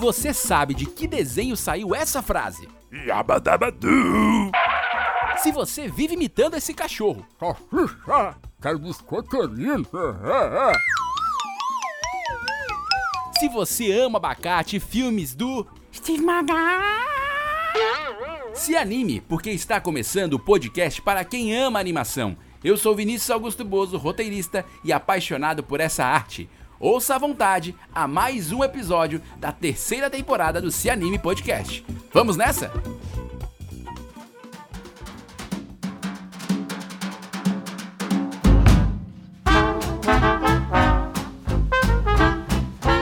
você 0.00 0.32
sabe 0.32 0.72
de 0.72 0.86
que 0.86 1.06
desenho 1.06 1.56
saiu 1.56 1.94
essa 1.94 2.22
frase. 2.22 2.66
Yabadabadu! 2.90 4.50
Se 5.36 5.52
você 5.52 5.86
vive 5.88 6.14
imitando 6.14 6.56
esse 6.56 6.72
cachorro. 6.72 7.24
Quero 8.60 8.78
biscoiteirinho! 8.78 9.86
Se 13.38 13.48
você 13.48 13.92
ama 13.92 14.16
abacate 14.16 14.76
e 14.76 14.80
filmes 14.80 15.34
do. 15.34 15.66
Steve 15.92 16.22
Magal. 16.22 16.56
Se 18.54 18.76
anime, 18.76 19.20
porque 19.20 19.50
está 19.50 19.80
começando 19.80 20.34
o 20.34 20.38
podcast 20.38 21.00
para 21.02 21.24
quem 21.24 21.56
ama 21.56 21.78
animação. 21.78 22.36
Eu 22.62 22.76
sou 22.76 22.94
Vinícius 22.94 23.30
Augusto 23.30 23.64
Bozo, 23.64 23.96
roteirista 23.96 24.64
e 24.84 24.92
apaixonado 24.92 25.62
por 25.62 25.80
essa 25.80 26.04
arte. 26.04 26.48
Ouça 26.82 27.16
à 27.16 27.18
vontade 27.18 27.74
a 27.94 28.08
mais 28.08 28.52
um 28.52 28.64
episódio 28.64 29.20
da 29.38 29.52
terceira 29.52 30.08
temporada 30.08 30.62
do 30.62 30.70
Se 30.70 30.88
Anime 30.88 31.18
Podcast. 31.18 31.84
Vamos 32.10 32.38
nessa? 32.38 32.72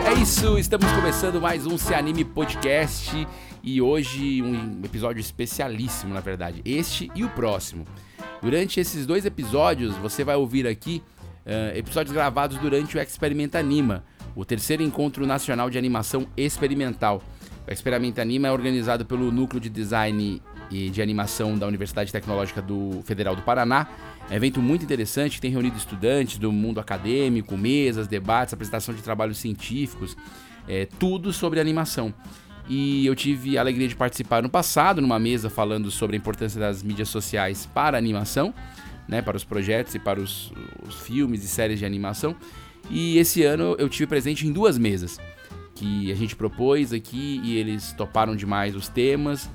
É 0.05 0.21
isso, 0.21 0.59
estamos 0.59 0.91
começando 0.91 1.41
mais 1.41 1.65
um 1.65 1.79
Se 1.79 1.95
Anime 1.95 2.25
Podcast 2.25 3.29
e 3.63 3.81
hoje 3.81 4.43
um 4.43 4.81
episódio 4.85 5.21
especialíssimo, 5.21 6.13
na 6.13 6.21
verdade. 6.21 6.63
Este 6.65 7.13
e 7.15 7.23
o 7.23 7.29
próximo. 7.29 7.85
Durante 8.43 8.81
esses 8.81 9.07
dois 9.07 9.25
episódios, 9.25 9.95
você 9.99 10.25
vai 10.25 10.35
ouvir 10.35 10.67
aqui 10.67 11.01
uh, 11.49 11.77
episódios 11.77 12.15
gravados 12.15 12.59
durante 12.59 12.97
o 12.97 13.01
Experimenta 13.01 13.59
Anima, 13.59 14.05
o 14.37 14.45
terceiro 14.45 14.83
encontro 14.83 15.27
nacional 15.27 15.71
de 15.71 15.79
animação 15.79 16.29
experimental. 16.37 17.23
O 17.67 17.73
Experimenta 17.73 18.23
Anima 18.23 18.49
é 18.49 18.53
organizado 18.53 19.05
pelo 19.05 19.33
Núcleo 19.33 19.61
de 19.61 19.69
Design 19.69 20.41
e 20.71 20.91
de 20.91 21.03
Animação 21.03 21.57
da 21.57 21.67
Universidade 21.67 22.13
Tecnológica 22.13 22.61
do 22.61 23.03
Federal 23.05 23.35
do 23.35 23.43
Paraná. 23.43 23.89
É 24.31 24.35
um 24.35 24.37
evento 24.37 24.61
muito 24.61 24.85
interessante 24.85 25.37
que 25.37 25.41
tem 25.41 25.51
reunido 25.51 25.77
estudantes 25.77 26.39
do 26.39 26.53
mundo 26.53 26.79
acadêmico, 26.79 27.57
mesas, 27.57 28.07
debates, 28.07 28.53
apresentação 28.53 28.95
de 28.95 29.03
trabalhos 29.03 29.39
científicos, 29.39 30.17
é, 30.69 30.87
tudo 30.99 31.33
sobre 31.33 31.59
animação. 31.59 32.13
E 32.69 33.07
eu 33.07 33.15
tive 33.15 33.57
a 33.57 33.63
alegria 33.63 33.89
de 33.89 33.97
participar 33.97 34.43
no 34.43 34.51
passado, 34.51 35.01
numa 35.01 35.19
mesa 35.19 35.49
falando 35.49 35.91
sobre 35.91 36.17
a 36.17 36.19
importância 36.19 36.61
das 36.61 36.83
mídias 36.83 37.09
sociais 37.09 37.67
para 37.73 37.97
a 37.97 37.99
animação, 37.99 38.53
né, 39.09 39.23
para 39.23 39.37
os 39.37 39.45
projetos 39.45 39.95
e 39.95 39.99
para 39.99 40.21
os, 40.21 40.53
os 40.87 41.01
filmes 41.01 41.43
e 41.43 41.49
séries 41.49 41.79
de 41.79 41.87
animação. 41.87 42.37
E 42.91 43.19
esse 43.19 43.43
ano 43.43 43.75
eu 43.79 43.89
tive 43.89 44.07
presente 44.07 44.47
em 44.47 44.53
duas 44.53 44.79
mesas 44.79 45.19
que 45.79 46.11
a 46.11 46.15
gente 46.15 46.35
propôs 46.35 46.93
aqui 46.93 47.41
e 47.45 47.57
eles 47.57 47.93
toparam 47.93 48.35
demais 48.35 48.75
os 48.75 48.89
temas. 48.89 49.49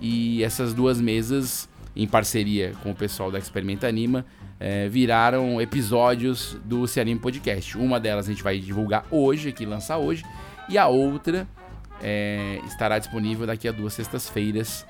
E 0.00 0.42
essas 0.42 0.74
duas 0.74 1.00
mesas, 1.00 1.68
em 1.94 2.06
parceria 2.06 2.72
com 2.82 2.90
o 2.90 2.94
pessoal 2.94 3.30
da 3.30 3.38
Experimenta 3.38 3.86
Anima, 3.86 4.26
é, 4.58 4.88
viraram 4.88 5.60
episódios 5.60 6.56
do 6.64 6.86
Se 6.86 7.00
Anime 7.00 7.20
Podcast. 7.20 7.78
Uma 7.78 8.00
delas 8.00 8.26
a 8.26 8.32
gente 8.32 8.42
vai 8.42 8.58
divulgar 8.58 9.06
hoje, 9.10 9.50
aqui 9.50 9.64
lançar 9.64 9.98
hoje, 9.98 10.24
e 10.68 10.76
a 10.76 10.88
outra 10.88 11.46
é, 12.02 12.60
estará 12.66 12.98
disponível 12.98 13.46
daqui 13.46 13.68
a 13.68 13.72
duas 13.72 13.94
sextas-feiras 13.94 14.84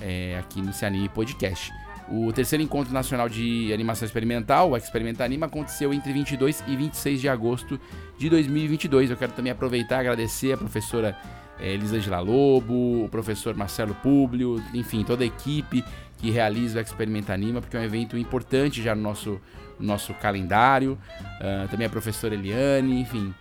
é, 0.00 0.36
aqui 0.38 0.60
no 0.60 0.72
Se 0.72 0.84
Anime 0.84 1.08
Podcast. 1.08 1.83
O 2.08 2.32
terceiro 2.32 2.62
encontro 2.62 2.92
nacional 2.92 3.28
de 3.28 3.72
animação 3.72 4.04
experimental, 4.04 4.70
o 4.70 4.76
Experimenta 4.76 5.24
Anima, 5.24 5.46
aconteceu 5.46 5.92
entre 5.92 6.12
22 6.12 6.62
e 6.66 6.76
26 6.76 7.20
de 7.20 7.28
agosto 7.28 7.80
de 8.18 8.28
2022. 8.28 9.10
Eu 9.10 9.16
quero 9.16 9.32
também 9.32 9.50
aproveitar 9.50 9.96
e 9.96 10.00
agradecer 10.00 10.52
a 10.52 10.56
professora 10.56 11.16
é, 11.58 11.72
Elisângela 11.72 12.20
Lobo, 12.20 13.04
o 13.04 13.08
professor 13.08 13.54
Marcelo 13.54 13.94
Públio, 13.94 14.62
enfim, 14.74 15.02
toda 15.02 15.24
a 15.24 15.26
equipe 15.26 15.82
que 16.18 16.30
realiza 16.30 16.78
o 16.78 16.82
Experimenta 16.82 17.32
Anima, 17.32 17.60
porque 17.60 17.76
é 17.76 17.80
um 17.80 17.84
evento 17.84 18.18
importante 18.18 18.82
já 18.82 18.94
no 18.94 19.02
nosso, 19.02 19.40
no 19.78 19.86
nosso 19.86 20.12
calendário. 20.14 20.98
Uh, 21.40 21.68
também 21.68 21.86
a 21.86 21.90
professora 21.90 22.34
Eliane, 22.34 23.00
enfim. 23.00 23.34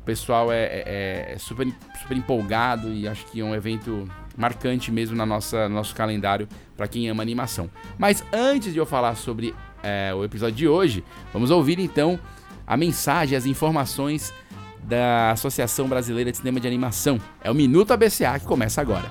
O 0.00 0.04
pessoal 0.04 0.50
é, 0.50 0.64
é, 0.64 1.32
é, 1.34 1.38
super, 1.38 1.66
super 2.00 2.16
empolgado 2.16 2.92
e 2.92 3.06
acho 3.06 3.26
que 3.26 3.40
é 3.40 3.44
um 3.44 3.54
evento 3.54 4.08
marcante 4.36 4.90
mesmo 4.90 5.16
na 5.16 5.26
nossa, 5.26 5.68
no 5.68 5.74
nosso 5.74 5.94
calendário 5.94 6.48
para 6.76 6.88
quem 6.88 7.08
ama 7.08 7.22
animação. 7.22 7.70
Mas 7.98 8.24
antes 8.32 8.72
de 8.72 8.78
eu 8.78 8.86
falar 8.86 9.14
sobre 9.14 9.54
é, 9.82 10.12
o 10.14 10.24
episódio 10.24 10.56
de 10.56 10.66
hoje, 10.66 11.04
vamos 11.32 11.50
ouvir 11.50 11.78
então 11.78 12.18
a 12.66 12.76
mensagem, 12.76 13.36
as 13.36 13.46
informações 13.46 14.32
da 14.82 15.32
Associação 15.32 15.86
Brasileira 15.86 16.30
de 16.30 16.38
Cinema 16.38 16.58
de 16.58 16.66
Animação. 16.66 17.20
É 17.42 17.50
o 17.50 17.54
Minuto 17.54 17.92
ABCA 17.92 18.38
que 18.38 18.46
começa 18.46 18.80
agora. 18.80 19.10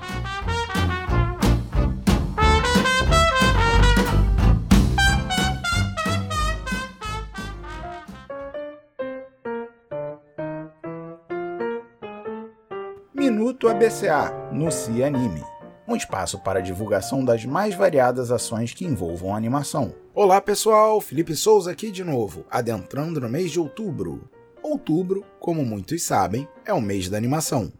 Minuto 13.30 13.68
ABCA 13.68 14.50
no 14.52 14.72
CI 14.72 15.04
Anime, 15.04 15.44
um 15.86 15.94
espaço 15.94 16.36
para 16.40 16.60
divulgação 16.60 17.24
das 17.24 17.44
mais 17.44 17.76
variadas 17.76 18.32
ações 18.32 18.74
que 18.74 18.84
envolvam 18.84 19.36
animação. 19.36 19.94
Olá 20.12 20.40
pessoal, 20.40 21.00
Felipe 21.00 21.36
Souza 21.36 21.70
aqui 21.70 21.92
de 21.92 22.02
novo, 22.02 22.44
adentrando 22.50 23.20
no 23.20 23.28
mês 23.28 23.52
de 23.52 23.60
outubro. 23.60 24.28
Outubro, 24.60 25.24
como 25.38 25.64
muitos 25.64 26.02
sabem, 26.02 26.48
é 26.66 26.74
o 26.74 26.80
mês 26.80 27.08
da 27.08 27.16
animação. 27.16 27.72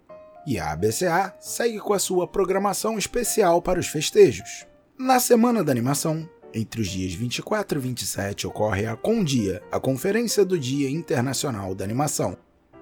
E 0.46 0.56
a 0.56 0.70
ABCA 0.70 1.34
segue 1.40 1.80
com 1.80 1.94
a 1.94 1.98
sua 1.98 2.28
programação 2.28 2.96
especial 2.96 3.60
para 3.60 3.80
os 3.80 3.88
festejos. 3.88 4.64
Na 4.96 5.18
Semana 5.18 5.64
da 5.64 5.72
Animação, 5.72 6.28
entre 6.54 6.80
os 6.80 6.86
dias 6.86 7.12
24 7.12 7.76
e 7.76 7.82
27 7.82 8.46
ocorre 8.46 8.86
a 8.86 8.94
Condia, 8.94 9.60
a 9.72 9.80
Conferência 9.80 10.44
do 10.44 10.56
Dia 10.56 10.88
Internacional 10.88 11.74
da 11.74 11.82
Animação. 11.82 12.38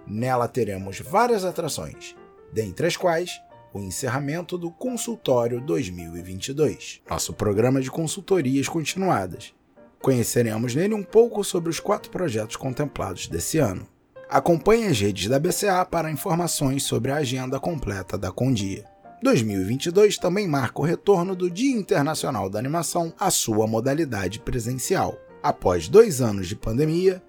Nela 0.06 0.46
teremos 0.46 1.00
várias 1.00 1.46
atrações, 1.46 2.14
dentre 2.52 2.86
as 2.86 2.96
quais 2.96 3.40
o 3.72 3.80
encerramento 3.80 4.56
do 4.56 4.70
Consultório 4.70 5.60
2022, 5.60 7.02
nosso 7.08 7.32
programa 7.32 7.80
de 7.80 7.90
consultorias 7.90 8.68
continuadas. 8.68 9.54
Conheceremos 10.00 10.74
nele 10.74 10.94
um 10.94 11.02
pouco 11.02 11.42
sobre 11.42 11.70
os 11.70 11.80
quatro 11.80 12.10
projetos 12.10 12.56
contemplados 12.56 13.26
desse 13.26 13.58
ano. 13.58 13.86
Acompanhe 14.28 14.86
as 14.86 15.00
redes 15.00 15.28
da 15.28 15.38
BCA 15.38 15.84
para 15.84 16.10
informações 16.10 16.82
sobre 16.82 17.10
a 17.10 17.16
agenda 17.16 17.58
completa 17.58 18.16
da 18.16 18.30
Condia. 18.30 18.84
2022 19.22 20.16
também 20.16 20.46
marca 20.46 20.80
o 20.80 20.84
retorno 20.84 21.34
do 21.34 21.50
Dia 21.50 21.76
Internacional 21.76 22.48
da 22.48 22.58
Animação 22.58 23.12
à 23.18 23.30
sua 23.30 23.66
modalidade 23.66 24.38
presencial. 24.38 25.18
Após 25.42 25.88
dois 25.88 26.20
anos 26.20 26.46
de 26.46 26.54
pandemia, 26.54 27.22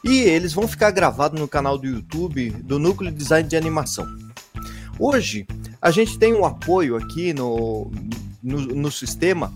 E 0.04 0.18
eles 0.18 0.52
vão 0.52 0.68
ficar 0.68 0.90
gravados 0.90 1.40
no 1.40 1.48
canal 1.48 1.78
do 1.78 1.86
YouTube 1.86 2.50
do 2.50 2.78
Núcleo 2.78 3.10
de 3.10 3.16
Design 3.16 3.48
de 3.48 3.56
Animação. 3.56 4.06
Hoje 4.98 5.46
a 5.80 5.90
gente 5.90 6.18
tem 6.18 6.34
um 6.34 6.44
apoio 6.44 6.96
aqui 6.96 7.32
no, 7.32 7.90
no, 8.42 8.60
no 8.60 8.92
sistema 8.92 9.50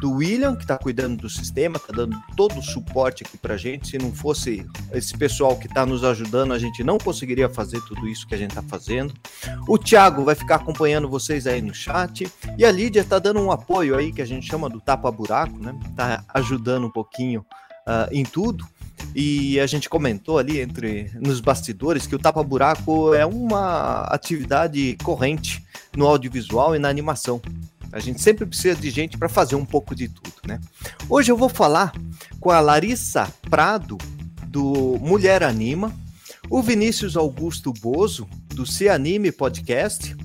do 0.00 0.12
William, 0.12 0.54
que 0.54 0.62
está 0.62 0.78
cuidando 0.78 1.16
do 1.16 1.28
sistema, 1.28 1.76
está 1.76 1.92
dando 1.92 2.16
todo 2.36 2.58
o 2.58 2.62
suporte 2.62 3.24
aqui 3.24 3.36
para 3.36 3.54
a 3.54 3.56
gente. 3.56 3.88
Se 3.88 3.98
não 3.98 4.12
fosse 4.12 4.64
esse 4.92 5.16
pessoal 5.16 5.56
que 5.56 5.66
está 5.66 5.84
nos 5.84 6.04
ajudando, 6.04 6.52
a 6.52 6.58
gente 6.58 6.84
não 6.84 6.98
conseguiria 6.98 7.48
fazer 7.48 7.80
tudo 7.82 8.08
isso 8.08 8.26
que 8.26 8.34
a 8.34 8.38
gente 8.38 8.50
está 8.50 8.62
fazendo. 8.62 9.12
O 9.68 9.76
Thiago 9.78 10.24
vai 10.24 10.34
ficar 10.34 10.56
acompanhando 10.56 11.08
vocês 11.08 11.46
aí 11.46 11.60
no 11.60 11.74
chat. 11.74 12.30
E 12.56 12.64
a 12.64 12.70
Lídia 12.70 13.00
está 13.00 13.18
dando 13.18 13.40
um 13.40 13.50
apoio 13.50 13.96
aí 13.96 14.12
que 14.12 14.22
a 14.22 14.26
gente 14.26 14.46
chama 14.46 14.68
do 14.68 14.80
tapa-buraco, 14.80 15.58
né? 15.58 15.74
Está 15.90 16.24
ajudando 16.32 16.86
um 16.86 16.90
pouquinho 16.90 17.44
uh, 17.86 18.08
em 18.12 18.24
tudo. 18.24 18.66
E 19.14 19.58
a 19.60 19.66
gente 19.66 19.88
comentou 19.88 20.38
ali 20.38 20.60
entre 20.60 21.10
nos 21.14 21.40
bastidores 21.40 22.06
que 22.06 22.14
o 22.14 22.18
tapa-buraco 22.18 23.12
é 23.14 23.26
uma 23.26 24.02
atividade 24.04 24.96
corrente 25.02 25.62
no 25.96 26.06
audiovisual 26.06 26.74
e 26.74 26.78
na 26.78 26.88
animação. 26.88 27.40
A 27.92 28.00
gente 28.00 28.22
sempre 28.22 28.46
precisa 28.46 28.74
de 28.74 28.90
gente 28.90 29.18
para 29.18 29.28
fazer 29.28 29.54
um 29.54 29.66
pouco 29.66 29.94
de 29.94 30.08
tudo, 30.08 30.32
né? 30.46 30.58
Hoje 31.10 31.30
eu 31.30 31.36
vou 31.36 31.50
falar 31.50 31.92
com 32.40 32.50
a 32.50 32.58
Larissa 32.58 33.30
Prado, 33.50 33.98
do 34.46 34.98
Mulher 34.98 35.42
Anima, 35.42 35.94
o 36.48 36.62
Vinícius 36.62 37.16
Augusto 37.16 37.72
Bozo, 37.72 38.26
do 38.48 38.66
Se 38.66 38.88
Anime 38.88 39.30
Podcast, 39.30 40.16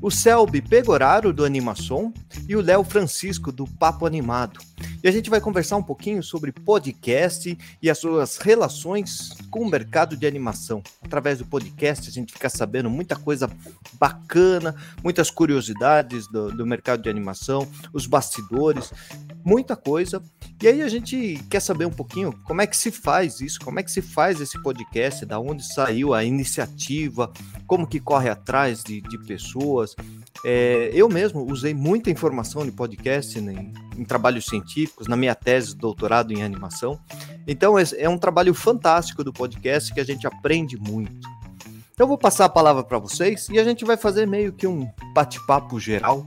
o 0.00 0.10
Selby 0.10 0.60
Pegoraro, 0.60 1.32
do 1.32 1.44
Animação, 1.44 2.12
e 2.48 2.54
o 2.54 2.60
Léo 2.60 2.84
Francisco, 2.84 3.50
do 3.50 3.66
Papo 3.66 4.06
Animado. 4.06 4.60
E 5.02 5.08
a 5.08 5.10
gente 5.10 5.30
vai 5.30 5.40
conversar 5.40 5.76
um 5.76 5.82
pouquinho 5.82 6.22
sobre 6.22 6.52
podcast 6.52 7.56
e 7.80 7.90
as 7.90 7.98
suas 7.98 8.38
relações 8.38 9.30
com 9.50 9.60
o 9.60 9.70
mercado 9.70 10.16
de 10.16 10.26
animação. 10.26 10.82
Através 11.02 11.38
do 11.38 11.46
podcast, 11.46 12.08
a 12.08 12.12
gente 12.12 12.32
fica 12.32 12.48
sabendo 12.48 12.90
muita 12.90 13.16
coisa 13.16 13.50
bacana, 13.98 14.74
muitas 15.02 15.30
curiosidades 15.30 16.26
do, 16.28 16.50
do 16.50 16.66
mercado 16.66 17.02
de 17.02 17.08
animação, 17.08 17.66
os 17.92 18.06
bastidores, 18.06 18.92
muita 19.44 19.76
coisa. 19.76 20.22
E 20.62 20.68
aí 20.68 20.80
a 20.80 20.88
gente 20.88 21.38
quer 21.50 21.60
saber 21.60 21.84
um 21.84 21.90
pouquinho 21.90 22.32
como 22.44 22.62
é 22.62 22.66
que 22.66 22.76
se 22.76 22.90
faz 22.90 23.40
isso, 23.40 23.60
como 23.60 23.78
é 23.78 23.82
que 23.82 23.90
se 23.90 24.00
faz 24.00 24.40
esse 24.40 24.60
podcast, 24.62 25.26
da 25.26 25.38
onde 25.38 25.62
saiu 25.62 26.14
a 26.14 26.24
iniciativa, 26.24 27.30
como 27.66 27.86
que 27.86 28.00
corre 28.00 28.30
atrás 28.30 28.82
de, 28.82 29.02
de 29.02 29.18
pessoas, 29.26 29.94
é, 30.44 30.90
eu 30.94 31.08
mesmo 31.08 31.50
usei 31.50 31.74
muita 31.74 32.10
informação 32.10 32.64
de 32.64 32.72
podcast 32.72 33.38
em, 33.38 33.72
em, 33.96 34.04
trabalhos 34.04 34.46
científicos, 34.46 35.06
na 35.06 35.16
minha 35.16 35.34
tese 35.34 35.68
de 35.68 35.76
doutorado 35.76 36.32
em 36.32 36.42
animação. 36.42 36.98
Então, 37.46 37.78
é, 37.78 37.84
é 37.98 38.08
um 38.08 38.18
trabalho 38.18 38.54
fantástico 38.54 39.22
do 39.22 39.32
podcast 39.32 39.92
que 39.92 40.00
a 40.00 40.04
gente 40.04 40.26
aprende 40.26 40.76
muito. 40.76 41.28
Então, 41.92 42.04
eu 42.04 42.08
vou 42.08 42.18
passar 42.18 42.44
a 42.46 42.48
palavra 42.48 42.82
para 42.82 42.98
vocês 42.98 43.48
e 43.50 43.58
a 43.58 43.64
gente 43.64 43.84
vai 43.84 43.96
fazer 43.96 44.26
meio 44.26 44.52
que 44.52 44.66
um 44.66 44.88
bate-papo 45.14 45.78
geral 45.80 46.26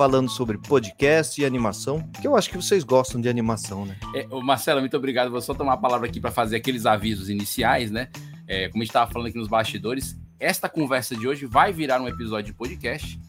falando 0.00 0.30
sobre 0.30 0.56
podcast 0.56 1.38
e 1.38 1.44
animação, 1.44 2.00
que 2.22 2.26
eu 2.26 2.34
acho 2.34 2.48
que 2.48 2.56
vocês 2.56 2.82
gostam 2.82 3.20
de 3.20 3.28
animação, 3.28 3.84
né? 3.84 3.98
É, 4.14 4.26
Marcelo, 4.42 4.80
muito 4.80 4.96
obrigado. 4.96 5.30
Vou 5.30 5.42
só 5.42 5.52
tomar 5.52 5.74
a 5.74 5.76
palavra 5.76 6.08
aqui 6.08 6.18
para 6.18 6.30
fazer 6.30 6.56
aqueles 6.56 6.86
avisos 6.86 7.28
iniciais, 7.28 7.90
né? 7.90 8.08
É, 8.48 8.70
como 8.70 8.80
a 8.80 8.84
gente 8.86 8.88
estava 8.88 9.12
falando 9.12 9.28
aqui 9.28 9.36
nos 9.36 9.46
bastidores, 9.46 10.18
esta 10.38 10.70
conversa 10.70 11.14
de 11.14 11.28
hoje 11.28 11.44
vai 11.44 11.70
virar 11.70 12.00
um 12.00 12.08
episódio 12.08 12.46
de 12.46 12.54
podcast. 12.54 13.20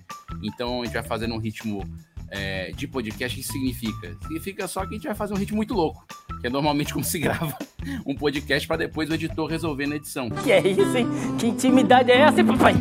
Então 0.41 0.81
a 0.81 0.85
gente 0.85 0.93
vai 0.93 1.03
fazer 1.03 1.29
um 1.29 1.39
ritmo 1.39 1.83
é, 2.29 2.71
de 2.71 2.87
podcast. 2.87 3.37
O 3.37 3.43
que 3.43 3.45
significa? 3.45 4.17
Significa 4.21 4.65
só 4.65 4.85
que 4.85 4.91
a 4.91 4.93
gente 4.93 5.07
vai 5.07 5.15
fazer 5.15 5.33
um 5.33 5.37
ritmo 5.37 5.57
muito 5.57 5.73
louco, 5.73 6.05
que 6.39 6.47
é 6.47 6.49
normalmente 6.49 6.93
como 6.93 7.03
se 7.03 7.19
grava 7.19 7.53
um 8.05 8.15
podcast 8.15 8.65
para 8.65 8.77
depois 8.77 9.09
o 9.09 9.13
editor 9.13 9.45
resolver 9.45 9.87
na 9.87 9.97
edição. 9.97 10.29
Que 10.29 10.53
é 10.53 10.65
isso, 10.65 10.95
hein? 10.95 11.05
Que 11.37 11.47
intimidade 11.47 12.09
é 12.09 12.21
essa, 12.21 12.41
papai? 12.41 12.75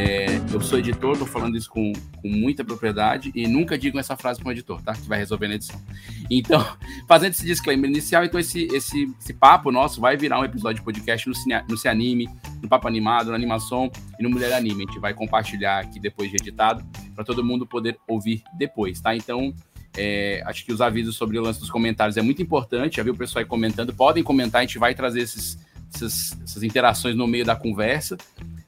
Ai! 0.00 0.40
Eu 0.52 0.60
sou 0.60 0.78
editor, 0.78 1.16
tô 1.16 1.26
falando 1.26 1.56
isso 1.56 1.70
com, 1.70 1.92
com 2.20 2.28
muita 2.28 2.64
propriedade 2.64 3.30
e 3.34 3.46
nunca 3.46 3.78
digo 3.78 3.98
essa 3.98 4.16
frase 4.16 4.40
para 4.40 4.48
um 4.48 4.52
editor, 4.52 4.82
tá? 4.82 4.94
Que 4.94 5.08
vai 5.08 5.18
resolver 5.18 5.46
na 5.46 5.54
edição. 5.54 5.80
Então, 6.28 6.64
fazendo 7.06 7.32
esse 7.32 7.44
disclaimer 7.44 7.88
inicial, 7.88 8.24
então 8.24 8.40
esse, 8.40 8.64
esse, 8.72 9.14
esse 9.20 9.32
papo 9.32 9.70
nosso 9.70 10.00
vai 10.00 10.16
virar 10.16 10.40
um 10.40 10.44
episódio 10.44 10.80
de 10.80 10.82
podcast 10.82 11.28
no, 11.28 11.34
cine, 11.34 11.54
no 11.68 11.90
Anime, 11.90 12.28
no 12.62 12.68
Papo 12.68 12.88
Animado, 12.88 13.28
no 13.28 13.34
Animação 13.34 13.90
e 14.18 14.22
no 14.22 14.30
Mulher 14.30 14.52
Anime. 14.52 14.84
A 14.84 14.86
gente 14.86 14.98
vai 14.98 15.14
compartilhar 15.14 15.78
aqui 15.78 16.00
depois 16.00 16.30
de 16.30 16.36
editado 16.36 16.84
para 17.14 17.24
todo 17.24 17.44
mundo 17.44 17.66
poder 17.66 17.96
ouvir 18.08 18.42
depois, 18.58 19.00
tá? 19.00 19.14
Então, 19.14 19.54
é, 19.96 20.42
acho 20.46 20.64
que 20.64 20.72
os 20.72 20.80
avisos 20.80 21.16
sobre 21.16 21.38
o 21.38 21.42
lance 21.42 21.60
dos 21.60 21.70
comentários 21.70 22.16
é 22.16 22.22
muito 22.22 22.42
importante. 22.42 22.96
Já 22.96 23.02
viu 23.02 23.12
o 23.12 23.16
pessoal 23.16 23.40
aí 23.40 23.48
comentando. 23.48 23.94
Podem 23.94 24.24
comentar, 24.24 24.60
a 24.60 24.64
gente 24.64 24.78
vai 24.78 24.94
trazer 24.94 25.20
esses, 25.20 25.58
essas, 25.94 26.38
essas 26.42 26.62
interações 26.62 27.14
no 27.14 27.26
meio 27.26 27.44
da 27.44 27.56
conversa. 27.56 28.16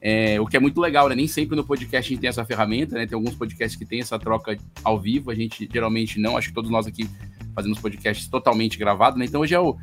É, 0.00 0.40
o 0.40 0.46
que 0.46 0.56
é 0.56 0.60
muito 0.60 0.80
legal, 0.80 1.08
né? 1.08 1.14
Nem 1.14 1.28
sempre 1.28 1.56
no 1.56 1.64
podcast 1.64 2.06
a 2.06 2.10
gente 2.10 2.20
tem 2.20 2.28
essa 2.28 2.44
ferramenta, 2.44 2.96
né? 2.96 3.06
Tem 3.06 3.14
alguns 3.14 3.34
podcasts 3.34 3.78
que 3.78 3.84
tem 3.84 4.00
essa 4.00 4.18
troca 4.18 4.56
ao 4.82 4.98
vivo, 4.98 5.30
a 5.30 5.34
gente 5.34 5.68
geralmente 5.72 6.18
não, 6.18 6.36
acho 6.36 6.48
que 6.48 6.54
todos 6.54 6.70
nós 6.70 6.86
aqui 6.86 7.08
fazemos 7.54 7.78
podcasts 7.78 8.26
totalmente 8.26 8.76
gravados, 8.78 9.18
né? 9.18 9.24
Então 9.24 9.42
hoje 9.42 9.54
é 9.54 9.60
o, 9.60 9.76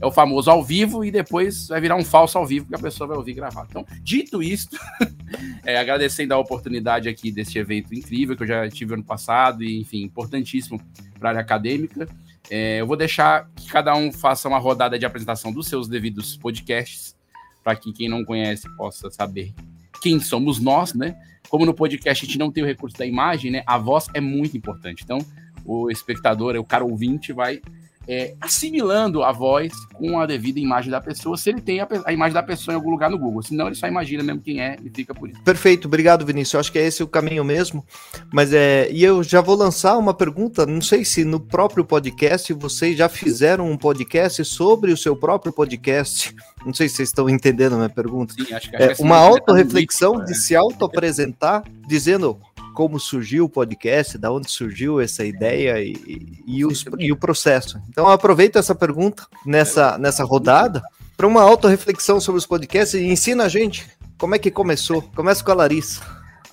é 0.00 0.06
o 0.06 0.10
famoso 0.10 0.50
ao 0.50 0.64
vivo 0.64 1.04
e 1.04 1.10
depois 1.10 1.68
vai 1.68 1.80
virar 1.80 1.96
um 1.96 2.04
falso 2.04 2.38
ao 2.38 2.46
vivo 2.46 2.66
que 2.66 2.74
a 2.74 2.78
pessoa 2.78 3.08
vai 3.08 3.16
ouvir 3.16 3.34
gravado. 3.34 3.68
Então, 3.68 3.84
dito 4.02 4.42
isto, 4.42 4.78
é, 5.64 5.78
agradecendo 5.78 6.32
a 6.32 6.38
oportunidade 6.38 7.08
aqui 7.08 7.30
desse 7.30 7.58
evento 7.58 7.94
incrível 7.94 8.36
que 8.36 8.42
eu 8.44 8.46
já 8.46 8.68
tive 8.70 8.94
ano 8.94 9.04
passado 9.04 9.62
e, 9.62 9.80
enfim, 9.80 10.02
importantíssimo 10.02 10.80
para 11.18 11.28
a 11.28 11.32
área 11.32 11.40
acadêmica. 11.40 12.08
É, 12.50 12.80
eu 12.80 12.86
vou 12.86 12.96
deixar 12.96 13.48
que 13.56 13.68
cada 13.68 13.94
um 13.94 14.12
faça 14.12 14.48
uma 14.48 14.58
rodada 14.58 14.98
de 14.98 15.04
apresentação 15.04 15.52
dos 15.52 15.66
seus 15.66 15.88
devidos 15.88 16.36
podcasts, 16.36 17.16
para 17.62 17.74
que 17.74 17.92
quem 17.92 18.08
não 18.08 18.24
conhece 18.24 18.68
possa 18.76 19.10
saber 19.10 19.52
quem 20.00 20.20
somos 20.20 20.60
nós, 20.60 20.94
né? 20.94 21.16
Como 21.48 21.66
no 21.66 21.74
podcast 21.74 22.24
a 22.24 22.26
gente 22.26 22.38
não 22.38 22.50
tem 22.50 22.62
o 22.62 22.66
recurso 22.66 22.96
da 22.96 23.06
imagem, 23.06 23.50
né? 23.50 23.62
A 23.66 23.78
voz 23.78 24.08
é 24.14 24.20
muito 24.20 24.56
importante. 24.56 25.02
Então, 25.02 25.18
o 25.64 25.90
espectador, 25.90 26.56
o 26.56 26.64
cara 26.64 26.84
ouvinte, 26.84 27.32
vai 27.32 27.60
é, 28.08 28.34
assimilando 28.40 29.22
a 29.22 29.32
voz 29.32 29.72
com 29.94 30.20
a 30.20 30.26
devida 30.26 30.60
imagem 30.60 30.90
da 30.90 31.00
pessoa, 31.00 31.36
se 31.36 31.50
ele 31.50 31.60
tem 31.60 31.80
a, 31.80 31.88
a, 32.04 32.12
imagem 32.12 32.34
da 32.34 32.42
pessoa 32.42 32.72
em 32.72 32.76
algum 32.76 32.90
lugar 32.90 33.10
no 33.10 33.18
Google. 33.18 33.42
Senão 33.42 33.66
ele 33.66 33.74
só 33.74 33.86
imagina 33.86 34.22
mesmo 34.22 34.40
quem 34.40 34.60
é 34.60 34.76
e 34.84 34.90
fica 34.90 35.14
por 35.14 35.28
isso. 35.28 35.42
Perfeito, 35.42 35.88
obrigado, 35.88 36.24
Vinícius. 36.24 36.54
Eu 36.54 36.60
acho 36.60 36.72
que 36.72 36.78
é 36.78 36.86
esse 36.86 37.02
o 37.02 37.08
caminho 37.08 37.44
mesmo. 37.44 37.84
Mas 38.32 38.52
é. 38.52 38.88
E 38.90 39.02
eu 39.02 39.22
já 39.22 39.40
vou 39.40 39.56
lançar 39.56 39.96
uma 39.96 40.14
pergunta. 40.14 40.66
Não 40.66 40.80
sei 40.80 41.04
se 41.04 41.24
no 41.24 41.40
próprio 41.40 41.84
podcast 41.84 42.52
vocês 42.52 42.96
já 42.96 43.08
fizeram 43.08 43.70
um 43.70 43.76
podcast 43.76 44.44
sobre 44.44 44.92
o 44.92 44.96
seu 44.96 45.16
próprio 45.16 45.52
podcast. 45.52 46.34
Não 46.64 46.74
sei 46.74 46.88
se 46.88 46.96
vocês 46.96 47.08
estão 47.08 47.28
entendendo 47.28 47.74
a 47.74 47.76
minha 47.76 47.88
pergunta. 47.88 48.34
Sim, 48.34 48.52
acho 48.52 48.70
que, 48.70 48.76
acho 48.76 48.90
é, 48.90 48.94
que 48.94 49.02
uma 49.02 49.16
autorreflexão 49.16 50.24
de 50.24 50.34
se 50.34 50.54
auto-apresentar, 50.54 51.64
dizendo 51.86 52.38
como 52.76 53.00
surgiu 53.00 53.46
o 53.46 53.48
podcast, 53.48 54.18
da 54.18 54.30
onde 54.30 54.50
surgiu 54.50 55.00
essa 55.00 55.24
ideia 55.24 55.80
e, 55.80 56.42
e, 56.46 56.62
os, 56.62 56.84
e 56.98 57.10
o 57.10 57.16
processo. 57.16 57.80
Então, 57.88 58.06
aproveito 58.06 58.58
essa 58.58 58.74
pergunta 58.74 59.26
nessa, 59.46 59.96
nessa 59.96 60.22
rodada 60.22 60.82
para 61.16 61.26
uma 61.26 61.40
auto-reflexão 61.40 62.20
sobre 62.20 62.38
os 62.38 62.44
podcasts 62.44 62.92
e 62.92 63.06
ensina 63.06 63.44
a 63.44 63.48
gente 63.48 63.90
como 64.18 64.34
é 64.34 64.38
que 64.38 64.50
começou. 64.50 65.00
Começa 65.16 65.42
com 65.42 65.52
a 65.52 65.54
Larissa. 65.54 66.02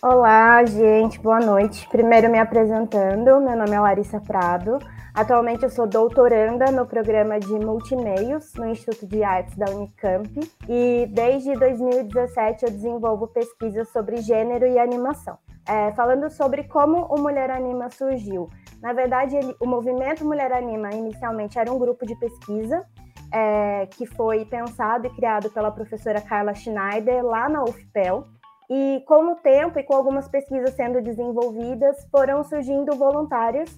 Olá, 0.01 0.63
gente, 0.63 1.19
boa 1.19 1.41
noite. 1.41 1.85
Primeiro 1.91 2.31
me 2.31 2.39
apresentando, 2.39 3.41
meu 3.41 3.57
nome 3.57 3.71
é 3.71 3.79
Larissa 3.81 4.21
Prado. 4.21 4.79
Atualmente 5.13 5.63
eu 5.63 5.69
sou 5.69 5.85
doutoranda 5.85 6.71
no 6.71 6.85
programa 6.85 7.37
de 7.37 7.53
multimeios 7.53 8.53
no 8.55 8.65
Instituto 8.65 9.05
de 9.05 9.23
Artes 9.23 9.57
da 9.57 9.69
Unicamp 9.69 10.39
e 10.69 11.05
desde 11.11 11.53
2017 11.53 12.63
eu 12.63 12.71
desenvolvo 12.71 13.27
pesquisas 13.27 13.91
sobre 13.91 14.21
gênero 14.21 14.65
e 14.65 14.79
animação 14.79 15.37
é, 15.67 15.91
falando 15.93 16.29
sobre 16.29 16.63
como 16.63 17.05
o 17.05 17.20
Mulher 17.20 17.50
Anima 17.51 17.89
surgiu. 17.89 18.50
Na 18.82 18.93
verdade, 18.93 19.36
ele, 19.36 19.55
o 19.60 19.65
movimento 19.65 20.25
Mulher 20.25 20.51
Anima 20.51 20.89
inicialmente 20.93 21.58
era 21.58 21.72
um 21.72 21.79
grupo 21.79 22.05
de 22.05 22.15
pesquisa 22.15 22.86
é, 23.34 23.88
que 23.88 24.05
foi 24.05 24.46
pensado 24.46 25.08
e 25.08 25.10
criado 25.10 25.50
pela 25.50 25.72
professora 25.72 26.22
Carla 26.22 26.53
Schneider 26.53 27.24
lá 27.25 27.50
na 27.50 27.63
UFPEL. 27.63 28.25
E 28.70 29.03
com 29.08 29.32
o 29.32 29.36
tempo 29.36 29.77
e 29.77 29.84
com 29.84 29.96
algumas 29.96 30.27
pesquisas 30.27 30.74
sendo 30.75 31.01
desenvolvidas, 31.01 32.08
foram 32.10 32.43
surgindo 32.43 32.96
voluntários, 32.96 33.70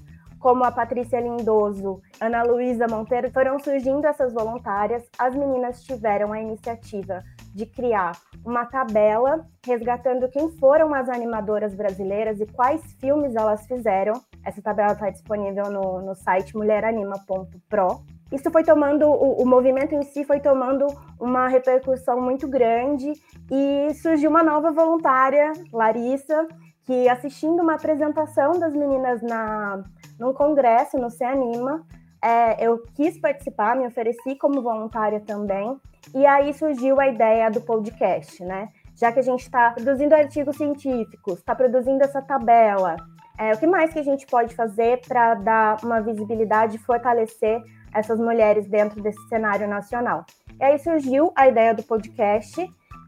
como 0.45 0.63
a 0.63 0.71
Patrícia 0.71 1.19
Lindoso, 1.19 2.03
Ana 2.21 2.43
Luísa 2.43 2.85
Monteiro, 2.87 3.31
foram 3.31 3.57
surgindo 3.57 4.05
essas 4.05 4.31
voluntárias. 4.31 5.01
As 5.17 5.33
meninas 5.33 5.81
tiveram 5.81 6.31
a 6.31 6.39
iniciativa 6.39 7.23
de 7.55 7.65
criar 7.65 8.11
uma 8.45 8.63
tabela 8.63 9.43
resgatando 9.65 10.29
quem 10.29 10.51
foram 10.51 10.93
as 10.93 11.09
animadoras 11.09 11.73
brasileiras 11.73 12.39
e 12.39 12.45
quais 12.45 12.79
filmes 12.99 13.35
elas 13.35 13.65
fizeram. 13.65 14.13
Essa 14.45 14.61
tabela 14.61 14.91
está 14.91 15.09
disponível 15.09 15.71
no, 15.71 16.03
no 16.03 16.13
site 16.13 16.55
mulheranima.pro. 16.55 18.03
Isso 18.31 18.51
foi 18.51 18.63
tomando, 18.63 19.07
o, 19.07 19.41
o 19.41 19.47
movimento 19.47 19.95
em 19.95 20.03
si 20.03 20.23
foi 20.23 20.39
tomando 20.39 20.85
uma 21.19 21.47
repercussão 21.47 22.21
muito 22.21 22.47
grande 22.47 23.13
e 23.49 23.93
surgiu 23.95 24.29
uma 24.29 24.43
nova 24.43 24.71
voluntária, 24.71 25.53
Larissa, 25.73 26.47
que 26.85 27.09
assistindo 27.09 27.63
uma 27.63 27.73
apresentação 27.73 28.59
das 28.59 28.73
meninas 28.73 29.23
na, 29.23 29.81
num 30.19 30.33
congresso 30.33 30.97
no 30.97 31.09
Ceanima, 31.09 31.85
é, 32.21 32.65
eu 32.65 32.83
quis 32.95 33.19
participar, 33.19 33.75
me 33.75 33.85
ofereci 33.85 34.35
como 34.35 34.61
voluntária 34.61 35.19
também, 35.19 35.79
e 36.13 36.25
aí 36.25 36.53
surgiu 36.53 36.99
a 36.99 37.07
ideia 37.07 37.49
do 37.51 37.61
podcast, 37.61 38.43
né? 38.43 38.69
Já 38.95 39.11
que 39.11 39.19
a 39.19 39.23
gente 39.23 39.41
está 39.41 39.71
produzindo 39.71 40.15
artigos 40.15 40.55
científicos, 40.55 41.39
está 41.39 41.53
produzindo 41.53 42.03
essa 42.03 42.21
tabela, 42.21 42.95
é, 43.37 43.53
o 43.53 43.57
que 43.57 43.67
mais 43.67 43.91
que 43.91 43.99
a 43.99 44.03
gente 44.03 44.25
pode 44.25 44.55
fazer 44.55 45.01
para 45.07 45.35
dar 45.35 45.83
uma 45.83 46.01
visibilidade 46.01 46.77
e 46.77 46.79
fortalecer 46.79 47.61
essas 47.93 48.19
mulheres 48.19 48.67
dentro 48.67 49.01
desse 49.01 49.21
cenário 49.27 49.67
nacional? 49.67 50.25
E 50.59 50.63
aí 50.63 50.79
surgiu 50.79 51.31
a 51.35 51.47
ideia 51.47 51.73
do 51.73 51.83
podcast, 51.83 52.65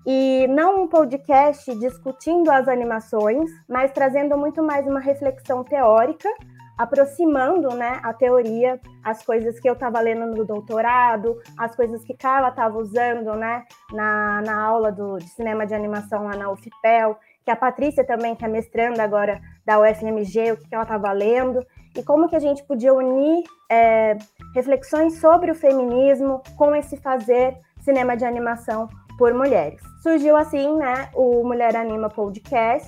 e 0.09 0.47
não 0.47 0.83
um 0.83 0.87
podcast 0.87 1.73
discutindo 1.79 2.49
as 2.49 2.69
animações, 2.69 3.51
mas 3.67 3.91
trazendo 3.91 4.37
muito 4.37 4.63
mais 4.63 4.87
uma 4.87 5.01
reflexão 5.01 5.65
teórica 5.65 6.29
aproximando 6.77 7.69
né, 7.75 7.99
a 8.03 8.13
teoria, 8.13 8.79
as 9.03 9.23
coisas 9.23 9.59
que 9.59 9.67
eu 9.67 9.73
estava 9.73 9.99
lendo 9.99 10.27
no 10.27 10.45
doutorado, 10.45 11.41
as 11.57 11.75
coisas 11.75 12.03
que 12.03 12.13
Carla 12.13 12.49
estava 12.49 12.77
usando 12.77 13.33
né, 13.33 13.63
na, 13.91 14.41
na 14.41 14.61
aula 14.61 14.91
do, 14.91 15.17
de 15.17 15.27
cinema 15.29 15.65
de 15.65 15.73
animação 15.73 16.25
lá 16.25 16.35
na 16.35 16.51
UFPEL, 16.51 17.17
que 17.43 17.49
a 17.49 17.55
Patrícia 17.55 18.03
também, 18.05 18.35
que 18.35 18.45
é 18.45 18.47
mestrando 18.47 19.01
agora 19.01 19.41
da 19.65 19.79
UFMG, 19.79 20.51
o 20.51 20.57
que, 20.57 20.67
que 20.67 20.75
ela 20.75 20.83
estava 20.83 21.11
lendo, 21.13 21.65
e 21.95 22.03
como 22.03 22.29
que 22.29 22.35
a 22.35 22.39
gente 22.39 22.63
podia 22.63 22.93
unir 22.93 23.43
é, 23.71 24.17
reflexões 24.53 25.19
sobre 25.19 25.49
o 25.49 25.55
feminismo 25.55 26.43
com 26.57 26.75
esse 26.75 26.97
fazer 26.97 27.57
cinema 27.79 28.15
de 28.15 28.25
animação 28.25 28.87
por 29.17 29.33
mulheres. 29.33 29.81
Surgiu 30.03 30.37
assim 30.37 30.75
né, 30.75 31.09
o 31.15 31.43
Mulher 31.43 31.75
Anima 31.75 32.09
Podcast, 32.09 32.87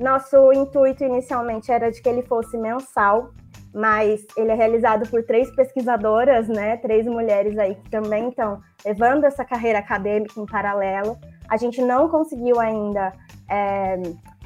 nosso 0.00 0.52
intuito 0.52 1.04
inicialmente 1.04 1.72
era 1.72 1.90
de 1.90 2.02
que 2.02 2.08
ele 2.08 2.22
fosse 2.22 2.56
mensal, 2.58 3.30
mas 3.74 4.26
ele 4.36 4.50
é 4.50 4.54
realizado 4.54 5.08
por 5.08 5.22
três 5.24 5.50
pesquisadoras, 5.54 6.48
né? 6.48 6.76
Três 6.76 7.06
mulheres 7.06 7.58
aí 7.58 7.74
que 7.76 7.90
também 7.90 8.28
estão 8.28 8.60
levando 8.84 9.24
essa 9.24 9.44
carreira 9.44 9.78
acadêmica 9.78 10.38
em 10.38 10.44
paralelo. 10.44 11.18
A 11.48 11.56
gente 11.56 11.80
não 11.80 12.10
conseguiu 12.10 12.60
ainda 12.60 13.12
é, 13.48 13.96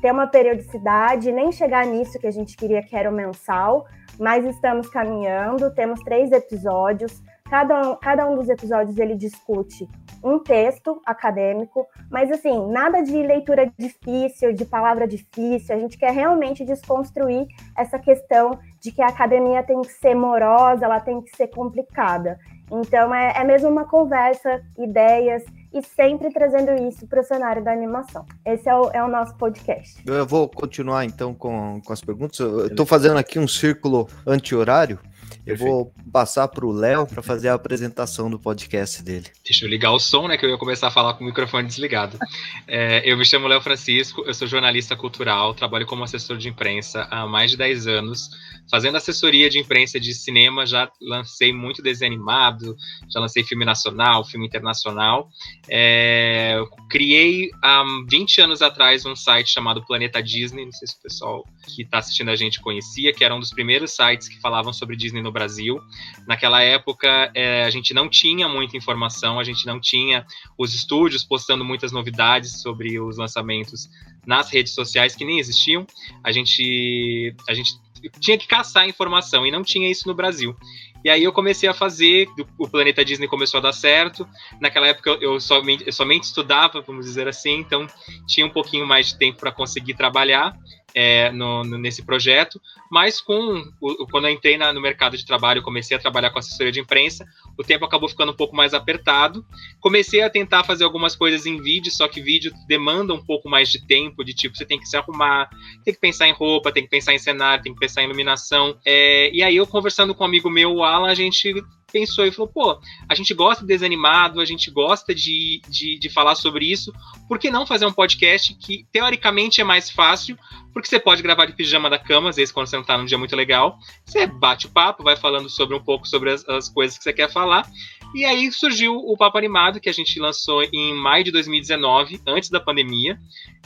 ter 0.00 0.12
uma 0.12 0.28
periodicidade, 0.28 1.32
nem 1.32 1.50
chegar 1.50 1.84
nisso 1.84 2.18
que 2.18 2.26
a 2.28 2.32
gente 2.32 2.56
queria 2.56 2.82
que 2.82 2.94
era 2.94 3.10
o 3.10 3.12
mensal, 3.12 3.86
mas 4.20 4.44
estamos 4.44 4.88
caminhando. 4.88 5.74
Temos 5.74 6.00
três 6.00 6.30
episódios. 6.30 7.22
Cada 7.50 7.90
um, 7.90 7.96
cada 7.96 8.30
um 8.30 8.36
dos 8.36 8.48
episódios 8.48 8.96
ele 8.96 9.16
discute 9.16 9.88
um 10.22 10.38
texto 10.38 11.02
acadêmico, 11.04 11.84
mas 12.08 12.30
assim, 12.30 12.70
nada 12.70 13.02
de 13.02 13.20
leitura 13.20 13.72
difícil, 13.76 14.52
de 14.52 14.64
palavra 14.64 15.08
difícil. 15.08 15.74
A 15.74 15.78
gente 15.78 15.98
quer 15.98 16.12
realmente 16.12 16.64
desconstruir 16.64 17.48
essa 17.76 17.98
questão 17.98 18.56
de 18.80 18.92
que 18.92 19.02
a 19.02 19.08
academia 19.08 19.64
tem 19.64 19.82
que 19.82 19.92
ser 19.92 20.14
morosa, 20.14 20.84
ela 20.84 21.00
tem 21.00 21.20
que 21.20 21.36
ser 21.36 21.48
complicada. 21.48 22.38
Então, 22.70 23.12
é, 23.12 23.32
é 23.36 23.44
mesmo 23.44 23.68
uma 23.68 23.84
conversa, 23.84 24.62
ideias 24.78 25.42
e 25.72 25.82
sempre 25.82 26.30
trazendo 26.32 26.72
isso 26.88 27.06
para 27.06 27.20
o 27.20 27.24
cenário 27.24 27.62
da 27.64 27.72
animação. 27.72 28.24
Esse 28.44 28.68
é 28.68 28.74
o, 28.74 28.90
é 28.90 29.02
o 29.02 29.08
nosso 29.08 29.36
podcast. 29.36 30.02
Eu 30.06 30.26
vou 30.26 30.48
continuar 30.48 31.04
então 31.04 31.34
com, 31.34 31.80
com 31.84 31.92
as 31.92 32.00
perguntas. 32.00 32.38
Eu 32.38 32.66
estou 32.66 32.86
fazendo 32.86 33.18
aqui 33.18 33.38
um 33.38 33.48
círculo 33.48 34.08
anti-horário. 34.26 34.98
Eu 35.46 35.56
vou 35.56 35.92
passar 36.12 36.46
para 36.48 36.66
o 36.66 36.72
Léo 36.72 37.06
para 37.06 37.22
fazer 37.22 37.48
a 37.48 37.54
apresentação 37.54 38.30
do 38.30 38.38
podcast 38.38 39.02
dele. 39.02 39.26
Deixa 39.44 39.64
eu 39.64 39.68
ligar 39.68 39.92
o 39.92 39.98
som, 39.98 40.28
né? 40.28 40.36
Que 40.36 40.44
eu 40.44 40.50
ia 40.50 40.58
começar 40.58 40.88
a 40.88 40.90
falar 40.90 41.14
com 41.14 41.24
o 41.24 41.26
microfone 41.26 41.66
desligado. 41.66 42.18
É, 42.72 43.02
eu 43.04 43.16
me 43.16 43.24
chamo 43.24 43.48
Léo 43.48 43.60
Francisco, 43.60 44.22
eu 44.24 44.32
sou 44.32 44.46
jornalista 44.46 44.94
cultural, 44.94 45.54
trabalho 45.54 45.86
como 45.86 46.04
assessor 46.04 46.36
de 46.36 46.48
imprensa 46.48 47.06
há 47.10 47.26
mais 47.26 47.50
de 47.50 47.56
10 47.56 47.86
anos. 47.88 48.30
Fazendo 48.70 48.96
assessoria 48.96 49.50
de 49.50 49.58
imprensa 49.58 49.98
de 49.98 50.14
cinema, 50.14 50.64
já 50.64 50.88
lancei 51.00 51.52
muito 51.52 51.82
desenho 51.82 52.12
animado, 52.12 52.76
já 53.12 53.18
lancei 53.18 53.42
filme 53.42 53.64
nacional, 53.64 54.24
filme 54.24 54.46
internacional. 54.46 55.28
É, 55.68 56.62
criei 56.88 57.50
há 57.60 57.82
20 58.08 58.40
anos 58.42 58.62
atrás 58.62 59.04
um 59.04 59.16
site 59.16 59.50
chamado 59.50 59.84
Planeta 59.84 60.22
Disney, 60.22 60.64
não 60.64 60.72
sei 60.72 60.86
se 60.86 60.94
o 60.94 61.02
pessoal 61.02 61.44
que 61.74 61.82
está 61.82 61.98
assistindo 61.98 62.30
a 62.30 62.36
gente 62.36 62.60
conhecia, 62.60 63.12
que 63.12 63.24
era 63.24 63.34
um 63.34 63.40
dos 63.40 63.50
primeiros 63.50 63.92
sites 63.92 64.28
que 64.28 64.40
falavam 64.40 64.72
sobre 64.72 64.96
Disney 64.96 65.22
no 65.22 65.29
Brasil. 65.32 65.80
Naquela 66.26 66.62
época, 66.62 67.30
é, 67.34 67.64
a 67.64 67.70
gente 67.70 67.92
não 67.94 68.08
tinha 68.08 68.48
muita 68.48 68.76
informação, 68.76 69.38
a 69.38 69.44
gente 69.44 69.66
não 69.66 69.80
tinha 69.80 70.26
os 70.58 70.74
estúdios 70.74 71.24
postando 71.24 71.64
muitas 71.64 71.92
novidades 71.92 72.60
sobre 72.62 72.98
os 73.00 73.16
lançamentos 73.16 73.88
nas 74.26 74.50
redes 74.50 74.74
sociais 74.74 75.14
que 75.14 75.24
nem 75.24 75.38
existiam. 75.38 75.86
A 76.22 76.32
gente, 76.32 77.34
a 77.48 77.54
gente 77.54 77.74
tinha 78.20 78.38
que 78.38 78.46
caçar 78.46 78.88
informação 78.88 79.46
e 79.46 79.50
não 79.50 79.62
tinha 79.62 79.90
isso 79.90 80.08
no 80.08 80.14
Brasil. 80.14 80.56
E 81.02 81.08
aí 81.08 81.24
eu 81.24 81.32
comecei 81.32 81.68
a 81.68 81.72
fazer, 81.72 82.28
o 82.58 82.68
Planeta 82.68 83.04
Disney 83.04 83.26
começou 83.26 83.58
a 83.58 83.62
dar 83.62 83.72
certo. 83.72 84.28
Naquela 84.60 84.86
época 84.86 85.16
eu 85.20 85.40
somente, 85.40 85.84
eu 85.86 85.92
somente 85.92 86.24
estudava, 86.24 86.82
vamos 86.82 87.06
dizer 87.06 87.26
assim, 87.26 87.58
então 87.58 87.86
tinha 88.26 88.44
um 88.44 88.50
pouquinho 88.50 88.86
mais 88.86 89.08
de 89.08 89.18
tempo 89.18 89.38
para 89.38 89.50
conseguir 89.50 89.94
trabalhar. 89.94 90.54
É, 90.94 91.30
no, 91.30 91.64
nesse 91.64 92.02
projeto, 92.02 92.60
mas 92.90 93.20
com 93.20 93.62
o, 93.80 94.06
quando 94.06 94.26
eu 94.26 94.32
entrei 94.32 94.56
na, 94.56 94.72
no 94.72 94.80
mercado 94.80 95.16
de 95.16 95.24
trabalho, 95.24 95.62
comecei 95.62 95.96
a 95.96 96.00
trabalhar 96.00 96.30
com 96.30 96.38
assessoria 96.38 96.72
de 96.72 96.80
imprensa, 96.80 97.26
o 97.58 97.62
tempo 97.62 97.84
acabou 97.84 98.08
ficando 98.08 98.32
um 98.32 98.36
pouco 98.36 98.56
mais 98.56 98.74
apertado. 98.74 99.44
Comecei 99.80 100.22
a 100.22 100.30
tentar 100.30 100.64
fazer 100.64 100.84
algumas 100.84 101.14
coisas 101.14 101.46
em 101.46 101.60
vídeo, 101.60 101.92
só 101.92 102.08
que 102.08 102.20
vídeo 102.20 102.52
demanda 102.66 103.14
um 103.14 103.24
pouco 103.24 103.48
mais 103.48 103.70
de 103.70 103.86
tempo, 103.86 104.24
de 104.24 104.34
tipo, 104.34 104.56
você 104.56 104.64
tem 104.64 104.78
que 104.78 104.86
se 104.86 104.96
arrumar, 104.96 105.48
tem 105.84 105.94
que 105.94 106.00
pensar 106.00 106.28
em 106.28 106.32
roupa, 106.32 106.72
tem 106.72 106.82
que 106.82 106.90
pensar 106.90 107.14
em 107.14 107.18
cenário, 107.18 107.62
tem 107.62 107.72
que 107.72 107.80
pensar 107.80 108.02
em 108.02 108.06
iluminação. 108.06 108.78
É, 108.84 109.30
e 109.32 109.42
aí 109.42 109.56
eu 109.56 109.66
conversando 109.66 110.14
com 110.14 110.24
um 110.24 110.26
amigo 110.26 110.50
meu, 110.50 110.72
o 110.74 110.84
Alan, 110.84 111.08
a 111.08 111.14
gente 111.14 111.54
pensou 111.90 112.24
e 112.24 112.32
falou: 112.32 112.50
pô, 112.52 112.80
a 113.08 113.14
gente 113.14 113.34
gosta 113.34 113.62
de 113.62 113.68
desanimado, 113.68 114.40
a 114.40 114.44
gente 114.44 114.70
gosta 114.70 115.14
de, 115.14 115.60
de, 115.68 115.98
de, 115.98 116.08
falar 116.08 116.34
sobre 116.34 116.70
isso, 116.70 116.92
por 117.28 117.38
que 117.38 117.50
não 117.50 117.66
fazer 117.66 117.86
um 117.86 117.92
podcast 117.92 118.54
que 118.54 118.86
teoricamente 118.92 119.60
é 119.60 119.64
mais 119.64 119.90
fácil, 119.90 120.38
porque 120.72 120.88
você 120.88 120.98
pode 120.98 121.22
gravar 121.22 121.46
de 121.46 121.52
pijama 121.52 121.90
da 121.90 121.98
cama, 121.98 122.30
às 122.30 122.36
vezes 122.36 122.52
quando 122.52 122.66
você 122.66 122.76
não 122.76 122.84
tá 122.84 122.96
num 122.96 123.04
dia 123.04 123.18
muito 123.18 123.34
legal, 123.36 123.78
você 124.04 124.26
bate 124.26 124.66
o 124.66 124.70
papo, 124.70 125.02
vai 125.02 125.16
falando 125.16 125.48
sobre 125.48 125.74
um 125.74 125.82
pouco 125.82 126.06
sobre 126.06 126.32
as, 126.32 126.48
as 126.48 126.68
coisas 126.68 126.96
que 126.96 127.04
você 127.04 127.12
quer 127.12 127.30
falar, 127.30 127.66
e 128.12 128.24
aí 128.24 128.50
surgiu 128.50 128.96
o 128.96 129.16
Papo 129.16 129.38
Animado, 129.38 129.78
que 129.78 129.88
a 129.88 129.92
gente 129.92 130.18
lançou 130.18 130.64
em 130.72 130.94
maio 130.94 131.22
de 131.22 131.30
2019, 131.30 132.20
antes 132.26 132.50
da 132.50 132.58
pandemia, 132.58 133.16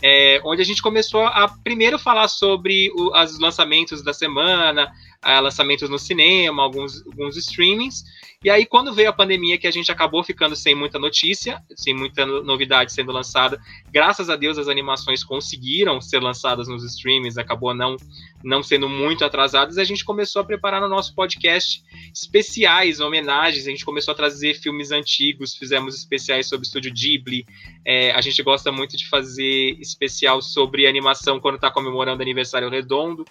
é, 0.02 0.38
onde 0.44 0.60
a 0.60 0.64
gente 0.64 0.82
começou 0.82 1.26
a 1.26 1.48
primeiro 1.48 1.98
falar 1.98 2.28
sobre 2.28 2.92
os 2.94 3.38
lançamentos 3.38 4.02
da 4.02 4.12
semana, 4.12 4.92
lançamentos 5.40 5.88
no 5.88 5.98
cinema, 5.98 6.62
alguns, 6.62 7.04
alguns 7.06 7.36
streamings. 7.36 8.04
E 8.44 8.50
aí, 8.50 8.66
quando 8.66 8.92
veio 8.92 9.08
a 9.08 9.12
pandemia, 9.12 9.56
que 9.56 9.66
a 9.66 9.70
gente 9.70 9.90
acabou 9.90 10.22
ficando 10.22 10.54
sem 10.54 10.74
muita 10.74 10.98
notícia, 10.98 11.62
sem 11.74 11.94
muita 11.94 12.26
novidade 12.26 12.92
sendo 12.92 13.10
lançada, 13.10 13.58
graças 13.90 14.28
a 14.28 14.36
Deus 14.36 14.58
as 14.58 14.68
animações 14.68 15.24
conseguiram 15.24 15.98
ser 15.98 16.20
lançadas 16.20 16.68
nos 16.68 16.84
streamings, 16.84 17.38
acabou 17.38 17.72
não, 17.72 17.96
não 18.44 18.62
sendo 18.62 18.86
muito 18.86 19.24
atrasadas, 19.24 19.78
a 19.78 19.84
gente 19.84 20.04
começou 20.04 20.42
a 20.42 20.44
preparar 20.44 20.78
no 20.82 20.90
nosso 20.90 21.14
podcast 21.14 21.82
especiais, 22.12 23.00
homenagens, 23.00 23.66
a 23.66 23.70
gente 23.70 23.84
começou 23.84 24.12
a 24.12 24.14
trazer 24.14 24.52
filmes 24.54 24.90
antigos, 24.92 25.56
fizemos 25.56 25.94
especiais 25.94 26.46
sobre 26.46 26.64
o 26.64 26.66
Estúdio 26.66 26.92
Ghibli, 26.92 27.46
é, 27.86 28.12
a 28.12 28.20
gente 28.20 28.42
gosta 28.42 28.72
muito 28.72 28.96
de 28.96 29.08
fazer 29.08 29.76
especial 29.80 30.40
sobre 30.40 30.86
animação 30.86 31.38
quando 31.38 31.56
está 31.56 31.70
comemorando 31.70 32.22
aniversário 32.22 32.70
redondo. 32.70 33.24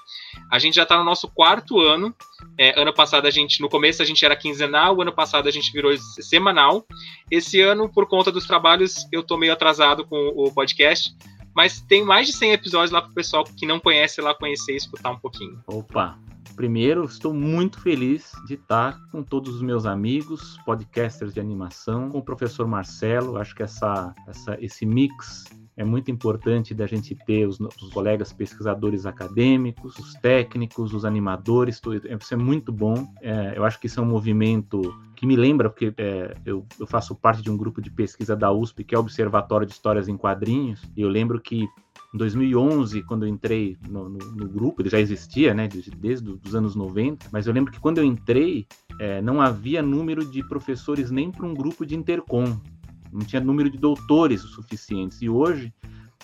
A 0.52 0.60
gente 0.60 0.76
já 0.76 0.84
está 0.84 0.98
no 0.98 1.04
nosso 1.04 1.28
quarto 1.28 1.80
ano. 1.80 2.16
É, 2.58 2.80
ano 2.80 2.94
passado 2.94 3.26
a 3.26 3.32
gente, 3.32 3.62
no 3.62 3.70
começo 3.70 4.02
a 4.02 4.06
gente 4.06 4.24
era 4.24 4.36
quinzenal, 4.36 5.02
ano 5.04 5.14
passado 5.14 5.48
a 5.48 5.52
gente 5.52 5.72
virou 5.72 5.96
semanal. 5.98 6.86
Esse 7.30 7.62
ano, 7.62 7.88
por 7.88 8.08
conta 8.08 8.32
dos 8.32 8.48
trabalhos, 8.48 9.08
eu 9.12 9.24
tô 9.24 9.38
meio 9.38 9.54
atrasado 9.54 10.06
com 10.06 10.18
o 10.36 10.52
podcast. 10.52 11.16
Mas 11.56 11.82
tem 11.82 12.04
mais 12.04 12.28
de 12.28 12.34
100 12.34 12.54
episódios 12.54 12.92
lá 12.92 13.02
para 13.02 13.12
o 13.12 13.14
pessoal 13.14 13.44
que 13.44 13.66
não 13.66 13.80
conhece 13.80 14.20
lá 14.22 14.34
conhecer 14.34 14.74
e 14.74 14.78
escutar 14.78 15.12
um 15.12 15.20
pouquinho. 15.20 15.62
Opa! 15.68 16.18
Primeiro, 16.56 17.06
estou 17.06 17.34
muito 17.34 17.80
feliz 17.80 18.32
de 18.46 18.56
estar 18.56 19.00
com 19.12 19.24
todos 19.24 19.56
os 19.56 19.62
meus 19.62 19.86
amigos, 19.86 20.58
podcasters 20.66 21.34
de 21.34 21.40
animação, 21.40 22.10
com 22.10 22.20
o 22.20 22.24
professor 22.24 22.68
Marcelo. 22.68 23.38
Acho 23.38 23.56
que 23.56 23.64
essa, 23.64 24.14
essa, 24.28 24.58
esse 24.60 24.86
mix 24.86 25.46
é 25.76 25.84
muito 25.84 26.12
importante 26.12 26.74
da 26.74 26.86
gente 26.86 27.16
ter 27.16 27.48
os, 27.48 27.60
os, 27.60 27.90
colegas 27.92 28.32
pesquisadores 28.32 29.06
acadêmicos, 29.06 29.98
os 29.98 30.14
técnicos, 30.16 30.94
os 30.94 31.04
animadores, 31.04 31.80
tudo, 31.80 31.96
isso 31.96 32.34
é 32.34 32.38
muito 32.38 32.72
bom. 32.72 33.08
É, 33.22 33.54
eu 33.56 33.66
acho 33.66 33.80
que 33.80 33.88
isso 33.88 34.00
é 34.00 34.04
um 34.04 34.08
movimento 34.08 34.82
que 35.16 35.26
me 35.26 35.36
lembra, 35.36 35.70
porque 35.70 35.94
é, 35.98 36.36
eu, 36.46 36.66
eu, 36.80 36.86
faço 36.86 37.16
parte 37.16 37.42
de 37.42 37.50
um 37.50 37.58
grupo 37.58 37.82
de 37.82 37.90
pesquisa 37.90 38.36
da 38.36 38.52
USP, 38.52 38.84
que 38.84 38.94
é 38.94 38.98
o 38.98 39.02
Observatório 39.02 39.66
de 39.66 39.74
Histórias 39.74 40.08
em 40.08 40.18
Quadrinhos, 40.18 40.84
e 40.96 41.02
eu 41.02 41.10
lembro 41.10 41.40
que 41.40 41.68
em 42.14 42.18
2011, 42.18 43.02
quando 43.04 43.26
eu 43.26 43.30
entrei 43.30 43.76
no, 43.90 44.08
no, 44.08 44.20
no 44.20 44.48
grupo, 44.48 44.84
ele 44.84 44.90
já 44.90 45.00
existia, 45.00 45.52
né, 45.54 45.68
desde, 45.68 45.90
desde 45.90 46.30
os 46.30 46.54
anos 46.54 46.76
90, 46.76 47.28
mas 47.32 47.48
eu 47.48 47.54
lembro 47.54 47.72
que 47.72 47.80
quando 47.80 47.98
eu 47.98 48.04
entrei, 48.04 48.68
é, 49.00 49.20
não 49.20 49.42
havia 49.42 49.82
número 49.82 50.24
de 50.24 50.48
professores 50.48 51.10
nem 51.10 51.32
para 51.32 51.46
um 51.46 51.56
grupo 51.56 51.84
de 51.84 51.96
intercom 51.96 52.60
não 53.14 53.26
tinha 53.26 53.42
número 53.42 53.70
de 53.70 53.78
doutores 53.78 54.42
suficientes. 54.42 55.22
E 55.22 55.30
hoje, 55.30 55.74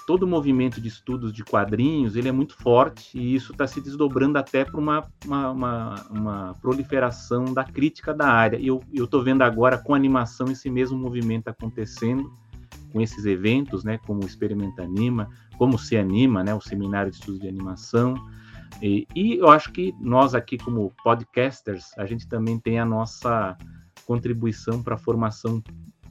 todo 0.05 0.23
o 0.23 0.27
movimento 0.27 0.81
de 0.81 0.87
estudos 0.87 1.31
de 1.31 1.43
quadrinhos 1.43 2.15
ele 2.15 2.29
é 2.29 2.31
muito 2.31 2.55
forte 2.55 3.17
e 3.17 3.35
isso 3.35 3.51
está 3.51 3.67
se 3.67 3.79
desdobrando 3.79 4.37
até 4.37 4.65
para 4.65 4.79
uma, 4.79 5.07
uma, 5.25 5.51
uma, 5.51 5.95
uma, 6.09 6.53
proliferação 6.61 7.45
da 7.53 7.63
crítica 7.63 8.13
da 8.13 8.27
área. 8.27 8.57
E 8.57 8.67
eu 8.67 8.83
estou 8.93 9.23
vendo 9.23 9.43
agora 9.43 9.77
com 9.77 9.93
animação 9.93 10.47
esse 10.49 10.69
mesmo 10.69 10.97
movimento 10.97 11.47
acontecendo 11.47 12.31
com 12.91 12.99
esses 13.01 13.25
eventos, 13.25 13.83
né, 13.83 13.99
como 13.99 14.23
o 14.23 14.25
Experimenta 14.25 14.83
Anima, 14.83 15.29
como 15.57 15.75
o 15.75 15.79
Se 15.79 15.95
Anima, 15.95 16.43
né, 16.43 16.53
o 16.53 16.61
Seminário 16.61 17.11
de 17.11 17.17
Estudos 17.17 17.39
de 17.39 17.47
Animação. 17.47 18.15
E, 18.81 19.07
e 19.15 19.35
eu 19.35 19.49
acho 19.49 19.71
que 19.71 19.93
nós 19.99 20.33
aqui, 20.33 20.57
como 20.57 20.91
podcasters, 21.03 21.91
a 21.97 22.05
gente 22.05 22.27
também 22.27 22.59
tem 22.59 22.79
a 22.79 22.85
nossa 22.85 23.57
contribuição 24.05 24.81
para 24.81 24.95
a 24.95 24.97
formação 24.97 25.61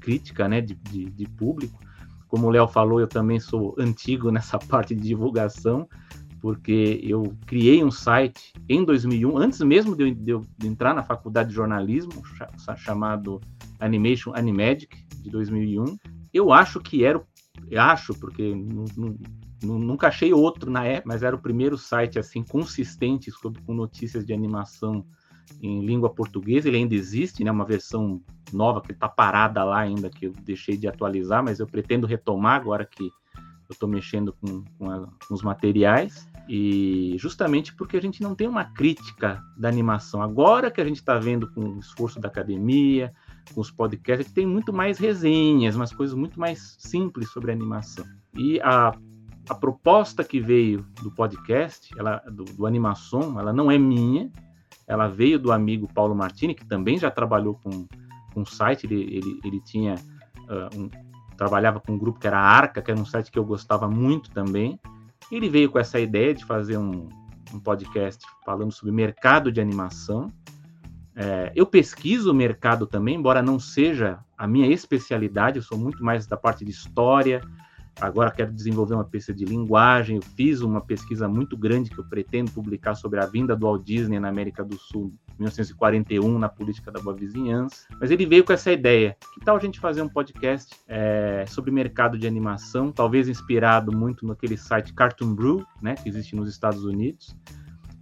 crítica 0.08 0.48
né, 0.48 0.62
de, 0.62 0.74
de, 0.74 1.04
de 1.10 1.26
público. 1.26 1.78
Como 2.28 2.46
o 2.46 2.50
Léo 2.50 2.66
falou, 2.66 2.98
eu 2.98 3.06
também 3.06 3.38
sou 3.38 3.74
antigo 3.78 4.30
nessa 4.32 4.58
parte 4.58 4.94
de 4.94 5.02
divulgação, 5.02 5.86
porque 6.40 6.98
eu 7.02 7.36
criei 7.46 7.84
um 7.84 7.90
site 7.90 8.54
em 8.66 8.82
2001, 8.84 9.36
antes 9.36 9.60
mesmo 9.60 9.94
de 9.94 10.04
eu, 10.04 10.14
de 10.14 10.30
eu 10.30 10.46
entrar 10.64 10.94
na 10.94 11.02
faculdade 11.02 11.50
de 11.50 11.54
jornalismo, 11.54 12.12
chamado 12.78 13.38
Animation 13.78 14.32
Animagic, 14.34 14.96
de 15.20 15.28
2001. 15.28 15.98
Eu 16.32 16.52
acho 16.52 16.80
que 16.80 17.04
era, 17.04 17.22
acho, 17.76 18.14
porque 18.14 18.54
nunca 19.62 20.08
achei 20.08 20.32
outro 20.32 20.70
na 20.70 20.84
época, 20.86 21.08
mas 21.08 21.22
era 21.22 21.36
o 21.36 21.42
primeiro 21.42 21.76
site 21.76 22.18
assim 22.18 22.42
consistente 22.42 23.30
com 23.66 23.74
notícias 23.74 24.24
de 24.24 24.32
animação 24.32 25.04
em 25.62 25.84
língua 25.84 26.10
portuguesa, 26.10 26.68
ele 26.68 26.78
ainda 26.78 26.94
existe, 26.94 27.44
né, 27.44 27.50
uma 27.50 27.64
versão 27.64 28.20
nova 28.52 28.80
que 28.80 28.92
está 28.92 29.08
parada 29.08 29.64
lá 29.64 29.80
ainda, 29.80 30.10
que 30.10 30.26
eu 30.26 30.32
deixei 30.42 30.76
de 30.76 30.88
atualizar, 30.88 31.42
mas 31.42 31.60
eu 31.60 31.66
pretendo 31.66 32.06
retomar 32.06 32.54
agora 32.54 32.84
que 32.84 33.04
eu 33.04 33.74
estou 33.74 33.88
mexendo 33.88 34.32
com, 34.32 34.64
com, 34.78 34.90
a, 34.90 35.06
com, 35.26 35.34
os 35.34 35.42
materiais, 35.42 36.26
e 36.48 37.14
justamente 37.18 37.74
porque 37.74 37.98
a 37.98 38.00
gente 38.00 38.22
não 38.22 38.34
tem 38.34 38.48
uma 38.48 38.64
crítica 38.64 39.42
da 39.58 39.68
animação. 39.68 40.22
Agora 40.22 40.70
que 40.70 40.80
a 40.80 40.84
gente 40.84 40.96
está 40.96 41.18
vendo 41.18 41.52
com 41.52 41.60
o 41.60 41.78
esforço 41.78 42.18
da 42.18 42.28
academia, 42.28 43.12
com 43.54 43.60
os 43.60 43.70
podcasts, 43.70 44.26
gente 44.26 44.34
tem 44.34 44.46
muito 44.46 44.72
mais 44.72 44.98
resenhas, 44.98 45.76
umas 45.76 45.92
coisas 45.92 46.16
muito 46.16 46.40
mais 46.40 46.76
simples 46.78 47.30
sobre 47.30 47.52
animação. 47.52 48.06
E 48.34 48.58
a, 48.60 48.92
a 49.48 49.54
proposta 49.54 50.24
que 50.24 50.40
veio 50.40 50.86
do 51.02 51.10
podcast, 51.10 51.90
ela, 51.98 52.22
do, 52.30 52.44
do 52.44 52.66
Animação, 52.66 53.38
ela 53.38 53.52
não 53.52 53.70
é 53.70 53.76
minha, 53.76 54.30
ela 54.88 55.06
veio 55.06 55.38
do 55.38 55.52
amigo 55.52 55.86
Paulo 55.92 56.14
Martini, 56.14 56.54
que 56.54 56.66
também 56.66 56.98
já 56.98 57.10
trabalhou 57.10 57.54
com, 57.62 57.86
um 58.34 58.44
site, 58.44 58.86
ele, 58.86 59.16
ele, 59.16 59.40
ele 59.44 59.60
tinha 59.60 59.96
uh, 59.96 60.78
um, 60.78 60.88
trabalhava 61.36 61.80
com 61.80 61.92
um 61.92 61.98
grupo 61.98 62.18
que 62.18 62.26
era 62.26 62.38
Arca, 62.38 62.80
que 62.80 62.90
era 62.90 62.98
um 62.98 63.04
site 63.04 63.30
que 63.30 63.38
eu 63.38 63.44
gostava 63.44 63.88
muito 63.88 64.30
também. 64.30 64.78
Ele 65.30 65.48
veio 65.48 65.70
com 65.70 65.78
essa 65.78 65.98
ideia 65.98 66.32
de 66.32 66.44
fazer 66.44 66.78
um, 66.78 67.08
um 67.52 67.60
podcast 67.60 68.24
falando 68.44 68.72
sobre 68.72 68.92
mercado 68.92 69.52
de 69.52 69.60
animação. 69.60 70.32
É, 71.14 71.52
eu 71.54 71.66
pesquiso 71.66 72.30
o 72.30 72.34
mercado 72.34 72.86
também, 72.86 73.16
embora 73.16 73.42
não 73.42 73.58
seja 73.58 74.20
a 74.36 74.46
minha 74.46 74.68
especialidade, 74.68 75.58
eu 75.58 75.62
sou 75.62 75.76
muito 75.76 76.02
mais 76.04 76.26
da 76.26 76.36
parte 76.36 76.64
de 76.64 76.70
história, 76.70 77.40
Agora 78.00 78.30
quero 78.30 78.52
desenvolver 78.52 78.94
uma 78.94 79.04
pesquisa 79.04 79.36
de 79.36 79.44
linguagem. 79.44 80.16
Eu 80.16 80.22
fiz 80.22 80.60
uma 80.60 80.80
pesquisa 80.80 81.28
muito 81.28 81.56
grande 81.56 81.90
que 81.90 81.98
eu 81.98 82.04
pretendo 82.04 82.50
publicar 82.52 82.94
sobre 82.94 83.18
a 83.18 83.26
vinda 83.26 83.56
do 83.56 83.66
Walt 83.66 83.84
Disney 83.84 84.20
na 84.20 84.28
América 84.28 84.64
do 84.64 84.78
Sul, 84.78 85.12
1941, 85.38 86.38
na 86.38 86.48
política 86.48 86.92
da 86.92 87.00
boa 87.00 87.14
vizinhança. 87.14 87.86
Mas 88.00 88.10
ele 88.10 88.24
veio 88.24 88.44
com 88.44 88.52
essa 88.52 88.70
ideia: 88.70 89.16
que 89.34 89.40
tal 89.40 89.56
a 89.56 89.60
gente 89.60 89.80
fazer 89.80 90.02
um 90.02 90.08
podcast 90.08 90.76
é, 90.86 91.44
sobre 91.48 91.72
mercado 91.72 92.16
de 92.16 92.26
animação, 92.26 92.92
talvez 92.92 93.28
inspirado 93.28 93.90
muito 93.90 94.24
naquele 94.26 94.56
site 94.56 94.94
Cartoon 94.94 95.34
Brew, 95.34 95.66
né, 95.82 95.94
que 95.96 96.08
existe 96.08 96.36
nos 96.36 96.48
Estados 96.48 96.84
Unidos, 96.84 97.36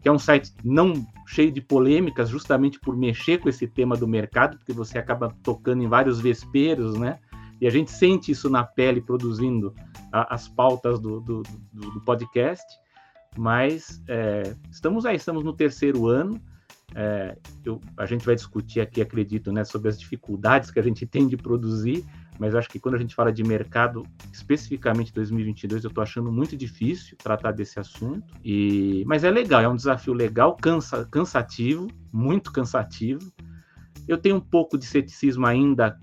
que 0.03 0.09
é 0.09 0.13
um 0.13 0.19
site 0.19 0.53
não 0.63 1.07
cheio 1.27 1.51
de 1.51 1.61
polêmicas, 1.61 2.29
justamente 2.29 2.79
por 2.79 2.97
mexer 2.97 3.39
com 3.39 3.49
esse 3.49 3.67
tema 3.67 3.97
do 3.97 4.07
mercado, 4.07 4.57
porque 4.59 4.73
você 4.73 4.99
acaba 4.99 5.35
tocando 5.43 5.83
em 5.83 5.89
vários 5.89 6.21
vesperos, 6.21 6.97
né? 6.97 7.19
E 7.61 7.67
a 7.67 7.71
gente 7.71 7.91
sente 7.91 8.31
isso 8.31 8.51
na 8.51 8.65
pele 8.65 9.01
produzindo 9.01 9.75
a, 10.13 10.35
as 10.35 10.49
pautas 10.49 10.99
do, 10.99 11.21
do, 11.21 11.43
do, 11.73 11.91
do 11.93 12.01
podcast. 12.03 12.65
Mas 13.37 14.03
é, 14.09 14.55
estamos 14.71 15.05
aí, 15.05 15.17
estamos 15.17 15.45
no 15.45 15.53
terceiro 15.53 16.07
ano. 16.07 16.41
É, 16.95 17.37
eu, 17.65 17.81
a 17.97 18.07
gente 18.07 18.25
vai 18.25 18.35
discutir 18.35 18.81
aqui, 18.81 19.03
acredito, 19.03 19.53
né, 19.53 19.65
sobre 19.65 19.89
as 19.89 19.99
dificuldades 19.99 20.71
que 20.71 20.79
a 20.79 20.83
gente 20.83 21.05
tem 21.05 21.27
de 21.27 21.37
produzir, 21.37 22.05
mas 22.39 22.55
acho 22.55 22.69
que 22.69 22.79
quando 22.79 22.95
a 22.95 22.99
gente 22.99 23.15
fala 23.15 23.33
de 23.33 23.43
mercado, 23.43 24.03
especificamente 24.33 25.13
2022, 25.13 25.85
eu 25.85 25.89
estou 25.89 26.03
achando 26.03 26.31
muito 26.33 26.57
difícil 26.57 27.17
tratar 27.19 27.53
desse 27.53 27.79
assunto. 27.81 28.35
E, 28.45 29.05
mas 29.07 29.25
é 29.25 29.31
legal, 29.31 29.61
é 29.61 29.69
um 29.69 29.77
desafio 29.77 30.15
legal, 30.15 30.57
cansa, 30.57 31.05
cansativo, 31.11 31.89
muito 32.13 32.53
cansativo. 32.53 33.33
Eu 34.07 34.17
tenho 34.17 34.37
um 34.37 34.41
pouco 34.41 34.79
de 34.79 34.87
ceticismo 34.87 35.45
ainda 35.45 35.99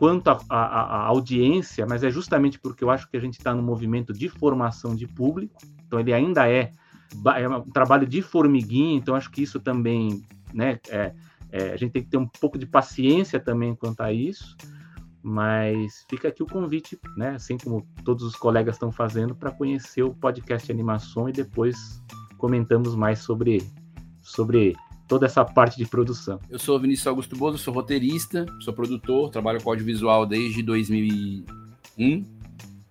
quanto 0.00 0.30
à 0.48 1.04
audiência, 1.08 1.86
mas 1.86 2.02
é 2.02 2.10
justamente 2.10 2.58
porque 2.58 2.82
eu 2.82 2.88
acho 2.88 3.06
que 3.10 3.18
a 3.18 3.20
gente 3.20 3.34
está 3.34 3.52
no 3.52 3.62
movimento 3.62 4.14
de 4.14 4.30
formação 4.30 4.96
de 4.96 5.06
público, 5.06 5.60
então 5.86 6.00
ele 6.00 6.14
ainda 6.14 6.48
é 6.48 6.72
é 7.36 7.46
um 7.46 7.70
trabalho 7.70 8.06
de 8.06 8.22
formiguinha, 8.22 8.96
então 8.96 9.14
acho 9.14 9.30
que 9.30 9.42
isso 9.42 9.60
também, 9.60 10.24
né, 10.54 10.78
é, 10.88 11.12
é, 11.52 11.72
a 11.72 11.76
gente 11.76 11.90
tem 11.92 12.02
que 12.02 12.08
ter 12.08 12.16
um 12.16 12.26
pouco 12.26 12.56
de 12.56 12.64
paciência 12.64 13.38
também 13.38 13.74
quanto 13.74 14.00
a 14.00 14.10
isso, 14.10 14.56
mas 15.22 16.06
fica 16.08 16.28
aqui 16.28 16.42
o 16.42 16.46
convite, 16.46 16.98
né, 17.14 17.30
assim 17.34 17.58
como 17.58 17.86
todos 18.02 18.24
os 18.24 18.36
colegas 18.36 18.76
estão 18.76 18.90
fazendo, 18.90 19.34
para 19.34 19.50
conhecer 19.50 20.02
o 20.02 20.14
podcast 20.14 20.72
animação 20.72 21.28
e 21.28 21.32
depois 21.32 22.00
comentamos 22.38 22.94
mais 22.94 23.18
sobre, 23.18 23.68
sobre 24.22 24.74
toda 25.10 25.26
essa 25.26 25.44
parte 25.44 25.76
de 25.76 25.84
produção. 25.86 26.38
Eu 26.48 26.56
sou 26.56 26.78
Vinícius 26.78 27.08
Augusto 27.08 27.34
Bozo, 27.34 27.58
sou 27.58 27.74
roteirista, 27.74 28.46
sou 28.60 28.72
produtor, 28.72 29.28
trabalho 29.28 29.60
com 29.60 29.68
audiovisual 29.68 30.24
desde 30.24 30.62
2001, 30.62 32.24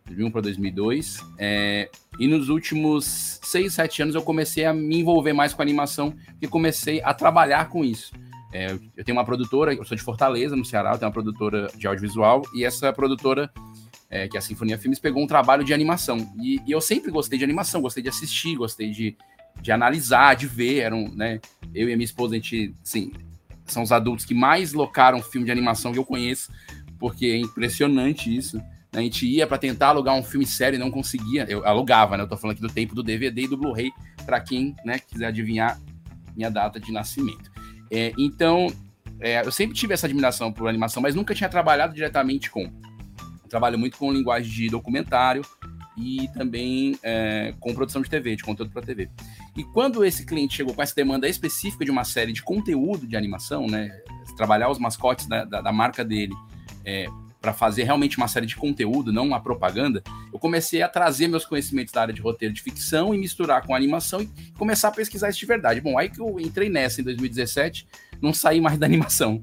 2001 0.06 0.30
para 0.30 0.42
2002. 0.42 1.24
É, 1.38 1.90
e 2.20 2.28
nos 2.28 2.50
últimos 2.50 3.40
6, 3.42 3.74
7 3.74 4.02
anos 4.02 4.16
eu 4.16 4.22
comecei 4.22 4.66
a 4.66 4.74
me 4.74 5.00
envolver 5.00 5.32
mais 5.32 5.54
com 5.54 5.62
animação 5.62 6.14
e 6.42 6.48
comecei 6.48 7.02
a 7.02 7.14
trabalhar 7.14 7.70
com 7.70 7.86
isso. 7.86 8.12
É, 8.52 8.74
eu 8.98 9.06
tenho 9.06 9.18
uma 9.18 9.24
produtora, 9.24 9.74
eu 9.74 9.86
sou 9.86 9.96
de 9.96 10.04
Fortaleza, 10.04 10.58
no 10.58 10.66
Ceará, 10.66 10.92
eu 10.92 10.98
tenho 10.98 11.08
uma 11.08 11.14
produtora 11.14 11.70
de 11.78 11.88
audiovisual, 11.88 12.42
e 12.54 12.66
essa 12.66 12.92
produtora, 12.92 13.50
é, 14.10 14.28
que 14.28 14.36
é 14.36 14.40
a 14.40 14.42
Sinfonia 14.42 14.78
Filmes, 14.78 15.00
pegou 15.00 15.24
um 15.24 15.28
trabalho 15.28 15.64
de 15.64 15.74
animação. 15.74 16.18
E, 16.42 16.60
e, 16.68 16.72
eu 16.74 16.82
sempre 16.82 17.12
gostei 17.12 17.40
de 17.40 17.46
animação, 17.46 17.82
gostei 17.82 18.04
de 18.04 18.10
assistir, 18.10 18.58
gostei 18.58 18.90
de, 18.90 19.16
de 19.62 19.72
analisar, 19.72 20.36
de 20.36 20.48
ver. 20.48 20.80
Eram, 20.80 21.10
né, 21.16 21.40
eu 21.74 21.90
e 21.90 21.96
minha 21.96 22.06
esposa, 22.06 22.34
a 22.34 22.38
gente, 22.38 22.74
sim, 22.84 23.12
são 23.66 23.84
os 23.84 23.92
adultos 23.92 24.26
que 24.26 24.34
mais 24.34 24.74
locaram 24.74 25.22
filme 25.22 25.46
de 25.46 25.52
animação 25.52 25.92
que 25.92 26.00
eu 26.00 26.06
conheço, 26.06 26.52
porque 26.98 27.28
é 27.28 27.38
impressionante 27.38 28.36
isso. 28.36 28.62
A 28.92 29.02
gente 29.02 29.28
ia 29.28 29.46
para 29.46 29.58
tentar 29.58 29.90
alugar 29.90 30.16
um 30.16 30.24
filme 30.24 30.46
sério 30.46 30.76
e 30.76 30.80
não 30.80 30.90
conseguia. 30.90 31.46
Eu 31.48 31.66
alugava, 31.66 32.18
né? 32.18 32.24
Eu 32.24 32.28
tô 32.28 32.36
falando 32.36 32.54
aqui 32.54 32.62
do 32.62 32.74
tempo 32.74 32.96
do 32.96 33.04
DVD 33.04 33.44
e 33.44 33.48
do 33.48 33.56
Blu-ray, 33.56 33.92
para 34.26 34.40
quem 34.40 34.76
né, 34.84 34.98
quiser 34.98 35.28
adivinhar 35.28 35.80
minha 36.36 36.50
data 36.50 36.80
de 36.80 36.92
nascimento. 36.92 37.52
É, 37.92 38.12
então, 38.18 38.68
é, 39.20 39.46
eu 39.46 39.52
sempre 39.52 39.76
tive 39.76 39.94
essa 39.94 40.08
admiração 40.08 40.52
por 40.52 40.68
animação, 40.68 41.04
mas 41.04 41.14
nunca 41.14 41.36
tinha 41.36 41.50
trabalhado 41.50 41.94
diretamente 41.94 42.50
com. 42.50 42.62
Eu 42.64 43.50
trabalho 43.50 43.78
muito 43.78 43.98
com 43.98 44.12
linguagem 44.12 44.52
de 44.52 44.70
documentário 44.70 45.44
e 45.98 46.28
também 46.34 46.98
é, 47.04 47.54
com 47.60 47.74
produção 47.74 48.02
de 48.02 48.10
TV, 48.10 48.36
de 48.36 48.44
conteúdo 48.44 48.72
para 48.72 48.82
TV. 48.82 49.10
E 49.60 49.64
quando 49.66 50.06
esse 50.06 50.26
cliente 50.26 50.56
chegou 50.56 50.74
com 50.74 50.82
essa 50.82 50.96
demanda 50.96 51.28
específica 51.28 51.84
de 51.84 51.92
uma 51.92 52.06
série 52.06 52.32
de 52.32 52.42
conteúdo 52.42 53.06
de 53.06 53.18
animação, 53.18 53.68
né, 53.68 53.90
trabalhar 54.38 54.70
os 54.70 54.80
mascotes 54.80 55.28
da, 55.28 55.44
da, 55.44 55.60
da 55.60 55.70
marca 55.74 56.02
dele 56.06 56.34
é, 56.86 57.08
para 57.42 57.52
fazer 57.52 57.84
realmente 57.84 58.16
uma 58.16 58.30
série 58.30 58.46
de 58.46 58.56
conteúdo, 58.56 59.12
não 59.12 59.28
uma 59.28 59.42
propaganda, 59.42 60.02
eu 60.32 60.40
comecei 60.40 60.82
a 60.82 60.88
trazer 60.88 61.28
meus 61.28 61.46
conhecimentos 61.46 61.92
da 61.92 62.04
área 62.04 62.14
de 62.14 62.22
roteiro 62.22 62.54
de 62.54 62.62
ficção 62.62 63.14
e 63.14 63.18
misturar 63.18 63.62
com 63.68 63.76
animação 63.76 64.22
e 64.22 64.28
começar 64.58 64.88
a 64.88 64.92
pesquisar 64.92 65.30
isso 65.30 65.40
de 65.40 65.46
verdade. 65.46 65.82
Bom, 65.82 65.98
aí 65.98 66.08
que 66.10 66.22
eu 66.22 66.40
entrei 66.40 66.70
nessa 66.70 67.02
em 67.02 67.04
2017, 67.04 67.86
não 68.22 68.34
saí 68.34 68.62
mais 68.62 68.78
da 68.78 68.86
animação. 68.86 69.42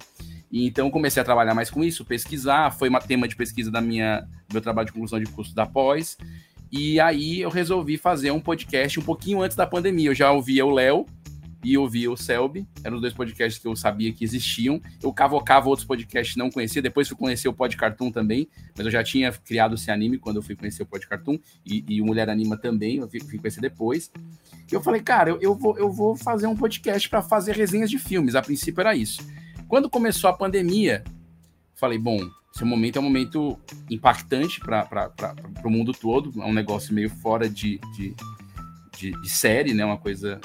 E 0.51 0.67
então 0.67 0.91
comecei 0.91 1.21
a 1.21 1.25
trabalhar 1.27 1.55
mais 1.55 1.69
com 1.69 1.85
isso, 1.85 2.07
pesquisar, 2.07 2.71
foi 2.71 2.89
um 2.89 2.99
tema 3.01 3.29
de 3.29 3.37
pesquisa 3.37 3.71
da 3.71 3.83
minha 3.83 4.21
do 4.49 4.55
meu 4.55 4.63
trabalho 4.63 4.87
de 4.87 4.93
conclusão 4.93 5.21
de 5.21 5.27
curso 5.27 5.55
da 5.55 5.67
pós. 5.67 6.17
E 6.71 6.99
aí 7.01 7.41
eu 7.41 7.51
resolvi 7.51 7.97
fazer 7.97 8.31
um 8.31 8.41
podcast 8.41 8.99
um 8.99 9.03
pouquinho 9.03 9.43
antes 9.43 9.57
da 9.57 9.67
pandemia. 9.67 10.11
Eu 10.11 10.15
já 10.15 10.33
ouvia 10.33 10.67
o 10.67 10.71
Léo, 10.71 11.07
e 11.67 11.77
ouvia 11.77 12.09
o 12.13 12.17
Selby. 12.17 12.65
Eram 12.85 12.95
os 12.95 13.01
dois 13.01 13.13
podcasts 13.13 13.61
que 13.61 13.67
eu 13.67 13.75
sabia 13.75 14.13
que 14.13 14.25
existiam. 14.25 14.81
Eu 15.03 15.13
cavocava 15.13 15.69
outros 15.69 15.85
podcasts 15.85 16.37
não 16.37 16.49
conhecia. 16.49 16.81
Depois 16.81 17.09
fui 17.09 17.17
conhecer 17.17 17.49
o 17.49 17.53
Pod 17.53 17.77
também, 18.13 18.49
mas 18.77 18.87
eu 18.87 18.93
já 18.93 19.03
tinha 19.03 19.33
criado 19.33 19.75
esse 19.75 19.91
anime 19.91 20.17
quando 20.17 20.37
eu 20.37 20.43
fui 20.43 20.55
conhecer 20.55 20.85
o 20.85 20.87
Pod 20.87 21.05
e, 21.67 21.85
e 21.89 22.01
o 22.01 22.07
Mulher 22.07 22.31
Anima 22.31 22.57
também. 22.57 22.99
Eu 22.99 23.09
fui, 23.09 23.19
fui 23.19 23.39
conhecer 23.39 23.61
depois. 23.61 24.13
E 24.71 24.75
eu 24.75 24.81
falei, 24.81 25.03
cara, 25.03 25.31
eu, 25.31 25.41
eu, 25.41 25.55
vou, 25.57 25.77
eu 25.77 25.91
vou 25.91 26.17
fazer 26.17 26.47
um 26.47 26.55
podcast 26.55 27.09
para 27.09 27.21
fazer 27.21 27.57
resenhas 27.57 27.91
de 27.91 27.99
filmes. 27.99 28.37
A 28.37 28.43
princípio 28.43 28.81
era 28.81 28.95
isso. 28.95 29.21
Quando 29.67 29.91
começou 29.91 30.31
a 30.31 30.33
pandemia, 30.33 31.03
falei, 31.75 31.99
bom, 31.99 32.21
esse 32.57 32.65
momento 32.65 32.97
é 32.97 33.01
um 33.01 33.05
momento 33.05 33.61
impactante 33.91 34.61
para 34.61 35.13
o 35.63 35.71
mundo 35.71 35.93
todo. 35.93 36.33
É 36.41 36.47
um 36.47 36.55
negócio 36.55 36.95
meio 36.95 37.11
fora 37.11 37.51
de, 37.51 37.79
de, 37.95 38.17
de, 38.99 39.21
de 39.21 39.29
série, 39.29 39.75
né? 39.75 39.85
Uma 39.85 39.99
coisa 39.99 40.41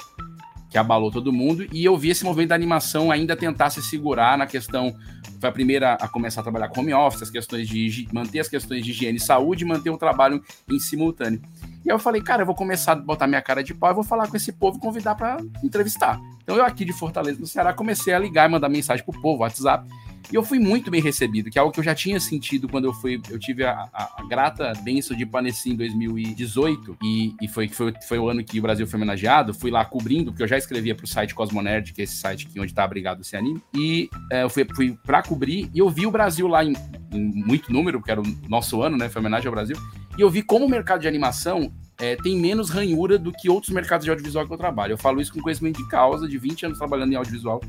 que 0.68 0.76
abalou 0.76 1.10
todo 1.10 1.32
mundo, 1.32 1.66
e 1.70 1.84
eu 1.84 1.96
vi 1.98 2.08
esse 2.08 2.24
movimento 2.24 2.48
da 2.48 2.54
animação 2.54 3.10
ainda 3.10 3.36
tentar 3.36 3.70
se 3.70 3.82
segurar 3.82 4.36
na 4.36 4.46
questão. 4.46 4.94
Foi 5.40 5.48
a 5.48 5.52
primeira 5.52 5.94
a 5.94 6.06
começar 6.06 6.40
a 6.40 6.42
trabalhar 6.42 6.68
com 6.68 6.80
home 6.80 6.92
office, 6.94 7.22
as 7.22 7.30
questões 7.30 7.66
de 7.66 8.06
manter 8.12 8.40
as 8.40 8.48
questões 8.48 8.84
de 8.84 8.90
higiene 8.90 9.16
e 9.16 9.20
saúde 9.20 9.64
manter 9.64 9.90
o 9.90 9.96
trabalho 9.96 10.42
em 10.70 10.78
simultâneo. 10.78 11.40
E 11.84 11.90
aí 11.90 11.94
eu 11.94 11.98
falei, 11.98 12.22
cara, 12.22 12.42
eu 12.42 12.46
vou 12.46 12.54
começar 12.54 12.92
a 12.92 12.96
botar 12.96 13.26
minha 13.26 13.42
cara 13.42 13.62
de 13.62 13.74
pau 13.74 13.90
e 13.90 13.94
vou 13.94 14.04
falar 14.04 14.28
com 14.28 14.36
esse 14.36 14.52
povo 14.52 14.78
e 14.78 14.80
convidar 14.80 15.14
para 15.14 15.38
entrevistar. 15.62 16.20
Então 16.42 16.56
eu 16.56 16.64
aqui 16.64 16.84
de 16.84 16.92
Fortaleza, 16.92 17.40
no 17.40 17.46
Ceará, 17.46 17.72
comecei 17.72 18.14
a 18.14 18.18
ligar 18.18 18.48
e 18.48 18.52
mandar 18.52 18.68
mensagem 18.68 19.04
pro 19.04 19.20
povo, 19.20 19.42
WhatsApp. 19.42 19.88
E 20.30 20.34
eu 20.34 20.42
fui 20.42 20.58
muito 20.58 20.90
bem 20.90 21.00
recebido, 21.00 21.50
que 21.50 21.58
é 21.58 21.60
algo 21.60 21.72
que 21.72 21.80
eu 21.80 21.84
já 21.84 21.94
tinha 21.94 22.18
sentido 22.20 22.68
quando 22.68 22.84
eu 22.84 22.94
fui. 22.94 23.20
Eu 23.28 23.38
tive 23.38 23.64
a, 23.64 23.88
a, 23.92 24.22
a 24.22 24.26
grata 24.26 24.72
benção 24.82 25.16
de 25.16 25.26
Paneci 25.26 25.70
em 25.70 25.76
2018, 25.76 26.96
e, 27.02 27.34
e 27.40 27.48
foi, 27.48 27.68
foi, 27.68 27.92
foi 28.06 28.18
o 28.18 28.28
ano 28.28 28.42
que 28.44 28.58
o 28.58 28.62
Brasil 28.62 28.86
foi 28.86 28.96
homenageado. 28.98 29.52
Fui 29.52 29.70
lá 29.70 29.84
cobrindo, 29.84 30.30
porque 30.30 30.42
eu 30.42 30.48
já 30.48 30.56
escrevia 30.56 30.94
para 30.94 31.04
o 31.04 31.08
site 31.08 31.34
Cosmonerd, 31.34 31.92
que 31.92 32.00
é 32.00 32.04
esse 32.04 32.16
site 32.16 32.46
aqui 32.46 32.58
onde 32.58 32.72
está 32.72 32.84
abrigado 32.84 33.20
esse 33.20 33.36
anime. 33.36 33.62
E 33.74 34.08
é, 34.30 34.42
eu 34.42 34.48
fui, 34.48 34.66
fui 34.74 34.96
para 35.04 35.22
cobrir, 35.22 35.70
e 35.74 35.78
eu 35.78 35.90
vi 35.90 36.06
o 36.06 36.10
Brasil 36.10 36.46
lá 36.46 36.64
em, 36.64 36.74
em 37.12 37.44
muito 37.44 37.72
número, 37.72 37.98
porque 37.98 38.12
era 38.12 38.20
o 38.20 38.24
nosso 38.48 38.80
ano, 38.80 38.96
né? 38.96 39.08
Foi 39.08 39.20
homenagem 39.20 39.48
ao 39.48 39.52
Brasil. 39.52 39.76
E 40.16 40.20
eu 40.20 40.30
vi 40.30 40.42
como 40.42 40.66
o 40.66 40.68
mercado 40.68 41.00
de 41.00 41.08
animação 41.08 41.71
é, 42.02 42.16
tem 42.16 42.36
menos 42.36 42.68
ranhura 42.68 43.16
do 43.16 43.30
que 43.30 43.48
outros 43.48 43.72
mercados 43.72 44.04
de 44.04 44.10
audiovisual 44.10 44.44
que 44.44 44.52
eu 44.52 44.58
trabalho. 44.58 44.92
Eu 44.94 44.98
falo 44.98 45.20
isso 45.20 45.32
com 45.32 45.40
conhecimento 45.40 45.76
de 45.76 45.88
causa, 45.88 46.26
de 46.26 46.36
20 46.36 46.66
anos 46.66 46.78
trabalhando 46.78 47.12
em 47.12 47.14
audiovisual, 47.14 47.60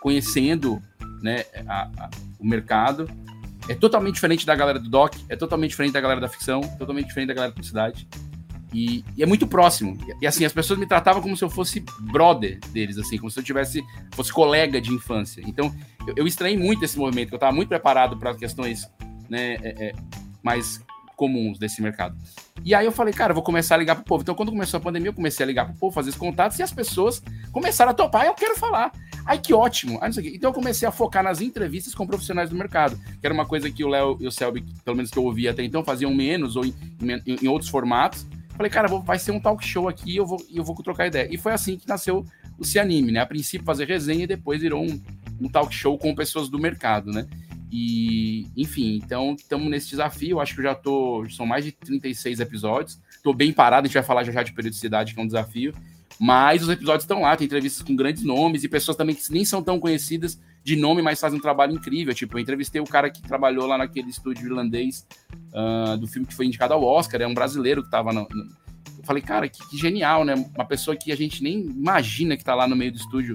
conhecendo 0.00 0.80
né, 1.20 1.44
a, 1.66 1.90
a, 1.98 2.10
o 2.38 2.46
mercado. 2.46 3.10
É 3.68 3.74
totalmente 3.74 4.14
diferente 4.14 4.46
da 4.46 4.54
galera 4.54 4.78
do 4.78 4.88
doc, 4.88 5.16
é 5.28 5.34
totalmente 5.34 5.70
diferente 5.70 5.92
da 5.92 6.00
galera 6.00 6.20
da 6.20 6.28
ficção, 6.28 6.60
totalmente 6.78 7.08
diferente 7.08 7.28
da 7.28 7.34
galera 7.34 7.50
da 7.50 7.54
publicidade. 7.54 8.06
E, 8.72 9.04
e, 9.16 9.24
é 9.24 9.26
muito 9.26 9.44
próximo. 9.44 9.98
E, 10.22 10.24
assim, 10.26 10.44
as 10.44 10.52
pessoas 10.52 10.78
me 10.78 10.86
tratavam 10.86 11.20
como 11.20 11.36
se 11.36 11.42
eu 11.42 11.50
fosse 11.50 11.84
brother 11.98 12.60
deles, 12.72 12.96
assim, 12.96 13.18
como 13.18 13.28
se 13.28 13.40
eu 13.40 13.42
tivesse 13.42 13.82
fosse 14.12 14.32
colega 14.32 14.80
de 14.80 14.92
infância. 14.92 15.42
Então, 15.44 15.74
eu, 16.06 16.14
eu 16.18 16.26
estranhei 16.28 16.56
muito 16.56 16.84
esse 16.84 16.96
movimento, 16.96 17.32
eu 17.32 17.38
estava 17.38 17.52
muito 17.52 17.68
preparado 17.68 18.16
para 18.16 18.36
questões 18.36 18.88
né, 19.28 19.56
é, 19.62 19.88
é, 19.88 19.92
mais 20.44 20.80
comuns 21.20 21.58
desse 21.58 21.82
mercado. 21.82 22.16
E 22.64 22.74
aí 22.74 22.86
eu 22.86 22.92
falei, 22.92 23.12
cara, 23.12 23.32
eu 23.32 23.34
vou 23.34 23.44
começar 23.44 23.74
a 23.74 23.78
ligar 23.78 23.94
pro 23.94 24.04
povo. 24.04 24.22
Então, 24.22 24.34
quando 24.34 24.50
começou 24.50 24.78
a 24.78 24.80
pandemia, 24.80 25.10
eu 25.10 25.12
comecei 25.12 25.44
a 25.44 25.46
ligar 25.46 25.66
pro 25.66 25.74
povo, 25.74 25.94
fazer 25.94 26.08
os 26.08 26.16
contatos, 26.16 26.58
e 26.58 26.62
as 26.62 26.72
pessoas 26.72 27.22
começaram 27.52 27.90
a 27.90 27.94
topar, 27.94 28.24
eu 28.24 28.32
quero 28.32 28.56
falar. 28.56 28.90
Ai, 29.26 29.38
que 29.38 29.52
ótimo. 29.52 30.00
Então 30.02 30.48
eu 30.48 30.54
comecei 30.54 30.88
a 30.88 30.90
focar 30.90 31.22
nas 31.22 31.42
entrevistas 31.42 31.94
com 31.94 32.06
profissionais 32.06 32.48
do 32.48 32.56
mercado, 32.56 32.98
que 33.20 33.26
era 33.26 33.34
uma 33.34 33.44
coisa 33.44 33.70
que 33.70 33.84
o 33.84 33.88
Léo 33.88 34.16
e 34.18 34.26
o 34.26 34.32
Selby, 34.32 34.64
pelo 34.82 34.96
menos 34.96 35.10
que 35.10 35.18
eu 35.18 35.24
ouvia 35.24 35.50
até 35.50 35.62
então, 35.62 35.84
faziam 35.84 36.14
menos 36.14 36.56
ou 36.56 36.64
em, 36.64 36.74
em, 37.26 37.36
em 37.42 37.48
outros 37.48 37.70
formatos. 37.70 38.26
Falei, 38.56 38.70
cara, 38.70 38.88
vou, 38.88 39.02
vai 39.02 39.18
ser 39.18 39.32
um 39.32 39.40
talk 39.40 39.62
show 39.62 39.88
aqui 39.88 40.16
eu 40.16 40.24
vou, 40.24 40.42
eu 40.52 40.64
vou 40.64 40.74
trocar 40.76 41.06
ideia. 41.06 41.28
E 41.30 41.36
foi 41.36 41.52
assim 41.52 41.76
que 41.76 41.86
nasceu 41.86 42.24
o 42.58 42.64
Se 42.64 42.78
Anime, 42.78 43.12
né? 43.12 43.20
A 43.20 43.26
princípio 43.26 43.66
fazer 43.66 43.86
resenha 43.86 44.24
e 44.24 44.26
depois 44.26 44.62
virou 44.62 44.82
um, 44.82 45.00
um 45.38 45.48
talk 45.50 45.74
show 45.74 45.98
com 45.98 46.14
pessoas 46.14 46.48
do 46.48 46.58
mercado, 46.58 47.10
né? 47.12 47.26
E, 47.70 48.48
enfim, 48.56 49.00
então 49.02 49.34
estamos 49.38 49.70
nesse 49.70 49.90
desafio. 49.90 50.40
Acho 50.40 50.54
que 50.54 50.60
eu 50.60 50.64
já 50.64 50.74
tô. 50.74 51.24
São 51.30 51.46
mais 51.46 51.64
de 51.64 51.72
36 51.72 52.40
episódios. 52.40 53.00
Estou 53.14 53.32
bem 53.32 53.52
parado, 53.52 53.84
a 53.84 53.88
gente 53.88 53.94
vai 53.94 54.02
falar 54.02 54.24
já, 54.24 54.32
já 54.32 54.42
de 54.42 54.52
periodicidade, 54.52 55.14
que 55.14 55.20
é 55.20 55.22
um 55.22 55.26
desafio. 55.26 55.72
Mas 56.18 56.62
os 56.62 56.68
episódios 56.68 57.04
estão 57.04 57.22
lá, 57.22 57.34
tem 57.34 57.46
entrevistas 57.46 57.82
com 57.82 57.96
grandes 57.96 58.22
nomes 58.22 58.62
e 58.62 58.68
pessoas 58.68 58.96
também 58.96 59.14
que 59.14 59.32
nem 59.32 59.44
são 59.44 59.62
tão 59.62 59.80
conhecidas 59.80 60.38
de 60.62 60.76
nome, 60.76 61.00
mas 61.00 61.18
fazem 61.18 61.38
um 61.38 61.42
trabalho 61.42 61.72
incrível. 61.72 62.12
Tipo, 62.12 62.36
eu 62.36 62.42
entrevistei 62.42 62.80
o 62.80 62.84
cara 62.84 63.08
que 63.08 63.22
trabalhou 63.22 63.66
lá 63.66 63.78
naquele 63.78 64.10
estúdio 64.10 64.46
irlandês 64.46 65.06
uh, 65.54 65.96
do 65.96 66.06
filme 66.06 66.26
que 66.26 66.34
foi 66.34 66.44
indicado 66.44 66.74
ao 66.74 66.84
Oscar, 66.84 67.22
é 67.22 67.26
um 67.26 67.32
brasileiro 67.32 67.80
que 67.80 67.88
estava 67.88 68.12
no, 68.12 68.28
no... 68.30 68.44
Eu 68.98 69.04
falei, 69.04 69.22
cara, 69.22 69.48
que, 69.48 69.66
que, 69.70 69.78
genial, 69.78 70.24
né? 70.24 70.34
Uma 70.54 70.66
pessoa 70.66 70.94
que 70.94 71.10
a 71.10 71.16
gente 71.16 71.42
nem 71.42 71.60
imagina 71.60 72.36
que 72.36 72.42
está 72.42 72.54
lá 72.54 72.68
no 72.68 72.76
meio 72.76 72.92
do 72.92 72.98
estúdio 72.98 73.34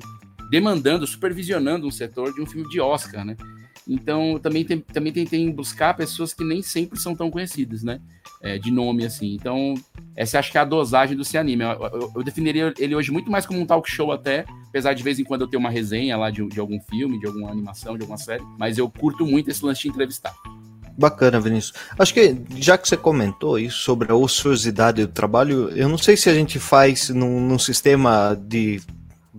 demandando, 0.52 1.08
supervisionando 1.08 1.88
um 1.88 1.92
setor 1.92 2.36
de 2.36 2.42
um 2.42 2.46
filme 2.46 2.70
de 2.70 2.80
Oscar, 2.80 3.26
né? 3.26 3.36
Então, 3.88 4.40
também, 4.40 4.66
tem, 4.66 4.80
também 4.80 5.14
tentei 5.14 5.48
buscar 5.52 5.94
pessoas 5.94 6.34
que 6.34 6.44
nem 6.44 6.62
sempre 6.62 7.00
são 7.00 7.16
tão 7.16 7.30
conhecidas, 7.30 7.84
né? 7.84 8.00
É, 8.42 8.58
de 8.58 8.72
nome, 8.72 9.06
assim. 9.06 9.36
Então, 9.36 9.76
essa 10.16 10.40
acho 10.40 10.52
que 10.52 10.58
é 10.58 10.62
a 10.62 10.66
dosagem 10.66 11.16
do 11.16 11.24
Se 11.24 11.38
Anime. 11.38 11.64
Eu, 11.64 11.70
eu, 11.70 12.12
eu, 12.16 12.24
definiria 12.24 12.74
ele 12.80 12.96
hoje 12.96 13.12
muito 13.12 13.30
mais 13.30 13.46
como 13.46 13.60
um 13.60 13.66
talk 13.66 13.90
show 13.90 14.12
até, 14.12 14.46
apesar 14.70 14.94
de 14.94 15.04
vez 15.04 15.20
em 15.20 15.24
quando 15.24 15.42
eu 15.42 15.48
ter 15.48 15.58
uma 15.58 15.70
resenha 15.70 16.18
lá 16.18 16.32
de, 16.32 16.46
de 16.48 16.60
algum 16.60 16.80
filme, 16.80 17.20
de 17.20 17.28
alguma 17.28 17.52
animação, 17.52 17.96
de 17.96 18.02
alguma 18.02 18.18
série. 18.18 18.44
Mas 18.58 18.78
eu 18.78 18.90
curto 18.90 19.26
muito 19.26 19.50
esse 19.50 19.64
lance 19.64 19.84
de 19.84 19.90
entrevistar. 19.90 20.34
Bacana, 20.98 21.40
Vinícius. 21.40 21.74
Acho 22.00 22.14
que 22.14 22.38
já 22.58 22.78
que 22.78 22.88
você 22.88 22.96
comentou 22.96 23.60
isso 23.60 23.80
sobre 23.80 24.12
a 24.12 24.16
ociosidade 24.16 25.06
do 25.06 25.12
trabalho, 25.12 25.70
eu 25.72 25.90
não 25.90 25.98
sei 25.98 26.16
se 26.16 26.30
a 26.30 26.34
gente 26.34 26.58
faz 26.58 27.10
num, 27.10 27.42
num 27.42 27.60
sistema 27.60 28.34
de 28.34 28.82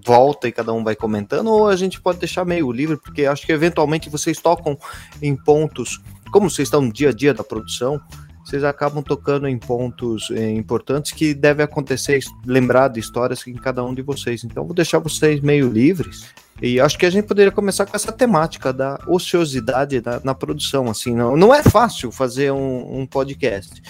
volta 0.04 0.46
e 0.48 0.52
cada 0.52 0.72
um 0.72 0.84
vai 0.84 0.94
comentando, 0.94 1.48
ou 1.48 1.68
a 1.68 1.76
gente 1.76 2.00
pode 2.00 2.18
deixar 2.18 2.44
meio 2.44 2.70
livre, 2.70 2.96
porque 2.96 3.24
acho 3.26 3.46
que 3.46 3.52
eventualmente 3.52 4.10
vocês 4.10 4.38
tocam 4.38 4.78
em 5.22 5.34
pontos, 5.34 6.00
como 6.30 6.50
vocês 6.50 6.66
estão 6.66 6.82
no 6.82 6.92
dia 6.92 7.10
a 7.10 7.12
dia 7.12 7.32
da 7.32 7.42
produção, 7.42 8.00
vocês 8.46 8.62
acabam 8.62 9.02
tocando 9.02 9.48
em 9.48 9.58
pontos 9.58 10.30
eh, 10.30 10.52
importantes 10.52 11.10
que 11.10 11.34
deve 11.34 11.64
acontecer, 11.64 12.20
lembrar 12.44 12.86
de 12.86 13.00
histórias 13.00 13.44
em 13.44 13.54
cada 13.54 13.82
um 13.84 13.92
de 13.92 14.02
vocês. 14.02 14.44
Então, 14.44 14.64
vou 14.64 14.72
deixar 14.72 15.00
vocês 15.00 15.40
meio 15.40 15.68
livres. 15.68 16.32
E 16.62 16.80
acho 16.80 16.96
que 16.96 17.04
a 17.04 17.10
gente 17.10 17.26
poderia 17.26 17.50
começar 17.50 17.84
com 17.84 17.96
essa 17.96 18.12
temática 18.12 18.72
da 18.72 19.00
ociosidade 19.08 20.00
na, 20.00 20.20
na 20.22 20.34
produção. 20.34 20.88
Assim, 20.88 21.12
não, 21.12 21.36
não 21.36 21.52
é 21.52 21.60
fácil 21.60 22.12
fazer 22.12 22.52
um, 22.52 23.00
um 23.00 23.06
podcast. 23.06 23.82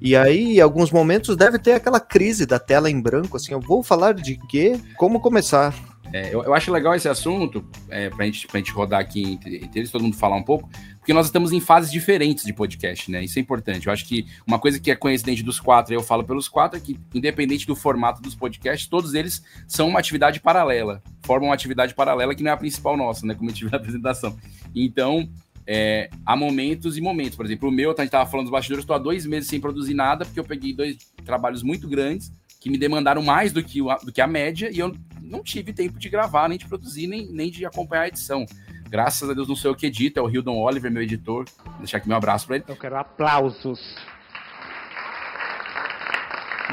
E 0.00 0.16
aí, 0.16 0.58
em 0.58 0.60
alguns 0.60 0.90
momentos, 0.90 1.36
deve 1.36 1.58
ter 1.58 1.72
aquela 1.72 2.00
crise 2.00 2.46
da 2.46 2.58
tela 2.58 2.90
em 2.90 3.00
branco, 3.00 3.36
assim, 3.36 3.52
eu 3.52 3.60
vou 3.60 3.82
falar 3.82 4.14
de 4.14 4.36
quê? 4.48 4.78
Como 4.96 5.20
começar? 5.20 5.74
É, 6.12 6.34
eu, 6.34 6.42
eu, 6.42 6.54
acho 6.54 6.72
legal 6.72 6.94
esse 6.94 7.08
assunto, 7.08 7.62
é, 7.90 8.08
pra, 8.08 8.24
gente, 8.24 8.46
pra 8.46 8.58
gente 8.58 8.72
rodar 8.72 9.00
aqui 9.00 9.32
entre, 9.32 9.56
entre 9.56 9.80
eles, 9.80 9.90
todo 9.90 10.02
mundo 10.02 10.16
falar 10.16 10.36
um 10.36 10.42
pouco, 10.42 10.68
porque 10.98 11.12
nós 11.12 11.26
estamos 11.26 11.52
em 11.52 11.60
fases 11.60 11.90
diferentes 11.90 12.44
de 12.44 12.52
podcast, 12.52 13.10
né? 13.10 13.22
Isso 13.22 13.38
é 13.38 13.42
importante. 13.42 13.86
Eu 13.86 13.92
acho 13.92 14.06
que 14.06 14.26
uma 14.46 14.58
coisa 14.58 14.80
que 14.80 14.90
é 14.90 14.96
coincidente 14.96 15.42
dos 15.42 15.60
quatro, 15.60 15.92
eu 15.92 16.02
falo 16.02 16.24
pelos 16.24 16.48
quatro, 16.48 16.78
é 16.78 16.80
que, 16.80 16.98
independente 17.14 17.66
do 17.66 17.76
formato 17.76 18.22
dos 18.22 18.34
podcasts, 18.34 18.88
todos 18.88 19.12
eles 19.12 19.42
são 19.66 19.88
uma 19.88 19.98
atividade 19.98 20.40
paralela, 20.40 21.02
formam 21.22 21.48
uma 21.48 21.54
atividade 21.54 21.94
paralela 21.94 22.34
que 22.34 22.42
não 22.42 22.50
é 22.50 22.54
a 22.54 22.58
principal 22.58 22.96
nossa, 22.96 23.26
né? 23.26 23.34
Como 23.34 23.50
eu 23.50 23.54
tive 23.54 23.70
na 23.70 23.76
apresentação. 23.78 24.36
Então, 24.74 25.28
é, 25.70 26.08
há 26.24 26.34
momentos 26.34 26.96
e 26.96 27.00
momentos. 27.02 27.36
Por 27.36 27.44
exemplo, 27.44 27.68
o 27.68 27.72
meu, 27.72 27.90
a 27.90 27.92
gente 27.92 28.06
estava 28.06 28.28
falando 28.28 28.46
dos 28.46 28.52
bastidores, 28.52 28.84
estou 28.84 28.96
há 28.96 28.98
dois 28.98 29.26
meses 29.26 29.50
sem 29.50 29.60
produzir 29.60 29.92
nada, 29.92 30.24
porque 30.24 30.40
eu 30.40 30.44
peguei 30.44 30.72
dois 30.72 30.96
trabalhos 31.26 31.62
muito 31.62 31.86
grandes 31.86 32.32
que 32.58 32.70
me 32.70 32.78
demandaram 32.78 33.22
mais 33.22 33.52
do 33.52 33.62
que, 33.62 33.80
do 34.02 34.10
que 34.10 34.22
a 34.22 34.26
média 34.26 34.70
e 34.72 34.78
eu 34.78 34.96
não 35.20 35.42
tive 35.42 35.74
tempo 35.74 35.98
de 35.98 36.08
gravar, 36.08 36.48
nem 36.48 36.56
de 36.56 36.66
produzir, 36.66 37.06
nem, 37.06 37.30
nem 37.30 37.50
de 37.50 37.66
acompanhar 37.66 38.04
a 38.04 38.08
edição. 38.08 38.46
Graças 38.88 39.28
a 39.28 39.34
Deus 39.34 39.46
não 39.46 39.54
sou 39.54 39.70
eu 39.70 39.76
que 39.76 39.86
edito, 39.86 40.18
é 40.18 40.22
o 40.22 40.30
Hildon 40.30 40.56
Oliver, 40.56 40.90
meu 40.90 41.02
editor. 41.02 41.44
Vou 41.62 41.78
deixar 41.78 41.98
aqui 41.98 42.08
meu 42.08 42.16
abraço 42.16 42.46
para 42.46 42.56
ele. 42.56 42.64
Eu 42.66 42.76
quero 42.76 42.96
aplausos. 42.96 43.78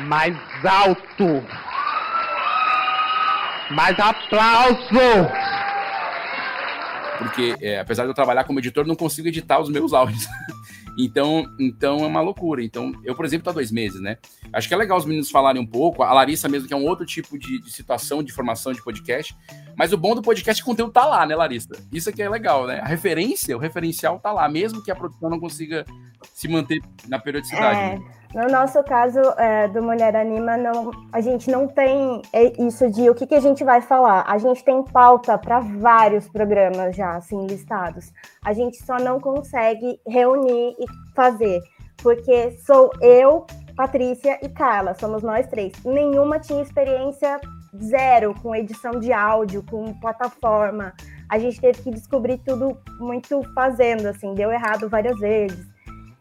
Mais 0.08 0.38
alto. 0.64 1.44
Mais 3.72 4.00
aplauso 4.00 5.55
porque 7.18 7.56
é, 7.62 7.80
apesar 7.80 8.04
de 8.04 8.10
eu 8.10 8.14
trabalhar 8.14 8.44
como 8.44 8.60
editor, 8.60 8.86
não 8.86 8.96
consigo 8.96 9.28
editar 9.28 9.60
os 9.60 9.70
meus 9.70 9.92
áudios. 9.94 10.26
então, 10.98 11.46
então 11.60 12.00
é 12.00 12.08
uma 12.08 12.22
loucura. 12.22 12.64
Então, 12.64 12.92
eu, 13.04 13.16
por 13.16 13.26
exemplo, 13.26 13.46
tô 13.46 13.50
há 13.50 13.54
dois 13.54 13.72
meses, 13.72 14.02
né? 14.02 14.18
Acho 14.54 14.68
que 14.68 14.74
é 14.74 14.78
legal 14.78 14.98
os 14.98 15.06
meninos 15.06 15.30
falarem 15.30 15.62
um 15.62 15.66
pouco. 15.66 16.04
A 16.04 16.14
Larissa 16.14 16.48
mesmo, 16.48 16.68
que 16.68 16.74
é 16.74 16.78
um 16.78 16.86
outro 16.86 17.06
tipo 17.06 17.38
de, 17.38 17.62
de 17.62 17.72
situação, 17.72 18.24
de 18.24 18.32
formação 18.32 18.74
de 18.74 18.82
podcast. 18.82 19.36
Mas 19.78 19.92
o 19.92 19.98
bom 19.98 20.16
do 20.16 20.22
podcast 20.22 20.60
é 20.60 20.64
que 20.64 20.70
o 20.70 20.72
conteúdo 20.72 20.92
tá 20.92 21.06
lá, 21.06 21.26
né, 21.26 21.36
Larissa? 21.36 21.76
Isso 21.92 22.10
aqui 22.10 22.22
é 22.22 22.30
legal, 22.30 22.66
né? 22.66 22.80
A 22.80 22.88
referência, 22.88 23.56
o 23.56 23.60
referencial 23.60 24.20
tá 24.20 24.32
lá, 24.32 24.48
mesmo 24.48 24.82
que 24.82 24.90
a 24.92 24.96
produção 24.96 25.30
não 25.30 25.40
consiga 25.40 25.86
se 26.34 26.48
manter 26.48 26.82
na 27.08 27.20
periodicidade. 27.20 27.80
É. 27.80 28.00
Né? 28.00 28.25
No 28.36 28.48
nosso 28.48 28.84
caso 28.84 29.22
é, 29.38 29.70
do 29.70 29.82
Mulher 29.82 30.14
Anima, 30.14 30.58
não, 30.58 30.92
a 31.14 31.22
gente 31.22 31.50
não 31.50 31.70
tem 31.70 32.22
isso 32.60 32.92
de 32.92 33.10
o 33.10 33.16
que, 33.16 33.26
que 33.26 33.34
a 33.34 33.40
gente 33.40 33.64
vai 33.64 33.80
falar. 33.80 34.26
A 34.28 34.38
gente 34.38 34.62
tem 34.62 34.84
pauta 34.84 35.38
para 35.38 35.62
vários 35.62 36.28
programas 36.28 36.98
já, 36.98 37.16
assim, 37.16 37.48
listados. 37.48 38.12
A 38.44 38.52
gente 38.52 38.76
só 38.84 38.98
não 38.98 39.22
consegue 39.22 40.02
reunir 40.06 40.76
e 40.78 40.86
fazer, 41.16 41.62
porque 42.04 42.52
sou 42.66 42.92
eu, 43.02 43.46
Patrícia 43.74 44.38
e 44.44 44.50
Carla, 44.50 44.94
somos 44.96 45.24
nós 45.24 45.48
três. 45.48 45.72
Nenhuma 45.86 46.38
tinha 46.38 46.62
experiência 46.62 47.40
zero 47.82 48.36
com 48.42 48.54
edição 48.54 49.00
de 49.00 49.14
áudio, 49.14 49.64
com 49.64 49.94
plataforma. 49.94 50.94
A 51.30 51.40
gente 51.40 51.62
teve 51.62 51.82
que 51.82 51.90
descobrir 51.90 52.40
tudo 52.40 52.78
muito 53.00 53.42
fazendo, 53.54 54.08
assim, 54.08 54.34
deu 54.34 54.52
errado 54.52 54.90
várias 54.90 55.18
vezes. 55.20 55.75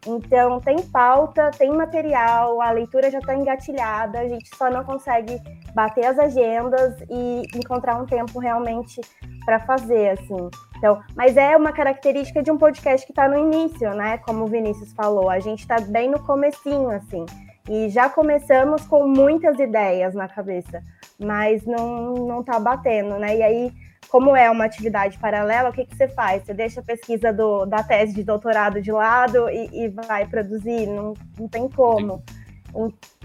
Então, 0.06 0.60
tem 0.60 0.82
pauta, 0.82 1.50
tem 1.50 1.70
material, 1.70 2.60
a 2.60 2.70
leitura 2.70 3.10
já 3.10 3.18
está 3.18 3.34
engatilhada, 3.34 4.20
a 4.20 4.28
gente 4.28 4.54
só 4.56 4.70
não 4.70 4.84
consegue 4.84 5.40
bater 5.74 6.04
as 6.04 6.18
agendas 6.18 6.94
e 7.08 7.42
encontrar 7.54 7.96
um 7.96 8.06
tempo 8.06 8.38
realmente 8.38 9.00
para 9.44 9.60
fazer, 9.60 10.10
assim. 10.10 10.50
Então, 10.76 11.00
mas 11.16 11.36
é 11.36 11.56
uma 11.56 11.72
característica 11.72 12.42
de 12.42 12.50
um 12.50 12.58
podcast 12.58 13.06
que 13.06 13.12
está 13.12 13.28
no 13.28 13.38
início, 13.38 13.90
né? 13.94 14.18
Como 14.18 14.44
o 14.44 14.48
Vinícius 14.48 14.92
falou, 14.92 15.30
a 15.30 15.40
gente 15.40 15.60
está 15.60 15.80
bem 15.80 16.10
no 16.10 16.22
comecinho, 16.22 16.90
assim. 16.90 17.24
E 17.68 17.88
já 17.88 18.10
começamos 18.10 18.86
com 18.86 19.06
muitas 19.06 19.58
ideias 19.58 20.14
na 20.14 20.28
cabeça, 20.28 20.82
mas 21.18 21.64
não, 21.64 22.12
não 22.12 22.42
tá 22.42 22.60
batendo, 22.60 23.18
né? 23.18 23.38
E 23.38 23.42
aí 23.42 23.72
como 24.14 24.36
é 24.36 24.48
uma 24.48 24.64
atividade 24.64 25.18
paralela, 25.18 25.70
o 25.70 25.72
que, 25.72 25.84
que 25.84 25.96
você 25.96 26.06
faz? 26.06 26.44
Você 26.44 26.54
deixa 26.54 26.78
a 26.78 26.84
pesquisa 26.84 27.32
do, 27.32 27.66
da 27.66 27.82
tese 27.82 28.14
de 28.14 28.22
doutorado 28.22 28.80
de 28.80 28.92
lado 28.92 29.50
e, 29.50 29.86
e 29.86 29.88
vai 29.88 30.24
produzir? 30.24 30.86
Não, 30.86 31.14
não 31.36 31.48
tem 31.48 31.68
como. 31.68 32.22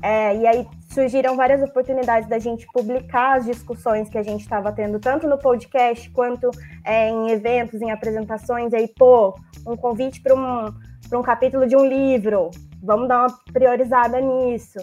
É, 0.02 0.36
e 0.36 0.48
aí 0.48 0.68
surgiram 0.92 1.36
várias 1.36 1.62
oportunidades 1.62 2.28
da 2.28 2.40
gente 2.40 2.66
publicar 2.74 3.38
as 3.38 3.46
discussões 3.46 4.10
que 4.10 4.18
a 4.18 4.24
gente 4.24 4.42
estava 4.42 4.72
tendo, 4.72 5.00
tanto 5.00 5.28
no 5.28 5.38
podcast 5.38 6.10
quanto 6.10 6.50
é, 6.84 7.08
em 7.08 7.30
eventos, 7.30 7.80
em 7.84 7.92
apresentações. 7.92 8.74
E 8.74 8.78
aí, 8.78 8.88
pô, 8.88 9.36
um 9.68 9.78
convite 9.78 10.20
para 10.24 10.34
um, 10.34 10.74
um 11.16 11.22
capítulo 11.22 11.68
de 11.68 11.76
um 11.76 11.86
livro, 11.86 12.50
vamos 12.82 13.08
dar 13.08 13.28
uma 13.28 13.40
priorizada 13.54 14.20
nisso. 14.20 14.80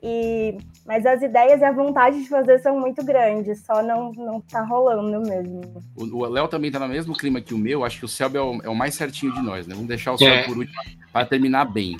E, 0.00 0.56
mas 0.86 1.04
as 1.04 1.22
ideias 1.22 1.60
e 1.60 1.64
a 1.64 1.72
vontade 1.72 2.22
de 2.22 2.28
fazer 2.28 2.60
são 2.60 2.78
muito 2.78 3.04
grandes, 3.04 3.64
só 3.64 3.82
não, 3.82 4.12
não 4.12 4.40
tá 4.40 4.62
rolando 4.62 5.20
mesmo. 5.28 5.60
O 5.96 6.24
Léo 6.26 6.46
também 6.46 6.70
tá 6.70 6.78
no 6.78 6.88
mesmo 6.88 7.16
clima 7.16 7.40
que 7.40 7.52
o 7.52 7.58
meu, 7.58 7.84
acho 7.84 7.98
que 7.98 8.04
o 8.04 8.08
Selby 8.08 8.36
é 8.36 8.40
o, 8.40 8.62
é 8.62 8.68
o 8.68 8.76
mais 8.76 8.94
certinho 8.94 9.32
de 9.32 9.42
nós, 9.42 9.66
né? 9.66 9.74
Vamos 9.74 9.88
deixar 9.88 10.12
o 10.12 10.18
Selby 10.18 10.36
é. 10.36 10.44
por 10.44 10.56
último 10.56 10.80
para 11.12 11.26
terminar 11.26 11.64
bem. 11.64 11.96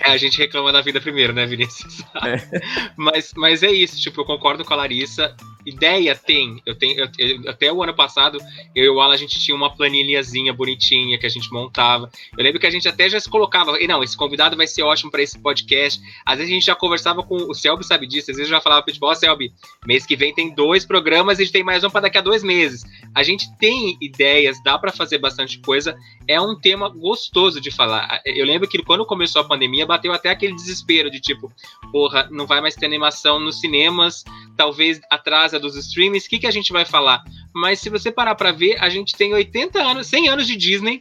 É, 0.00 0.10
a 0.10 0.16
gente 0.16 0.36
reclama 0.38 0.72
da 0.72 0.80
vida 0.80 1.00
primeiro, 1.00 1.32
né, 1.32 1.46
Vinícius? 1.46 2.02
É. 2.24 2.60
mas, 2.96 3.32
mas 3.36 3.62
é 3.62 3.70
isso, 3.70 4.00
tipo, 4.00 4.20
eu 4.20 4.24
concordo 4.24 4.64
com 4.64 4.74
a 4.74 4.78
Larissa 4.78 5.36
ideia 5.68 6.14
tem. 6.14 6.62
Eu 6.64 6.74
tenho 6.74 7.00
eu, 7.00 7.08
eu, 7.18 7.50
até 7.50 7.72
o 7.72 7.82
ano 7.82 7.94
passado, 7.94 8.38
eu 8.74 8.84
e 8.84 8.88
o 8.88 9.00
Alan, 9.00 9.14
a 9.14 9.16
gente 9.18 9.38
tinha 9.38 9.56
uma 9.56 9.74
planilhazinha 9.74 10.52
bonitinha 10.52 11.18
que 11.18 11.26
a 11.26 11.28
gente 11.28 11.52
montava. 11.52 12.10
Eu 12.36 12.42
lembro 12.42 12.58
que 12.58 12.66
a 12.66 12.70
gente 12.70 12.88
até 12.88 13.08
já 13.08 13.20
se 13.20 13.28
colocava, 13.28 13.80
e 13.80 13.86
não, 13.86 14.02
esse 14.02 14.16
convidado 14.16 14.56
vai 14.56 14.66
ser 14.66 14.82
ótimo 14.82 15.10
para 15.10 15.22
esse 15.22 15.38
podcast. 15.38 16.00
Às 16.24 16.38
vezes 16.38 16.50
a 16.50 16.54
gente 16.54 16.66
já 16.66 16.74
conversava 16.74 17.22
com 17.22 17.36
o 17.36 17.54
Selby, 17.54 17.84
sabe 17.84 18.06
disso, 18.06 18.30
às 18.30 18.36
vezes 18.36 18.50
eu 18.50 18.56
já 18.56 18.60
falava 18.60 18.82
para 18.82 18.92
tipo, 18.92 19.06
ó, 19.06 19.10
oh, 19.10 19.14
Selby, 19.14 19.52
mês 19.86 20.06
que 20.06 20.16
vem 20.16 20.34
tem 20.34 20.54
dois 20.54 20.84
programas 20.84 21.38
e 21.38 21.42
a 21.42 21.44
gente 21.44 21.52
tem 21.52 21.62
mais 21.62 21.84
um 21.84 21.90
para 21.90 22.02
daqui 22.02 22.18
a 22.18 22.22
dois 22.22 22.42
meses. 22.42 22.82
A 23.14 23.22
gente 23.22 23.46
tem 23.58 23.96
ideias, 24.00 24.62
dá 24.62 24.78
para 24.78 24.92
fazer 24.92 25.18
bastante 25.18 25.58
coisa. 25.58 25.96
É 26.26 26.40
um 26.40 26.58
tema 26.58 26.88
gostoso 26.88 27.60
de 27.60 27.70
falar. 27.70 28.20
Eu 28.24 28.46
lembro 28.46 28.68
que 28.68 28.82
quando 28.82 29.04
começou 29.04 29.42
a 29.42 29.44
pandemia, 29.44 29.86
bateu 29.86 30.12
até 30.12 30.30
aquele 30.30 30.54
desespero 30.54 31.10
de 31.10 31.20
tipo, 31.20 31.52
porra, 31.90 32.28
não 32.30 32.46
vai 32.46 32.60
mais 32.60 32.74
ter 32.74 32.86
animação 32.86 33.40
nos 33.40 33.60
cinemas, 33.60 34.24
talvez 34.56 35.00
atrasa 35.10 35.57
dos 35.58 35.76
streams, 35.76 36.26
o 36.26 36.30
que, 36.30 36.38
que 36.38 36.46
a 36.46 36.50
gente 36.50 36.72
vai 36.72 36.84
falar? 36.84 37.22
Mas 37.54 37.80
se 37.80 37.90
você 37.90 38.10
parar 38.10 38.34
para 38.34 38.52
ver, 38.52 38.76
a 38.82 38.88
gente 38.88 39.16
tem 39.16 39.32
80 39.34 39.82
anos, 39.82 40.06
100 40.06 40.28
anos 40.28 40.46
de 40.46 40.56
Disney, 40.56 41.00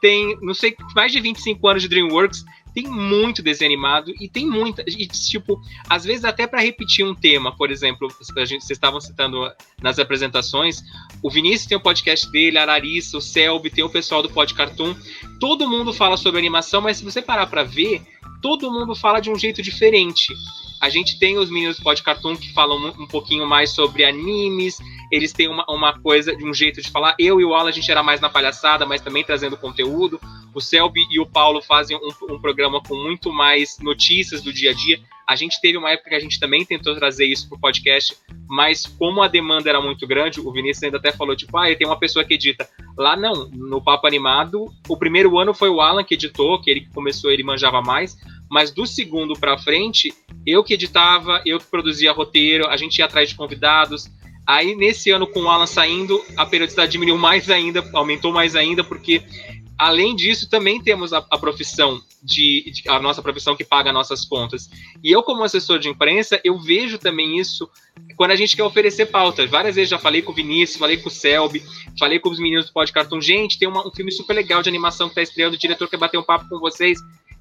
tem, 0.00 0.38
não 0.42 0.54
sei, 0.54 0.76
mais 0.94 1.12
de 1.12 1.20
25 1.20 1.66
anos 1.66 1.82
de 1.82 1.88
DreamWorks, 1.88 2.44
tem 2.74 2.88
muito 2.88 3.40
desenho 3.42 3.70
animado 3.70 4.12
e 4.20 4.28
tem 4.28 4.46
muita. 4.46 4.82
E, 4.86 5.06
tipo, 5.06 5.60
às 5.88 6.04
vezes 6.04 6.24
até 6.24 6.46
para 6.46 6.60
repetir 6.60 7.06
um 7.06 7.14
tema, 7.14 7.56
por 7.56 7.70
exemplo, 7.70 8.08
a 8.36 8.44
gente, 8.44 8.64
vocês 8.64 8.76
estavam 8.76 9.00
citando 9.00 9.48
nas 9.80 9.98
apresentações, 9.98 10.82
o 11.22 11.30
Vinícius 11.30 11.66
tem 11.66 11.78
o 11.78 11.80
podcast 11.80 12.30
dele, 12.30 12.58
a 12.58 12.64
Larissa, 12.64 13.16
o 13.16 13.20
Selby, 13.20 13.70
tem 13.70 13.84
o 13.84 13.88
pessoal 13.88 14.22
do 14.22 14.28
Pod 14.28 14.52
Cartoon. 14.52 14.94
Todo 15.38 15.70
mundo 15.70 15.92
fala 15.92 16.16
sobre 16.16 16.40
animação, 16.40 16.80
mas 16.80 16.96
se 16.96 17.04
você 17.04 17.22
parar 17.22 17.46
para 17.46 17.62
ver, 17.62 18.02
todo 18.42 18.72
mundo 18.72 18.94
fala 18.96 19.20
de 19.20 19.30
um 19.30 19.38
jeito 19.38 19.62
diferente. 19.62 20.34
A 20.84 20.90
gente 20.90 21.18
tem 21.18 21.38
os 21.38 21.48
meninos 21.48 21.78
do 21.78 21.82
Pod 21.82 22.02
Cartoon 22.02 22.36
que 22.36 22.52
falam 22.52 22.76
um, 22.98 23.06
pouquinho 23.06 23.46
mais 23.46 23.70
sobre 23.70 24.04
animes, 24.04 24.76
eles 25.10 25.32
têm 25.32 25.48
uma, 25.48 25.64
uma 25.66 25.98
coisa, 25.98 26.36
de 26.36 26.44
um 26.44 26.52
jeito 26.52 26.82
de 26.82 26.90
falar. 26.90 27.16
Eu 27.18 27.40
e 27.40 27.44
o 27.44 27.54
Alan, 27.54 27.70
a 27.70 27.72
gente 27.72 27.90
era 27.90 28.02
mais 28.02 28.20
na 28.20 28.28
palhaçada, 28.28 28.84
mas 28.84 29.00
também 29.00 29.24
trazendo 29.24 29.56
conteúdo. 29.56 30.20
O 30.54 30.60
Selby 30.60 31.06
e 31.10 31.18
o 31.18 31.24
Paulo 31.24 31.62
fazem 31.62 31.96
um, 31.96 32.34
um 32.34 32.38
programa 32.38 32.82
com 32.82 32.94
muito 32.96 33.32
mais 33.32 33.78
notícias 33.78 34.42
do 34.42 34.52
dia 34.52 34.72
a 34.72 34.74
dia. 34.74 35.00
A 35.26 35.34
gente 35.36 35.58
teve 35.58 35.78
uma 35.78 35.90
época 35.90 36.10
que 36.10 36.16
a 36.16 36.20
gente 36.20 36.38
também 36.38 36.66
tentou 36.66 36.94
trazer 36.94 37.24
isso 37.24 37.48
pro 37.48 37.58
podcast, 37.58 38.14
mas 38.46 38.84
como 38.84 39.22
a 39.22 39.28
demanda 39.28 39.70
era 39.70 39.80
muito 39.80 40.06
grande, 40.06 40.38
o 40.38 40.52
Vinícius 40.52 40.82
ainda 40.82 40.98
até 40.98 41.12
falou, 41.12 41.34
tipo, 41.34 41.56
ah, 41.56 41.74
tem 41.74 41.86
uma 41.86 41.98
pessoa 41.98 42.26
que 42.26 42.34
edita. 42.34 42.68
Lá 42.94 43.16
não, 43.16 43.48
no 43.48 43.82
Papo 43.82 44.06
Animado, 44.06 44.66
o 44.86 44.98
primeiro 44.98 45.38
ano 45.38 45.54
foi 45.54 45.70
o 45.70 45.80
Alan 45.80 46.04
que 46.04 46.12
editou, 46.12 46.60
que 46.60 46.70
ele 46.70 46.86
começou, 46.92 47.30
ele 47.30 47.42
manjava 47.42 47.80
mais, 47.80 48.18
mas 48.50 48.70
do 48.70 48.86
segundo 48.86 49.34
para 49.34 49.58
frente, 49.58 50.12
eu 50.46 50.62
que 50.62 50.74
editava, 50.74 51.42
eu 51.44 51.58
que 51.58 51.66
produzia 51.66 52.12
roteiro, 52.12 52.68
a 52.68 52.76
gente 52.76 52.98
ia 52.98 53.04
atrás 53.04 53.28
de 53.28 53.34
convidados. 53.34 54.10
Aí 54.46 54.76
nesse 54.76 55.10
ano 55.10 55.26
com 55.26 55.42
o 55.42 55.48
Alan 55.48 55.66
saindo, 55.66 56.22
a 56.36 56.44
periodicidade 56.44 56.92
diminuiu 56.92 57.16
mais 57.16 57.48
ainda, 57.50 57.82
aumentou 57.94 58.32
mais 58.32 58.54
ainda, 58.54 58.84
porque 58.84 59.22
além 59.78 60.14
disso 60.14 60.48
também 60.48 60.82
temos 60.82 61.12
a, 61.12 61.24
a 61.30 61.38
profissão 61.38 62.00
de, 62.22 62.70
de, 62.70 62.88
a 62.88 62.98
nossa 63.00 63.20
profissão 63.22 63.56
que 63.56 63.64
paga 63.64 63.92
nossas 63.92 64.24
contas. 64.24 64.68
E 65.02 65.10
eu 65.10 65.22
como 65.22 65.42
assessor 65.42 65.78
de 65.78 65.88
imprensa, 65.88 66.40
eu 66.44 66.58
vejo 66.58 66.98
também 66.98 67.38
isso 67.38 67.68
quando 68.16 68.30
a 68.30 68.36
gente 68.36 68.54
quer 68.54 68.62
oferecer 68.62 69.06
pautas. 69.06 69.50
Várias 69.50 69.74
vezes 69.74 69.90
já 69.90 69.98
falei 69.98 70.22
com 70.22 70.32
o 70.32 70.34
Vinícius, 70.34 70.78
falei 70.78 70.96
com 70.96 71.08
o 71.08 71.12
Selby, 71.12 71.62
falei 71.98 72.18
com 72.18 72.30
os 72.30 72.38
meninos 72.38 72.66
do 72.66 72.72
Pod 72.72 72.92
Cartoon, 72.92 73.20
gente, 73.20 73.58
tem 73.58 73.68
uma, 73.68 73.86
um 73.86 73.90
filme 73.90 74.12
super 74.12 74.34
legal 74.34 74.62
de 74.62 74.68
animação 74.68 75.08
que 75.08 75.12
está 75.12 75.22
estreando, 75.22 75.56
o 75.56 75.58
diretor 75.58 75.88
quer 75.88 75.96
bater 75.96 76.18
um 76.18 76.22
papo 76.22 76.48
com 76.48 76.58
vocês 76.58 76.98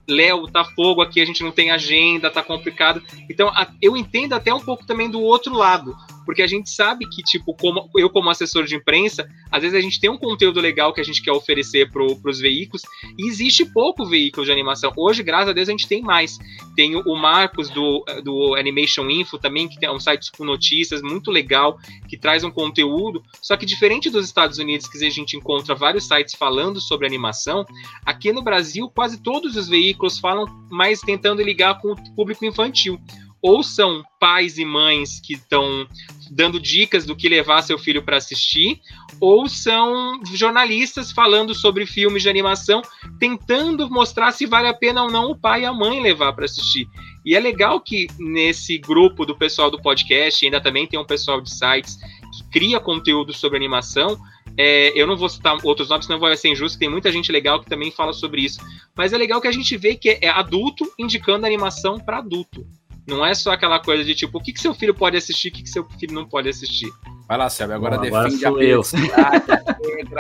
Léo, 0.07 0.47
tá 0.47 0.63
fogo 0.63 1.01
aqui, 1.01 1.21
a 1.21 1.25
gente 1.25 1.43
não 1.43 1.51
tem 1.51 1.71
agenda, 1.71 2.29
tá 2.29 2.43
complicado. 2.43 3.01
Então, 3.29 3.51
eu 3.81 3.95
entendo 3.95 4.33
até 4.33 4.53
um 4.53 4.59
pouco 4.59 4.85
também 4.85 5.09
do 5.09 5.21
outro 5.21 5.55
lado, 5.55 5.95
porque 6.25 6.41
a 6.41 6.47
gente 6.47 6.69
sabe 6.69 7.07
que, 7.09 7.21
tipo, 7.23 7.53
como 7.55 7.89
eu 7.95 8.09
como 8.09 8.29
assessor 8.29 8.65
de 8.65 8.75
imprensa, 8.75 9.27
às 9.51 9.61
vezes 9.61 9.77
a 9.77 9.81
gente 9.81 9.99
tem 9.99 10.09
um 10.09 10.17
conteúdo 10.17 10.59
legal 10.59 10.93
que 10.93 11.01
a 11.01 11.03
gente 11.03 11.21
quer 11.21 11.31
oferecer 11.31 11.91
para 11.91 12.03
os 12.03 12.39
veículos, 12.39 12.83
e 13.17 13.27
existe 13.27 13.65
pouco 13.65 14.05
veículo 14.05 14.45
de 14.45 14.51
animação. 14.51 14.91
Hoje, 14.97 15.23
graças 15.23 15.49
a 15.49 15.53
Deus, 15.53 15.67
a 15.67 15.71
gente 15.71 15.87
tem 15.87 16.01
mais. 16.01 16.37
Tem 16.75 16.95
o 16.95 17.15
Marcos 17.15 17.69
do, 17.69 18.03
do 18.23 18.55
Animation 18.55 19.09
Info 19.09 19.37
também, 19.37 19.67
que 19.67 19.79
tem 19.79 19.89
um 19.89 19.99
site 19.99 20.31
com 20.31 20.43
notícias 20.43 21.01
muito 21.01 21.31
legal, 21.31 21.77
que 22.07 22.17
traz 22.17 22.43
um 22.43 22.51
conteúdo. 22.51 23.23
Só 23.41 23.55
que 23.57 23.65
diferente 23.65 24.09
dos 24.09 24.25
Estados 24.25 24.57
Unidos, 24.57 24.87
que 24.87 25.03
a 25.03 25.09
gente 25.09 25.37
encontra 25.37 25.75
vários 25.75 26.07
sites 26.07 26.35
falando 26.35 26.79
sobre 26.81 27.05
animação, 27.05 27.65
aqui 28.05 28.31
no 28.31 28.41
Brasil, 28.41 28.89
quase 28.89 29.21
todos 29.21 29.55
os 29.55 29.67
veículos 29.67 30.19
falam 30.19 30.45
mais 30.69 30.99
tentando 31.01 31.41
ligar 31.41 31.79
com 31.79 31.91
o 31.91 32.15
público 32.15 32.45
infantil 32.45 32.99
ou 33.43 33.61
são 33.61 34.01
pais 34.21 34.57
e 34.57 34.63
mães 34.63 35.19
que 35.19 35.33
estão 35.33 35.85
dando 36.31 36.61
dicas 36.61 37.05
do 37.05 37.13
que 37.13 37.27
levar 37.27 37.61
seu 37.61 37.77
filho 37.77 38.01
para 38.01 38.15
assistir, 38.15 38.79
ou 39.19 39.49
são 39.49 40.21
jornalistas 40.33 41.11
falando 41.11 41.53
sobre 41.53 41.85
filmes 41.85 42.23
de 42.23 42.29
animação, 42.29 42.81
tentando 43.19 43.89
mostrar 43.89 44.31
se 44.31 44.45
vale 44.45 44.69
a 44.69 44.73
pena 44.73 45.03
ou 45.03 45.11
não 45.11 45.29
o 45.29 45.37
pai 45.37 45.63
e 45.63 45.65
a 45.65 45.73
mãe 45.73 46.01
levar 46.01 46.31
para 46.31 46.45
assistir. 46.45 46.87
E 47.25 47.35
é 47.35 47.39
legal 47.39 47.81
que 47.81 48.07
nesse 48.17 48.77
grupo 48.77 49.25
do 49.25 49.37
pessoal 49.37 49.69
do 49.69 49.81
podcast, 49.81 50.45
ainda 50.45 50.61
também 50.61 50.87
tem 50.87 50.97
um 50.97 51.05
pessoal 51.05 51.41
de 51.41 51.53
sites 51.53 51.97
que 51.97 52.49
cria 52.49 52.79
conteúdo 52.79 53.33
sobre 53.33 53.57
animação. 53.57 54.17
É, 54.57 54.91
eu 54.95 55.05
não 55.05 55.17
vou 55.17 55.27
citar 55.27 55.57
outros 55.63 55.89
nomes, 55.89 56.05
senão 56.05 56.19
vai 56.19 56.35
ser 56.37 56.49
injusto. 56.49 56.79
Tem 56.79 56.89
muita 56.89 57.11
gente 57.11 57.31
legal 57.31 57.59
que 57.59 57.69
também 57.69 57.91
fala 57.91 58.13
sobre 58.13 58.41
isso. 58.41 58.59
Mas 58.95 59.11
é 59.11 59.17
legal 59.17 59.41
que 59.41 59.47
a 59.47 59.51
gente 59.51 59.75
vê 59.77 59.95
que 59.95 60.17
é 60.21 60.29
adulto 60.29 60.89
indicando 60.97 61.45
animação 61.45 61.97
para 61.97 62.19
adulto. 62.19 62.65
Não 63.05 63.25
é 63.25 63.33
só 63.33 63.51
aquela 63.51 63.79
coisa 63.79 64.03
de 64.03 64.15
tipo, 64.15 64.37
o 64.37 64.41
que, 64.41 64.53
que 64.53 64.61
seu 64.61 64.73
filho 64.73 64.93
pode 64.93 65.17
assistir, 65.17 65.49
o 65.49 65.51
que, 65.51 65.63
que 65.63 65.69
seu 65.69 65.83
filho 65.99 66.13
não 66.13 66.25
pode 66.25 66.47
assistir. 66.47 66.91
Vai 67.27 67.37
lá, 67.37 67.49
Selby, 67.49 67.73
agora 67.73 67.97
Bom, 67.97 68.05
agora 68.05 68.25
defende 68.29 68.45
a 68.45 68.49
sou 68.49 68.61
eu. 68.61 68.81
periodicidade, 68.81 69.45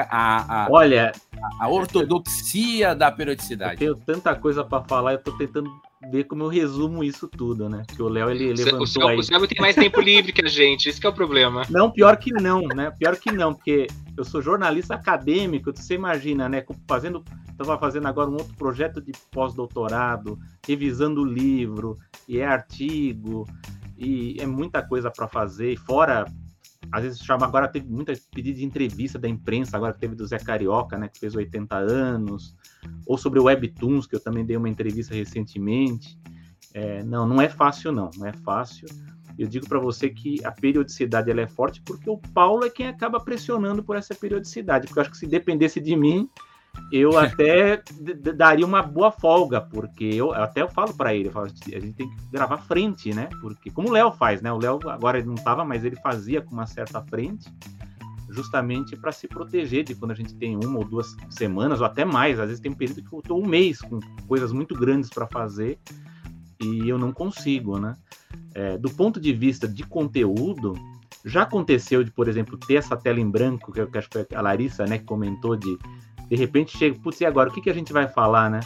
a, 0.09 0.65
a, 0.65 0.67
Olha, 0.71 1.11
a 1.59 1.69
ortodoxia 1.69 2.95
da 2.95 3.11
periodicidade. 3.11 3.83
eu 3.83 3.95
tenho 3.95 4.05
tanta 4.05 4.33
coisa 4.35 4.63
para 4.63 4.83
falar, 4.83 5.13
eu 5.13 5.17
tô 5.19 5.31
tentando 5.33 5.69
ver 6.11 6.23
como 6.25 6.43
eu 6.43 6.47
resumo 6.47 7.03
isso 7.03 7.27
tudo, 7.27 7.69
né? 7.69 7.83
Porque 7.87 8.01
o 8.01 8.07
Léo 8.09 8.29
ele 8.29 8.51
O 8.51 8.55
levantou 8.55 8.87
Selby 8.87 9.11
aí. 9.13 9.17
o 9.19 9.23
Selby 9.23 9.47
tem 9.47 9.61
mais 9.61 9.75
tempo 9.75 10.01
livre 10.01 10.31
que 10.33 10.43
a 10.45 10.49
gente, 10.49 10.87
esse 10.89 10.99
que 10.99 11.05
é 11.05 11.09
o 11.09 11.13
problema. 11.13 11.63
Não, 11.69 11.91
pior 11.91 12.17
que 12.17 12.31
não, 12.31 12.61
né? 12.61 12.91
Pior 12.97 13.15
que 13.17 13.31
não, 13.31 13.53
porque 13.53 13.87
eu 14.17 14.23
sou 14.23 14.41
jornalista 14.41 14.95
acadêmico, 14.95 15.71
você 15.75 15.95
imagina, 15.95 16.47
né? 16.49 16.63
Fazendo, 16.87 17.23
estava 17.51 17.77
fazendo 17.77 18.07
agora 18.07 18.29
um 18.29 18.33
outro 18.33 18.53
projeto 18.55 19.01
de 19.01 19.11
pós-doutorado, 19.31 20.37
revisando 20.67 21.21
o 21.21 21.25
livro, 21.25 21.97
e 22.27 22.39
é 22.39 22.45
artigo, 22.45 23.45
e 23.97 24.35
é 24.39 24.45
muita 24.45 24.81
coisa 24.81 25.11
para 25.11 25.27
fazer, 25.27 25.71
e 25.73 25.77
fora. 25.77 26.25
Às 26.93 27.01
vezes 27.01 27.19
chama, 27.21 27.47
agora 27.47 27.67
teve 27.67 27.89
muita 27.89 28.13
pedido 28.31 28.59
de 28.59 28.63
entrevista 28.63 29.17
da 29.17 29.27
imprensa, 29.27 29.75
agora 29.75 29.93
que 29.93 29.99
teve 29.99 30.13
do 30.13 30.27
Zé 30.27 30.37
Carioca, 30.37 30.95
né, 30.95 31.07
que 31.07 31.19
fez 31.19 31.35
80 31.35 31.75
anos, 31.75 32.55
ou 33.07 33.17
sobre 33.17 33.39
o 33.39 33.45
Webtoons, 33.45 34.05
que 34.05 34.15
eu 34.15 34.19
também 34.19 34.45
dei 34.45 34.55
uma 34.55 34.69
entrevista 34.69 35.15
recentemente. 35.15 36.15
É, 36.71 37.03
não, 37.03 37.25
não 37.27 37.41
é 37.41 37.49
fácil 37.49 37.91
não, 37.91 38.11
não 38.15 38.27
é 38.27 38.33
fácil. 38.33 38.87
Eu 39.39 39.47
digo 39.47 39.67
para 39.67 39.79
você 39.79 40.07
que 40.07 40.45
a 40.45 40.51
periodicidade 40.51 41.31
ela 41.31 41.41
é 41.41 41.47
forte 41.47 41.81
porque 41.81 42.07
o 42.07 42.17
Paulo 42.17 42.63
é 42.63 42.69
quem 42.69 42.87
acaba 42.87 43.19
pressionando 43.19 43.83
por 43.83 43.95
essa 43.95 44.13
periodicidade. 44.13 44.85
Porque 44.85 44.99
eu 44.99 45.01
acho 45.01 45.11
que 45.11 45.17
se 45.17 45.25
dependesse 45.25 45.79
de 45.79 45.95
mim, 45.95 46.29
eu 46.91 47.17
até 47.17 47.81
daria 48.35 48.65
uma 48.65 48.81
boa 48.81 49.11
folga, 49.11 49.59
porque 49.59 50.05
eu 50.05 50.33
até 50.33 50.61
eu 50.61 50.69
falo 50.69 50.93
para 50.93 51.13
ele, 51.13 51.27
eu 51.27 51.31
falo, 51.31 51.47
a 51.47 51.79
gente 51.79 51.93
tem 51.93 52.09
que 52.09 52.15
gravar 52.31 52.57
frente, 52.57 53.13
né? 53.13 53.29
Porque 53.41 53.71
como 53.71 53.89
o 53.89 53.91
Léo 53.91 54.11
faz, 54.11 54.41
né? 54.41 54.51
O 54.51 54.59
Léo 54.59 54.79
agora 54.89 55.17
ele 55.17 55.27
não 55.27 55.35
tava, 55.35 55.65
mas 55.65 55.83
ele 55.83 55.95
fazia 55.95 56.41
com 56.41 56.53
uma 56.53 56.67
certa 56.67 57.01
frente, 57.01 57.51
justamente 58.29 58.95
para 58.95 59.11
se 59.11 59.27
proteger 59.27 59.83
de 59.83 59.95
quando 59.95 60.11
a 60.11 60.15
gente 60.15 60.35
tem 60.35 60.55
uma 60.55 60.79
ou 60.79 60.85
duas 60.85 61.15
semanas 61.29 61.79
ou 61.79 61.85
até 61.85 62.05
mais. 62.05 62.39
Às 62.39 62.47
vezes 62.47 62.61
tem 62.61 62.71
um 62.71 62.75
período 62.75 63.03
que 63.03 63.13
eu 63.13 63.21
tô 63.21 63.37
um 63.37 63.47
mês 63.47 63.79
com 63.81 63.99
coisas 64.27 64.51
muito 64.51 64.75
grandes 64.75 65.09
para 65.09 65.27
fazer 65.27 65.79
e 66.61 66.87
eu 66.87 66.97
não 66.97 67.11
consigo, 67.11 67.79
né? 67.79 67.95
É, 68.53 68.77
do 68.77 68.89
ponto 68.89 69.19
de 69.19 69.33
vista 69.33 69.67
de 69.67 69.83
conteúdo, 69.83 70.75
já 71.25 71.43
aconteceu 71.43 72.03
de, 72.03 72.11
por 72.11 72.27
exemplo, 72.27 72.57
ter 72.57 72.75
essa 72.75 72.95
tela 72.95 73.19
em 73.19 73.29
branco, 73.29 73.71
que 73.71 73.79
eu 73.79 73.89
acho 73.95 74.09
que 74.09 74.35
a 74.35 74.41
Larissa, 74.41 74.85
né, 74.85 74.99
comentou 74.99 75.55
de 75.55 75.77
de 76.29 76.35
repente 76.35 76.77
chega, 76.77 76.97
putz, 76.99 77.21
e 77.21 77.25
agora 77.25 77.49
o 77.49 77.53
que, 77.53 77.61
que 77.61 77.69
a 77.69 77.73
gente 77.73 77.93
vai 77.93 78.07
falar, 78.07 78.49
né? 78.49 78.59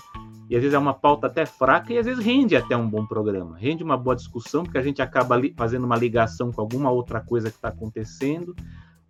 E 0.50 0.56
às 0.56 0.62
vezes 0.62 0.74
é 0.74 0.80
uma 0.80 0.93
pauta 0.93 1.28
até 1.28 1.46
fraca 1.46 1.91
e 1.91 1.98
às 1.98 2.06
vezes 2.06 2.24
rende 2.24 2.56
até 2.56 2.76
um 2.78 2.88
bom 2.88 3.06
programa, 3.06 3.58
rende 3.58 3.84
uma 3.84 3.98
boa 3.98 4.15
discussão, 4.15 4.63
porque 4.63 4.78
a 4.78 4.82
gente 4.82 5.02
acaba 5.02 5.36
li- 5.36 5.54
fazendo 5.58 5.84
uma 5.84 5.98
ligação 5.98 6.52
com 6.52 6.62
alguma 6.62 6.89
outra 6.89 7.20
coisa 7.20 7.50
que 7.50 7.58
está 7.58 7.67
acontecendo, 7.67 8.56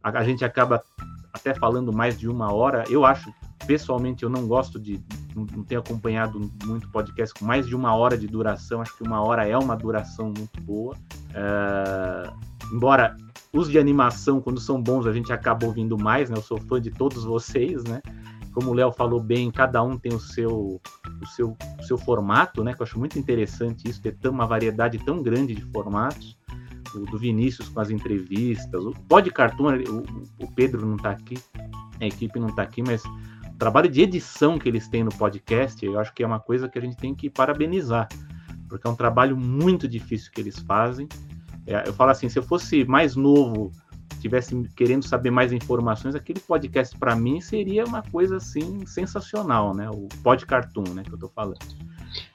a, 0.02 0.10
a 0.10 0.24
gente 0.24 0.44
acaba 0.44 0.82
até 1.32 1.54
falando 1.54 1.94
mais 1.94 2.18
de 2.18 2.28
uma 2.28 2.52
hora. 2.52 2.84
Eu 2.90 3.06
acho, 3.06 3.32
pessoalmente, 3.68 4.24
eu 4.24 4.30
não 4.30 4.48
gosto 4.48 4.80
de, 4.80 5.00
não, 5.36 5.46
não 5.56 5.64
tenho 5.64 5.80
acompanhado 5.82 6.52
muito 6.66 6.90
podcast 6.90 7.38
com 7.38 7.46
mais 7.46 7.68
de 7.68 7.76
uma 7.76 7.96
hora 7.96 8.18
de 8.18 8.26
duração, 8.26 8.82
acho 8.82 8.98
que 8.98 9.04
uma 9.04 9.22
hora 9.22 9.48
é 9.48 9.56
uma 9.56 9.76
duração 9.76 10.34
muito 10.36 10.60
boa. 10.62 10.96
É, 11.36 12.32
embora 12.74 13.16
os 13.54 13.70
de 13.70 13.78
animação, 13.78 14.42
quando 14.42 14.60
são 14.60 14.82
bons, 14.82 15.06
a 15.06 15.14
gente 15.14 15.32
acaba 15.32 15.68
ouvindo 15.68 15.98
mais, 15.98 16.32
né? 16.32 16.38
Eu 16.38 16.42
sou 16.42 16.60
fã 16.60 16.82
de 16.82 16.90
todos 16.90 17.24
vocês, 17.24 17.84
né? 17.84 18.02
Como 18.58 18.72
o 18.72 18.74
Léo 18.74 18.92
falou 18.92 19.22
bem, 19.22 19.52
cada 19.52 19.84
um 19.84 20.00
tem 20.00 20.12
o 20.12 20.20
seu, 20.20 20.82
o 21.22 21.26
seu, 21.28 21.56
o 21.80 21.84
seu 21.84 21.96
formato, 21.96 22.64
né? 22.64 22.74
Que 22.74 22.82
eu 22.82 22.86
acho 22.86 22.98
muito 22.98 23.20
interessante 23.20 23.88
isso, 23.88 24.02
ter 24.02 24.18
tão, 24.18 24.32
uma 24.32 24.48
variedade 24.48 24.98
tão 24.98 25.22
grande 25.22 25.54
de 25.54 25.62
formatos. 25.62 26.36
O 26.96 27.02
do 27.02 27.20
Vinícius 27.20 27.70
com 27.70 27.80
as 27.80 27.92
entrevistas, 27.92 28.84
o 28.84 28.94
Pod 29.08 29.30
Cartoon, 29.30 29.76
o, 29.76 30.44
o 30.44 30.52
Pedro 30.56 30.88
não 30.88 30.96
está 30.96 31.12
aqui, 31.12 31.38
a 32.02 32.06
equipe 32.08 32.40
não 32.40 32.48
está 32.48 32.64
aqui, 32.64 32.82
mas 32.82 33.06
o 33.06 33.58
trabalho 33.60 33.88
de 33.88 34.02
edição 34.02 34.58
que 34.58 34.68
eles 34.68 34.88
têm 34.88 35.04
no 35.04 35.12
podcast, 35.12 35.86
eu 35.86 36.00
acho 36.00 36.12
que 36.12 36.24
é 36.24 36.26
uma 36.26 36.40
coisa 36.40 36.68
que 36.68 36.80
a 36.80 36.82
gente 36.82 36.98
tem 36.98 37.14
que 37.14 37.30
parabenizar, 37.30 38.08
porque 38.68 38.88
é 38.88 38.90
um 38.90 38.96
trabalho 38.96 39.38
muito 39.38 39.88
difícil 39.88 40.32
que 40.32 40.42
eles 40.42 40.58
fazem. 40.58 41.08
É, 41.68 41.88
eu 41.88 41.94
falo 41.94 42.10
assim, 42.10 42.28
se 42.28 42.40
eu 42.40 42.44
fosse 42.44 42.84
mais 42.86 43.16
novo, 43.16 43.72
tivesse 44.28 44.70
querendo 44.76 45.08
saber 45.08 45.32
mais 45.32 45.52
informações, 45.54 46.16
aquele 46.16 46.40
podcast 46.40 46.98
para 46.98 47.16
mim 47.16 47.40
seria 47.42 47.86
uma 47.86 48.02
coisa 48.04 48.38
assim 48.38 48.86
sensacional, 48.86 49.74
né? 49.74 49.90
O 49.90 50.08
Pod 50.24 50.46
Cartoon, 50.46 50.94
né, 50.94 51.04
que 51.04 51.14
eu 51.14 51.18
tô 51.18 51.30
falando. 51.30 51.58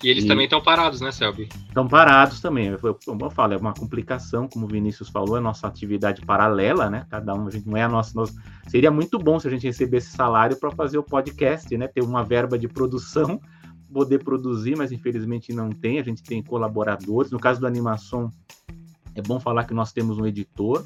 E 0.03 0.09
eles 0.09 0.25
E- 0.25 0.29
também 0.29 0.45
estão 0.45 0.63
parados, 0.63 1.01
né, 1.01 1.11
Selby? 1.11 1.49
Estão 1.69 1.89
parados 1.89 2.41
também. 2.41 2.67
Eu, 2.69 2.99
como 3.05 3.25
eu 3.25 3.31
falo, 3.31 3.55
é 3.55 3.57
uma 3.57 3.73
complicação, 3.75 4.47
como 4.49 4.67
o 4.67 4.69
Vinícius 4.69 5.09
falou, 5.09 5.37
é 5.37 5.41
nossa 5.41 5.67
atividade 5.67 6.21
paralela, 6.23 6.89
né? 6.91 7.07
Cada 7.11 7.35
um, 7.35 7.47
a 7.47 7.51
gente 7.51 7.67
não 7.69 7.77
é 7.77 7.83
a 7.83 7.89
nossa. 7.89 8.13
nós- 8.15 8.35
Seria 8.69 8.91
muito 8.91 9.19
bom 9.19 9.39
se 9.41 9.49
a 9.49 9.51
gente 9.51 9.67
recebesse 9.67 10.11
salário 10.11 10.57
para 10.59 10.71
fazer 10.71 10.99
o 10.99 11.03
podcast, 11.03 11.77
né? 11.77 11.89
Ter 11.89 12.03
uma 12.03 12.23
verba 12.25 12.59
de 12.59 12.69
produção, 12.69 13.41
poder 13.93 14.23
produzir, 14.23 14.77
mas 14.77 14.93
infelizmente 14.93 15.53
não 15.53 15.71
tem. 15.71 15.99
A 15.99 16.03
gente 16.05 16.23
tem 16.23 16.43
colaboradores. 16.43 17.31
No 17.31 17.39
caso 17.41 17.61
do 17.61 17.67
Animação, 17.67 18.31
é 19.15 19.21
bom 19.21 19.39
falar 19.41 19.65
que 19.65 19.75
nós 19.75 19.93
temos 19.93 20.17
um 20.19 20.27
editor, 20.27 20.85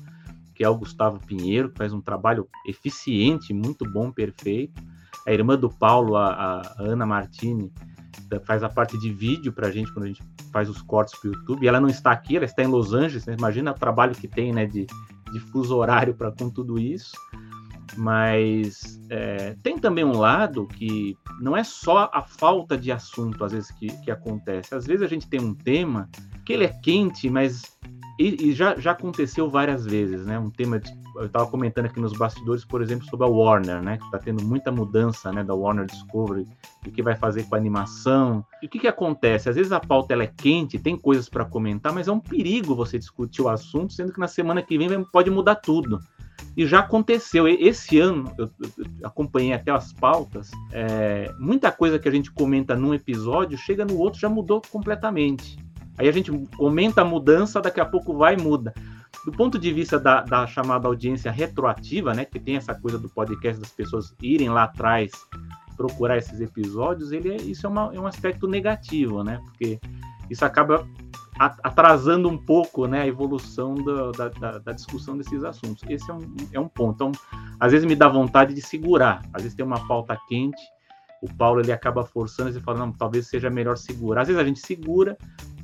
que 0.57 0.65
é 0.65 0.69
o 0.69 0.77
Gustavo 0.77 1.21
Pinheiro, 1.27 1.71
que 1.71 1.77
faz 1.77 1.93
um 1.93 2.01
trabalho 2.01 2.49
eficiente, 2.67 3.53
muito 3.53 3.85
bom, 3.89 4.11
perfeito. 4.11 4.83
A 5.27 5.33
irmã 5.33 5.57
do 5.57 5.69
Paulo, 5.69 6.17
a, 6.17 6.63
a 6.63 6.75
Ana 6.79 7.05
Martini, 7.05 7.71
faz 8.45 8.63
a 8.63 8.69
parte 8.69 8.99
de 8.99 9.13
vídeo 9.13 9.53
pra 9.53 9.71
gente 9.71 9.93
quando 9.93 10.07
a 10.07 10.09
gente 10.09 10.23
faz 10.51 10.69
os 10.71 10.81
cortes 10.81 11.19
pro 11.21 11.33
YouTube. 11.33 11.63
E 11.63 11.69
ela 11.69 11.81
não 11.81 11.89
está 11.89 12.11
aqui, 12.11 12.37
ela 12.37 12.47
está 12.47 12.63
em 12.63 12.69
Los 12.69 12.95
Angeles. 12.95 13.27
Né? 13.27 13.37
Imagina 13.39 13.73
o 13.73 13.75
trabalho 13.75 14.15
que 14.15 14.27
tem, 14.27 14.53
né, 14.53 14.65
de, 14.65 14.87
de 15.31 15.41
fuso 15.53 15.77
horário 15.77 16.15
para 16.15 16.33
com 16.33 16.49
tudo 16.49 16.79
isso. 16.79 17.13
Mas 17.97 19.01
é, 19.11 19.57
tem 19.63 19.79
também 19.79 20.05
um 20.05 20.19
lado 20.19 20.67
que 20.67 21.17
não 21.41 21.57
é 21.57 21.63
só 21.63 22.11
a 22.13 22.23
falta 22.23 22.77
de 22.77 22.91
assunto, 22.91 23.45
às 23.45 23.53
vezes, 23.53 23.71
que, 23.73 23.89
que 24.03 24.11
acontece. 24.11 24.75
Às 24.75 24.87
vezes 24.87 25.03
a 25.03 25.09
gente 25.09 25.29
tem 25.29 25.41
um 25.41 25.55
tema 25.55 26.09
que 26.45 26.53
ele 26.53 26.65
é 26.65 26.69
quente, 26.69 27.29
mas 27.29 27.63
e, 28.19 28.49
e 28.49 28.53
já, 28.53 28.75
já 28.77 28.93
aconteceu 28.93 29.51
várias 29.51 29.85
vezes, 29.85 30.25
né? 30.25 30.39
Um 30.39 30.51
tema, 30.51 30.79
de- 30.79 30.91
eu 31.17 31.27
estava 31.27 31.47
comentando 31.47 31.87
aqui 31.87 32.01
nos 32.01 32.13
bastidores, 32.13 32.65
por 32.65 32.81
exemplo, 32.81 33.07
sobre 33.07 33.27
a 33.27 33.29
Warner, 33.29 33.83
né? 33.83 33.99
Que 33.99 34.05
está 34.05 34.19
tendo 34.19 34.43
muita 34.45 34.73
mudança, 34.73 35.31
né? 35.33 35.45
Da 35.45 35.55
Warner 35.55 35.87
Discovery, 35.87 36.47
o 36.87 36.91
que 36.91 37.03
vai 37.03 37.15
fazer 37.15 37.45
com 37.45 37.55
a 37.55 37.59
animação. 37.59 38.45
E 38.63 38.67
o 38.67 38.69
que, 38.69 38.79
que 38.79 38.89
acontece? 38.89 39.49
Às 39.49 39.57
vezes 39.57 39.73
a 39.73 39.81
pauta 39.81 40.15
ela 40.15 40.23
é 40.23 40.33
quente, 40.35 40.79
tem 40.79 40.97
coisas 40.97 41.29
para 41.29 41.45
comentar, 41.45 41.93
mas 41.93 42.09
é 42.09 42.13
um 42.13 42.21
perigo 42.21 42.75
você 42.75 42.99
discutir 42.99 43.43
o 43.43 43.49
assunto, 43.49 43.93
sendo 43.93 44.13
que 44.13 44.21
na 44.21 44.29
semana 44.29 44.63
que 44.63 44.79
vem 44.79 45.05
pode 45.05 45.31
mudar 45.31 45.57
tudo. 45.57 46.01
E 46.57 46.67
já 46.67 46.81
aconteceu. 46.81 47.47
Esse 47.47 47.99
ano, 47.99 48.33
eu 48.39 48.51
acompanhei 49.05 49.53
até 49.53 49.71
as 49.71 49.93
pautas, 49.93 50.51
é, 50.73 51.31
muita 51.39 51.71
coisa 51.71 51.99
que 51.99 52.09
a 52.09 52.13
gente 52.13 52.31
comenta 52.33 52.75
num 52.75 52.95
episódio, 52.95 53.59
chega 53.59 53.85
no 53.85 53.99
outro, 53.99 54.19
já 54.21 54.29
mudou 54.29 54.63
completamente. 54.71 55.59
Aí 55.99 56.09
a 56.09 56.13
gente 56.13 56.31
comenta 56.57 57.03
a 57.03 57.05
mudança, 57.05 57.61
daqui 57.61 57.81
a 57.81 57.85
pouco 57.85 58.17
vai 58.17 58.35
e 58.35 58.41
muda. 58.41 58.75
Do 59.25 59.33
ponto 59.33 59.59
de 59.59 59.73
vista 59.73 59.99
da, 59.99 60.23
da 60.23 60.47
chamada 60.47 60.87
audiência 60.87 61.31
retroativa, 61.31 62.15
né, 62.15 62.25
que 62.25 62.39
tem 62.39 62.57
essa 62.57 62.75
coisa 62.75 62.99
do 62.99 63.09
podcast 63.09 63.61
das 63.61 63.71
pessoas 63.71 64.15
irem 64.23 64.49
lá 64.49 64.65
atrás 64.65 65.11
procurar 65.77 66.17
esses 66.17 66.41
episódios, 66.41 67.13
ele 67.13 67.33
é, 67.33 67.37
isso 67.37 67.67
é, 67.67 67.71
uma, 67.71 67.91
é 67.95 68.01
um 68.01 68.07
aspecto 68.07 68.49
negativo, 68.49 69.23
né? 69.23 69.41
Porque 69.45 69.79
isso 70.31 70.45
acaba 70.45 70.89
atrasando 71.39 72.29
um 72.29 72.39
pouco 72.39 72.87
né, 72.87 73.03
a 73.03 73.07
evolução 73.07 73.75
da, 73.75 74.29
da, 74.29 74.59
da, 74.59 74.73
discussão 74.73 75.19
desses 75.19 75.45
assuntos. 75.45 75.85
Esse 75.89 76.11
é 76.11 76.15
um, 76.15 76.37
é 76.53 76.61
um 76.61 76.69
ponto. 76.69 76.95
Então, 76.95 77.13
às 77.61 77.73
vezes 77.73 77.87
me 77.87 77.95
dá 77.95 78.09
vontade 78.09 78.55
de 78.55 78.63
segurar. 78.63 79.23
Às 79.35 79.43
vezes 79.43 79.55
tem 79.55 79.65
uma 79.65 79.87
pauta 79.87 80.19
quente, 80.29 80.63
o 81.23 81.33
Paulo 81.35 81.61
ele 81.61 81.73
acaba 81.73 82.05
forçando, 82.05 82.57
e 82.57 82.61
fala, 82.61 82.79
não, 82.79 82.93
talvez 82.93 83.27
seja 83.27 83.51
melhor 83.51 83.77
segurar. 83.77 84.23
Às 84.23 84.29
vezes 84.29 84.41
a 84.41 84.47
gente 84.47 84.61
segura, 84.61 85.17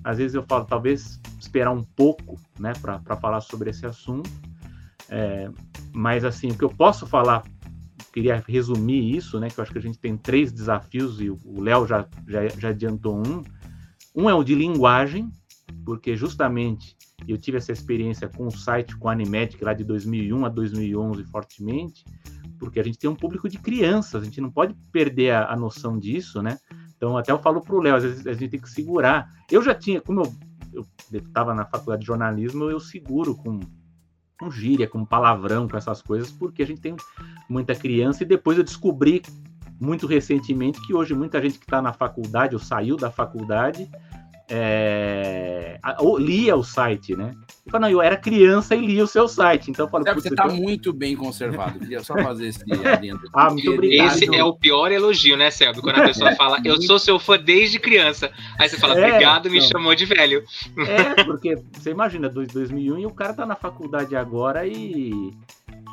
às 0.04 0.18
vezes 0.18 0.34
eu 0.34 0.42
falo, 0.42 0.64
talvez 0.64 1.20
esperar 1.38 1.70
um 1.70 1.82
pouco 1.82 2.40
né, 2.58 2.72
para 2.80 3.16
falar 3.16 3.40
sobre 3.40 3.70
esse 3.70 3.86
assunto. 3.86 4.30
É, 5.08 5.50
mas 5.92 6.24
assim, 6.24 6.48
o 6.48 6.56
que 6.56 6.64
eu 6.64 6.70
posso 6.70 7.06
falar, 7.06 7.42
queria 8.12 8.42
resumir 8.46 9.16
isso, 9.16 9.38
né? 9.38 9.48
Que 9.48 9.58
eu 9.58 9.62
acho 9.62 9.72
que 9.72 9.78
a 9.78 9.82
gente 9.82 9.98
tem 9.98 10.16
três 10.16 10.52
desafios 10.52 11.20
e 11.20 11.30
o 11.30 11.60
Léo 11.60 11.86
já, 11.86 12.06
já, 12.26 12.48
já 12.48 12.68
adiantou 12.68 13.16
um. 13.16 13.42
Um 14.14 14.28
é 14.28 14.34
o 14.34 14.44
de 14.44 14.54
linguagem, 14.54 15.30
porque 15.84 16.16
justamente 16.16 16.96
eu 17.26 17.38
tive 17.38 17.58
essa 17.58 17.72
experiência 17.72 18.28
com 18.28 18.46
o 18.46 18.50
site, 18.50 18.96
com 18.96 19.08
a 19.08 19.12
Animedic 19.12 19.62
lá 19.64 19.72
de 19.72 19.84
2001 19.84 20.44
a 20.44 20.48
2011 20.48 21.24
fortemente, 21.24 22.04
porque 22.58 22.80
a 22.80 22.82
gente 22.82 22.98
tem 22.98 23.08
um 23.08 23.14
público 23.14 23.48
de 23.48 23.58
crianças, 23.58 24.22
a 24.22 24.24
gente 24.24 24.40
não 24.40 24.50
pode 24.50 24.74
perder 24.92 25.30
a, 25.30 25.52
a 25.52 25.56
noção 25.56 25.98
disso, 25.98 26.42
né? 26.42 26.58
Então, 27.02 27.16
até 27.16 27.32
eu 27.32 27.38
falo 27.40 27.60
para 27.60 27.74
o 27.74 27.80
Léo, 27.80 27.96
às 27.96 28.04
vezes 28.04 28.24
a 28.28 28.32
gente 28.32 28.50
tem 28.50 28.60
que 28.60 28.70
segurar. 28.70 29.28
Eu 29.50 29.60
já 29.60 29.74
tinha, 29.74 30.00
como 30.00 30.22
eu 30.72 30.86
estava 31.12 31.52
na 31.52 31.64
faculdade 31.64 32.02
de 32.02 32.06
jornalismo, 32.06 32.70
eu 32.70 32.78
seguro 32.78 33.34
com 33.34 33.58
com 34.38 34.50
gíria, 34.50 34.88
com 34.88 35.04
palavrão, 35.04 35.68
com 35.68 35.76
essas 35.76 36.00
coisas, 36.00 36.32
porque 36.32 36.62
a 36.62 36.66
gente 36.66 36.80
tem 36.80 36.96
muita 37.48 37.74
criança 37.74 38.22
e 38.22 38.26
depois 38.26 38.58
eu 38.58 38.64
descobri 38.64 39.22
muito 39.80 40.06
recentemente 40.06 40.84
que 40.84 40.94
hoje 40.94 41.14
muita 41.14 41.40
gente 41.40 41.58
que 41.58 41.64
está 41.64 41.82
na 41.82 41.92
faculdade 41.92 42.54
ou 42.54 42.60
saiu 42.60 42.96
da 42.96 43.10
faculdade 43.10 43.88
é, 44.48 45.78
lia 46.18 46.56
o 46.56 46.64
site, 46.64 47.16
né? 47.16 47.34
Eu 47.64 47.70
falo, 47.70 47.82
não, 47.82 47.90
eu 47.90 48.02
era 48.02 48.16
criança 48.16 48.74
e 48.74 48.84
lia 48.84 49.04
o 49.04 49.06
seu 49.06 49.28
site, 49.28 49.70
então 49.70 49.86
eu 49.86 49.90
falo, 49.90 50.06
é, 50.08 50.12
você 50.12 50.28
está 50.28 50.46
eu... 50.46 50.54
muito 50.54 50.92
bem 50.92 51.14
conservado. 51.14 51.78
Queria 51.78 52.02
só 52.02 52.14
fazer 52.14 52.48
esse 52.48 52.64
adendo. 52.86 53.20
ah, 53.32 53.50
muito 53.50 53.70
obrigado. 53.70 54.16
Esse 54.16 54.34
é 54.34 54.42
o 54.42 54.52
pior 54.52 54.90
elogio, 54.90 55.36
né, 55.36 55.48
Selby? 55.50 55.80
Quando 55.80 56.00
a 56.00 56.04
pessoa 56.06 56.34
fala, 56.36 56.60
eu 56.64 56.82
sou 56.82 56.98
seu 56.98 57.20
fã 57.20 57.38
desde 57.38 57.78
criança. 57.78 58.32
Aí 58.58 58.68
você 58.68 58.76
fala, 58.78 58.98
é, 58.98 59.06
obrigado, 59.06 59.48
me 59.48 59.58
então. 59.58 59.68
chamou 59.68 59.94
de 59.94 60.04
velho. 60.04 60.42
É, 60.76 61.22
porque 61.22 61.56
você 61.72 61.90
imagina, 61.90 62.28
2001 62.28 62.98
e 62.98 63.06
o 63.06 63.10
cara 63.10 63.32
tá 63.32 63.46
na 63.46 63.54
faculdade 63.54 64.16
agora 64.16 64.66
e 64.66 65.32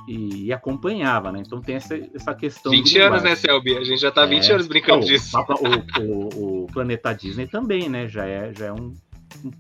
e, 0.08 0.52
acompanhava, 0.52 1.32
né? 1.32 1.44
Então 1.46 1.62
tem 1.62 1.76
essa, 1.76 1.96
essa 2.16 2.34
questão. 2.34 2.72
20 2.72 2.98
anos, 2.98 3.22
né, 3.22 3.36
Selby? 3.36 3.78
A 3.78 3.84
gente 3.84 4.02
já 4.02 4.12
tá 4.12 4.26
20 4.26 4.50
é, 4.50 4.54
anos 4.54 4.68
brincando 4.68 5.06
disso. 5.06 5.38
O, 5.38 6.02
o, 6.02 6.64
o, 6.64 6.68
Planeta 6.68 7.14
Disney 7.14 7.46
também, 7.46 7.88
né? 7.88 8.08
Já 8.08 8.26
é, 8.26 8.52
já 8.52 8.66
é 8.68 8.74
um, 8.74 8.96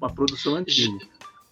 uma 0.02 0.10
produção 0.10 0.56
antiga. 0.56 0.98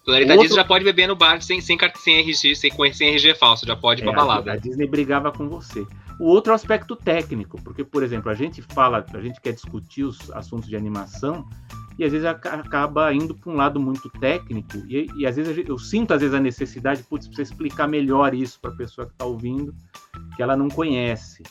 Planeta 0.08 0.32
Outro... 0.32 0.42
Disney 0.44 0.56
já 0.56 0.64
pode 0.64 0.84
beber 0.86 1.06
no 1.06 1.14
bar 1.14 1.42
sem, 1.42 1.60
sem, 1.60 1.76
sem, 1.96 2.20
RG, 2.20 2.56
sem, 2.56 2.72
sem 2.94 3.08
RG 3.10 3.34
falso, 3.34 3.66
já 3.66 3.76
pode 3.76 4.00
ir 4.00 4.04
pra 4.04 4.12
é, 4.14 4.16
balada. 4.16 4.50
A, 4.52 4.54
a 4.54 4.56
Disney 4.56 4.86
brigava 4.86 5.30
com 5.30 5.46
você. 5.50 5.86
O 6.18 6.24
outro 6.24 6.54
aspecto 6.54 6.96
técnico, 6.96 7.60
porque, 7.62 7.84
por 7.84 8.02
exemplo, 8.02 8.30
a 8.30 8.34
gente 8.34 8.62
fala, 8.62 9.04
a 9.12 9.20
gente 9.20 9.38
quer 9.38 9.52
discutir 9.52 10.04
os 10.04 10.30
assuntos 10.30 10.66
de 10.66 10.76
animação, 10.76 11.46
e 11.98 12.04
às 12.04 12.12
vezes 12.12 12.26
acaba 12.26 13.12
indo 13.12 13.34
para 13.34 13.52
um 13.52 13.56
lado 13.56 13.78
muito 13.78 14.08
técnico 14.08 14.78
e, 14.86 15.10
e, 15.16 15.26
às 15.26 15.36
vezes 15.36 15.68
eu 15.68 15.76
sinto 15.76 16.14
às 16.14 16.20
vezes 16.20 16.32
a 16.32 16.38
necessidade 16.38 17.02
putz, 17.02 17.26
você 17.26 17.42
explicar 17.42 17.88
melhor 17.88 18.32
isso 18.34 18.60
para 18.60 18.70
a 18.70 18.76
pessoa 18.76 19.04
que 19.04 19.14
está 19.14 19.24
ouvindo 19.24 19.74
que 20.36 20.40
ela 20.40 20.56
não 20.56 20.68
conhece 20.68 21.42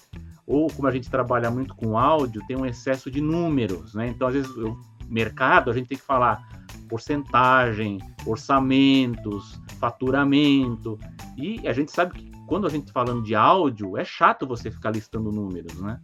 ou 0.46 0.68
como 0.72 0.88
a 0.88 0.92
gente 0.92 1.10
trabalha 1.10 1.52
muito 1.52 1.76
com 1.76 2.00
áudio 2.00 2.42
tem 2.48 2.56
um 2.56 2.66
excesso 2.66 3.12
de 3.12 3.20
números 3.20 3.94
né 3.94 4.08
então 4.08 4.30
às 4.30 4.36
vezes 4.36 4.56
o 4.56 4.80
mercado 5.10 5.70
a 5.70 5.74
gente 5.74 5.90
tem 5.90 5.98
que 5.98 6.04
falar 6.06 6.48
porcentagem 6.88 8.00
orçamentos 8.26 9.60
faturamento 9.80 10.98
e 11.38 11.68
a 11.68 11.74
gente 11.74 11.92
sabe 11.92 12.14
que 12.14 12.32
quando 12.48 12.66
a 12.66 12.70
gente 12.70 12.88
está 12.88 12.94
falando 12.94 13.24
de 13.24 13.36
áudio 13.36 13.98
é 13.98 14.06
chato 14.06 14.48
você 14.48 14.72
ficar 14.72 14.92
listando 14.92 15.32
números 15.32 15.80
né 15.82 16.00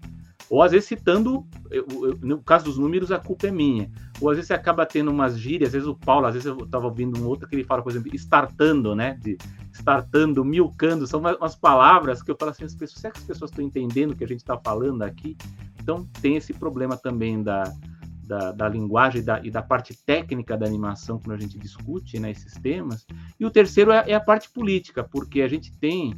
ou 0.49 0.61
às 0.61 0.71
vezes 0.71 0.87
citando, 0.87 1.45
eu, 1.71 1.85
eu, 1.89 2.17
no 2.21 2.41
caso 2.41 2.65
dos 2.65 2.77
números, 2.77 3.11
a 3.11 3.17
culpa 3.17 3.47
é 3.47 3.51
minha. 3.51 3.89
Ou 4.21 4.29
às 4.29 4.35
vezes 4.35 4.47
você 4.47 4.53
acaba 4.53 4.85
tendo 4.85 5.09
umas 5.09 5.39
gírias, 5.39 5.69
às 5.69 5.73
vezes 5.73 5.87
o 5.87 5.95
Paulo, 5.95 6.27
às 6.27 6.33
vezes 6.33 6.45
eu 6.45 6.57
estava 6.57 6.85
ouvindo 6.85 7.19
um 7.19 7.25
outro 7.25 7.47
que 7.47 7.55
ele 7.55 7.63
fala, 7.63 7.81
por 7.81 7.91
exemplo, 7.91 8.13
startando, 8.13 8.95
né? 8.95 9.17
De 9.21 9.37
startando, 9.71 10.45
milcando, 10.45 11.07
são 11.07 11.19
umas, 11.19 11.35
umas 11.37 11.55
palavras 11.55 12.21
que 12.21 12.29
eu 12.29 12.35
falo 12.37 12.51
assim, 12.51 12.63
as 12.63 12.75
pessoas, 12.75 13.01
será 13.01 13.13
que 13.13 13.19
as 13.19 13.25
pessoas 13.25 13.49
estão 13.49 13.65
entendendo 13.65 14.11
o 14.11 14.15
que 14.15 14.23
a 14.23 14.27
gente 14.27 14.41
está 14.41 14.55
falando 14.55 15.01
aqui? 15.01 15.35
Então 15.81 16.07
tem 16.21 16.35
esse 16.35 16.53
problema 16.53 16.95
também 16.95 17.41
da, 17.41 17.63
da, 18.23 18.51
da 18.51 18.69
linguagem 18.69 19.21
e 19.21 19.23
da, 19.23 19.39
e 19.43 19.51
da, 19.51 19.61
parte 19.61 19.95
técnica 20.05 20.57
da 20.57 20.65
animação 20.65 21.19
quando 21.19 21.37
a 21.37 21.39
gente 21.39 21.57
discute 21.57 22.19
né, 22.19 22.31
esses 22.31 22.53
temas. 22.53 23.05
E 23.39 23.45
o 23.45 23.51
terceiro 23.51 23.91
é, 23.91 24.03
é 24.07 24.13
a 24.13 24.19
parte 24.19 24.49
política, 24.49 25.03
porque 25.03 25.41
a 25.41 25.47
gente 25.47 25.71
tem 25.77 26.15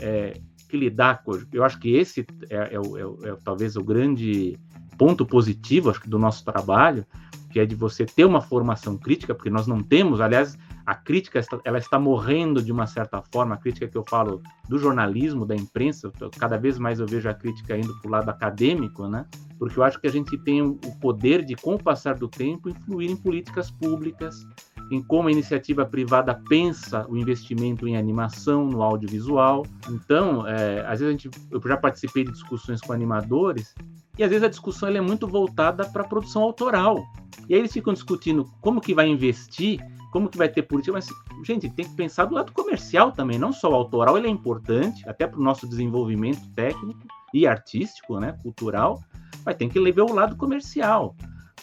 é, 0.00 0.40
que 0.68 0.76
lidar 0.76 1.22
com. 1.22 1.32
Eu 1.52 1.64
acho 1.64 1.78
que 1.78 1.94
esse 1.94 2.26
é, 2.50 2.56
é, 2.56 2.74
é, 2.74 3.30
é 3.30 3.36
talvez 3.44 3.76
o 3.76 3.84
grande 3.84 4.58
ponto 4.98 5.24
positivo 5.24 5.90
acho, 5.90 6.08
do 6.08 6.18
nosso 6.18 6.44
trabalho, 6.44 7.06
que 7.50 7.60
é 7.60 7.66
de 7.66 7.74
você 7.74 8.04
ter 8.04 8.24
uma 8.24 8.40
formação 8.40 8.96
crítica, 8.96 9.34
porque 9.34 9.50
nós 9.50 9.66
não 9.66 9.82
temos, 9.82 10.20
aliás, 10.20 10.58
a 10.86 10.94
crítica 10.94 11.40
ela 11.64 11.78
está 11.78 11.98
morrendo 11.98 12.62
de 12.62 12.70
uma 12.70 12.86
certa 12.86 13.22
forma, 13.32 13.54
a 13.54 13.58
crítica 13.58 13.88
que 13.88 13.96
eu 13.96 14.04
falo 14.08 14.42
do 14.68 14.78
jornalismo, 14.78 15.46
da 15.46 15.54
imprensa, 15.54 16.12
cada 16.38 16.56
vez 16.56 16.78
mais 16.78 17.00
eu 17.00 17.06
vejo 17.06 17.28
a 17.28 17.34
crítica 17.34 17.76
indo 17.76 17.98
para 18.00 18.08
o 18.08 18.10
lado 18.10 18.28
acadêmico, 18.28 19.08
né? 19.08 19.26
Porque 19.58 19.78
eu 19.78 19.82
acho 19.82 20.00
que 20.00 20.06
a 20.06 20.10
gente 20.10 20.36
tem 20.38 20.60
o 20.62 20.78
poder 21.00 21.44
de, 21.44 21.54
com 21.54 21.74
o 21.74 21.82
passar 21.82 22.16
do 22.16 22.28
tempo, 22.28 22.68
influir 22.68 23.10
em 23.10 23.16
políticas 23.16 23.70
públicas, 23.70 24.46
em 24.90 25.02
como 25.02 25.28
a 25.28 25.32
iniciativa 25.32 25.86
privada 25.86 26.34
pensa 26.48 27.06
o 27.08 27.16
investimento 27.16 27.88
em 27.88 27.96
animação, 27.96 28.66
no 28.66 28.82
audiovisual. 28.82 29.64
Então, 29.88 30.46
é, 30.46 30.80
às 30.86 31.00
vezes 31.00 31.06
a 31.06 31.10
gente, 31.10 31.30
eu 31.50 31.60
já 31.60 31.76
participei 31.76 32.24
de 32.24 32.32
discussões 32.32 32.80
com 32.80 32.92
animadores 32.92 33.74
e 34.18 34.22
às 34.22 34.30
vezes 34.30 34.44
a 34.44 34.48
discussão 34.48 34.88
é 34.88 35.00
muito 35.00 35.26
voltada 35.26 35.84
para 35.86 36.02
a 36.02 36.06
produção 36.06 36.42
autoral. 36.42 37.04
E 37.48 37.54
aí 37.54 37.60
eles 37.60 37.72
ficam 37.72 37.92
discutindo 37.92 38.44
como 38.60 38.80
que 38.80 38.94
vai 38.94 39.08
investir, 39.08 39.80
como 40.14 40.28
que 40.28 40.38
vai 40.38 40.48
ter 40.48 40.62
política, 40.62 40.92
mas, 40.92 41.08
gente, 41.44 41.68
tem 41.68 41.84
que 41.84 41.96
pensar 41.96 42.26
do 42.26 42.36
lado 42.36 42.52
comercial 42.52 43.10
também, 43.10 43.36
não 43.36 43.52
só 43.52 43.68
o 43.68 43.74
autoral, 43.74 44.16
ele 44.16 44.28
é 44.28 44.30
importante, 44.30 45.02
até 45.08 45.26
para 45.26 45.40
o 45.40 45.42
nosso 45.42 45.68
desenvolvimento 45.68 46.48
técnico 46.54 47.00
e 47.34 47.48
artístico, 47.48 48.20
né, 48.20 48.30
cultural, 48.40 49.02
mas 49.44 49.56
tem 49.56 49.68
que 49.68 49.76
levar 49.76 50.04
o 50.04 50.14
lado 50.14 50.36
comercial. 50.36 51.16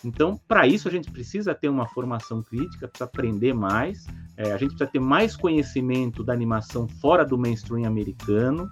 Então, 0.04 0.38
para 0.50 0.68
isso, 0.68 0.90
a 0.90 0.92
gente 0.92 1.10
precisa 1.10 1.56
ter 1.56 1.70
uma 1.70 1.88
formação 1.88 2.44
crítica, 2.44 2.90
precisa 2.90 3.06
aprender 3.06 3.54
mais, 3.54 4.06
é, 4.36 4.52
a 4.52 4.58
gente 4.58 4.72
precisa 4.72 4.90
ter 4.90 5.00
mais 5.00 5.38
conhecimento 5.38 6.22
da 6.22 6.34
animação 6.34 6.90
fora 6.90 7.24
do 7.24 7.38
mainstream 7.38 7.88
americano. 7.88 8.70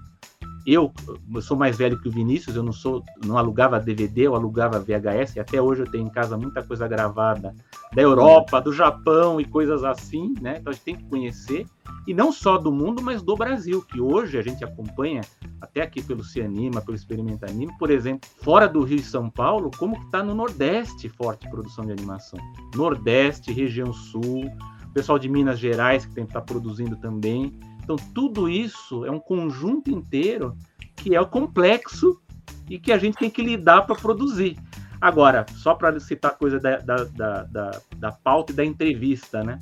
Eu, 0.65 0.91
eu, 1.33 1.41
sou 1.41 1.57
mais 1.57 1.77
velho 1.77 1.99
que 1.99 2.07
o 2.07 2.11
Vinícius, 2.11 2.55
eu 2.55 2.63
não 2.63 2.73
sou, 2.73 3.03
não 3.25 3.37
alugava 3.37 3.79
DVD, 3.79 4.27
eu 4.27 4.35
alugava 4.35 4.79
VHS, 4.79 5.35
e 5.35 5.39
até 5.39 5.61
hoje 5.61 5.81
eu 5.81 5.89
tenho 5.89 6.05
em 6.05 6.09
casa 6.09 6.37
muita 6.37 6.61
coisa 6.61 6.87
gravada 6.87 7.55
da 7.93 8.01
Europa, 8.01 8.61
do 8.61 8.71
Japão 8.71 9.39
e 9.39 9.45
coisas 9.45 9.83
assim, 9.83 10.33
né? 10.41 10.57
Então 10.59 10.71
a 10.71 10.73
gente 10.73 10.83
tem 10.83 10.95
que 10.95 11.05
conhecer, 11.05 11.65
e 12.07 12.13
não 12.13 12.31
só 12.31 12.57
do 12.57 12.71
mundo, 12.71 13.01
mas 13.01 13.21
do 13.21 13.35
Brasil, 13.35 13.81
que 13.81 13.99
hoje 13.99 14.37
a 14.37 14.41
gente 14.41 14.63
acompanha 14.63 15.21
até 15.61 15.81
aqui 15.81 16.01
pelo 16.01 16.23
Cianima, 16.23 16.81
pelo 16.81 16.95
Experimenta 16.95 17.49
Anime, 17.49 17.75
por 17.77 17.89
exemplo, 17.89 18.29
fora 18.41 18.67
do 18.67 18.83
Rio 18.83 18.99
e 18.99 19.03
São 19.03 19.29
Paulo, 19.29 19.71
como 19.77 19.97
que 19.97 20.05
está 20.05 20.23
no 20.23 20.35
Nordeste 20.35 21.09
forte 21.09 21.49
produção 21.49 21.85
de 21.85 21.91
animação. 21.91 22.39
Nordeste, 22.75 23.51
região 23.51 23.91
Sul, 23.93 24.51
pessoal 24.93 25.19
de 25.19 25.29
Minas 25.29 25.59
Gerais 25.59 26.05
que 26.05 26.13
tem 26.13 26.25
que 26.25 26.33
tá 26.33 26.41
produzindo 26.41 26.95
também. 26.97 27.53
Então, 27.89 27.95
tudo 28.13 28.47
isso 28.47 29.03
é 29.03 29.09
um 29.09 29.19
conjunto 29.19 29.89
inteiro 29.89 30.55
que 30.95 31.15
é 31.15 31.25
complexo 31.25 32.21
e 32.69 32.77
que 32.77 32.91
a 32.91 32.99
gente 32.99 33.17
tem 33.17 33.31
que 33.31 33.41
lidar 33.41 33.81
para 33.87 33.95
produzir. 33.95 34.59
Agora, 35.01 35.43
só 35.55 35.73
para 35.73 35.99
citar 35.99 36.37
coisa 36.37 36.59
da, 36.59 36.77
da, 36.77 37.03
da, 37.05 37.43
da, 37.45 37.81
da 37.95 38.11
pauta 38.11 38.51
e 38.51 38.55
da 38.55 38.63
entrevista, 38.63 39.43
né? 39.43 39.59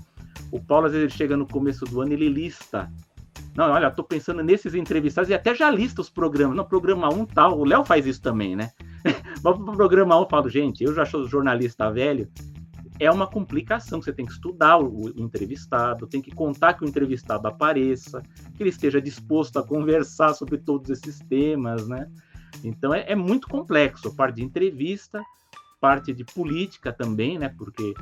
O 0.51 0.59
Paulo, 0.59 0.87
às 0.87 0.91
vezes, 0.91 1.13
chega 1.13 1.37
no 1.37 1.47
começo 1.47 1.85
do 1.85 2.01
ano, 2.01 2.11
ele 2.11 2.27
lista 2.27 2.91
não, 3.55 3.71
olha, 3.71 3.89
tô 3.89 4.03
pensando 4.03 4.43
nesses 4.43 4.75
entrevistados 4.75 5.31
e 5.31 5.33
até 5.33 5.55
já 5.55 5.71
lista 5.71 5.99
os 5.99 6.09
programas. 6.09 6.55
Não, 6.55 6.63
programa 6.63 7.09
1 7.09 7.25
tal. 7.25 7.57
O 7.57 7.65
Léo 7.65 7.83
faz 7.83 8.05
isso 8.05 8.21
também, 8.21 8.55
né? 8.55 8.71
Vamos 9.41 9.65
pro 9.65 9.75
programa 9.75 10.15
1, 10.15 10.21
eu 10.21 10.29
falo, 10.29 10.49
gente, 10.49 10.83
eu 10.83 10.93
já 10.93 11.05
sou 11.05 11.27
jornalista 11.27 11.91
velho. 11.91 12.29
É 12.99 13.11
uma 13.11 13.27
complicação, 13.27 14.01
você 14.01 14.11
tem 14.11 14.25
que 14.25 14.31
estudar 14.31 14.79
o, 14.79 15.09
entrevistado, 15.15 16.07
tem 16.07 16.21
que 16.21 16.31
contar 16.31 16.73
que 16.73 16.83
o 16.83 16.87
entrevistado 16.87 17.47
apareça, 17.47 18.21
que 18.55 18.63
ele 18.63 18.69
esteja 18.69 19.01
disposto 19.01 19.59
a 19.59 19.63
conversar 19.65 20.33
sobre 20.33 20.57
todos 20.57 20.89
esses 20.89 21.19
temas, 21.19 21.87
né? 21.87 22.09
Então 22.63 22.93
é, 22.93 23.05
é 23.11 23.15
muito 23.15 23.47
complexo, 23.47 24.15
parte 24.15 24.37
de 24.37 24.43
entrevista, 24.43 25.21
parte 25.79 26.13
de 26.13 26.23
política 26.23 26.91
também, 26.91 27.37
né? 27.37 27.49
Porque 27.49 27.93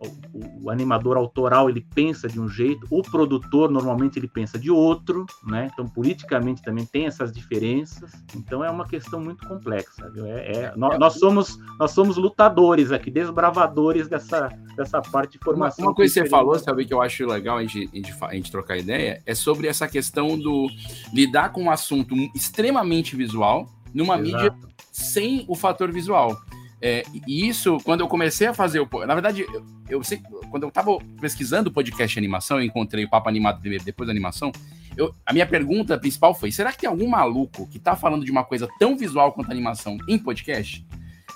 o, 0.00 0.64
o, 0.64 0.70
animador 0.70 1.16
autoral 1.16 1.68
ele 1.68 1.80
pensa 1.80 2.28
de 2.28 2.40
um 2.40 2.48
jeito, 2.48 2.86
o 2.90 3.02
produtor 3.02 3.70
normalmente 3.70 4.18
ele 4.18 4.28
pensa 4.28 4.58
de 4.58 4.70
outro, 4.70 5.26
né? 5.44 5.68
Então 5.72 5.86
politicamente 5.86 6.62
também 6.62 6.86
tem 6.86 7.06
essas 7.06 7.32
diferenças. 7.32 8.12
Então 8.36 8.64
é 8.64 8.70
uma 8.70 8.86
questão 8.86 9.20
muito 9.20 9.46
complexa. 9.46 10.10
É, 10.16 10.52
é, 10.52 10.76
nós, 10.76 10.98
nós, 10.98 11.14
somos 11.14 11.58
nós 11.78 11.90
somos 11.90 12.16
lutadores 12.16 12.92
aqui, 12.92 13.10
desbravadores 13.10 14.08
dessa 14.08 14.48
dessa 14.76 15.02
parte 15.02 15.32
de 15.32 15.44
formação. 15.44 15.84
Uma, 15.84 15.90
uma 15.90 15.96
coisa 15.96 16.14
que 16.14 16.20
você 16.20 16.28
falou, 16.28 16.58
sabe 16.58 16.84
que 16.84 16.94
eu 16.94 17.02
acho 17.02 17.26
legal 17.26 17.58
a 17.58 17.62
gente, 17.62 17.90
a 17.92 17.96
gente, 17.96 18.14
a 18.22 18.34
gente 18.34 18.50
trocar 18.50 18.78
ideia 18.78 19.20
é 19.26 19.34
sobre 19.34 19.66
essa 19.66 19.88
questão 19.88 20.38
do 20.38 20.68
lidar 21.12 21.50
com 21.50 21.64
um 21.64 21.70
assunto 21.70 22.14
extremamente 22.34 23.16
visual 23.16 23.68
numa 23.92 24.18
Exato. 24.18 24.44
mídia 24.44 24.68
sem 24.92 25.44
o 25.48 25.54
fator 25.54 25.92
visual. 25.92 26.36
É, 26.80 27.02
e 27.26 27.48
isso, 27.48 27.78
quando 27.84 28.00
eu 28.00 28.08
comecei 28.08 28.46
a 28.46 28.54
fazer 28.54 28.80
o. 28.80 28.88
Na 29.04 29.14
verdade, 29.14 29.44
eu, 29.52 29.64
eu 29.88 30.04
sei, 30.04 30.22
quando 30.50 30.62
eu 30.62 30.68
estava 30.68 30.96
pesquisando 31.20 31.70
o 31.70 31.72
podcast 31.72 32.16
animação, 32.18 32.58
eu 32.58 32.64
encontrei 32.64 33.04
o 33.04 33.10
Papo 33.10 33.28
Animado 33.28 33.60
depois 33.84 34.06
da 34.06 34.12
animação. 34.12 34.52
Eu, 34.96 35.14
a 35.26 35.32
minha 35.32 35.46
pergunta 35.46 35.98
principal 35.98 36.34
foi: 36.34 36.52
será 36.52 36.72
que 36.72 36.78
tem 36.78 36.88
algum 36.88 37.08
maluco 37.08 37.68
que 37.68 37.78
está 37.78 37.96
falando 37.96 38.24
de 38.24 38.30
uma 38.30 38.44
coisa 38.44 38.68
tão 38.78 38.96
visual 38.96 39.32
quanto 39.32 39.48
a 39.48 39.52
animação 39.52 39.98
em 40.08 40.18
podcast? 40.18 40.86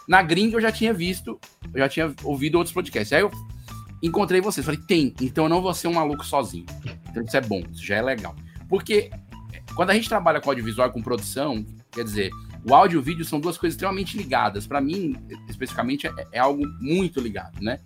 Na 0.09 0.23
gringa 0.23 0.57
eu 0.57 0.61
já 0.61 0.71
tinha 0.71 0.93
visto, 0.93 1.41
eu 1.73 1.81
já 1.81 1.89
tinha 1.89 2.15
ouvido 2.23 2.57
outros 2.57 2.75
podcasts. 2.75 3.13
Aí 3.13 3.23
eu 3.23 3.31
encontrei 4.01 4.41
vocês, 4.41 4.65
falei: 4.65 4.81
tem, 4.81 5.13
então 5.21 5.45
eu 5.45 5.49
não 5.49 5.61
vou 5.61 5.75
ser 5.75 5.89
um 5.89 5.95
maluco 5.95 6.25
sozinho. 6.25 6.67
Então 7.11 7.23
isso 7.23 7.37
é 7.37 7.41
bom, 7.41 7.63
isso 7.73 7.85
já 7.85 7.97
é 7.97 8.03
legal. 8.03 8.37
Porque 8.69 9.11
quando 9.75 9.91
a 9.91 9.95
gente 9.95 10.09
trabalha 10.09 10.41
com 10.41 10.51
audiovisual 10.51 10.91
com 10.93 11.03
produção, 11.03 11.65
quer 11.91 12.05
dizer, 12.05 12.31
o 12.65 12.75
áudio 12.75 12.97
e 12.97 12.99
o 12.99 13.03
vídeo 13.03 13.25
são 13.25 13.41
duas 13.41 13.59
coisas 13.59 13.75
extremamente 13.75 14.17
ligadas. 14.17 14.67
Para 14.67 14.81
mim, 14.81 15.17
especificamente, 15.49 16.07
é, 16.07 16.13
é, 16.33 16.39
algo 16.39 16.63
muito 16.81 17.21
ligado, 17.21 17.61
né? 17.61 17.81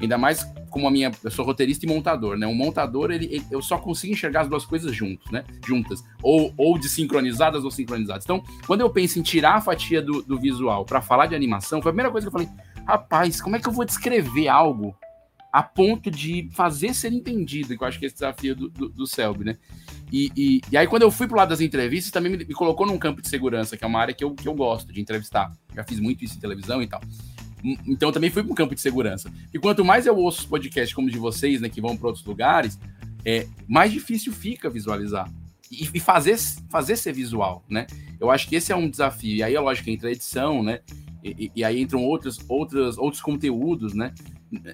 Ainda 0.00 0.16
mais 0.16 0.44
como 0.70 0.88
a 0.88 0.90
minha, 0.90 1.12
eu 1.22 1.30
sou 1.30 1.44
roteirista 1.44 1.84
e 1.84 1.88
montador, 1.88 2.36
né? 2.36 2.46
Um 2.46 2.54
montador, 2.54 3.10
ele, 3.10 3.26
ele 3.26 3.44
eu 3.50 3.60
só 3.60 3.76
consigo 3.76 4.12
enxergar 4.12 4.42
as 4.42 4.48
duas 4.48 4.64
coisas 4.64 4.94
juntos, 4.94 5.30
né? 5.30 5.44
Juntas, 5.66 6.02
ou, 6.22 6.54
ou 6.56 6.78
desincronizadas 6.78 7.62
ou 7.64 7.70
sincronizadas. 7.70 8.24
Então, 8.24 8.42
quando 8.66 8.80
eu 8.80 8.88
penso 8.88 9.18
em 9.18 9.22
tirar 9.22 9.56
a 9.56 9.60
fatia 9.60 10.00
do, 10.00 10.22
do 10.22 10.40
visual 10.40 10.84
para 10.84 11.02
falar 11.02 11.26
de 11.26 11.34
animação, 11.34 11.82
foi 11.82 11.90
a 11.90 11.92
primeira 11.92 12.10
coisa 12.10 12.26
que 12.26 12.34
eu 12.34 12.40
falei, 12.40 12.48
rapaz, 12.86 13.40
como 13.40 13.56
é 13.56 13.58
que 13.58 13.68
eu 13.68 13.72
vou 13.72 13.84
descrever 13.84 14.48
algo 14.48 14.96
a 15.52 15.62
ponto 15.62 16.10
de 16.10 16.48
fazer 16.52 16.94
ser 16.94 17.12
entendido, 17.12 17.76
que 17.76 17.84
eu 17.84 17.86
acho 17.86 17.98
que 17.98 18.06
é 18.06 18.08
esse 18.08 18.14
desafio 18.14 18.56
do, 18.56 18.70
do, 18.70 18.88
do 18.88 19.06
Selby, 19.06 19.44
né? 19.44 19.58
E, 20.10 20.32
e, 20.34 20.60
e, 20.72 20.76
aí, 20.78 20.86
quando 20.86 21.02
eu 21.02 21.10
fui 21.10 21.28
pro 21.28 21.36
lado 21.36 21.50
das 21.50 21.60
entrevistas, 21.60 22.10
também 22.10 22.32
me, 22.32 22.38
me, 22.38 22.54
colocou 22.54 22.86
num 22.86 22.98
campo 22.98 23.20
de 23.20 23.28
segurança, 23.28 23.76
que 23.76 23.84
é 23.84 23.86
uma 23.86 24.00
área 24.00 24.14
que 24.14 24.24
eu, 24.24 24.34
que 24.34 24.48
eu 24.48 24.54
gosto 24.54 24.90
de 24.90 25.00
entrevistar. 25.00 25.52
Já 25.74 25.84
fiz 25.84 26.00
muito 26.00 26.24
isso 26.24 26.36
em 26.36 26.40
televisão 26.40 26.82
e 26.82 26.86
tal. 26.86 27.02
Então, 27.86 28.08
eu 28.08 28.12
também 28.12 28.30
fui 28.30 28.42
pro 28.42 28.54
campo 28.54 28.74
de 28.74 28.80
segurança. 28.80 29.30
E 29.52 29.58
quanto 29.58 29.84
mais 29.84 30.06
eu 30.06 30.16
ouço 30.16 30.40
os 30.40 30.46
podcasts 30.46 30.94
como 30.94 31.06
os 31.06 31.12
de 31.12 31.18
vocês, 31.18 31.60
né, 31.60 31.68
que 31.68 31.80
vão 31.80 31.96
para 31.96 32.08
outros 32.08 32.24
lugares, 32.24 32.78
é, 33.24 33.46
mais 33.68 33.92
difícil 33.92 34.32
fica 34.32 34.70
visualizar. 34.70 35.30
E, 35.70 35.88
e, 35.94 36.00
fazer, 36.00 36.38
fazer 36.70 36.96
ser 36.96 37.12
visual, 37.12 37.64
né? 37.68 37.86
Eu 38.20 38.30
acho 38.30 38.46
que 38.48 38.56
esse 38.56 38.72
é 38.72 38.76
um 38.76 38.90
desafio. 38.90 39.36
E 39.36 39.42
aí, 39.42 39.54
é 39.54 39.60
lógico, 39.60 39.88
entra 39.88 40.08
a 40.08 40.12
edição, 40.12 40.62
né? 40.62 40.80
E, 41.22 41.52
e, 41.54 41.64
aí 41.64 41.80
entram 41.80 42.04
outros, 42.04 42.38
outros, 42.48 42.98
outros 42.98 43.22
conteúdos, 43.22 43.94
né? 43.94 44.12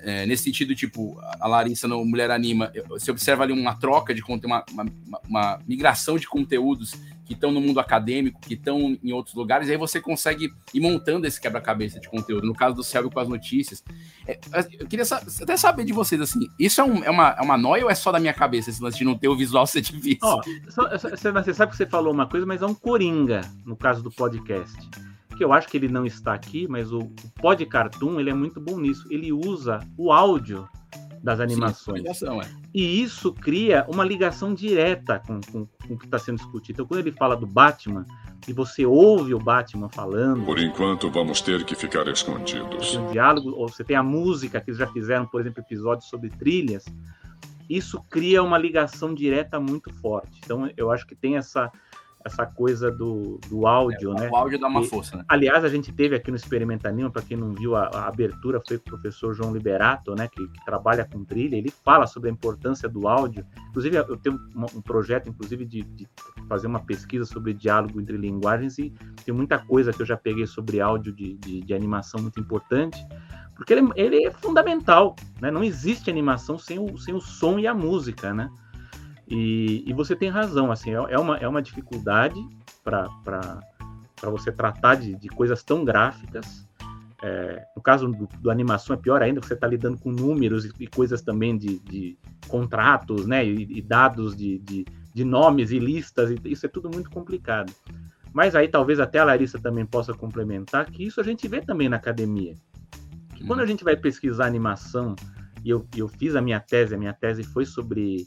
É, 0.03 0.26
nesse 0.26 0.45
sentido, 0.45 0.74
tipo, 0.74 1.16
a 1.41 1.47
Larissa 1.47 1.87
no 1.87 2.05
Mulher 2.05 2.31
Anima, 2.31 2.72
você 2.89 3.11
observa 3.11 3.45
ali 3.45 3.53
uma 3.53 3.76
troca 3.76 4.12
de 4.12 4.20
conteúdo, 4.20 4.47
uma, 4.47 4.64
uma, 4.72 5.20
uma, 5.29 5.61
migração 5.68 6.16
de 6.16 6.26
conteúdos 6.26 6.95
que 7.24 7.35
estão 7.35 7.53
no 7.53 7.61
mundo 7.61 7.79
acadêmico, 7.79 8.41
que 8.41 8.55
estão 8.55 8.99
em 9.03 9.12
outros 9.12 9.37
lugares, 9.37 9.68
e 9.68 9.72
aí 9.72 9.76
você 9.76 10.01
consegue 10.01 10.53
ir 10.74 10.81
montando 10.81 11.26
esse 11.26 11.41
quebra-cabeça 11.41 12.01
de 12.01 12.09
conteúdo. 12.09 12.47
No 12.47 12.55
caso 12.55 12.74
do 12.74 12.83
Céu 12.83 13.09
com 13.09 13.20
as 13.20 13.29
notícias. 13.29 13.85
É, 14.26 14.39
eu 14.81 14.87
queria 14.87 15.05
até 15.43 15.57
saber 15.57 15.85
de 15.85 15.93
vocês, 15.93 16.20
assim, 16.20 16.41
isso 16.59 16.81
é, 16.81 16.85
um, 16.85 17.05
é, 17.05 17.11
uma, 17.11 17.37
é 17.39 17.43
uma 17.43 17.57
noia 17.57 17.85
ou 17.85 17.91
é 17.91 17.95
só 17.95 18.11
da 18.11 18.18
minha 18.18 18.35
cabeça 18.35 18.70
esse 18.70 18.83
lance 18.83 18.99
de 18.99 19.05
não 19.05 19.16
ter 19.16 19.29
o 19.29 19.37
visual 19.37 19.66
ser 19.66 19.83
difícil? 19.83 20.18
Oh, 20.22 20.41
você 20.66 21.55
sabe 21.55 21.70
que 21.70 21.76
você 21.76 21.87
falou 21.87 22.12
uma 22.12 22.26
coisa, 22.26 22.45
mas 22.45 22.62
é 22.62 22.66
um 22.66 22.74
coringa 22.74 23.43
no 23.64 23.76
caso 23.76 24.03
do 24.03 24.11
podcast 24.11 24.76
que 25.39 25.45
eu 25.45 25.53
acho 25.53 25.68
que 25.68 25.76
ele 25.76 25.89
não 25.89 26.05
está 26.05 26.34
aqui, 26.34 26.66
mas 26.68 26.93
o, 26.93 26.99
o 26.99 27.30
Pod 27.41 27.64
Cartoon 27.64 28.18
ele 28.18 28.28
é 28.28 28.34
muito 28.34 28.61
bom 28.61 28.78
nisso. 28.78 29.07
Ele 29.09 29.32
usa 29.32 29.78
o 29.97 30.12
áudio 30.12 30.68
das 31.22 31.39
animações. 31.39 32.03
Sim, 32.18 32.41
é. 32.41 32.49
E 32.74 33.03
isso 33.03 33.32
cria 33.32 33.86
uma 33.89 34.05
ligação 34.05 34.53
direta 34.53 35.20
com, 35.20 35.41
com, 35.41 35.66
com 35.66 35.95
o 35.95 35.99
que 35.99 36.05
está 36.05 36.18
sendo 36.18 36.36
discutido. 36.36 36.76
Então, 36.76 36.86
quando 36.86 37.01
ele 37.01 37.12
fala 37.12 37.36
do 37.36 37.47
Batman, 37.47 38.05
e 38.47 38.53
você 38.53 38.84
ouve 38.84 39.34
o 39.34 39.39
Batman 39.39 39.89
falando. 39.89 40.45
Por 40.45 40.59
enquanto, 40.59 41.11
vamos 41.11 41.41
ter 41.41 41.64
que 41.64 41.74
ficar 41.74 42.07
escondidos. 42.09 42.93
Tem 42.93 43.01
um 43.01 43.12
diálogo, 43.12 43.51
ou 43.51 43.68
você 43.68 43.84
tem 43.84 43.97
a 43.97 44.03
música, 44.03 44.61
que 44.61 44.70
eles 44.70 44.78
já 44.78 44.86
fizeram, 44.86 45.26
por 45.26 45.41
exemplo, 45.41 45.62
episódios 45.62 46.09
sobre 46.09 46.30
trilhas. 46.30 46.84
Isso 47.68 48.03
cria 48.11 48.43
uma 48.43 48.59
ligação 48.59 49.14
direta 49.14 49.61
muito 49.61 49.93
forte. 49.95 50.41
Então, 50.45 50.70
eu 50.76 50.91
acho 50.91 51.07
que 51.07 51.14
tem 51.14 51.36
essa 51.36 51.70
essa 52.25 52.45
coisa 52.45 52.91
do, 52.91 53.39
do 53.49 53.66
áudio, 53.66 54.12
é, 54.12 54.21
né? 54.21 54.31
O 54.31 54.37
áudio 54.37 54.59
dá 54.59 54.66
uma 54.66 54.83
e, 54.83 54.89
força, 54.89 55.16
né? 55.16 55.25
Aliás, 55.29 55.64
a 55.64 55.69
gente 55.69 55.93
teve 55.93 56.16
aqui 56.16 56.31
no 56.31 56.37
Experimentanismo, 56.37 57.11
para 57.11 57.23
quem 57.23 57.37
não 57.37 57.53
viu 57.53 57.77
a, 57.77 57.87
a, 57.87 58.09
abertura, 58.09 58.61
foi 58.66 58.79
com 58.79 58.89
o 58.89 58.93
professor 58.93 59.35
João 59.35 59.53
Liberato, 59.53 60.14
né? 60.14 60.29
Que, 60.29 60.47
que, 60.49 60.64
trabalha 60.64 61.05
com 61.05 61.25
trilha, 61.25 61.57
ele 61.57 61.73
fala 61.85 62.07
sobre 62.07 62.29
a 62.29 62.33
importância 62.33 62.89
do 62.89 63.07
áudio. 63.07 63.47
Inclusive, 63.71 63.97
eu 63.97 64.16
tenho 64.16 64.37
um, 64.55 64.79
um 64.79 64.83
projeto, 64.83 65.29
inclusive, 65.29 65.64
de, 65.64 65.83
de, 65.83 66.09
fazer 66.49 66.66
uma 66.66 66.81
pesquisa 66.81 67.25
sobre 67.25 67.55
diálogo 67.55 68.01
entre 68.01 68.16
linguagens 68.16 68.79
e 68.79 68.93
tem 69.25 69.35
muita 69.35 69.59
coisa 69.59 69.93
que 69.93 70.03
eu 70.03 70.07
já 70.07 70.16
peguei 70.16 70.47
sobre 70.47 70.81
áudio 70.81 71.12
de, 71.12 71.35
de, 71.35 71.61
de 71.61 71.75
animação 71.75 72.21
muito 72.21 72.41
importante, 72.41 72.99
porque 73.55 73.73
ele, 73.73 73.89
ele 73.97 74.27
é 74.27 74.31
fundamental, 74.31 75.16
né? 75.41 75.51
Não 75.51 75.62
existe 75.62 76.11
animação 76.11 76.59
sem 76.59 76.79
o, 76.79 76.99
sem 76.99 77.14
o 77.14 77.21
som 77.21 77.59
e 77.59 77.66
a 77.66 77.75
música, 77.75 78.35
né? 78.35 78.51
E, 79.31 79.85
e 79.87 79.93
você 79.93 80.16
tem 80.16 80.31
razão, 80.31 80.72
assim, 80.72 80.91
é, 80.91 80.95
é 80.95 81.18
uma, 81.18 81.37
é 81.37 81.47
uma 81.47 81.61
dificuldade 81.61 82.41
para 82.83 83.11
você 84.22 84.51
tratar 84.51 84.95
de, 84.95 85.14
de 85.16 85.29
coisas 85.29 85.62
tão 85.62 85.85
gráficas. 85.85 86.66
É, 87.22 87.66
no 87.76 87.83
caso 87.83 88.09
do, 88.09 88.29
do, 88.41 88.51
animação 88.51 88.95
é 88.95 88.97
pior 88.97 89.20
ainda, 89.22 89.41
você 89.41 89.55
está 89.55 89.66
lidando 89.66 89.99
com 89.99 90.11
números 90.11 90.64
e, 90.64 90.72
e 90.81 90.87
coisas 90.87 91.20
também 91.20 91.59
de, 91.59 91.81
de, 91.81 92.16
contratos, 92.47 93.26
né, 93.26 93.45
e, 93.45 93.79
e 93.79 93.83
dados 93.83 94.37
de, 94.37 94.59
de, 94.61 94.87
de, 95.12 95.24
nomes 95.24 95.72
e 95.72 95.81
listas, 95.81 96.31
e 96.31 96.39
isso 96.45 96.64
é 96.64 96.68
tudo 96.68 96.89
muito 96.89 97.11
complicado. 97.11 97.72
Mas 98.33 98.55
aí 98.55 98.68
talvez 98.68 99.01
até 99.01 99.18
a 99.18 99.24
Larissa 99.24 99.59
também 99.59 99.85
possa 99.85 100.14
complementar 100.14 100.87
que 100.87 101.05
isso 101.05 101.20
a 101.20 101.24
gente 101.24 101.49
vê 101.49 101.61
também 101.61 101.89
na 101.89 101.97
academia. 101.97 102.55
Que 103.35 103.45
quando 103.45 103.61
a 103.61 103.66
gente 103.66 103.83
vai 103.83 103.97
pesquisar 103.97 104.47
animação, 104.47 105.16
e 105.65 105.71
eu, 105.71 105.87
eu 105.97 106.09
fiz 106.09 106.37
a 106.37 106.41
minha 106.41 106.61
tese, 106.61 106.95
a 106.95 106.99
minha 106.99 107.13
tese 107.13 107.43
foi 107.43 107.65
sobre 107.65 108.27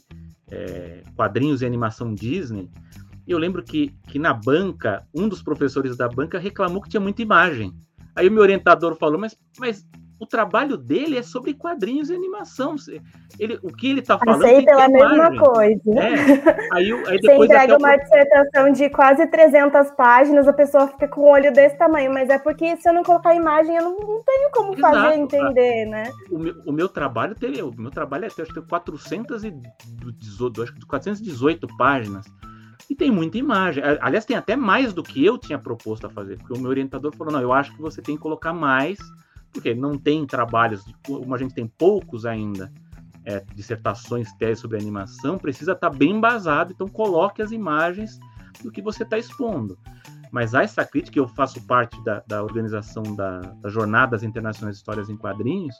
é, 0.50 1.02
quadrinhos 1.16 1.62
e 1.62 1.66
animação 1.66 2.14
Disney, 2.14 2.70
eu 3.26 3.38
lembro 3.38 3.62
que, 3.62 3.94
que 4.08 4.18
na 4.18 4.34
banca, 4.34 5.06
um 5.14 5.28
dos 5.28 5.42
professores 5.42 5.96
da 5.96 6.08
banca 6.08 6.38
reclamou 6.38 6.82
que 6.82 6.88
tinha 6.88 7.00
muita 7.00 7.22
imagem. 7.22 7.72
Aí 8.14 8.28
o 8.28 8.32
meu 8.32 8.42
orientador 8.42 8.96
falou, 8.96 9.18
mas, 9.18 9.36
mas 9.58 9.86
o 10.22 10.26
trabalho 10.26 10.76
dele 10.76 11.18
é 11.18 11.22
sobre 11.22 11.52
quadrinhos 11.52 12.08
e 12.08 12.14
animação. 12.14 12.76
Ele, 13.40 13.58
o 13.60 13.72
que 13.72 13.90
ele 13.90 13.98
está 13.98 14.16
falando. 14.16 14.42
Passei 14.42 14.64
pela 14.64 14.88
mesma 14.88 15.36
coisa. 15.36 15.82
É. 15.98 16.14
Aí, 16.72 16.92
aí 16.92 17.18
Você 17.20 17.34
entrega 17.34 17.76
uma 17.76 17.96
dissertação 17.96 18.70
de 18.70 18.88
quase 18.90 19.26
300 19.26 19.90
páginas, 19.96 20.46
a 20.46 20.52
pessoa 20.52 20.86
fica 20.86 21.08
com 21.08 21.22
o 21.22 21.28
olho 21.28 21.52
desse 21.52 21.76
tamanho, 21.76 22.14
mas 22.14 22.30
é 22.30 22.38
porque 22.38 22.76
se 22.76 22.88
eu 22.88 22.92
não 22.92 23.02
colocar 23.02 23.34
imagem, 23.34 23.74
eu 23.74 23.82
não, 23.82 23.98
não 23.98 24.22
tenho 24.22 24.48
como 24.52 24.74
Exato. 24.74 24.94
fazer 24.94 25.18
entender, 25.18 25.86
né? 25.86 26.04
O 26.30 26.38
meu, 26.38 26.54
o 26.66 26.72
meu 26.72 26.88
trabalho 26.88 27.34
teve, 27.34 27.60
o 27.60 27.74
meu 27.76 27.90
trabalho 27.90 28.24
é 28.24 28.28
acho 28.28 28.54
que 28.54 28.62
418, 28.62 30.62
acho 30.62 30.72
que 30.72 30.86
418 30.86 31.66
páginas. 31.76 32.26
E 32.88 32.94
tem 32.94 33.10
muita 33.10 33.38
imagem. 33.38 33.82
Aliás, 34.00 34.24
tem 34.24 34.36
até 34.36 34.54
mais 34.54 34.92
do 34.92 35.02
que 35.02 35.24
eu 35.24 35.36
tinha 35.36 35.58
proposto 35.58 36.06
a 36.06 36.10
fazer, 36.10 36.38
porque 36.38 36.52
o 36.52 36.58
meu 36.58 36.70
orientador 36.70 37.12
falou: 37.16 37.32
não, 37.32 37.40
eu 37.40 37.52
acho 37.52 37.74
que 37.74 37.82
você 37.82 38.00
tem 38.00 38.14
que 38.16 38.22
colocar 38.22 38.52
mais 38.52 39.00
porque 39.52 39.74
não 39.74 39.98
tem 39.98 40.26
trabalhos, 40.26 40.82
como 41.06 41.34
a 41.34 41.38
gente 41.38 41.54
tem 41.54 41.66
poucos 41.66 42.24
ainda, 42.24 42.72
é, 43.24 43.40
dissertações, 43.54 44.32
teses 44.34 44.60
sobre 44.60 44.78
animação, 44.78 45.38
precisa 45.38 45.72
estar 45.72 45.90
tá 45.90 45.96
bem 45.96 46.12
embasado, 46.12 46.72
então 46.72 46.88
coloque 46.88 47.42
as 47.42 47.52
imagens 47.52 48.18
do 48.62 48.70
que 48.70 48.82
você 48.82 49.02
está 49.02 49.18
expondo. 49.18 49.78
Mas 50.30 50.54
há 50.54 50.62
essa 50.62 50.84
crítica, 50.84 51.18
eu 51.18 51.28
faço 51.28 51.64
parte 51.66 52.02
da, 52.02 52.22
da 52.26 52.42
organização 52.42 53.02
da, 53.14 53.40
das 53.40 53.72
Jornadas 53.72 54.22
Internacionais 54.22 54.76
de 54.76 54.80
Histórias 54.80 55.10
em 55.10 55.16
Quadrinhos, 55.16 55.74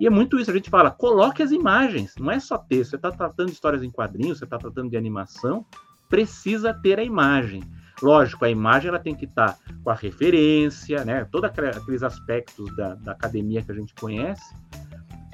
e 0.00 0.06
é 0.06 0.10
muito 0.10 0.40
isso, 0.40 0.50
a 0.50 0.54
gente 0.54 0.70
fala, 0.70 0.90
coloque 0.90 1.42
as 1.42 1.50
imagens, 1.50 2.14
não 2.18 2.30
é 2.30 2.40
só 2.40 2.56
texto, 2.56 2.90
você 2.90 2.96
está 2.96 3.12
tratando 3.12 3.48
de 3.48 3.52
histórias 3.52 3.82
em 3.82 3.90
quadrinhos, 3.90 4.38
você 4.38 4.44
está 4.44 4.56
tratando 4.56 4.88
de 4.88 4.96
animação, 4.96 5.66
precisa 6.08 6.72
ter 6.72 6.98
a 6.98 7.04
imagem. 7.04 7.62
Lógico, 8.02 8.44
a 8.44 8.50
imagem 8.50 8.88
ela 8.88 8.98
tem 8.98 9.14
que 9.14 9.24
estar 9.24 9.52
tá 9.52 9.58
com 9.82 9.90
a 9.90 9.94
referência, 9.94 11.04
né? 11.04 11.26
Todos 11.30 11.50
aqueles 11.50 12.02
aspectos 12.02 12.74
da, 12.76 12.94
da 12.94 13.12
academia 13.12 13.62
que 13.62 13.70
a 13.70 13.74
gente 13.74 13.94
conhece, 13.94 14.54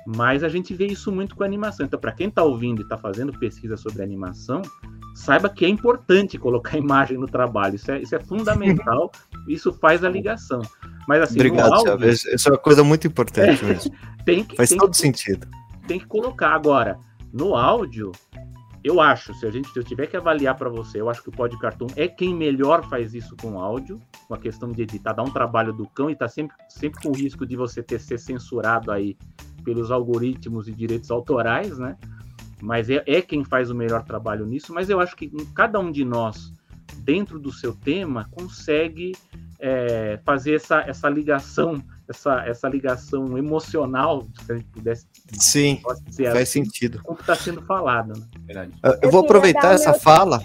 mas 0.07 0.45
a 0.45 0.49
gente 0.49 0.75
vê 0.75 0.87
isso 0.87 1.11
muito 1.11 1.35
com 1.35 1.43
a 1.43 1.47
animação. 1.47 1.85
Então, 1.87 1.99
para 1.99 2.12
quem 2.12 2.29
está 2.29 2.43
ouvindo 2.43 2.81
e 2.81 2.83
está 2.83 2.97
fazendo 2.97 3.37
pesquisa 3.39 3.77
sobre 3.77 4.03
animação, 4.03 4.62
saiba 5.14 5.49
que 5.49 5.64
é 5.64 5.69
importante 5.69 6.39
colocar 6.39 6.77
imagem 6.77 7.19
no 7.19 7.27
trabalho. 7.27 7.75
Isso 7.75 7.91
é, 7.91 8.01
isso 8.01 8.14
é 8.14 8.21
fundamental, 8.21 9.11
isso 9.49 9.73
faz 9.73 10.05
a 10.05 10.09
ligação. 10.09 10.61
Mas 11.09 11.23
assim, 11.23 11.35
Obrigado, 11.37 11.73
áudio. 11.73 12.09
Isso 12.09 12.49
é 12.49 12.53
uma 12.53 12.59
coisa 12.59 12.85
muito 12.85 13.07
importante 13.07 13.64
mesmo. 13.64 13.93
tem 14.25 14.45
que, 14.45 14.57
Faz 14.57 14.69
tem 14.69 14.79
todo 14.79 14.91
que 14.91 14.97
sentido. 14.97 15.47
tem 15.89 15.99
que 15.99 16.07
colocar. 16.07 16.55
Agora, 16.55 16.99
no 17.33 17.57
áudio, 17.57 18.12
eu 18.87 19.01
acho, 19.01 19.34
se 19.34 19.45
a 19.45 19.51
gente 19.51 19.68
se 19.70 19.78
eu 19.78 19.82
tiver 19.82 20.07
que 20.07 20.16
avaliar 20.16 20.57
para 20.57 20.68
você, 20.68 21.01
eu 21.01 21.11
acho 21.11 21.22
que 21.22 21.28
o 21.28 21.32
Pod 21.32 21.59
Cartoon 21.59 21.89
é 21.97 22.07
quem 22.07 22.32
melhor 22.32 22.89
faz 22.89 23.14
isso 23.14 23.37
com 23.37 23.59
áudio, 23.59 24.01
com 24.28 24.34
a 24.34 24.39
questão 24.39 24.70
de 24.70 24.82
editar, 24.82 25.12
dá 25.12 25.24
um 25.24 25.30
trabalho 25.30 25.72
do 25.72 25.89
cão 25.89 26.09
e 26.09 26.14
tá 26.14 26.28
sempre, 26.28 26.57
sempre 26.68 27.03
com 27.03 27.09
o 27.09 27.14
risco 27.14 27.45
de 27.45 27.57
você 27.57 27.82
ter 27.82 27.99
ser 27.99 28.18
censurado 28.18 28.93
aí 28.93 29.16
pelos 29.64 29.91
algoritmos 29.91 30.68
e 30.68 30.72
direitos 30.72 31.11
autorais, 31.11 31.76
né? 31.78 31.97
Mas 32.62 32.89
é, 32.89 33.03
é 33.07 33.20
quem 33.20 33.45
faz 33.45 33.70
o 33.70 33.74
melhor 33.74 34.05
trabalho 34.05 34.47
nisso, 34.47 34.72
mas 34.72 34.89
eu 34.89 35.01
acho 35.01 35.16
que 35.16 35.30
cada 35.53 35.80
um 35.80 35.91
de 35.91 36.05
nós, 36.05 36.53
dentro 36.99 37.41
do 37.41 37.53
seu 37.53 37.74
tema, 37.74 38.28
consegue 38.30 39.12
é, 39.59 40.18
fazer 40.24 40.54
essa, 40.54 40.80
essa 40.80 41.09
ligação, 41.09 41.82
essa, 42.09 42.44
essa 42.46 42.68
ligação 42.68 43.36
emocional, 43.38 44.26
se 44.44 44.52
a 44.52 44.57
gente 44.57 44.66
pudesse 44.68 45.07
Sim, 45.32 45.80
dizer 46.07 46.32
faz 46.32 46.48
assim, 46.48 46.64
sentido. 46.64 47.00
como 47.02 47.18
está 47.18 47.34
sendo 47.34 47.62
falado. 47.62 48.14
Né? 48.18 48.26
Verdade. 48.46 48.72
Eu- 49.02 49.11
vou 49.11 49.24
aproveitar 49.24 49.72
essa 49.74 49.90
meu- 49.92 50.00
fala 50.00 50.42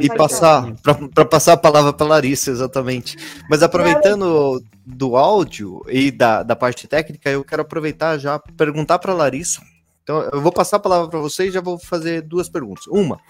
e 0.00 0.08
passar 0.14 0.66
para 1.14 1.24
passar 1.24 1.52
a 1.54 1.56
palavra 1.56 1.92
para 1.92 2.06
Larissa, 2.06 2.50
exatamente. 2.50 3.16
Mas 3.48 3.62
aproveitando 3.62 4.62
do 4.84 5.16
áudio 5.16 5.82
e 5.88 6.10
da, 6.10 6.42
da 6.42 6.56
parte 6.56 6.86
técnica, 6.86 7.30
eu 7.30 7.44
quero 7.44 7.62
aproveitar 7.62 8.18
já 8.18 8.38
perguntar 8.38 8.98
para 8.98 9.14
Larissa. 9.14 9.60
Então, 10.02 10.22
eu 10.32 10.40
vou 10.40 10.50
passar 10.50 10.78
a 10.78 10.80
palavra 10.80 11.08
para 11.08 11.20
você 11.20 11.46
e 11.48 11.50
já 11.52 11.60
vou 11.60 11.78
fazer 11.78 12.22
duas 12.22 12.48
perguntas. 12.48 12.86
Uma, 12.88 13.20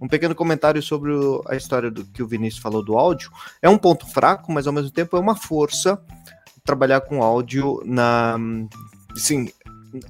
um 0.00 0.08
pequeno 0.08 0.34
comentário 0.34 0.82
sobre 0.82 1.12
a 1.46 1.56
história 1.56 1.90
do 1.90 2.04
que 2.04 2.22
o 2.22 2.26
Vinícius 2.26 2.62
falou 2.62 2.82
do 2.82 2.96
áudio. 2.96 3.30
É 3.60 3.68
um 3.68 3.78
ponto 3.78 4.06
fraco, 4.06 4.50
mas 4.52 4.66
ao 4.66 4.72
mesmo 4.72 4.90
tempo 4.90 5.16
é 5.16 5.20
uma 5.20 5.36
força 5.36 6.00
trabalhar 6.64 7.00
com 7.02 7.22
áudio 7.22 7.82
na, 7.84 8.36
sim, 9.16 9.48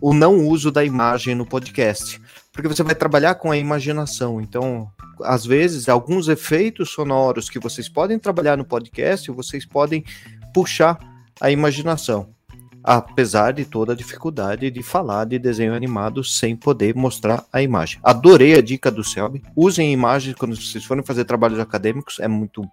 o 0.00 0.12
não 0.12 0.46
uso 0.46 0.70
da 0.70 0.84
imagem 0.84 1.34
no 1.34 1.46
podcast 1.46 2.20
porque 2.52 2.68
você 2.68 2.82
vai 2.82 2.94
trabalhar 2.94 3.36
com 3.36 3.50
a 3.50 3.56
imaginação. 3.56 4.40
Então, 4.40 4.90
às 5.22 5.44
vezes, 5.44 5.88
alguns 5.88 6.28
efeitos 6.28 6.90
sonoros 6.90 7.48
que 7.48 7.58
vocês 7.58 7.88
podem 7.88 8.18
trabalhar 8.18 8.56
no 8.56 8.64
podcast, 8.64 9.30
vocês 9.30 9.64
podem 9.64 10.04
puxar 10.52 10.98
a 11.40 11.50
imaginação. 11.50 12.34
Apesar 12.82 13.52
de 13.52 13.64
toda 13.64 13.92
a 13.92 13.96
dificuldade 13.96 14.70
de 14.70 14.82
falar 14.82 15.24
de 15.26 15.38
desenho 15.38 15.74
animado 15.74 16.24
sem 16.24 16.56
poder 16.56 16.94
mostrar 16.94 17.44
a 17.52 17.62
imagem. 17.62 18.00
Adorei 18.02 18.54
a 18.54 18.62
dica 18.62 18.90
do 18.90 19.04
Selby. 19.04 19.42
Usem 19.54 19.92
imagens 19.92 20.34
quando 20.34 20.56
vocês 20.56 20.84
forem 20.84 21.04
fazer 21.04 21.24
trabalhos 21.24 21.58
acadêmicos, 21.58 22.18
é 22.20 22.28
muito 22.28 22.68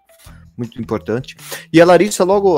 muito 0.58 0.82
importante. 0.82 1.38
E 1.72 1.80
a 1.80 1.86
Larissa, 1.86 2.24
logo 2.24 2.58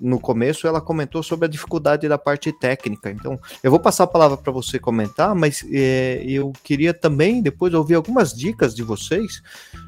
no 0.00 0.20
começo, 0.20 0.66
ela 0.66 0.80
comentou 0.80 1.22
sobre 1.22 1.46
a 1.46 1.48
dificuldade 1.48 2.06
da 2.06 2.18
parte 2.18 2.52
técnica. 2.52 3.10
Então, 3.10 3.40
eu 3.62 3.70
vou 3.70 3.80
passar 3.80 4.04
a 4.04 4.08
palavra 4.08 4.36
para 4.36 4.52
você 4.52 4.78
comentar, 4.78 5.34
mas 5.34 5.64
é, 5.72 6.22
eu 6.26 6.52
queria 6.62 6.92
também 6.92 7.40
depois 7.40 7.72
ouvir 7.72 7.94
algumas 7.94 8.34
dicas 8.34 8.74
de 8.74 8.82
vocês 8.82 9.42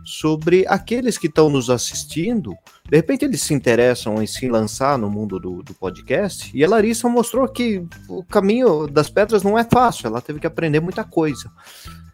sobre 0.04 0.64
aqueles 0.66 1.18
que 1.18 1.26
estão 1.26 1.50
nos 1.50 1.68
assistindo. 1.68 2.56
De 2.90 2.96
repente, 2.96 3.24
eles 3.24 3.40
se 3.40 3.54
interessam 3.54 4.20
em 4.20 4.26
se 4.26 4.48
lançar 4.48 4.98
no 4.98 5.08
mundo 5.08 5.38
do, 5.38 5.62
do 5.62 5.72
podcast. 5.74 6.50
E 6.52 6.64
a 6.64 6.68
Larissa 6.68 7.08
mostrou 7.08 7.46
que 7.46 7.86
o 8.08 8.24
caminho 8.24 8.88
das 8.88 9.08
pedras 9.08 9.44
não 9.44 9.56
é 9.56 9.62
fácil, 9.62 10.08
ela 10.08 10.20
teve 10.20 10.40
que 10.40 10.46
aprender 10.46 10.80
muita 10.80 11.04
coisa. 11.04 11.48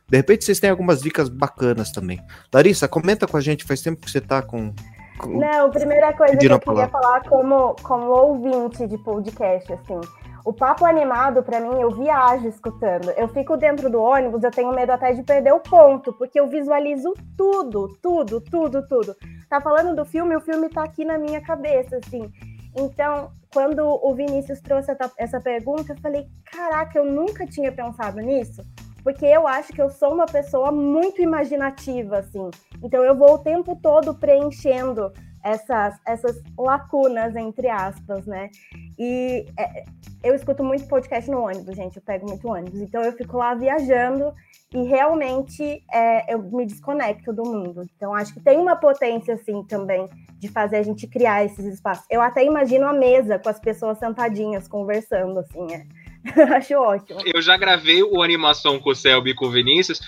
De 0.07 0.19
repente, 0.19 0.45
vocês 0.45 0.61
têm 0.61 0.69
algumas 0.69 1.01
dicas 1.01 1.31
bacanas 1.31 1.91
também. 1.91 2.21
Larissa, 2.53 2.87
comenta 2.87 3.27
com 3.27 3.39
a 3.39 3.41
gente, 3.41 3.65
faz 3.65 3.81
tempo 3.81 4.03
que 4.03 4.11
você 4.11 4.19
está 4.19 4.43
com. 4.43 4.73
com- 5.19 5.41
Não, 5.41 5.71
primeira 5.71 6.13
coisa 6.13 6.37
que 6.37 6.45
eu 6.47 6.61
queria 6.61 6.89
falar 6.91 7.21
como, 7.23 7.75
como 7.83 8.07
ouvinte 8.11 8.87
de 8.87 8.99
podcast, 8.99 9.73
assim. 9.73 10.01
O 10.47 10.53
papo 10.53 10.87
animado, 10.87 11.43
pra 11.43 11.59
mim, 11.59 11.81
eu 11.81 11.91
viajo 11.91 12.47
escutando. 12.47 13.11
Eu 13.17 13.27
fico 13.27 13.57
dentro 13.57 13.91
do 13.91 14.01
ônibus, 14.01 14.45
eu 14.45 14.51
tenho 14.53 14.73
medo 14.73 14.93
até 14.93 15.13
de 15.13 15.25
perder 15.25 15.53
o 15.53 15.59
ponto, 15.59 16.13
porque 16.13 16.39
eu 16.39 16.47
visualizo 16.47 17.13
tudo, 17.37 17.89
tudo, 18.01 18.41
tudo, 18.41 18.87
tudo. 18.87 19.17
Tá 19.51 19.61
falando 19.61 19.97
do 19.97 20.05
filme, 20.05 20.37
o 20.37 20.41
filme 20.41 20.69
tá 20.69 20.85
aqui 20.85 21.05
na 21.05 21.19
minha 21.19 21.41
cabeça, 21.41 21.97
assim. 21.97 22.31
Então, 22.77 23.33
quando 23.53 23.81
o 23.81 24.15
Vinícius 24.15 24.61
trouxe 24.61 24.97
essa 25.19 25.41
pergunta, 25.41 25.95
eu 25.95 26.01
falei: 26.01 26.29
caraca, 26.45 26.97
eu 26.97 27.05
nunca 27.05 27.45
tinha 27.45 27.73
pensado 27.73 28.21
nisso. 28.21 28.63
Porque 29.03 29.27
eu 29.27 29.49
acho 29.49 29.73
que 29.73 29.83
eu 29.83 29.91
sou 29.91 30.15
uma 30.15 30.27
pessoa 30.27 30.71
muito 30.71 31.21
imaginativa, 31.21 32.19
assim. 32.19 32.53
Então 32.81 33.03
eu 33.03 33.17
vou 33.17 33.35
o 33.35 33.39
tempo 33.39 33.75
todo 33.83 34.15
preenchendo 34.15 35.13
essas, 35.47 35.95
essas 36.05 36.43
lacunas, 36.59 37.37
entre 37.37 37.69
aspas, 37.69 38.27
né? 38.27 38.51
E 38.99 39.47
é, 39.57 39.85
eu 40.25 40.35
escuto 40.35 40.65
muito 40.65 40.89
podcast 40.89 41.31
no 41.31 41.41
ônibus, 41.41 41.77
gente. 41.77 41.97
Eu 41.97 42.03
pego 42.03 42.27
muito 42.27 42.49
ônibus. 42.49 42.81
Então 42.81 43.01
eu 43.03 43.13
fico 43.13 43.37
lá 43.37 43.55
viajando 43.55 44.33
e 44.75 44.83
realmente 44.83 45.85
é, 45.93 46.35
eu 46.35 46.43
me 46.43 46.67
desconecto 46.67 47.33
do 47.33 47.45
mundo. 47.45 47.87
Então 47.97 48.13
acho 48.13 48.35
que 48.35 48.41
tem 48.41 48.59
uma 48.59 48.75
potência, 48.75 49.35
assim, 49.35 49.63
também 49.65 50.09
de 50.39 50.49
fazer 50.49 50.79
a 50.79 50.83
gente 50.83 51.07
criar 51.07 51.45
esses 51.45 51.65
espaços. 51.65 52.05
Eu 52.11 52.21
até 52.21 52.45
imagino 52.45 52.85
a 52.87 52.93
mesa 52.93 53.39
com 53.39 53.49
as 53.49 53.61
pessoas 53.61 53.99
sentadinhas 53.99 54.67
conversando, 54.67 55.39
assim, 55.39 55.67
é. 55.73 55.87
acho 56.57 56.75
ótimo. 56.75 57.21
Eu 57.25 57.41
já 57.41 57.57
gravei 57.57 58.03
o 58.03 58.21
animação 58.21 58.81
com 58.81 58.91
o 58.91 58.97
Selby 58.97 59.31
e 59.31 59.35
com 59.35 59.47
o 59.47 59.51
Vinícius 59.51 60.01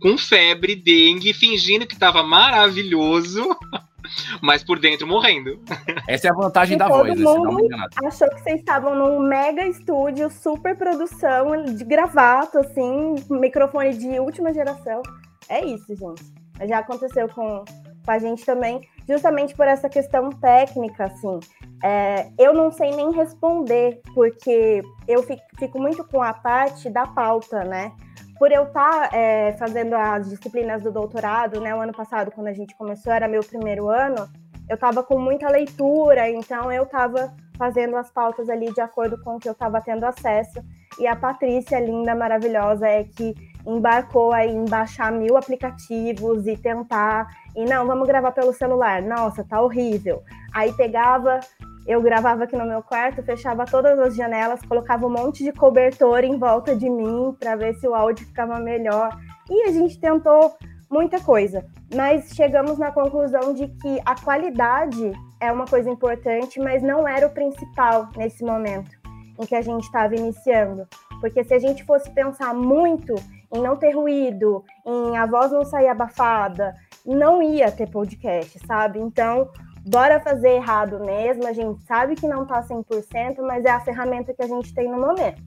com 0.00 0.18
febre, 0.18 0.76
dengue, 0.76 1.32
fingindo 1.32 1.86
que 1.86 1.98
tava 1.98 2.22
maravilhoso, 2.22 3.42
mas 4.42 4.62
por 4.62 4.78
dentro 4.78 5.06
morrendo. 5.06 5.60
Essa 6.08 6.28
é 6.28 6.30
a 6.30 6.34
vantagem 6.34 6.76
E 6.76 6.78
da 6.78 6.88
todo 6.88 7.06
voz, 7.06 7.20
uma 7.20 7.50
mundo 7.50 7.64
enganada. 7.64 7.90
achou 8.04 8.28
que 8.30 8.40
vocês 8.40 8.60
estavam 8.60 8.94
num 8.94 9.20
mega 9.20 9.66
estúdio, 9.66 10.30
super 10.30 10.76
produção, 10.76 11.64
de 11.64 11.84
gravato, 11.84 12.58
assim, 12.58 13.14
microfone 13.30 13.96
de 13.96 14.18
última 14.18 14.52
geração. 14.52 15.02
É 15.48 15.64
isso, 15.64 15.94
gente. 15.94 16.24
Já 16.68 16.78
aconteceu 16.78 17.28
com, 17.28 17.64
com 18.04 18.10
a 18.10 18.18
gente 18.18 18.44
também, 18.44 18.80
justamente 19.08 19.54
por 19.54 19.66
essa 19.66 19.88
questão 19.88 20.30
técnica, 20.30 21.04
assim. 21.04 21.40
É, 21.82 22.28
eu 22.38 22.54
não 22.54 22.70
sei 22.70 22.90
nem 22.92 23.12
responder, 23.12 24.00
porque 24.14 24.82
eu 25.08 25.22
fico, 25.22 25.42
fico 25.58 25.80
muito 25.80 26.04
com 26.04 26.22
a 26.22 26.32
parte 26.32 26.88
da 26.88 27.06
pauta, 27.06 27.64
né? 27.64 27.92
Por 28.38 28.50
eu 28.50 28.64
estar 28.64 29.10
fazendo 29.58 29.94
as 29.94 30.28
disciplinas 30.28 30.82
do 30.82 30.90
doutorado, 30.90 31.60
né? 31.60 31.74
O 31.74 31.80
ano 31.80 31.92
passado, 31.92 32.30
quando 32.32 32.48
a 32.48 32.52
gente 32.52 32.76
começou, 32.76 33.12
era 33.12 33.28
meu 33.28 33.42
primeiro 33.42 33.88
ano, 33.88 34.28
eu 34.68 34.74
estava 34.74 35.02
com 35.02 35.18
muita 35.18 35.48
leitura, 35.48 36.28
então 36.28 36.72
eu 36.72 36.84
estava 36.84 37.32
fazendo 37.56 37.96
as 37.96 38.10
pautas 38.10 38.48
ali 38.50 38.72
de 38.72 38.80
acordo 38.80 39.22
com 39.22 39.36
o 39.36 39.38
que 39.38 39.48
eu 39.48 39.52
estava 39.52 39.80
tendo 39.80 40.04
acesso. 40.04 40.60
E 40.98 41.06
a 41.06 41.14
Patrícia, 41.14 41.78
linda, 41.78 42.14
maravilhosa, 42.14 42.88
é 42.88 43.04
que 43.04 43.34
embarcou 43.66 44.32
aí 44.32 44.50
em 44.50 44.64
baixar 44.64 45.12
mil 45.12 45.36
aplicativos 45.36 46.46
e 46.46 46.56
tentar. 46.56 47.28
E 47.54 47.64
não, 47.64 47.86
vamos 47.86 48.06
gravar 48.06 48.32
pelo 48.32 48.52
celular. 48.52 49.00
Nossa, 49.00 49.44
tá 49.44 49.60
horrível. 49.60 50.22
Aí 50.52 50.72
pegava, 50.72 51.40
eu 51.86 52.00
gravava 52.00 52.44
aqui 52.44 52.56
no 52.56 52.66
meu 52.66 52.82
quarto, 52.82 53.22
fechava 53.22 53.66
todas 53.66 53.98
as 53.98 54.16
janelas, 54.16 54.62
colocava 54.62 55.06
um 55.06 55.10
monte 55.10 55.44
de 55.44 55.52
cobertor 55.52 56.24
em 56.24 56.38
volta 56.38 56.74
de 56.74 56.88
mim 56.88 57.36
para 57.38 57.56
ver 57.56 57.74
se 57.74 57.86
o 57.86 57.94
áudio 57.94 58.26
ficava 58.26 58.58
melhor. 58.58 59.16
E 59.50 59.68
a 59.68 59.72
gente 59.72 60.00
tentou 60.00 60.56
muita 60.90 61.20
coisa, 61.20 61.66
mas 61.94 62.34
chegamos 62.34 62.78
na 62.78 62.90
conclusão 62.90 63.52
de 63.52 63.68
que 63.68 64.00
a 64.04 64.14
qualidade 64.18 65.12
é 65.40 65.52
uma 65.52 65.66
coisa 65.66 65.90
importante, 65.90 66.58
mas 66.58 66.82
não 66.82 67.06
era 67.06 67.26
o 67.26 67.30
principal 67.30 68.08
nesse 68.16 68.44
momento 68.44 68.90
em 69.38 69.46
que 69.46 69.54
a 69.54 69.62
gente 69.62 69.82
estava 69.84 70.14
iniciando. 70.14 70.86
Porque 71.20 71.42
se 71.44 71.54
a 71.54 71.58
gente 71.58 71.84
fosse 71.84 72.10
pensar 72.10 72.54
muito 72.54 73.14
em 73.52 73.60
não 73.60 73.76
ter 73.76 73.90
ruído, 73.90 74.64
em 74.86 75.16
a 75.16 75.26
voz 75.26 75.52
não 75.52 75.64
sair 75.64 75.88
abafada, 75.88 76.74
não 77.04 77.42
ia 77.42 77.70
ter 77.70 77.88
podcast, 77.88 78.58
sabe? 78.66 79.00
Então, 79.00 79.48
bora 79.86 80.20
fazer 80.20 80.50
errado 80.50 81.00
mesmo. 81.00 81.46
A 81.46 81.52
gente 81.52 81.82
sabe 81.84 82.14
que 82.14 82.26
não 82.26 82.46
tá 82.46 82.62
100%, 82.62 83.40
mas 83.42 83.64
é 83.64 83.70
a 83.70 83.80
ferramenta 83.80 84.34
que 84.34 84.42
a 84.42 84.46
gente 84.46 84.74
tem 84.74 84.90
no 84.90 85.00
momento. 85.00 85.42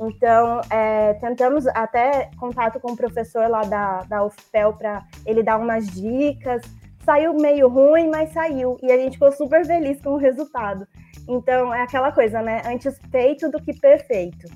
Então, 0.00 0.60
é, 0.70 1.14
tentamos 1.14 1.66
até 1.68 2.30
contato 2.38 2.80
com 2.80 2.92
o 2.92 2.96
professor 2.96 3.48
lá 3.48 3.62
da, 3.62 4.02
da 4.04 4.24
UFPEL 4.24 4.72
para 4.74 5.04
ele 5.26 5.42
dar 5.42 5.58
umas 5.58 5.86
dicas. 5.88 6.62
Saiu 7.04 7.34
meio 7.34 7.68
ruim, 7.68 8.08
mas 8.08 8.32
saiu. 8.32 8.78
E 8.82 8.90
a 8.90 8.96
gente 8.96 9.14
ficou 9.14 9.32
super 9.32 9.64
feliz 9.64 10.00
com 10.00 10.10
o 10.10 10.16
resultado. 10.16 10.86
Então, 11.28 11.72
é 11.74 11.82
aquela 11.82 12.12
coisa, 12.12 12.40
né? 12.40 12.62
Antes 12.66 12.98
feito 13.10 13.50
do 13.50 13.60
que 13.60 13.78
perfeito. 13.78 14.48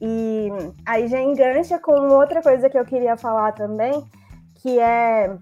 E 0.00 0.48
aí 0.84 1.08
já 1.08 1.20
engancha 1.20 1.78
com 1.78 1.92
outra 2.08 2.42
coisa 2.42 2.68
que 2.68 2.78
eu 2.78 2.84
queria 2.84 3.16
falar 3.16 3.52
também, 3.52 4.04
que 4.56 4.78
é 4.78 5.36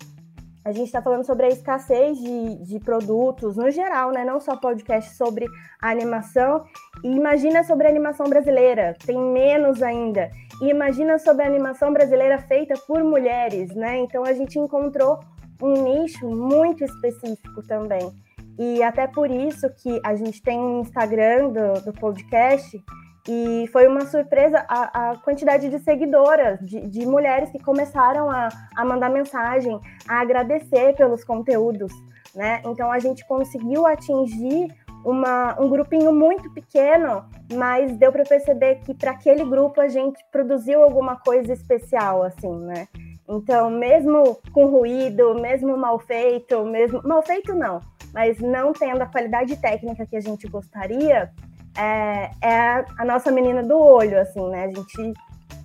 a 0.65 0.73
gente 0.73 0.87
está 0.87 1.03
falando 1.03 1.27
sobre 1.27 1.47
a 1.47 1.49
escassez 1.49 2.17
de, 2.17 2.65
de 2.65 2.81
produtos 2.81 3.57
no 3.57 3.71
geral, 3.71 4.11
né? 4.11 4.25
Não 4.25 4.41
só 4.41 4.57
podcast 4.57 5.15
sobre 5.15 5.47
animação. 5.81 6.65
E 7.03 7.09
imagina 7.09 7.63
sobre 7.63 7.87
a 7.87 7.91
animação 7.91 8.27
brasileira, 8.29 8.97
tem 9.05 9.19
menos 9.19 9.83
ainda. 9.83 10.31
E 10.63 10.71
imagina 10.71 11.19
sobre 11.19 11.45
a 11.45 11.47
animação 11.47 11.93
brasileira 11.93 12.39
feita 12.39 12.75
por 12.87 13.05
mulheres, 13.05 13.75
né? 13.75 13.99
Então 13.99 14.25
a 14.25 14.33
gente 14.33 14.59
encontrou 14.59 15.21
um 15.63 15.83
nicho 15.83 16.27
muito 16.27 16.83
específico 16.83 17.63
também. 17.67 18.11
E 18.59 18.83
até 18.83 19.07
por 19.07 19.31
isso 19.31 19.69
que 19.83 20.01
a 20.03 20.15
gente 20.15 20.41
tem 20.41 20.59
um 20.59 20.81
Instagram 20.81 21.51
do, 21.51 21.85
do 21.85 21.93
podcast 21.93 22.83
e 23.27 23.69
foi 23.73 23.87
uma 23.87 24.03
surpresa 24.07 24.65
a, 24.69 25.11
a 25.11 25.17
quantidade 25.17 25.71
de 25.71 25.79
seguidoras, 25.79 26.59
de, 26.61 26.87
de 26.87 27.07
mulheres 27.07 27.51
que 27.51 27.59
começaram 27.59 28.31
a, 28.31 28.49
a, 28.77 28.85
mandar 28.85 29.09
mensagem, 29.09 29.81
a 30.07 30.21
agradecer 30.21 30.95
pelos 30.95 31.25
conteúdos, 31.25 31.93
né? 32.35 32.61
Então 32.67 32.93
a 32.93 32.99
gente 32.99 33.27
conseguiu 33.27 33.87
atingir 33.87 34.69
uma, 35.05 35.59
um 35.61 35.69
grupinho 35.69 36.13
muito 36.13 36.51
pequeno, 36.53 37.25
mas 37.53 37.97
deu 37.97 38.13
para 38.13 38.25
perceber 38.25 38.77
que 38.85 38.95
para 38.95 39.13
aquele 39.13 39.45
grupo 39.45 39.81
a 39.81 39.89
gente 39.89 40.23
produziu 40.31 40.83
alguma 40.83 41.17
coisa 41.17 41.53
especial, 41.53 42.23
assim, 42.23 42.55
né? 42.61 42.89
Então, 43.27 43.71
mesmo 43.71 44.39
com 44.53 44.67
ruído, 44.67 45.35
mesmo 45.41 45.77
mal 45.79 45.99
feito, 45.99 46.63
mesmo 46.65 47.01
mal 47.03 47.23
feito 47.23 47.55
não, 47.55 47.81
mas 48.13 48.39
não 48.39 48.73
tendo 48.73 49.01
a 49.01 49.07
qualidade 49.07 49.57
técnica 49.57 50.07
que 50.07 50.17
a 50.17 50.21
gente 50.21 50.47
gostaria, 50.47 51.33
é, 51.77 52.31
é 52.43 52.85
a 52.99 53.05
nossa 53.05 53.31
menina 53.31 53.63
do 53.63 53.79
olho, 53.79 54.21
assim, 54.21 54.49
né? 54.51 54.65
A 54.65 54.69
gente 54.69 55.15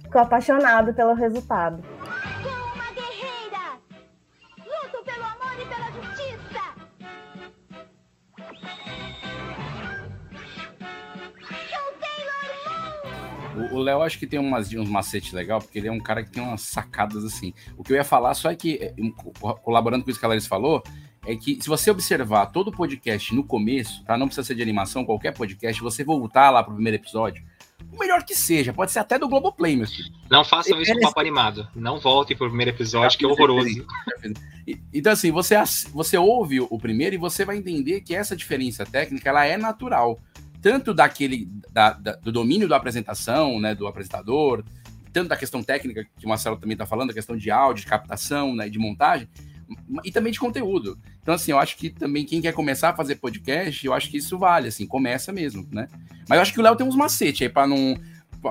ficou 0.04 0.22
apaixonado 0.22 0.94
pelo 0.94 1.14
resultado. 1.14 1.84
O 13.72 13.78
Léo 13.78 14.02
acho 14.02 14.18
que 14.18 14.26
tem 14.26 14.40
umas, 14.40 14.74
uns 14.74 14.90
macetes 14.90 15.32
legal, 15.34 15.60
porque 15.60 15.78
ele 15.78 15.88
é 15.88 15.92
um 15.92 16.00
cara 16.00 16.24
que 16.24 16.32
tem 16.32 16.42
umas 16.42 16.62
sacadas 16.62 17.24
assim. 17.24 17.54
O 17.78 17.84
que 17.84 17.92
eu 17.92 17.98
ia 17.98 18.04
falar 18.04 18.34
só 18.34 18.50
é 18.50 18.56
que, 18.56 18.76
é, 18.82 18.94
colaborando 19.62 20.04
com 20.04 20.10
isso 20.10 20.20
que 20.20 20.26
a 20.26 20.30
Larissa 20.30 20.48
falou, 20.48 20.82
é 21.26 21.36
que 21.36 21.62
se 21.62 21.68
você 21.68 21.92
observar 21.92 22.48
todo 22.48 22.70
o 22.70 22.72
podcast 22.72 23.34
no 23.36 23.44
começo, 23.44 24.04
tá? 24.04 24.18
Não 24.18 24.28
precisa 24.28 24.46
ser 24.46 24.56
de 24.56 24.62
animação, 24.62 25.06
qualquer 25.06 25.34
podcast, 25.34 25.82
você 25.82 26.04
voltar 26.04 26.50
lá 26.50 26.64
pro 26.64 26.74
primeiro 26.74 26.98
episódio, 26.98 27.44
o 27.92 27.98
melhor 27.98 28.24
que 28.24 28.36
seja, 28.36 28.74
pode 28.74 28.92
ser 28.92 29.00
até 29.00 29.18
do 29.18 29.28
Globoplay, 29.28 29.76
meu 29.76 29.88
filho. 29.88 30.12
Não 30.30 30.44
façam 30.44 30.80
isso 30.82 30.94
com 30.94 31.00
papo 31.00 31.20
animado. 31.20 31.68
Não 31.76 32.00
voltem 32.00 32.36
pro 32.36 32.48
primeiro 32.48 32.72
episódio, 32.72 33.18
que 33.18 33.26
é 33.26 33.28
horroroso. 33.28 33.86
Então, 34.94 35.14
assim, 35.14 35.32
você, 35.32 35.56
você 35.92 36.18
ouve 36.18 36.60
o 36.60 36.78
primeiro 36.78 37.16
e 37.16 37.18
você 37.18 37.44
vai 37.44 37.58
entender 37.58 38.02
que 38.02 38.14
essa 38.14 38.36
diferença 38.36 38.86
técnica 38.86 39.30
ela 39.30 39.46
é 39.46 39.58
natural 39.58 40.20
tanto 40.62 40.94
daquele 40.94 41.48
da, 41.72 41.94
da, 41.94 42.16
do 42.16 42.32
domínio 42.32 42.68
da 42.68 42.76
apresentação, 42.76 43.60
né, 43.60 43.74
do 43.74 43.88
apresentador, 43.88 44.64
tanto 45.14 45.30
da 45.30 45.38
questão 45.38 45.64
técnica 45.64 46.06
que 46.18 46.26
o 46.26 46.30
Marcelo 46.30 46.58
também 46.58 46.74
está 46.74 46.86
falando, 46.86 47.12
a 47.12 47.14
questão 47.14 47.38
de 47.38 47.50
áudio, 47.50 47.84
de 47.84 47.90
captação, 47.90 48.56
né, 48.56 48.70
de 48.70 48.78
montagem, 48.78 49.28
e 50.04 50.12
também 50.12 50.32
de 50.32 50.40
conteúdo. 50.40 50.98
Então, 51.22 51.34
assim, 51.34 51.52
eu 51.52 51.60
acho 51.60 51.78
que 51.78 51.90
também 51.90 52.26
quem 52.26 52.42
quer 52.42 52.54
começar 52.54 52.90
a 52.90 52.96
fazer 52.96 53.16
podcast, 53.16 53.86
eu 53.86 53.94
acho 53.94 54.10
que 54.10 54.18
isso 54.18 54.38
vale, 54.38 54.68
assim, 54.68 54.86
começa 54.86 55.32
mesmo, 55.32 55.68
né? 55.72 55.88
Mas 56.28 56.38
eu 56.38 56.42
acho 56.42 56.54
que 56.54 56.60
o 56.60 56.64
Léo 56.64 56.76
tem 56.76 56.88
uns 56.88 56.96
macetes 56.96 57.42
aí 57.42 57.50
para 57.50 57.68
não 57.68 57.96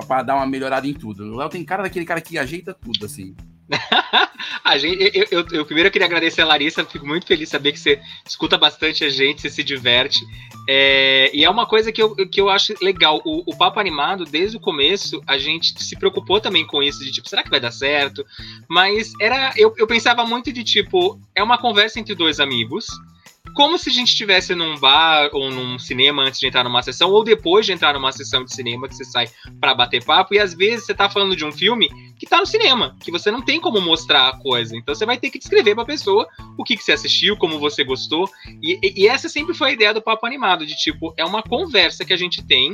para 0.07 0.21
dar 0.21 0.35
uma 0.35 0.45
melhorada 0.45 0.87
em 0.87 0.93
tudo. 0.93 1.23
O 1.33 1.37
Léo 1.37 1.49
tem 1.49 1.65
cara 1.65 1.83
daquele 1.83 2.05
cara 2.05 2.21
que 2.21 2.37
ajeita 2.37 2.73
tudo, 2.73 3.05
assim. 3.05 3.35
a 4.63 4.77
gente, 4.77 5.11
eu, 5.13 5.25
eu, 5.31 5.45
eu, 5.51 5.65
primeiro 5.65 5.91
queria 5.91 6.07
agradecer 6.07 6.41
a 6.41 6.45
Larissa, 6.45 6.83
fico 6.83 7.05
muito 7.05 7.25
feliz 7.25 7.47
de 7.47 7.51
saber 7.51 7.71
que 7.71 7.79
você 7.79 8.01
escuta 8.25 8.57
bastante 8.57 9.03
a 9.03 9.09
gente, 9.09 9.41
você 9.41 9.49
se 9.49 9.63
diverte. 9.63 10.19
É, 10.67 11.29
e 11.33 11.43
é 11.43 11.49
uma 11.49 11.65
coisa 11.65 11.91
que 11.91 12.01
eu, 12.01 12.15
que 12.15 12.41
eu 12.41 12.49
acho 12.49 12.73
legal. 12.81 13.21
O, 13.25 13.51
o 13.51 13.57
Papo 13.57 13.79
Animado, 13.79 14.25
desde 14.25 14.57
o 14.57 14.59
começo, 14.59 15.21
a 15.27 15.37
gente 15.37 15.83
se 15.83 15.97
preocupou 15.97 16.41
também 16.41 16.65
com 16.65 16.81
isso, 16.81 17.03
de 17.03 17.11
tipo, 17.11 17.29
será 17.29 17.43
que 17.43 17.49
vai 17.49 17.59
dar 17.59 17.71
certo? 17.71 18.25
Mas 18.67 19.13
era. 19.19 19.53
Eu, 19.55 19.73
eu 19.77 19.87
pensava 19.87 20.25
muito 20.25 20.51
de 20.51 20.63
tipo, 20.63 21.19
é 21.35 21.43
uma 21.43 21.57
conversa 21.57 21.99
entre 21.99 22.15
dois 22.15 22.39
amigos 22.39 22.87
como 23.53 23.77
se 23.77 23.89
a 23.89 23.93
gente 23.93 24.09
estivesse 24.09 24.55
num 24.55 24.77
bar 24.77 25.29
ou 25.33 25.51
num 25.51 25.77
cinema 25.77 26.23
antes 26.23 26.39
de 26.39 26.47
entrar 26.47 26.63
numa 26.63 26.81
sessão, 26.81 27.11
ou 27.11 27.23
depois 27.23 27.65
de 27.65 27.71
entrar 27.71 27.93
numa 27.93 28.11
sessão 28.11 28.43
de 28.43 28.53
cinema 28.53 28.87
que 28.87 28.95
você 28.95 29.05
sai 29.05 29.27
para 29.59 29.73
bater 29.73 30.03
papo, 30.03 30.33
e 30.33 30.39
às 30.39 30.53
vezes 30.53 30.85
você 30.85 30.93
tá 30.93 31.09
falando 31.09 31.35
de 31.35 31.45
um 31.45 31.51
filme 31.51 31.89
que 32.17 32.25
tá 32.25 32.39
no 32.39 32.45
cinema, 32.45 32.95
que 32.99 33.11
você 33.11 33.31
não 33.31 33.41
tem 33.41 33.59
como 33.59 33.79
mostrar 33.79 34.27
a 34.27 34.37
coisa. 34.37 34.75
Então 34.75 34.93
você 34.93 35.05
vai 35.05 35.17
ter 35.17 35.29
que 35.29 35.39
descrever 35.39 35.73
pra 35.73 35.85
pessoa 35.85 36.27
o 36.57 36.63
que, 36.63 36.75
que 36.75 36.83
você 36.83 36.91
assistiu, 36.91 37.37
como 37.37 37.59
você 37.59 37.83
gostou. 37.83 38.29
E, 38.61 38.79
e, 39.03 39.07
essa 39.07 39.29
sempre 39.29 39.53
foi 39.53 39.69
a 39.69 39.73
ideia 39.73 39.93
do 39.93 40.01
Papo 40.01 40.25
Animado, 40.25 40.65
de 40.65 40.75
tipo, 40.75 41.13
é 41.17 41.23
uma 41.23 41.41
conversa 41.41 42.03
que 42.03 42.13
a 42.13 42.17
gente 42.17 42.45
tem 42.45 42.73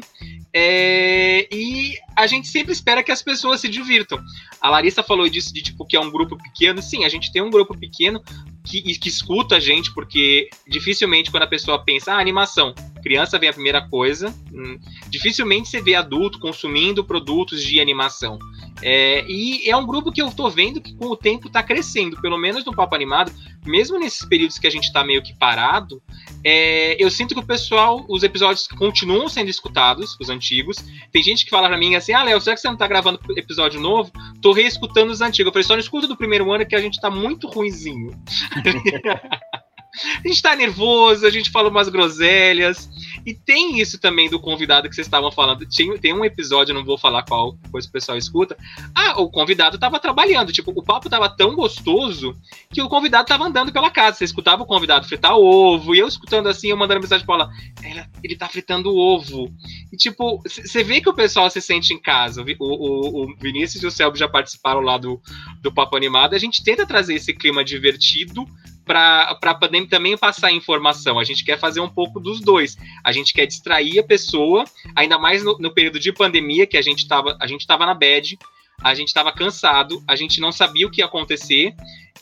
é, 0.53 1.47
e 1.53 1.97
a 2.15 2.26
gente 2.28 2.47
sempre 2.47 2.71
espera 2.71 3.03
que 3.03 3.11
as 3.11 3.21
pessoas 3.21 3.61
se 3.61 3.67
divirtam. 3.67 4.17
A 4.61 4.69
Larissa 4.69 5.03
falou 5.03 5.28
disso, 5.28 5.53
de 5.53 5.61
tipo, 5.61 5.86
que 5.86 5.95
é 5.95 5.99
um 5.99 6.09
grupo 6.09 6.38
pequeno. 6.38 6.82
Sim, 6.82 7.03
a 7.03 7.09
gente 7.09 7.32
tem 7.32 7.41
um 7.41 7.49
grupo 7.49 7.78
pequeno 7.78 8.23
que, 8.66 8.82
que 8.82 9.09
escuta 9.09 9.57
a 9.57 9.59
gente, 9.59 9.93
porque 9.93 10.49
dificilmente 10.68 11.32
quando 11.32 11.43
a 11.43 11.47
pessoa 11.47 11.84
pensa, 11.84 12.13
ah, 12.13 12.20
animação, 12.20 12.74
criança 13.06 13.38
vem 13.38 13.49
a 13.49 13.53
primeira 13.53 13.88
coisa. 13.88 14.34
Hum, 14.51 14.80
dificilmente 15.10 15.70
você 15.70 15.80
vê 15.80 15.93
adulto 15.93 16.39
consumindo 16.39 17.06
produtos 17.06 17.64
de 17.64 17.80
animação. 17.80 18.39
É, 18.82 19.24
e 19.28 19.70
é 19.70 19.78
um 19.78 19.86
grupo 19.86 20.12
que 20.12 20.22
eu 20.22 20.32
tô 20.32 20.49
vendo 20.49 20.82
que 20.82 20.93
com 20.95 21.06
o 21.06 21.16
tempo 21.16 21.47
tá 21.47 21.62
crescendo, 21.62 22.20
pelo 22.20 22.38
menos 22.38 22.66
no 22.66 22.76
Papo 22.76 22.95
Animado, 22.95 23.32
mesmo 23.64 23.99
nesses 23.99 24.28
períodos 24.28 24.58
que 24.58 24.66
a 24.66 24.70
gente 24.72 24.91
tá 24.91 25.03
meio 25.03 25.22
que 25.22 25.38
parado, 25.38 26.01
é, 26.43 27.01
eu 27.01 27.10
sinto 27.12 27.36
que 27.36 27.39
o 27.39 27.45
pessoal, 27.45 28.03
os 28.10 28.24
episódios 28.24 28.68
continuam 28.68 29.30
sendo 29.30 29.49
escutados, 29.49 30.18
os 30.20 30.30
antigos. 30.30 30.78
Tem 31.12 31.22
gente 31.22 31.45
que 31.45 31.51
fala 31.51 31.68
pra 31.68 31.78
mim 31.78 31.95
assim: 31.95 32.14
ah, 32.14 32.24
Léo, 32.24 32.41
será 32.41 32.56
que 32.56 32.62
você 32.62 32.68
não 32.68 32.78
tá 32.78 32.88
gravando 32.88 33.20
episódio 33.38 33.80
novo? 33.80 34.12
Tô 34.41 34.51
reescutando 34.51 35.12
os 35.12 35.22
antigos. 35.22 35.47
Eu 35.47 35.53
falei, 35.53 35.64
só 35.64 35.74
não 35.74 35.80
escuta 35.80 36.08
do 36.08 36.18
primeiro 36.18 36.51
ano 36.51 36.66
que 36.66 36.76
a 36.76 36.82
gente 36.82 36.99
tá 36.99 37.10
muito 37.10 37.47
ruinzinho. 37.47 38.12
a 40.23 40.27
gente 40.27 40.41
tá 40.41 40.55
nervoso, 40.55 41.25
a 41.25 41.29
gente 41.29 41.49
fala 41.49 41.69
umas 41.69 41.89
groselhas. 41.89 42.89
E 43.25 43.33
tem 43.33 43.79
isso 43.79 43.99
também 43.99 44.29
do 44.29 44.39
convidado 44.39 44.87
que 44.87 44.95
vocês 44.95 45.07
estavam 45.07 45.31
falando. 45.31 45.65
Tem, 45.65 45.97
tem 45.97 46.13
um 46.13 46.23
episódio, 46.23 46.75
não 46.75 46.85
vou 46.85 46.97
falar 46.97 47.23
qual, 47.23 47.53
depois 47.53 47.85
o 47.85 47.91
pessoal 47.91 48.17
escuta. 48.17 48.55
Ah, 48.93 49.19
o 49.19 49.29
convidado 49.29 49.79
tava 49.79 49.99
trabalhando. 49.99 50.51
Tipo, 50.51 50.71
o 50.75 50.83
papo 50.83 51.09
tava 51.09 51.27
tão 51.29 51.55
gostoso 51.55 52.35
que 52.71 52.81
o 52.81 52.89
convidado 52.89 53.27
tava 53.27 53.45
andando 53.45 53.71
pela 53.71 53.89
casa. 53.89 54.17
Você 54.17 54.25
escutava 54.25 54.63
o 54.63 54.65
convidado 54.65 55.07
fritar 55.07 55.35
ovo. 55.35 55.95
E 55.95 55.99
eu 55.99 56.07
escutando 56.07 56.47
assim, 56.47 56.67
eu 56.67 56.77
mandando 56.77 57.01
mensagem 57.01 57.25
pra 57.25 57.35
ela: 57.35 57.49
ele 58.23 58.35
tá 58.35 58.47
fritando 58.47 58.95
ovo. 58.95 59.51
E 59.91 59.97
tipo, 59.97 60.41
você 60.43 60.83
vê 60.83 61.01
que 61.01 61.09
o 61.09 61.13
pessoal 61.13 61.49
se 61.49 61.61
sente 61.61 61.93
em 61.93 61.99
casa. 61.99 62.43
O, 62.43 62.45
o, 62.59 63.23
o 63.23 63.35
Vinícius 63.37 63.81
e 63.81 63.87
o 63.87 63.91
Selby 63.91 64.19
já 64.19 64.27
participaram 64.27 64.81
lá 64.81 64.97
do, 64.97 65.19
do 65.61 65.73
Papo 65.73 65.97
Animado. 65.97 66.35
A 66.35 66.39
gente 66.39 66.63
tenta 66.63 66.85
trazer 66.85 67.15
esse 67.15 67.33
clima 67.33 67.63
divertido 67.63 68.45
para 68.86 69.55
poder 69.55 69.88
também 69.88 70.17
passar 70.17 70.51
informação. 70.51 71.19
A 71.19 71.23
gente 71.23 71.43
quer 71.43 71.59
fazer 71.59 71.81
um 71.81 71.89
pouco 71.89 72.19
dos 72.19 72.39
dois. 72.39 72.77
A 73.03 73.11
gente 73.11 73.33
quer 73.33 73.45
distrair 73.45 73.99
a 73.99 74.03
pessoa, 74.03 74.63
ainda 74.95 75.17
mais 75.17 75.43
no, 75.43 75.57
no 75.57 75.71
período 75.71 75.99
de 75.99 76.13
pandemia, 76.13 76.67
que 76.67 76.77
a 76.77 76.81
gente 76.81 76.99
estava 76.99 77.36
a 77.41 77.47
gente 77.47 77.65
na 77.67 77.93
bed, 77.93 78.38
a 78.81 78.93
gente 78.93 79.07
estava 79.07 79.31
cansado, 79.31 80.03
a 80.07 80.15
gente 80.15 80.39
não 80.39 80.51
sabia 80.51 80.86
o 80.86 80.91
que 80.91 81.01
ia 81.01 81.05
acontecer. 81.05 81.73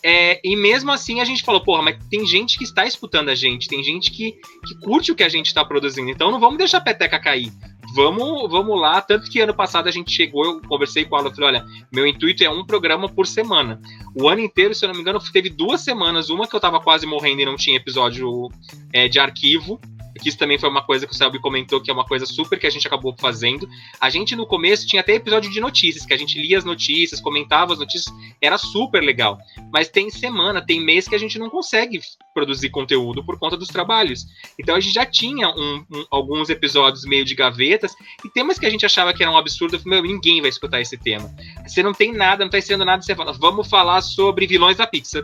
É, 0.02 0.40
e 0.44 0.56
mesmo 0.56 0.92
assim 0.92 1.22
a 1.22 1.26
gente 1.26 1.44
falou, 1.44 1.62
porra, 1.62 1.82
mas 1.82 1.98
tem 2.10 2.26
gente 2.26 2.58
que 2.58 2.64
está 2.64 2.86
escutando 2.86 3.30
a 3.30 3.36
gente, 3.36 3.70
tem 3.70 3.84
gente 3.84 4.12
que, 4.12 4.34
que 4.66 4.76
curte 4.82 5.12
o 5.12 5.16
que 5.16 5.24
a 5.24 5.30
gente 5.30 5.48
está 5.48 5.64
produzindo, 5.64 6.12
então 6.12 6.30
não 6.30 6.42
vamos 6.42 6.58
deixar 6.58 6.80
a 6.80 6.82
peteca 6.82 7.18
cair 7.18 7.54
vamos, 7.94 8.50
vamos 8.50 8.80
lá. 8.80 9.02
Tanto 9.02 9.30
que 9.30 9.40
ano 9.40 9.54
passado 9.54 9.88
a 9.88 9.92
gente 9.92 10.12
chegou, 10.12 10.46
eu 10.46 10.62
conversei 10.62 11.06
com 11.06 11.18
ela, 11.18 11.34
falei, 11.34 11.50
olha, 11.50 11.66
meu 11.92 12.06
intuito 12.08 12.44
é 12.44 12.50
um 12.50 12.66
programa 12.66 13.08
por 13.08 13.28
semana. 13.28 13.80
O 14.16 14.28
ano 14.28 14.42
inteiro, 14.42 14.74
se 14.74 14.84
eu 14.84 14.88
não 14.88 14.96
me 14.96 15.02
engano, 15.02 15.20
teve 15.32 15.50
duas 15.50 15.82
semanas, 15.82 16.30
uma 16.30 16.48
que 16.48 16.56
eu 16.56 16.60
tava 16.60 16.80
quase 16.80 17.06
morrendo 17.06 17.42
e 17.42 17.46
não 17.46 17.56
tinha 17.56 17.78
episódio 17.78 18.50
é, 18.92 19.08
de 19.08 19.20
arquivo, 19.20 19.80
que 20.20 20.30
isso 20.30 20.38
também 20.38 20.60
foi 20.60 20.70
uma 20.70 20.84
coisa 20.84 21.08
que 21.08 21.14
o 21.14 21.16
Selby 21.16 21.40
comentou, 21.40 21.82
que 21.82 21.90
é 21.90 21.94
uma 21.94 22.06
coisa 22.06 22.26
super 22.26 22.60
que 22.60 22.68
a 22.68 22.70
gente 22.70 22.86
acabou 22.86 23.16
fazendo. 23.18 23.68
A 24.00 24.10
gente 24.10 24.36
no 24.36 24.46
começo 24.46 24.86
tinha 24.86 25.02
até 25.02 25.14
episódio 25.14 25.52
de 25.52 25.60
notícias, 25.60 26.06
que 26.06 26.14
a 26.14 26.18
gente 26.18 26.40
lia 26.40 26.58
as 26.58 26.64
notícias, 26.64 27.20
comentava 27.20 27.74
as 27.74 27.80
notícias, 27.80 28.14
era 28.42 28.58
super 28.58 29.02
legal. 29.02 29.38
Mas 29.72 29.90
tem 29.90 30.10
semana, 30.10 30.62
tem 30.62 30.80
mês 30.80 31.08
que 31.08 31.16
a 31.16 31.18
gente 31.18 31.40
não 31.40 31.50
consegue 31.50 32.00
produzir 32.34 32.70
conteúdo 32.70 33.24
por 33.24 33.40
conta 33.40 33.58
dos 33.58 33.68
trabalhos. 33.68 34.26
Então 34.60 34.76
a 34.76 34.80
gente 34.80 34.94
já 34.94 35.06
tinha 35.06 35.50
um, 35.50 35.86
um, 35.92 36.06
alguns 36.12 36.50
episódios 36.50 37.06
meio 37.06 37.26
de 37.26 37.36
gavetas 37.36 37.94
e 38.24 38.30
temas 38.30 38.60
que 38.60 38.66
a 38.66 38.70
gente 38.70 38.86
achava 38.86 39.14
que 39.14 39.24
eram 39.24 39.34
um 39.34 39.38
absurdo, 39.38 39.80
meu, 39.86 40.02
ninguém 40.02 40.42
vai 40.42 40.50
escutar 40.50 40.82
esse 40.82 40.98
tema. 40.98 41.34
Você 41.66 41.82
não 41.82 41.94
tem 41.94 42.14
nada, 42.14 42.44
não 42.44 42.52
tá 42.52 42.58
estreando 42.58 42.86
nada, 42.86 43.02
você 43.02 43.16
fala, 43.16 43.34
vamos 43.34 43.68
falar 43.68 44.02
sobre 44.02 44.48
vilões 44.48 44.78
da 44.78 44.88
Pixar 44.88 45.24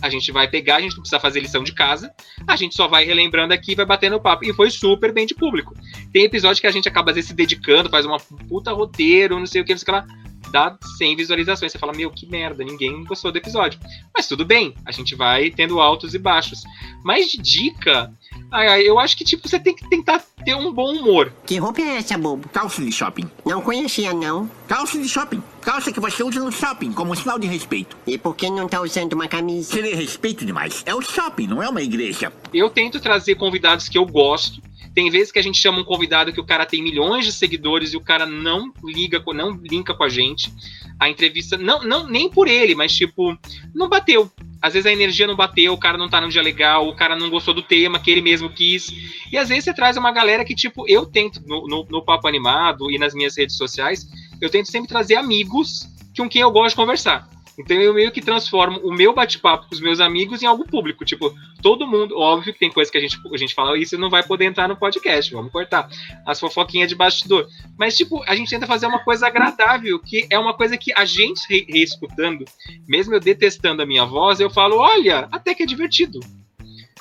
a 0.00 0.08
gente 0.08 0.30
vai 0.30 0.48
pegar, 0.48 0.76
a 0.76 0.80
gente 0.80 0.92
não 0.92 1.00
precisa 1.00 1.20
fazer 1.20 1.40
lição 1.40 1.64
de 1.64 1.72
casa, 1.72 2.12
a 2.46 2.56
gente 2.56 2.74
só 2.74 2.86
vai 2.86 3.04
relembrando 3.04 3.52
aqui 3.52 3.74
vai 3.74 3.86
batendo 3.86 4.20
papo. 4.20 4.44
E 4.44 4.52
foi 4.52 4.70
super 4.70 5.12
bem 5.12 5.26
de 5.26 5.34
público. 5.34 5.74
Tem 6.12 6.24
episódio 6.24 6.60
que 6.60 6.66
a 6.66 6.70
gente 6.70 6.88
acaba 6.88 7.10
às 7.10 7.16
vezes 7.16 7.28
se 7.28 7.34
dedicando, 7.34 7.90
faz 7.90 8.06
uma 8.06 8.18
puta 8.18 8.72
roteiro, 8.72 9.38
não 9.38 9.46
sei 9.46 9.60
o 9.60 9.64
que, 9.64 9.76
você 9.76 9.90
lá, 9.90 10.06
dá 10.50 10.76
100 10.98 11.16
visualizações. 11.16 11.72
Você 11.72 11.78
fala, 11.78 11.92
meu, 11.92 12.10
que 12.10 12.26
merda, 12.26 12.64
ninguém 12.64 13.04
gostou 13.04 13.32
do 13.32 13.38
episódio. 13.38 13.80
Mas 14.16 14.26
tudo 14.26 14.44
bem, 14.44 14.74
a 14.84 14.92
gente 14.92 15.14
vai 15.14 15.50
tendo 15.50 15.80
altos 15.80 16.14
e 16.14 16.18
baixos. 16.18 16.62
Mas 17.04 17.30
de 17.30 17.38
dica, 17.38 18.12
Ai, 18.50 18.66
ai, 18.66 18.82
eu 18.82 18.98
acho 18.98 19.16
que, 19.16 19.24
tipo, 19.24 19.48
você 19.48 19.58
tem 19.58 19.74
que 19.74 19.88
tentar 19.88 20.22
ter 20.44 20.54
um 20.54 20.72
bom 20.72 20.92
humor. 20.94 21.32
Que 21.44 21.58
roupa 21.58 21.80
é 21.80 21.96
essa, 21.96 22.16
bobo? 22.16 22.48
Calça 22.48 22.82
de 22.82 22.90
shopping. 22.90 23.30
Não 23.44 23.60
conhecia, 23.60 24.14
não. 24.14 24.50
Calça 24.66 24.98
de 24.98 25.08
shopping. 25.08 25.42
Calça 25.60 25.92
que 25.92 26.00
você 26.00 26.22
usa 26.22 26.40
no 26.40 26.50
shopping, 26.50 26.92
como 26.92 27.14
sinal 27.14 27.38
de 27.38 27.46
respeito. 27.46 27.96
E 28.06 28.16
por 28.16 28.34
que 28.34 28.48
não 28.48 28.68
tá 28.68 28.80
usando 28.80 29.12
uma 29.12 29.28
camisa? 29.28 29.74
Querer 29.74 29.94
respeito 29.94 30.46
demais. 30.46 30.82
É 30.86 30.94
o 30.94 31.02
shopping, 31.02 31.46
não 31.46 31.62
é 31.62 31.68
uma 31.68 31.82
igreja. 31.82 32.32
Eu 32.52 32.70
tento 32.70 33.00
trazer 33.00 33.34
convidados 33.34 33.88
que 33.88 33.98
eu 33.98 34.06
gosto. 34.06 34.62
Tem 34.94 35.10
vezes 35.10 35.30
que 35.30 35.38
a 35.38 35.42
gente 35.42 35.58
chama 35.58 35.80
um 35.80 35.84
convidado 35.84 36.32
que 36.32 36.40
o 36.40 36.46
cara 36.46 36.66
tem 36.66 36.82
milhões 36.82 37.24
de 37.24 37.32
seguidores 37.32 37.92
e 37.92 37.96
o 37.96 38.00
cara 38.00 38.26
não 38.26 38.72
liga, 38.82 39.22
não 39.34 39.52
linka 39.52 39.94
com 39.94 40.02
a 40.02 40.08
gente. 40.08 40.52
A 40.98 41.08
entrevista, 41.08 41.56
não, 41.56 41.82
não 41.84 42.08
nem 42.08 42.28
por 42.28 42.48
ele, 42.48 42.74
mas 42.74 42.92
tipo, 42.94 43.38
não 43.74 43.88
bateu. 43.88 44.30
Às 44.60 44.72
vezes 44.72 44.86
a 44.86 44.92
energia 44.92 45.26
não 45.26 45.36
bateu, 45.36 45.72
o 45.72 45.78
cara 45.78 45.96
não 45.96 46.08
tá 46.08 46.20
num 46.20 46.28
dia 46.28 46.42
legal, 46.42 46.88
o 46.88 46.94
cara 46.94 47.14
não 47.14 47.30
gostou 47.30 47.54
do 47.54 47.62
tema 47.62 48.00
que 48.00 48.10
ele 48.10 48.20
mesmo 48.20 48.50
quis. 48.50 48.88
E 49.30 49.38
às 49.38 49.48
vezes 49.48 49.64
você 49.64 49.74
traz 49.74 49.96
uma 49.96 50.10
galera 50.10 50.44
que, 50.44 50.54
tipo, 50.54 50.84
eu 50.88 51.06
tento, 51.06 51.40
no, 51.46 51.66
no, 51.66 51.86
no 51.88 52.04
Papo 52.04 52.26
Animado 52.26 52.90
e 52.90 52.98
nas 52.98 53.14
minhas 53.14 53.36
redes 53.36 53.56
sociais, 53.56 54.06
eu 54.40 54.50
tento 54.50 54.70
sempre 54.70 54.88
trazer 54.88 55.14
amigos 55.14 55.86
com 56.16 56.28
quem 56.28 56.42
eu 56.42 56.50
gosto 56.50 56.70
de 56.70 56.76
conversar. 56.76 57.28
Então 57.58 57.76
eu 57.76 57.92
meio 57.92 58.12
que 58.12 58.20
transformo 58.20 58.78
o 58.84 58.92
meu 58.94 59.12
bate-papo 59.12 59.66
com 59.68 59.74
os 59.74 59.80
meus 59.80 59.98
amigos 59.98 60.42
em 60.42 60.46
algo 60.46 60.64
público. 60.64 61.04
Tipo, 61.04 61.34
todo 61.60 61.86
mundo, 61.86 62.16
óbvio 62.16 62.52
que 62.52 62.58
tem 62.58 62.70
coisa 62.70 62.90
que 62.90 62.96
a 62.96 63.00
gente, 63.00 63.18
a 63.32 63.36
gente 63.36 63.52
fala 63.54 63.76
isso 63.76 63.98
não 63.98 64.08
vai 64.08 64.22
poder 64.22 64.44
entrar 64.44 64.68
no 64.68 64.76
podcast, 64.76 65.32
vamos 65.32 65.50
cortar. 65.50 65.88
As 66.24 66.38
fofoquinhas 66.38 66.88
de 66.88 66.94
bastidor. 66.94 67.48
Mas, 67.76 67.96
tipo, 67.96 68.22
a 68.28 68.36
gente 68.36 68.48
tenta 68.48 68.66
fazer 68.66 68.86
uma 68.86 69.00
coisa 69.00 69.26
agradável, 69.26 69.98
que 69.98 70.26
é 70.30 70.38
uma 70.38 70.54
coisa 70.54 70.76
que 70.78 70.92
a 70.96 71.04
gente 71.04 71.40
re 71.48 71.66
reescutando, 71.68 72.44
mesmo 72.86 73.14
eu 73.14 73.20
detestando 73.20 73.82
a 73.82 73.86
minha 73.86 74.04
voz, 74.04 74.38
eu 74.38 74.48
falo, 74.50 74.76
olha, 74.76 75.28
até 75.32 75.54
que 75.54 75.64
é 75.64 75.66
divertido. 75.66 76.20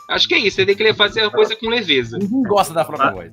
Acho 0.10 0.28
que 0.28 0.34
é 0.34 0.40
isso, 0.40 0.56
você 0.56 0.66
tem 0.66 0.76
que 0.76 0.94
fazer 0.94 1.22
a 1.22 1.30
coisa 1.30 1.56
com 1.56 1.70
leveza. 1.70 2.18
Ninguém 2.18 2.44
gosta 2.44 2.74
da 2.74 2.84
própria 2.84 3.10
Ah. 3.10 3.14
voz. 3.14 3.32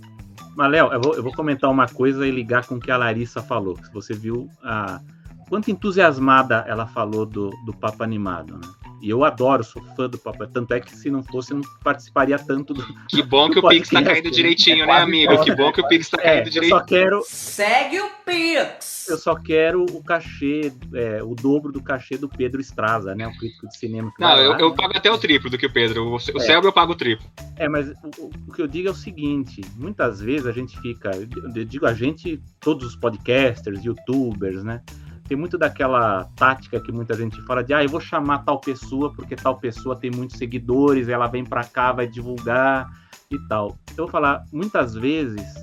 Mas, 0.56 0.70
Léo, 0.70 0.92
eu 0.92 1.00
vou, 1.00 1.14
eu 1.14 1.22
vou 1.22 1.32
comentar 1.32 1.70
uma 1.70 1.88
coisa 1.88 2.26
e 2.26 2.30
ligar 2.30 2.66
com 2.66 2.76
o 2.76 2.80
que 2.80 2.90
a 2.90 2.96
Larissa 2.96 3.42
falou. 3.42 3.76
Se 3.82 3.92
você 3.92 4.14
viu 4.14 4.48
a 4.62 5.00
quanto 5.48 5.70
entusiasmada 5.70 6.64
ela 6.68 6.86
falou 6.86 7.24
do, 7.26 7.50
do 7.64 7.72
Papo 7.74 8.02
Animado, 8.02 8.54
né? 8.58 8.68
E 9.02 9.10
eu 9.10 9.22
adoro, 9.22 9.62
sou 9.62 9.82
fã 9.94 10.08
do 10.08 10.16
Papo 10.16 10.46
Tanto 10.46 10.72
é 10.72 10.80
que 10.80 10.96
se 10.96 11.10
não 11.10 11.22
fosse, 11.22 11.52
eu 11.52 11.58
não 11.58 11.64
participaria 11.82 12.38
tanto 12.38 12.72
do. 12.72 12.82
Que 13.06 13.22
bom 13.22 13.50
que 13.50 13.58
o 13.58 13.68
Pix 13.68 13.90
tá 13.90 14.02
caindo 14.02 14.30
direitinho, 14.30 14.84
É 14.84 14.86
né, 14.86 14.92
amigo? 14.98 15.44
Que 15.44 15.54
bom 15.54 15.70
que 15.70 15.80
o 15.82 15.86
Pix 15.88 16.08
tá 16.08 16.16
É, 16.22 16.36
caindo 16.36 16.46
eu 16.46 16.50
direitinho. 16.50 16.80
só 16.80 16.86
quero, 16.86 17.22
Segue 17.26 18.00
o 18.00 18.08
Pix. 18.24 19.08
eu 19.10 19.18
só 19.18 19.34
quero 19.34 19.84
o 19.84 20.02
cachê, 20.02 20.72
é, 20.94 21.22
o 21.22 21.34
dobro 21.34 21.70
do 21.70 21.82
cachê 21.82 22.16
do 22.16 22.30
Pedro 22.30 22.62
Estraza, 22.62 23.14
né? 23.14 23.26
O 23.26 23.36
crítico 23.36 23.68
de 23.68 23.76
cinema. 23.76 24.10
que 24.16 24.22
Não, 24.22 24.38
eu, 24.38 24.52
eu 24.58 24.70
né? 24.70 24.74
pago 24.74 24.96
até 24.96 25.10
o 25.12 25.18
triplo 25.18 25.50
do 25.50 25.58
que 25.58 25.66
o 25.66 25.72
Pedro. 25.72 26.04
O, 26.06 26.14
o. 26.14 26.18
Selby 26.18 26.66
eu 26.66 26.72
pago 26.72 26.92
o 26.92 26.96
triplo. 26.96 27.26
É, 27.56 27.68
mas 27.68 27.90
o, 28.18 28.30
o 28.48 28.52
que 28.54 28.62
eu 28.62 28.66
digo 28.66 28.88
é 28.88 28.90
o 28.90 28.94
seguinte: 28.94 29.60
muitas 29.76 30.18
vezes 30.22 30.46
a 30.46 30.52
gente 30.52 30.80
fica, 30.80 31.10
eu 31.54 31.64
digo 31.66 31.84
a 31.84 31.92
gente, 31.92 32.40
todos 32.58 32.86
os 32.86 32.96
podcasters, 32.96 33.84
youtubers, 33.84 34.64
né? 34.64 34.80
Tem 35.26 35.36
muito 35.36 35.56
daquela 35.56 36.24
tática 36.36 36.80
que 36.80 36.92
muita 36.92 37.14
gente 37.14 37.40
fala 37.42 37.64
de, 37.64 37.72
ah, 37.72 37.82
eu 37.82 37.88
vou 37.88 38.00
chamar 38.00 38.44
tal 38.44 38.60
pessoa 38.60 39.12
porque 39.12 39.34
tal 39.34 39.56
pessoa 39.58 39.96
tem 39.96 40.10
muitos 40.10 40.36
seguidores, 40.36 41.08
ela 41.08 41.26
vem 41.26 41.44
pra 41.44 41.64
cá, 41.64 41.92
vai 41.92 42.06
divulgar 42.06 42.90
e 43.30 43.38
tal. 43.48 43.78
Eu 43.90 44.04
vou 44.04 44.08
falar, 44.08 44.44
muitas 44.52 44.94
vezes, 44.94 45.54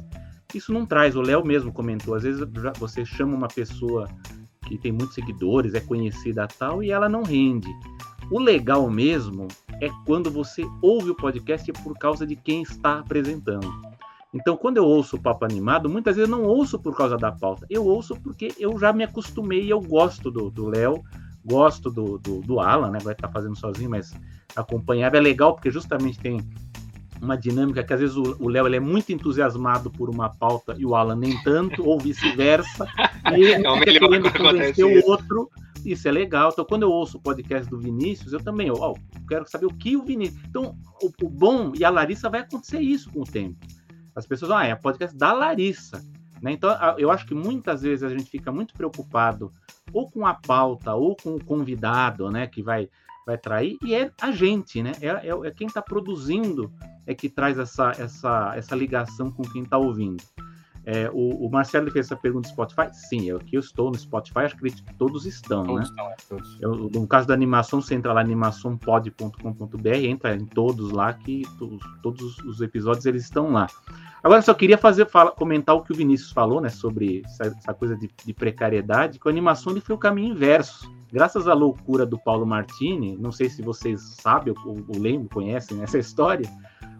isso 0.53 0.73
não 0.73 0.85
traz, 0.85 1.15
o 1.15 1.21
Léo 1.21 1.45
mesmo 1.45 1.71
comentou, 1.71 2.15
às 2.15 2.23
vezes 2.23 2.43
você 2.79 3.05
chama 3.05 3.35
uma 3.35 3.47
pessoa 3.47 4.07
que 4.67 4.77
tem 4.77 4.91
muitos 4.91 5.13
seguidores, 5.13 5.73
é 5.73 5.79
conhecida 5.79 6.47
tal, 6.47 6.81
e 6.81 6.91
ela 6.91 7.07
não 7.07 7.23
rende. 7.23 7.69
O 8.31 8.39
legal 8.39 8.89
mesmo 8.89 9.47
é 9.81 9.89
quando 10.05 10.31
você 10.31 10.63
ouve 10.81 11.11
o 11.11 11.15
podcast 11.15 11.71
por 11.83 11.97
causa 11.97 12.25
de 12.25 12.35
quem 12.35 12.61
está 12.61 12.99
apresentando. 12.99 13.90
Então, 14.33 14.55
quando 14.55 14.77
eu 14.77 14.85
ouço 14.85 15.17
o 15.17 15.21
Papo 15.21 15.43
Animado, 15.43 15.89
muitas 15.89 16.15
vezes 16.15 16.29
eu 16.29 16.37
não 16.37 16.45
ouço 16.45 16.79
por 16.79 16.95
causa 16.95 17.17
da 17.17 17.31
pauta. 17.31 17.65
Eu 17.69 17.85
ouço 17.85 18.15
porque 18.15 18.53
eu 18.57 18.79
já 18.79 18.93
me 18.93 19.03
acostumei 19.03 19.63
e 19.63 19.69
eu 19.69 19.81
gosto 19.81 20.31
do 20.31 20.67
Léo, 20.67 21.03
gosto 21.43 21.89
do, 21.89 22.17
do, 22.17 22.41
do 22.41 22.59
Alan, 22.59 22.91
né? 22.91 22.99
Vai 23.03 23.13
estar 23.13 23.27
fazendo 23.29 23.57
sozinho, 23.57 23.89
mas 23.89 24.13
acompanhar 24.55 25.13
é 25.15 25.19
legal 25.19 25.53
porque 25.53 25.69
justamente 25.69 26.19
tem 26.19 26.39
uma 27.21 27.37
dinâmica 27.37 27.83
que 27.83 27.93
às 27.93 27.99
vezes 27.99 28.15
o 28.15 28.47
Léo 28.47 28.65
ele 28.65 28.77
é 28.77 28.79
muito 28.79 29.11
entusiasmado 29.11 29.91
por 29.91 30.09
uma 30.09 30.29
pauta 30.29 30.75
e 30.77 30.85
o 30.85 30.95
Alan 30.95 31.15
nem 31.15 31.41
tanto, 31.43 31.87
ou 31.87 31.99
vice-versa. 31.99 32.87
E 33.31 33.43
ele 33.43 33.65
É 33.65 33.79
fica 33.79 33.99
querendo 33.99 34.33
convencer 34.33 34.83
o 34.83 35.07
outro. 35.07 35.49
Isso 35.85 36.07
é 36.07 36.11
legal. 36.11 36.49
Então, 36.51 36.65
quando 36.65 36.83
eu 36.83 36.91
ouço 36.91 37.17
o 37.17 37.21
podcast 37.21 37.69
do 37.69 37.79
Vinícius, 37.79 38.33
eu 38.33 38.41
também 38.41 38.69
ó, 38.71 38.75
eu 38.75 38.97
quero 39.27 39.47
saber 39.47 39.67
o 39.67 39.73
que 39.73 39.95
o 39.95 40.03
Vinícius. 40.03 40.41
Então, 40.49 40.75
o, 41.01 41.11
o 41.23 41.29
bom 41.29 41.71
e 41.77 41.85
a 41.85 41.89
Larissa 41.89 42.29
vai 42.29 42.41
acontecer 42.41 42.79
isso 42.79 43.11
com 43.11 43.21
o 43.21 43.25
tempo. 43.25 43.55
As 44.15 44.25
pessoas, 44.25 44.51
ah, 44.51 44.65
é 44.65 44.75
podcast 44.75 45.17
da 45.17 45.31
Larissa. 45.33 46.03
Né? 46.41 46.51
Então, 46.53 46.75
eu 46.97 47.11
acho 47.11 47.25
que 47.25 47.35
muitas 47.35 47.81
vezes 47.81 48.03
a 48.03 48.09
gente 48.09 48.29
fica 48.29 48.51
muito 48.51 48.73
preocupado 48.73 49.51
ou 49.93 50.09
com 50.09 50.25
a 50.25 50.33
pauta, 50.33 50.93
ou 50.93 51.15
com 51.15 51.35
o 51.35 51.43
convidado, 51.43 52.29
né, 52.31 52.47
que 52.47 52.63
vai, 52.63 52.89
vai 53.25 53.37
trair, 53.37 53.77
e 53.83 53.93
é 53.93 54.11
a 54.21 54.31
gente, 54.31 54.81
né? 54.81 54.93
É, 55.01 55.07
é, 55.07 55.47
é 55.47 55.51
quem 55.51 55.67
está 55.67 55.81
produzindo 55.81 56.71
é 57.05 57.13
que 57.13 57.29
traz 57.29 57.57
essa, 57.57 57.91
essa, 57.97 58.53
essa 58.55 58.75
ligação 58.75 59.29
com 59.29 59.43
quem 59.43 59.63
está 59.63 59.77
ouvindo. 59.77 60.23
É, 60.83 61.09
o, 61.13 61.45
o 61.45 61.49
Marcelo 61.51 61.91
fez 61.91 62.07
essa 62.07 62.15
pergunta 62.15 62.47
do 62.49 62.51
Spotify. 62.51 62.89
Sim, 62.91 63.25
eu 63.29 63.37
aqui 63.37 63.55
eu 63.55 63.59
estou 63.59 63.91
no 63.91 63.97
Spotify, 63.97 64.39
acho 64.39 64.57
que 64.57 64.71
todos 64.97 65.25
estão, 65.27 65.61
né? 65.61 65.67
Todos 65.67 65.89
estão, 65.89 66.05
é, 66.09 66.15
todos. 66.27 66.61
Eu, 66.61 66.89
no 66.93 67.07
caso 67.07 67.27
da 67.27 67.33
animação, 67.35 67.79
você 67.81 67.93
entra 67.93 68.11
lá 68.13 68.21
animaçãopod.com.br, 68.21 69.87
entra 70.05 70.35
em 70.35 70.45
todos 70.45 70.91
lá, 70.91 71.13
que 71.13 71.43
to- 71.57 71.77
todos 72.01 72.37
os 72.39 72.61
episódios 72.61 73.05
eles 73.05 73.23
estão 73.23 73.51
lá. 73.51 73.67
Agora, 74.23 74.41
só 74.41 74.53
queria 74.53 74.77
fazer, 74.77 75.07
fala- 75.07 75.31
comentar 75.31 75.75
o 75.75 75.81
que 75.81 75.91
o 75.91 75.95
Vinícius 75.95 76.31
falou, 76.31 76.61
né, 76.61 76.69
sobre 76.69 77.21
essa, 77.25 77.45
essa 77.45 77.73
coisa 77.73 77.95
de, 77.95 78.09
de 78.23 78.33
precariedade, 78.33 79.19
que 79.19 79.27
a 79.27 79.31
animação 79.31 79.71
ele 79.73 79.81
foi 79.81 79.95
o 79.95 79.99
caminho 79.99 80.33
inverso. 80.33 80.91
Graças 81.11 81.47
à 81.47 81.53
loucura 81.53 82.05
do 82.05 82.17
Paulo 82.17 82.45
Martini, 82.45 83.17
não 83.17 83.31
sei 83.31 83.49
se 83.49 83.61
vocês 83.61 83.99
sabem 84.21 84.53
ou, 84.65 84.77
ou 84.87 84.97
lembram, 84.99 85.27
conhecem 85.27 85.81
essa 85.81 85.97
história, 85.97 86.49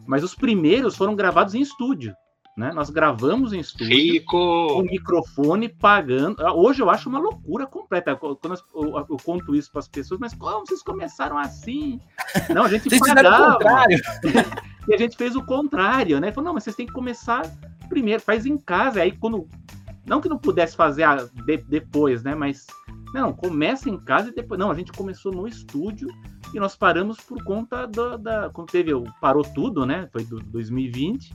mas 0.05 0.23
os 0.23 0.36
primeiros 0.36 0.95
foram 0.97 1.15
gravados 1.15 1.53
em 1.55 1.61
estúdio. 1.61 2.13
Né? 2.57 2.71
Nós 2.73 2.89
gravamos 2.89 3.53
em 3.53 3.59
estúdio 3.59 3.87
Rico! 3.95 4.37
o 4.37 4.81
microfone 4.83 5.69
pagando. 5.69 6.45
Ah, 6.45 6.53
Hoje 6.53 6.81
eu 6.81 6.89
acho 6.89 7.07
uma 7.07 7.17
loucura 7.17 7.65
completa. 7.65 8.15
Quando 8.15 8.51
as- 8.51 8.63
eu, 8.75 8.97
eu 9.09 9.17
conto 9.23 9.55
isso 9.55 9.71
para 9.71 9.79
as 9.79 9.87
pessoas, 9.87 10.19
mas 10.19 10.33
como 10.33 10.65
vocês 10.67 10.83
começaram 10.83 11.37
assim? 11.37 11.99
Não, 12.53 12.63
a 12.63 12.69
gente 12.69 12.89
pagava. 12.99 13.53
contrário. 13.53 13.99
E 14.87 14.95
a 14.95 14.97
gente 14.97 15.15
fez 15.15 15.35
o 15.35 15.45
contrário, 15.45 16.19
né? 16.19 16.31
Falou, 16.31 16.45
não, 16.47 16.53
mas 16.55 16.63
vocês 16.63 16.75
têm 16.75 16.87
que 16.87 16.91
começar 16.91 17.43
primeiro, 17.87 18.19
faz 18.19 18.47
em 18.47 18.57
casa. 18.57 18.99
Aí 19.01 19.11
quando. 19.11 19.47
Não 20.07 20.19
que 20.19 20.27
não 20.27 20.39
pudesse 20.39 20.75
fazer 20.75 21.03
a- 21.03 21.17
de- 21.45 21.57
depois, 21.69 22.23
né? 22.23 22.33
Mas. 22.33 22.65
Não, 23.13 23.31
começa 23.31 23.89
em 23.91 23.97
casa 23.99 24.29
e 24.29 24.33
depois. 24.33 24.59
Não, 24.59 24.71
a 24.71 24.73
gente 24.73 24.91
começou 24.91 25.31
no 25.31 25.47
estúdio 25.47 26.07
e 26.51 26.59
nós 26.59 26.75
paramos 26.75 27.17
por 27.17 27.43
conta 27.43 27.85
da. 27.85 28.17
da 28.17 28.49
quando 28.49 28.71
teve. 28.71 28.91
Parou 29.21 29.43
tudo, 29.43 29.85
né? 29.85 30.09
Foi 30.11 30.23
do 30.25 30.39
2020. 30.39 31.31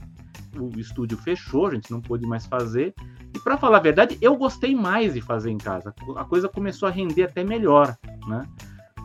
O 0.57 0.79
estúdio 0.79 1.17
fechou, 1.17 1.67
a 1.67 1.73
gente 1.73 1.91
não 1.91 2.01
pôde 2.01 2.25
mais 2.25 2.45
fazer. 2.45 2.93
E 3.33 3.39
para 3.39 3.57
falar 3.57 3.77
a 3.77 3.81
verdade, 3.81 4.17
eu 4.21 4.35
gostei 4.35 4.75
mais 4.75 5.13
de 5.13 5.21
fazer 5.21 5.51
em 5.51 5.57
casa. 5.57 5.93
A 6.15 6.25
coisa 6.25 6.49
começou 6.49 6.87
a 6.87 6.91
render 6.91 7.23
até 7.23 7.43
melhor, 7.43 7.97
né? 8.27 8.47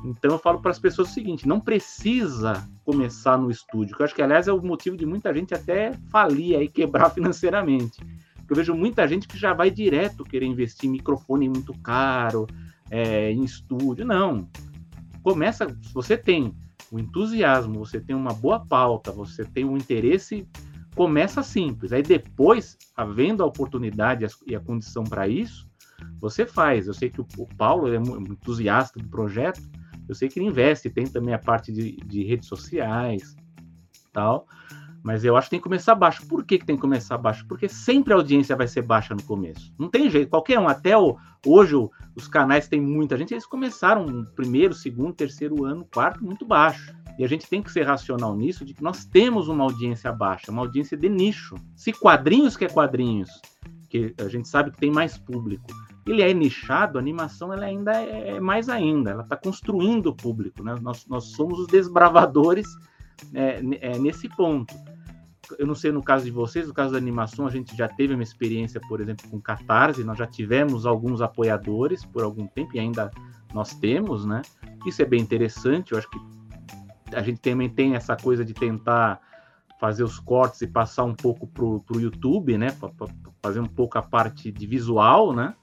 Então 0.05 0.33
eu 0.33 0.39
falo 0.39 0.61
para 0.61 0.71
as 0.71 0.79
pessoas 0.79 1.11
o 1.11 1.13
seguinte: 1.13 1.47
não 1.47 1.61
precisa 1.61 2.69
começar 2.85 3.39
no 3.39 3.51
estúdio, 3.51 3.97
que 3.97 4.03
eu 4.03 4.05
acho 4.05 4.15
que 4.15 4.23
aliás 4.23 4.49
é 4.49 4.53
o 4.53 4.61
motivo 4.61 4.97
de 4.97 5.07
muita 5.07 5.33
gente 5.33 5.55
até 5.55 5.93
falir 6.11 6.57
aí, 6.57 6.69
quebrar 6.69 7.11
financeiramente. 7.15 8.01
Eu 8.49 8.57
vejo 8.57 8.75
muita 8.75 9.09
gente 9.09 9.27
que 9.27 9.39
já 9.39 9.55
vai 9.55 9.71
direto 9.71 10.25
querer 10.25 10.45
investir 10.45 10.89
em 10.89 10.93
microfone 10.93 11.49
muito 11.49 11.73
caro, 11.79 12.47
é, 12.91 13.31
em 13.33 13.45
estúdio. 13.45 14.05
Não. 14.05 14.47
Começa, 15.23 15.69
se 15.69 15.95
você 15.95 16.19
tem 16.19 16.55
o 16.91 16.99
entusiasmo, 16.99 17.79
você 17.79 17.99
tem 17.99 18.15
uma 18.15 18.35
boa 18.35 18.61
pauta, 18.61 19.11
você 19.11 19.43
tem 19.43 19.65
um 19.65 19.79
interesse, 19.79 20.47
começa 20.95 21.43
simples. 21.43 21.93
Aí 21.93 22.03
depois, 22.03 22.77
havendo 22.97 23.43
a 23.43 23.47
oportunidade 23.47 24.27
e 24.47 24.55
a- 24.55 24.61
condição 24.61 25.05
para 25.05 25.27
isso, 25.29 25.69
você 26.21 26.45
faz. 26.47 26.87
Eu 26.87 26.95
sei 26.95 27.11
que 27.11 27.21
o, 27.21 27.27
Paulo 27.57 27.93
é 27.93 27.99
mu- 27.99 28.19
entusiasta 28.19 28.99
do 28.99 29.09
projeto, 29.09 29.61
eu 30.09 30.15
sei 30.15 30.29
que 30.29 30.39
ele 30.39 30.47
investe, 30.47 30.91
tem 30.91 31.07
também 31.07 31.35
a 31.35 31.39
parte 31.39 31.73
de, 31.73 31.97
de 31.97 32.23
redes 32.25 32.49
sociais, 32.49 33.35
tal. 34.13 34.47
Mas 35.03 35.25
eu 35.25 35.37
acho 35.37 35.47
que 35.47 35.51
tem 35.51 35.59
que 35.59 35.65
começar 35.65 35.95
baixo. 35.95 36.27
Por 36.27 36.45
que, 36.45 36.59
que 36.59 36.67
tem 36.67 36.77
que 36.77 36.83
começar 36.83 37.19
baixo? 37.19 37.45
Porque 37.49 37.69
sempre 37.69 38.13
a 38.13 38.17
audiência 38.17 38.55
vai 38.55 38.69
ser 38.69 38.83
baixa 38.83 39.15
no 39.15 39.23
começo. 39.25 39.75
Não 39.79 39.89
tem 39.89 40.09
jeito. 40.09 40.31
Qualquer 40.31 40.59
um, 40.59 40.69
até 40.69 40.97
o, 40.97 41.17
hoje 41.45 41.75
os 42.15 42.29
canais 42.29 42.69
têm 42.69 42.81
muita 42.81 43.17
gente, 43.17 43.35
eles 43.35 43.47
começaram 43.47 44.25
primeiro, 44.37 44.75
segundo, 44.75 45.13
terceiro 45.13 45.65
ano, 45.65 45.87
quarto, 45.93 46.25
muito 46.25 46.47
baixo. 46.47 46.95
E 47.19 47.25
a 47.25 47.29
gente 47.29 47.49
tem 47.49 47.63
que 47.63 47.71
ser 47.71 47.83
racional 47.83 48.35
nisso, 48.37 48.65
de 48.65 48.75
que 48.75 48.83
nós 48.83 49.05
temos 49.05 49.49
uma 49.49 49.65
audiência 49.65 50.13
baixa, 50.13 50.51
uma 50.51 50.63
audiência 50.63 50.97
de 50.97 51.09
nicho. 51.09 51.57
Se 51.75 51.93
quadrinhos 51.93 52.57
que 52.57 52.65
é 52.65 52.69
quadrinhos, 52.69 53.31
que 53.89 54.15
a 54.19 54.29
gente 54.29 54.49
sabe 54.49 54.71
que 54.71 54.79
tem 54.79 54.91
mais 54.91 55.19
público, 55.19 55.67
ele 56.07 56.23
é 56.23 56.33
nichado, 56.33 56.99
a 56.99 57.01
animação 57.01 57.53
ela 57.53 57.67
ainda 57.67 57.93
é 57.93 58.41
mais 58.41 58.69
ainda, 58.69 59.11
ela 59.11 59.23
está 59.23 59.37
construindo 59.37 60.07
o 60.07 60.15
público, 60.17 60.63
né? 60.63 60.75
Nós, 60.81 61.07
nós 61.07 61.25
somos 61.25 61.61
os 61.61 61.67
desbravadores 61.67 62.67
é, 63.35 63.61
é, 63.81 63.99
nesse 63.99 64.29
ponto. 64.31 64.75
Eu 65.59 65.67
não 65.67 65.75
sei 65.75 65.93
no 65.93 66.03
caso 66.03 66.25
de 66.25 66.31
vocês, 66.31 66.69
no 66.69 66.75
caso 66.75 66.93
da 66.93 66.99
animação, 66.99 67.47
a 67.47 67.51
gente 67.51 67.77
já 67.77 67.89
teve 67.89 68.15
uma 68.15 68.23
experiência, 68.23 68.81
por 68.81 69.01
exemplo, 69.01 69.29
com 69.31 69.41
Catarse, 69.41 70.05
nós 70.05 70.19
já 70.19 70.27
tivemos 70.27 70.87
alguns 70.87 71.21
apoiadores 71.21 72.05
por 72.05 72.23
algum 72.23 72.47
tempo 72.47 72.77
e 72.77 72.81
ainda 72.81 73.11
nós 73.53 73.75
temos, 73.75 74.25
né? 74.25 74.43
Isso 74.87 75.03
é 75.03 75.05
bem 75.05 75.21
interessante, 75.21 75.93
eu 75.93 75.99
acho 75.99 76.09
que 76.11 76.19
a 77.15 77.23
gente 77.23 77.41
também 77.41 77.69
tem 77.69 77.95
essa 77.95 78.17
coisa 78.17 78.45
de 78.45 78.55
tentar 78.55 79.21
fazer 79.79 80.05
os 80.05 80.19
cortes 80.19 80.63
e 80.63 80.67
passar 80.67 81.05
um 81.05 81.15
pouco 81.15 81.47
pro, 81.47 81.81
pro 81.81 82.01
YouTube, 82.01 82.57
né? 82.57 82.71
Pra, 82.73 82.89
pra 82.89 83.09
fazer 83.43 83.61
um 83.61 83.67
pouco 83.67 83.99
a 83.99 84.03
parte 84.03 84.51
de 84.51 84.67
visual, 84.67 85.33
né? 85.33 85.55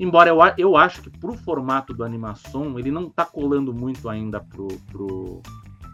Embora 0.00 0.30
eu, 0.30 0.38
eu 0.56 0.76
acho 0.76 1.02
que 1.02 1.10
pro 1.10 1.34
formato 1.34 1.92
do 1.92 2.04
animação, 2.04 2.78
ele 2.78 2.90
não 2.90 3.10
tá 3.10 3.24
colando 3.24 3.74
muito 3.74 4.08
ainda 4.08 4.40
pro, 4.40 4.68
pro, 4.86 5.42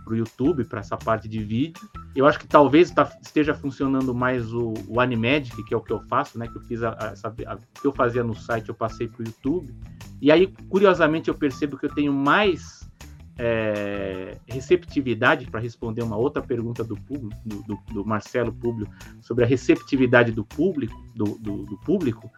pro 0.05 0.17
YouTube, 0.17 0.65
para 0.65 0.81
essa 0.81 0.97
parte 0.97 1.29
de 1.29 1.43
vídeo. 1.43 1.81
Eu 2.15 2.27
acho 2.27 2.39
que 2.39 2.47
talvez 2.47 2.91
tá, 2.91 3.11
esteja 3.23 3.55
funcionando 3.55 4.15
mais 4.15 4.53
o, 4.53 4.75
o 4.89 5.65
que 5.67 5.75
é 5.75 5.77
o 5.77 5.81
que 5.81 5.93
eu 5.93 6.01
faço, 6.01 6.39
né? 6.39 6.47
Que 6.47 6.57
eu 6.57 6.63
fiz 6.63 6.83
a, 6.83 6.91
a, 6.91 7.53
a, 7.53 7.55
o 7.55 7.81
que 7.81 7.87
eu 7.87 7.93
fazia 7.93 8.23
no 8.23 8.35
site, 8.35 8.69
eu 8.69 8.75
passei 8.75 9.09
pro 9.09 9.25
YouTube. 9.25 9.75
E 10.21 10.31
aí, 10.31 10.47
curiosamente, 10.69 11.29
eu 11.29 11.35
percebo 11.35 11.77
que 11.77 11.87
eu 11.87 11.95
tenho 11.95 12.13
mais 12.13 12.89
é, 13.39 14.39
receptividade 14.47 15.47
para 15.51 15.61
responder 15.61 16.03
uma 16.03 16.17
outra 16.17 16.43
pergunta 16.43 16.85
do 16.85 16.97
público, 16.97 17.41
do, 17.45 17.63
do, 17.63 17.79
do, 17.93 18.05
Marcelo 18.05 18.53
Públio, 18.53 18.89
sobre 19.21 19.45
a 19.45 19.47
receptividade 19.47 20.31
do 20.33 20.45
público, 20.45 20.95
do, 21.15 21.37
do 21.65 21.79
público. 21.79 22.31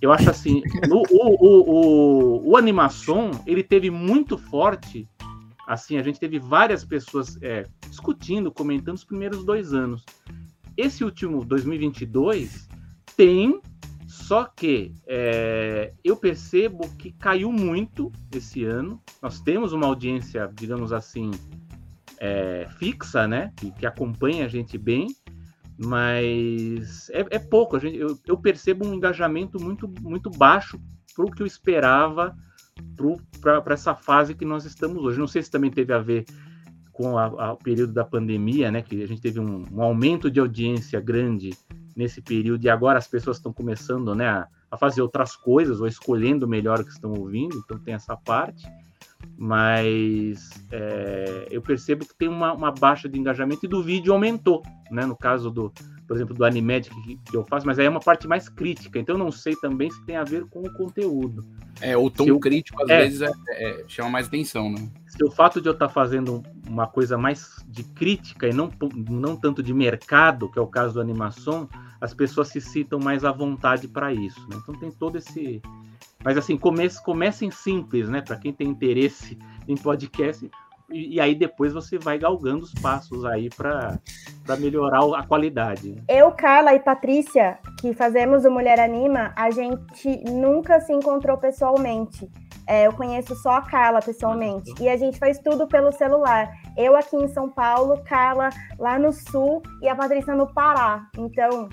Eu 0.00 0.12
acho 0.12 0.30
assim, 0.30 0.62
no, 0.88 1.02
o, 1.10 1.36
o, 1.40 1.70
o, 1.70 2.50
o 2.50 2.56
animação 2.56 3.30
ele 3.46 3.62
teve 3.62 3.90
muito 3.90 4.38
forte. 4.38 5.08
Assim, 5.66 5.98
a 5.98 6.02
gente 6.02 6.20
teve 6.20 6.38
várias 6.38 6.84
pessoas 6.84 7.36
é, 7.42 7.64
discutindo, 7.88 8.52
comentando 8.52 8.96
os 8.96 9.04
primeiros 9.04 9.44
dois 9.44 9.72
anos. 9.72 10.04
Esse 10.76 11.02
último 11.02 11.44
2022 11.44 12.68
tem 13.16 13.60
só 14.06 14.44
que 14.44 14.94
é, 15.06 15.92
eu 16.04 16.16
percebo 16.16 16.88
que 16.96 17.10
caiu 17.12 17.50
muito 17.52 18.12
esse 18.32 18.64
ano. 18.64 19.02
Nós 19.20 19.40
temos 19.40 19.72
uma 19.72 19.86
audiência, 19.86 20.50
digamos 20.54 20.92
assim, 20.92 21.30
é, 22.18 22.68
fixa, 22.78 23.26
né? 23.26 23.52
Que, 23.56 23.70
que, 23.72 23.86
acompanha 23.86 24.44
a 24.44 24.48
gente 24.48 24.78
bem, 24.78 25.08
mas 25.76 27.10
é, 27.10 27.26
é 27.30 27.38
pouco. 27.38 27.78
Gente, 27.78 27.98
eu, 27.98 28.18
eu, 28.26 28.38
percebo 28.38 28.86
um 28.86 28.94
engajamento 28.94 29.60
muito, 29.62 29.88
muito 30.00 30.30
baixo 30.30 30.80
para 31.14 31.24
o 31.24 31.30
que 31.30 31.42
eu 31.42 31.46
esperava 31.46 32.36
para 33.40 33.74
essa 33.74 33.94
fase 33.94 34.34
que 34.34 34.44
nós 34.44 34.64
estamos 34.64 35.02
hoje. 35.02 35.18
Não 35.18 35.26
sei 35.26 35.42
se 35.42 35.50
também 35.50 35.70
teve 35.70 35.92
a 35.92 35.98
ver 35.98 36.24
com 36.92 37.14
o 37.14 37.56
período 37.56 37.92
da 37.92 38.04
pandemia, 38.04 38.70
né? 38.70 38.80
Que 38.80 39.02
a 39.02 39.06
gente 39.06 39.20
teve 39.20 39.38
um, 39.38 39.64
um 39.70 39.82
aumento 39.82 40.30
de 40.30 40.40
audiência 40.40 40.98
grande 40.98 41.50
nesse 41.94 42.22
período 42.22 42.64
e 42.64 42.68
agora 42.68 42.98
as 42.98 43.06
pessoas 43.06 43.36
estão 43.36 43.52
começando 43.52 44.14
né, 44.14 44.28
a, 44.28 44.48
a, 44.70 44.76
fazer 44.76 45.00
outras 45.00 45.34
coisas 45.34 45.80
ou 45.80 45.86
escolhendo 45.86 46.46
melhor 46.46 46.80
o 46.80 46.84
que 46.84 46.90
estão 46.90 47.12
ouvindo, 47.12 47.56
então 47.56 47.78
tem 47.78 47.94
essa 47.94 48.16
parte. 48.16 48.66
Mas 49.36 50.50
é, 50.70 51.48
eu 51.50 51.60
percebo 51.60 52.06
que 52.06 52.14
tem 52.14 52.28
uma, 52.28 52.52
uma, 52.52 52.70
baixa 52.70 53.08
de 53.08 53.18
engajamento 53.18 53.64
e 53.64 53.68
do 53.68 53.82
vídeo 53.82 54.12
aumentou, 54.12 54.62
né? 54.90 55.04
No 55.04 55.16
caso 55.16 55.50
do, 55.50 55.72
por 56.06 56.16
exemplo, 56.16 56.34
do 56.34 56.44
Animedic 56.44 56.94
que, 57.02 57.16
que 57.16 57.36
eu 57.36 57.44
faço, 57.44 57.66
mas 57.66 57.78
aí 57.78 57.86
é 57.86 57.90
uma 57.90 58.00
parte 58.00 58.28
mais 58.28 58.48
crítica, 58.48 58.98
então 58.98 59.16
eu 59.16 59.18
não 59.18 59.32
sei 59.32 59.56
também 59.56 59.90
se 59.90 60.04
tem 60.04 60.16
a 60.16 60.24
ver 60.24 60.46
com 60.46 60.60
o 60.60 60.72
conteúdo. 60.72 61.44
É, 61.80 61.96
o 61.96 62.08
tom 62.08 62.38
crítico 62.38 62.82
às 62.82 62.88
é, 62.88 63.02
vezes 63.02 63.22
é, 63.22 63.30
é, 63.50 63.84
chama 63.88 64.10
mais 64.10 64.28
atenção, 64.28 64.70
né? 64.70 64.88
Se 65.06 65.24
o 65.24 65.30
fato 65.30 65.60
de 65.60 65.68
eu 65.68 65.72
estar 65.72 65.88
fazendo 65.88 66.42
uma 66.66 66.86
coisa 66.86 67.18
mais 67.18 67.64
de 67.68 67.82
crítica 67.82 68.48
e 68.48 68.52
não, 68.52 68.70
não 69.08 69.36
tanto 69.36 69.62
de 69.62 69.74
mercado, 69.74 70.50
que 70.50 70.58
é 70.58 70.62
o 70.62 70.66
caso 70.66 70.94
do 70.94 71.00
animação, 71.00 71.68
as 72.00 72.14
pessoas 72.14 72.48
se 72.48 72.60
citam 72.60 72.98
mais 72.98 73.24
à 73.24 73.32
vontade 73.32 73.88
para 73.88 74.12
isso. 74.12 74.40
Né? 74.48 74.56
Então 74.62 74.74
tem 74.74 74.90
todo 74.90 75.16
esse. 75.18 75.60
Mas 76.24 76.36
assim, 76.36 76.56
comece, 76.56 77.02
comecem 77.02 77.50
simples, 77.50 78.08
né? 78.08 78.20
Para 78.20 78.36
quem 78.36 78.52
tem 78.52 78.68
interesse 78.68 79.38
em 79.66 79.76
podcast, 79.76 80.50
e, 80.90 81.16
e, 81.16 81.20
aí 81.20 81.34
depois 81.34 81.72
você 81.72 81.98
vai 81.98 82.18
galgando 82.18 82.62
os 82.62 82.72
passos 82.74 83.24
aí 83.24 83.48
para 83.50 83.98
melhorar 84.58 85.00
a 85.18 85.26
qualidade. 85.26 85.92
Né? 85.92 86.02
Eu, 86.08 86.30
Carla 86.32 86.74
e 86.74 86.80
Patrícia, 86.80 87.58
que 87.80 87.92
fazemos 87.92 88.44
o 88.44 88.50
Mulher 88.50 88.78
Anima, 88.78 89.32
a 89.36 89.50
gente 89.50 90.22
nunca 90.30 90.80
se 90.80 90.92
encontrou 90.92 91.36
pessoalmente. 91.38 92.30
É, 92.68 92.86
eu 92.86 92.92
conheço 92.92 93.34
só 93.36 93.56
a 93.56 93.62
Carla 93.62 94.00
pessoalmente. 94.00 94.72
E 94.80 94.88
a 94.88 94.96
gente 94.96 95.18
faz 95.18 95.38
tudo 95.38 95.68
pelo 95.68 95.92
celular. 95.92 96.50
Eu 96.76 96.96
aqui 96.96 97.16
em 97.16 97.28
São 97.28 97.48
Paulo, 97.48 98.02
Carla 98.04 98.50
lá 98.78 98.98
no 98.98 99.12
sul 99.12 99.62
e 99.80 99.88
a 99.88 99.94
Patrícia 99.94 100.34
no 100.34 100.52
Pará. 100.52 101.06
Então, 101.16 101.68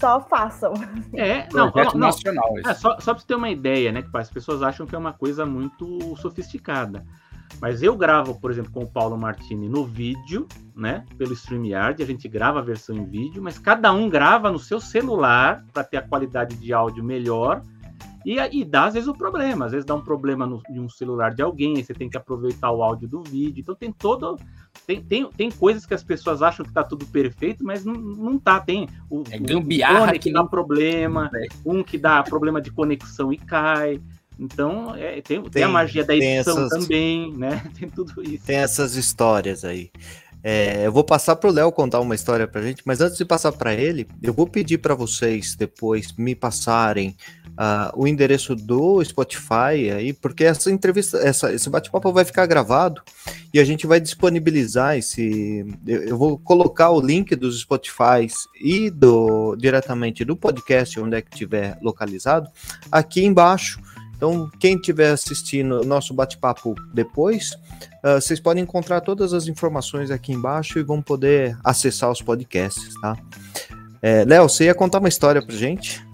só 0.00 0.20
façam. 0.22 0.72
É, 1.14 1.46
não, 1.52 1.70
não, 1.70 1.84
não. 1.84 1.94
nacional. 1.94 2.54
É, 2.66 2.72
só, 2.72 2.98
só 2.98 3.12
para 3.12 3.20
você 3.20 3.26
ter 3.26 3.34
uma 3.34 3.50
ideia, 3.50 3.92
né? 3.92 4.02
Que 4.02 4.08
as 4.16 4.30
pessoas 4.30 4.62
acham 4.62 4.86
que 4.86 4.94
é 4.94 4.98
uma 4.98 5.12
coisa 5.12 5.44
muito 5.44 6.16
sofisticada. 6.16 7.04
Mas 7.60 7.82
eu 7.82 7.96
gravo, 7.96 8.38
por 8.38 8.50
exemplo, 8.50 8.70
com 8.70 8.84
o 8.84 8.90
Paulo 8.90 9.16
Martini 9.16 9.68
no 9.68 9.84
vídeo, 9.84 10.46
né? 10.74 11.04
Pelo 11.16 11.32
StreamYard, 11.32 12.02
a 12.02 12.06
gente 12.06 12.28
grava 12.28 12.58
a 12.58 12.62
versão 12.62 12.96
em 12.96 13.04
vídeo, 13.04 13.42
mas 13.42 13.58
cada 13.58 13.92
um 13.92 14.08
grava 14.08 14.50
no 14.50 14.58
seu 14.58 14.80
celular 14.80 15.64
para 15.72 15.84
ter 15.84 15.98
a 15.98 16.02
qualidade 16.02 16.56
de 16.56 16.72
áudio 16.72 17.04
melhor. 17.04 17.62
E, 18.24 18.36
e 18.38 18.64
dá 18.64 18.84
às 18.84 18.94
vezes 18.94 19.08
o 19.08 19.14
problema, 19.14 19.64
às 19.64 19.72
vezes 19.72 19.86
dá 19.86 19.94
um 19.94 20.00
problema 20.00 20.46
no, 20.46 20.62
em 20.68 20.78
um 20.78 20.88
celular 20.88 21.34
de 21.34 21.42
alguém, 21.42 21.76
aí 21.76 21.84
você 21.84 21.94
tem 21.94 22.08
que 22.08 22.18
aproveitar 22.18 22.70
o 22.70 22.82
áudio 22.82 23.08
do 23.08 23.22
vídeo. 23.22 23.60
Então 23.60 23.74
tem 23.74 23.92
todo. 23.92 24.36
Tem, 24.86 25.02
tem, 25.02 25.26
tem 25.30 25.50
coisas 25.50 25.86
que 25.86 25.94
as 25.94 26.04
pessoas 26.04 26.42
acham 26.42 26.64
que 26.64 26.72
tá 26.72 26.84
tudo 26.84 27.06
perfeito, 27.06 27.64
mas 27.64 27.84
não, 27.84 27.94
não 27.94 28.38
tá. 28.38 28.60
Tem 28.60 28.88
o, 29.08 29.22
é 29.30 29.38
gambiarra 29.38 30.14
o 30.14 30.18
que 30.18 30.32
dá 30.32 30.44
problema, 30.44 31.30
é. 31.34 31.46
um 31.64 31.82
que 31.82 31.96
dá 31.96 32.22
problema 32.22 32.60
de 32.60 32.70
conexão 32.70 33.32
e 33.32 33.38
cai. 33.38 34.00
Então, 34.40 34.94
é, 34.94 35.20
tem, 35.20 35.42
tem, 35.42 35.50
tem, 35.50 35.62
a 35.62 35.68
magia 35.68 36.02
da 36.02 36.16
edição 36.16 36.64
essas, 36.64 36.70
também, 36.70 37.30
né? 37.36 37.62
Tem 37.78 37.90
tudo 37.90 38.22
isso. 38.22 38.46
Tem 38.46 38.56
essas 38.56 38.96
histórias 38.96 39.66
aí. 39.66 39.90
É, 40.42 40.86
eu 40.86 40.92
vou 40.92 41.04
passar 41.04 41.36
para 41.36 41.50
o 41.50 41.52
Léo 41.52 41.70
contar 41.70 42.00
uma 42.00 42.14
história 42.14 42.48
para 42.48 42.62
gente, 42.62 42.82
mas 42.86 43.02
antes 43.02 43.18
de 43.18 43.24
passar 43.26 43.52
para 43.52 43.74
ele, 43.74 44.08
eu 44.22 44.32
vou 44.32 44.46
pedir 44.46 44.78
para 44.78 44.94
vocês 44.94 45.54
depois 45.54 46.14
me 46.16 46.34
passarem 46.34 47.14
uh, 47.50 47.92
o 47.94 48.06
endereço 48.06 48.54
do 48.56 49.04
Spotify 49.04 49.90
aí, 49.94 50.14
porque 50.14 50.44
essa 50.44 50.70
entrevista, 50.70 51.18
essa, 51.18 51.52
esse 51.52 51.68
bate-papo 51.68 52.10
vai 52.10 52.24
ficar 52.24 52.46
gravado 52.46 53.02
e 53.52 53.60
a 53.60 53.64
gente 53.64 53.86
vai 53.86 54.00
disponibilizar 54.00 54.96
esse. 54.96 55.66
Eu, 55.86 56.02
eu 56.04 56.16
vou 56.16 56.38
colocar 56.38 56.88
o 56.88 57.02
link 57.02 57.36
dos 57.36 57.60
Spotify 57.60 58.26
e 58.58 58.88
do 58.88 59.54
diretamente 59.56 60.24
do 60.24 60.34
podcast, 60.34 60.98
onde 60.98 61.16
é 61.16 61.20
que 61.20 61.34
estiver 61.34 61.76
localizado, 61.82 62.48
aqui 62.90 63.22
embaixo. 63.22 63.78
Então, 64.20 64.50
quem 64.60 64.76
estiver 64.76 65.12
assistindo 65.12 65.80
o 65.80 65.84
nosso 65.84 66.12
bate-papo 66.12 66.74
depois, 66.92 67.52
uh, 68.04 68.20
vocês 68.20 68.38
podem 68.38 68.62
encontrar 68.62 69.00
todas 69.00 69.32
as 69.32 69.48
informações 69.48 70.10
aqui 70.10 70.30
embaixo 70.30 70.78
e 70.78 70.82
vão 70.82 71.00
poder 71.00 71.56
acessar 71.64 72.10
os 72.10 72.20
podcasts, 72.20 72.92
tá? 73.00 73.16
É, 74.02 74.26
Léo, 74.26 74.46
você 74.46 74.64
ia 74.64 74.74
contar 74.74 74.98
uma 74.98 75.08
história 75.08 75.40
pra 75.40 75.56
gente? 75.56 76.06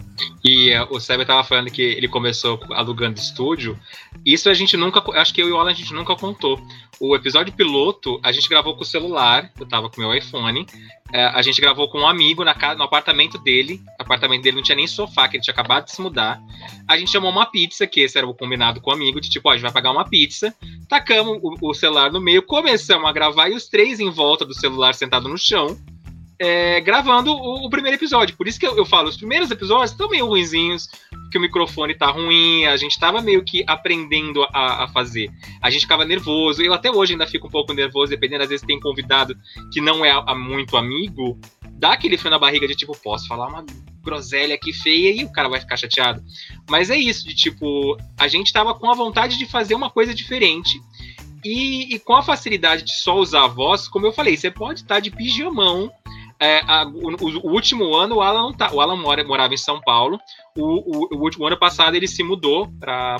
E 0.45 0.77
uh, 0.77 0.87
o 0.91 1.01
Seb 1.01 1.25
tava 1.25 1.45
falando 1.45 1.71
que 1.71 1.83
ele 1.83 2.09
começou 2.09 2.61
alugando 2.71 3.19
estúdio. 3.19 3.79
Isso 4.25 4.49
a 4.49 4.55
gente 4.55 4.77
nunca. 4.77 5.03
Acho 5.19 5.35
que 5.35 5.43
eu 5.43 5.49
e 5.49 5.53
o 5.53 5.59
Alan 5.59 5.71
a 5.71 5.75
gente 5.75 5.93
nunca 5.93 6.14
contou. 6.14 6.61
O 6.99 7.14
episódio 7.14 7.53
piloto 7.53 8.19
a 8.23 8.33
gente 8.33 8.49
gravou 8.49 8.75
com 8.75 8.83
o 8.83 8.87
celular. 8.87 9.51
Eu 9.59 9.67
tava 9.67 9.91
com 9.91 10.01
meu 10.01 10.14
iPhone. 10.14 10.62
Uh, 10.62 11.33
a 11.35 11.43
gente 11.43 11.61
gravou 11.61 11.89
com 11.89 12.01
um 12.01 12.07
amigo 12.07 12.45
na 12.45 12.55
casa, 12.55 12.77
no 12.77 12.85
apartamento 12.85 13.39
dele. 13.39 13.81
O 13.99 14.03
apartamento 14.03 14.43
dele 14.43 14.57
não 14.57 14.62
tinha 14.62 14.77
nem 14.77 14.87
sofá, 14.87 15.29
que 15.29 15.37
ele 15.37 15.43
tinha 15.43 15.53
acabado 15.53 15.85
de 15.85 15.93
se 15.93 16.01
mudar. 16.01 16.41
A 16.89 16.97
gente 16.97 17.11
chamou 17.11 17.31
uma 17.31 17.47
pizza, 17.47 17.87
que 17.87 18.01
esse 18.01 18.17
era 18.17 18.27
o 18.27 18.35
combinado 18.35 18.81
com 18.81 18.91
o 18.91 18.95
amigo, 18.95 19.21
de 19.21 19.29
tipo, 19.29 19.49
ó, 19.49 19.53
a 19.53 19.57
gente 19.57 19.62
vai 19.62 19.73
pagar 19.73 19.91
uma 19.91 20.09
pizza. 20.09 20.55
Tacamos 20.89 21.39
o, 21.43 21.71
o 21.71 21.75
celular 21.75 22.12
no 22.12 22.21
meio, 22.21 22.43
começamos 22.43 23.09
a 23.09 23.12
gravar 23.12 23.49
e 23.49 23.55
os 23.55 23.69
três 23.69 24.01
em 24.01 24.11
volta 24.11 24.45
do 24.45 24.55
celular 24.55 24.95
sentado 24.95 25.29
no 25.29 25.39
chão 25.39 25.77
é, 26.39 26.80
gravando 26.80 27.32
o, 27.32 27.66
o, 27.66 27.70
primeiro 27.70 27.97
episódio. 27.97 28.37
Por 28.37 28.47
isso 28.47 28.59
que 28.59 28.66
eu, 28.66 28.76
eu, 28.76 28.84
falo, 28.84 29.09
os 29.09 29.16
primeiros 29.16 29.51
episódios 29.51 29.91
estão 29.91 30.09
meio 30.09 30.26
ruinzinhos, 30.26 30.89
porque 31.11 31.39
o 31.39 31.41
microfone 31.41 31.95
tá 31.95 32.11
ruim, 32.11 32.66
a 32.66 32.76
gente 32.76 32.99
tava 32.99 33.20
meio 33.22 33.45
que 33.45 33.64
aprendendo 33.66 34.43
a, 34.45 34.84
a, 34.84 34.89
fazer. 34.89 35.30
A 35.62 35.70
gente 35.70 35.82
ficava 35.82 36.05
nervoso, 36.05 36.62
eu 36.62 36.72
até 36.72 36.91
hoje 36.91 37.12
ainda 37.12 37.26
fico 37.26 37.49
um 37.49 37.51
pouco 37.51 37.72
nervoso, 37.72 38.11
dependendo, 38.11 38.43
às 38.43 38.49
vezes 38.49 38.66
tem 38.66 38.78
convidado 38.78 39.37
que 39.72 39.80
não 39.80 40.05
é 40.05 40.11
a, 40.11 40.34
muito 40.34 40.76
amigo, 40.76 41.39
dá 41.72 41.93
aquele 41.93 42.18
frio 42.18 42.30
na 42.30 42.39
barriga 42.39 42.66
de 42.68 42.74
tipo, 42.74 42.97
posso 43.03 43.26
falar 43.26 43.49
uma 43.49 43.64
groselha 44.03 44.55
aqui 44.55 44.72
feia 44.72 45.20
e 45.20 45.24
o 45.24 45.32
cara 45.32 45.49
vai 45.49 45.59
ficar 45.59 45.76
chateado. 45.76 46.22
Mas 46.70 46.91
é 46.91 46.97
isso, 46.97 47.26
de 47.26 47.34
tipo, 47.34 47.97
a 48.18 48.28
gente 48.28 48.53
tava 48.53 48.74
com 48.74 48.91
a 48.91 48.95
vontade 48.95 49.37
de 49.37 49.47
fazer 49.47 49.74
uma 49.74 49.91
coisa 49.91 50.14
diferente. 50.14 50.80
E, 51.45 51.95
e 51.95 51.99
com 51.99 52.14
a 52.14 52.22
facilidade 52.22 52.82
de 52.82 52.97
só 52.97 53.16
usar 53.16 53.45
a 53.45 53.49
voz, 53.49 53.87
como 53.87 54.07
eu 54.07 54.12
falei, 54.12 54.37
você 54.37 54.51
pode 54.51 54.80
estar 54.80 54.97
tá 54.97 55.01
de 55.01 55.11
pijamão 55.11 55.93
é, 56.39 56.61
a, 56.66 56.84
o, 56.87 57.49
o, 57.49 57.53
último 57.53 57.95
ano 57.95 58.16
o 58.16 58.22
Alan 58.22 58.53
tá, 58.53 58.72
o 58.72 58.80
Alan 58.80 58.97
mora, 58.97 59.24
morava 59.24 59.55
em 59.55 59.59
São 59.59 59.80
Paulo. 59.80 60.18
O, 60.57 60.62
o, 60.64 61.16
o 61.16 61.22
último 61.22 61.47
ano 61.47 61.59
passado 61.59 61.95
ele 61.95 62.09
se 62.09 62.22
mudou 62.22 62.70
para 62.78 63.18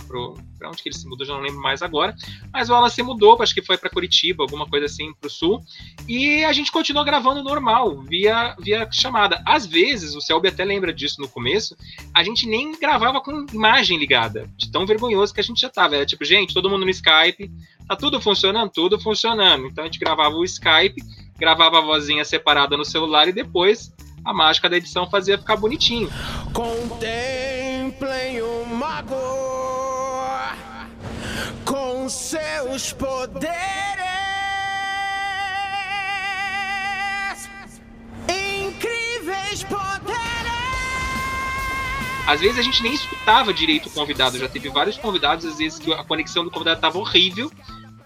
para 0.58 0.70
onde 0.70 0.82
que 0.82 0.88
ele 0.88 0.96
se 0.96 1.06
mudou, 1.06 1.26
já 1.26 1.34
não 1.34 1.40
lembro 1.40 1.60
mais 1.60 1.82
agora. 1.82 2.14
Mas 2.52 2.68
o 2.68 2.74
Alan 2.74 2.88
se 2.88 3.02
mudou, 3.02 3.40
acho 3.42 3.54
que 3.54 3.62
foi 3.62 3.76
para 3.76 3.90
Curitiba, 3.90 4.42
alguma 4.42 4.66
coisa 4.66 4.86
assim, 4.86 5.12
para 5.14 5.28
o 5.28 5.30
sul. 5.30 5.60
E 6.08 6.44
a 6.44 6.52
gente 6.52 6.72
continuou 6.72 7.04
gravando 7.04 7.42
normal, 7.42 8.02
via, 8.02 8.56
via 8.58 8.88
chamada. 8.90 9.42
Às 9.46 9.66
vezes, 9.66 10.14
o 10.14 10.20
Selby 10.20 10.48
até 10.48 10.64
lembra 10.64 10.92
disso 10.92 11.20
no 11.20 11.28
começo, 11.28 11.76
a 12.14 12.22
gente 12.22 12.46
nem 12.46 12.72
gravava 12.78 13.20
com 13.20 13.46
imagem 13.52 13.98
ligada, 13.98 14.50
de 14.56 14.70
tão 14.70 14.86
vergonhoso 14.86 15.34
que 15.34 15.40
a 15.40 15.44
gente 15.44 15.60
já 15.60 15.68
tava. 15.68 15.96
Era 15.96 16.06
tipo, 16.06 16.24
gente, 16.24 16.54
todo 16.54 16.70
mundo 16.70 16.84
no 16.84 16.90
Skype, 16.90 17.50
tá 17.86 17.96
tudo 17.96 18.20
funcionando? 18.20 18.70
Tudo 18.70 18.98
funcionando. 19.00 19.66
Então 19.66 19.84
a 19.84 19.86
gente 19.86 19.98
gravava 19.98 20.34
o 20.34 20.44
Skype, 20.44 21.02
gravava 21.39 21.78
a 21.78 21.82
vozinha 21.82 22.24
separada 22.24 22.76
no 22.76 22.84
celular 22.84 23.28
e 23.28 23.32
depois 23.32 23.93
a 24.24 24.32
mágica 24.32 24.68
da 24.68 24.76
edição 24.76 25.09
fazia 25.09 25.39
ficar 25.39 25.57
bonitinho. 25.57 26.11
Contemplem 26.53 28.43
o 28.43 28.66
mago 28.66 29.14
com 31.64 32.09
seus 32.09 32.93
poderes. 32.93 33.51
Incríveis 38.28 39.62
poderes. 39.64 40.26
Às 42.26 42.41
vezes 42.41 42.59
a 42.59 42.62
gente 42.62 42.82
nem 42.82 42.95
escutava 42.95 43.55
direito 43.55 43.89
o 43.89 43.91
convidado. 43.91 44.39
Já 44.39 44.49
teve 44.49 44.68
vários 44.68 44.97
convidados, 44.97 45.45
às 45.45 45.59
vezes, 45.59 45.78
que 45.78 45.93
a 45.93 46.03
conexão 46.03 46.45
do 46.45 46.51
convidado 46.51 46.78
estava 46.78 46.99
horrível. 46.99 47.51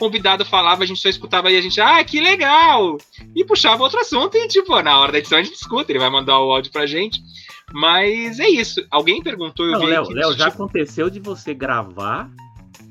Convidado 0.01 0.47
falava, 0.47 0.83
a 0.83 0.87
gente 0.87 0.99
só 0.99 1.11
escutava 1.11 1.51
e 1.53 1.57
a 1.59 1.61
gente, 1.61 1.79
ah, 1.79 2.03
que 2.03 2.21
legal! 2.21 2.97
E 3.37 3.45
puxava 3.45 3.83
outro 3.83 4.01
assunto 4.01 4.35
e, 4.35 4.49
tipo, 4.49 4.81
na 4.81 4.99
hora 4.99 5.13
da 5.13 5.19
edição 5.19 5.39
a 5.39 5.43
gente 5.43 5.55
escuta, 5.55 5.93
ele 5.93 5.99
vai 5.99 6.09
mandar 6.09 6.41
o 6.41 6.51
áudio 6.51 6.73
pra 6.73 6.87
gente. 6.87 7.21
Mas 7.71 8.41
é 8.41 8.49
isso. 8.49 8.83
Alguém 8.91 9.23
perguntou, 9.23 9.67
eu 9.67 9.73
Não, 9.73 9.81
vi 9.81 9.87
Léo, 9.87 10.03
aqui, 10.05 10.15
Léo, 10.15 10.33
já 10.33 10.51
tipo, 10.51 10.63
aconteceu 10.63 11.11
de 11.11 11.21
você 11.21 11.53
gravar 11.53 12.31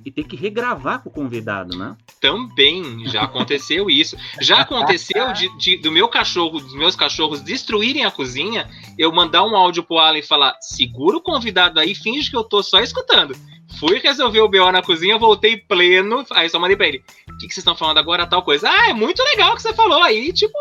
e 0.06 0.12
ter 0.12 0.24
que 0.24 0.36
regravar 0.36 1.02
com 1.02 1.10
o 1.10 1.12
convidado, 1.12 1.76
né? 1.78 1.98
Também 2.22 3.06
já 3.08 3.24
aconteceu 3.24 3.90
isso. 3.92 4.16
Já 4.40 4.60
aconteceu 4.62 5.34
de, 5.34 5.50
de- 5.58 5.78
do 5.78 5.92
meu 5.92 6.08
cachorro, 6.08 6.60
dos 6.60 6.76
meus 6.76 6.96
cachorros 6.96 7.42
destruírem 7.42 8.06
a 8.06 8.12
cozinha, 8.12 8.70
eu 8.98 9.12
mandar 9.12 9.44
um 9.44 9.56
áudio 9.56 9.84
pro 9.84 9.98
Alan 9.98 10.20
e 10.20 10.24
falar: 10.24 10.56
segura 10.62 11.18
o 11.18 11.22
convidado 11.22 11.80
aí, 11.80 11.96
finge 11.96 12.30
que 12.30 12.38
eu 12.38 12.44
tô 12.44 12.62
só 12.64 12.80
escutando. 12.80 13.36
Fui 13.80 14.00
resolver 14.00 14.42
o 14.42 14.48
BO 14.50 14.72
na 14.72 14.82
cozinha, 14.82 15.18
voltei 15.18 15.56
pleno, 15.58 16.26
aí 16.32 16.50
só 16.50 16.60
mandei 16.60 16.76
pra 16.76 16.88
ele: 16.88 17.04
o 17.30 17.38
que, 17.38 17.48
que 17.48 17.54
vocês 17.54 17.58
estão 17.60 17.76
falando 17.76 17.98
agora? 17.98 18.28
Tal 18.28 18.42
coisa. 18.44 18.70
Ah, 18.70 18.90
é 18.90 18.94
muito 18.94 19.24
legal 19.24 19.54
o 19.54 19.56
que 19.56 19.62
você 19.62 19.74
falou. 19.74 20.04
Aí, 20.04 20.34
tipo, 20.34 20.58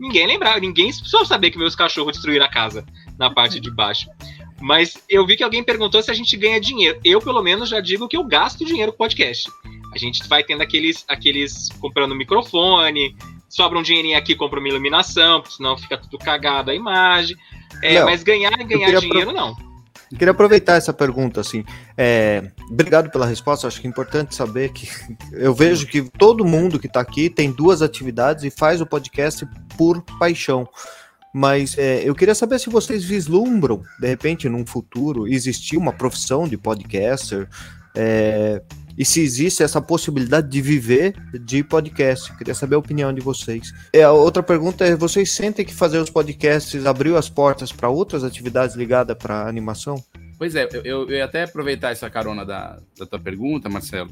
ninguém 0.00 0.26
lembrava, 0.26 0.58
ninguém 0.58 0.86
precisou 0.88 1.24
saber 1.24 1.50
que 1.50 1.58
meus 1.58 1.76
cachorros 1.76 2.14
destruíram 2.14 2.44
a 2.44 2.48
casa 2.50 2.84
na 3.18 3.30
parte 3.30 3.60
de 3.60 3.70
baixo. 3.70 4.08
Mas 4.60 4.96
eu 5.08 5.24
vi 5.26 5.36
que 5.36 5.44
alguém 5.44 5.62
perguntou 5.62 6.02
se 6.02 6.10
a 6.10 6.14
gente 6.14 6.34
ganha 6.36 6.60
dinheiro. 6.60 6.98
Eu, 7.04 7.20
pelo 7.20 7.42
menos, 7.42 7.68
já 7.68 7.78
digo 7.80 8.08
que 8.08 8.16
eu 8.16 8.24
gasto 8.24 8.64
dinheiro 8.64 8.90
com 8.90 8.98
podcast. 8.98 9.50
A 9.94 9.98
gente 9.98 10.26
vai 10.28 10.42
tendo 10.42 10.62
aqueles, 10.62 11.04
aqueles 11.08 11.68
comprando 11.78 12.14
microfone, 12.14 13.14
sobra 13.48 13.78
um 13.78 13.82
dinheirinho 13.82 14.16
aqui, 14.16 14.34
compra 14.34 14.58
uma 14.58 14.68
iluminação, 14.68 15.40
porque 15.40 15.56
senão 15.56 15.76
fica 15.76 15.96
tudo 15.98 16.18
cagado 16.18 16.70
a 16.70 16.74
imagem. 16.74 17.36
É, 17.82 17.94
mas 18.04 18.22
ganhar, 18.22 18.50
ganhar 18.56 18.98
dinheiro, 18.98 19.30
apro- 19.30 19.32
não. 19.32 19.65
Queria 20.10 20.30
aproveitar 20.30 20.76
essa 20.76 20.92
pergunta, 20.92 21.40
assim. 21.40 21.64
é, 21.96 22.50
obrigado 22.70 23.10
pela 23.10 23.26
resposta. 23.26 23.66
Acho 23.66 23.80
que 23.80 23.86
é 23.86 23.90
importante 23.90 24.34
saber 24.34 24.72
que 24.72 24.88
eu 25.32 25.52
vejo 25.52 25.86
que 25.86 26.02
todo 26.02 26.44
mundo 26.44 26.78
que 26.78 26.86
está 26.86 27.00
aqui 27.00 27.28
tem 27.28 27.50
duas 27.50 27.82
atividades 27.82 28.44
e 28.44 28.50
faz 28.50 28.80
o 28.80 28.86
podcast 28.86 29.46
por 29.76 30.02
paixão. 30.18 30.68
Mas 31.34 31.76
é, 31.76 32.02
eu 32.02 32.14
queria 32.14 32.34
saber 32.34 32.58
se 32.58 32.70
vocês 32.70 33.04
vislumbram, 33.04 33.82
de 34.00 34.06
repente, 34.06 34.48
num 34.48 34.64
futuro, 34.64 35.28
existir 35.28 35.76
uma 35.76 35.92
profissão 35.92 36.48
de 36.48 36.56
podcaster 36.56 37.48
é, 37.94 38.62
e 38.96 39.04
se 39.04 39.20
existe 39.20 39.62
essa 39.62 39.80
possibilidade 39.80 40.48
de 40.48 40.60
viver 40.60 41.14
de 41.40 41.62
podcast. 41.62 42.34
Queria 42.36 42.54
saber 42.54 42.76
a 42.76 42.78
opinião 42.78 43.12
de 43.12 43.20
vocês. 43.20 43.72
É, 43.92 44.02
a 44.02 44.12
outra 44.12 44.42
pergunta 44.42 44.84
é: 44.84 44.96
vocês 44.96 45.30
sentem 45.30 45.64
que 45.64 45.74
fazer 45.74 45.98
os 45.98 46.10
podcasts 46.10 46.86
abriu 46.86 47.16
as 47.16 47.28
portas 47.28 47.72
para 47.72 47.88
outras 47.88 48.24
atividades 48.24 48.76
ligadas 48.76 49.16
para 49.16 49.48
animação? 49.48 50.02
Pois 50.38 50.54
é, 50.54 50.68
eu, 50.72 50.82
eu, 50.84 51.10
ia 51.10 51.24
até 51.24 51.44
aproveitar 51.44 51.92
essa 51.92 52.10
carona 52.10 52.44
da, 52.44 52.78
da 52.98 53.06
tua 53.06 53.18
pergunta, 53.18 53.68
Marcelo. 53.68 54.10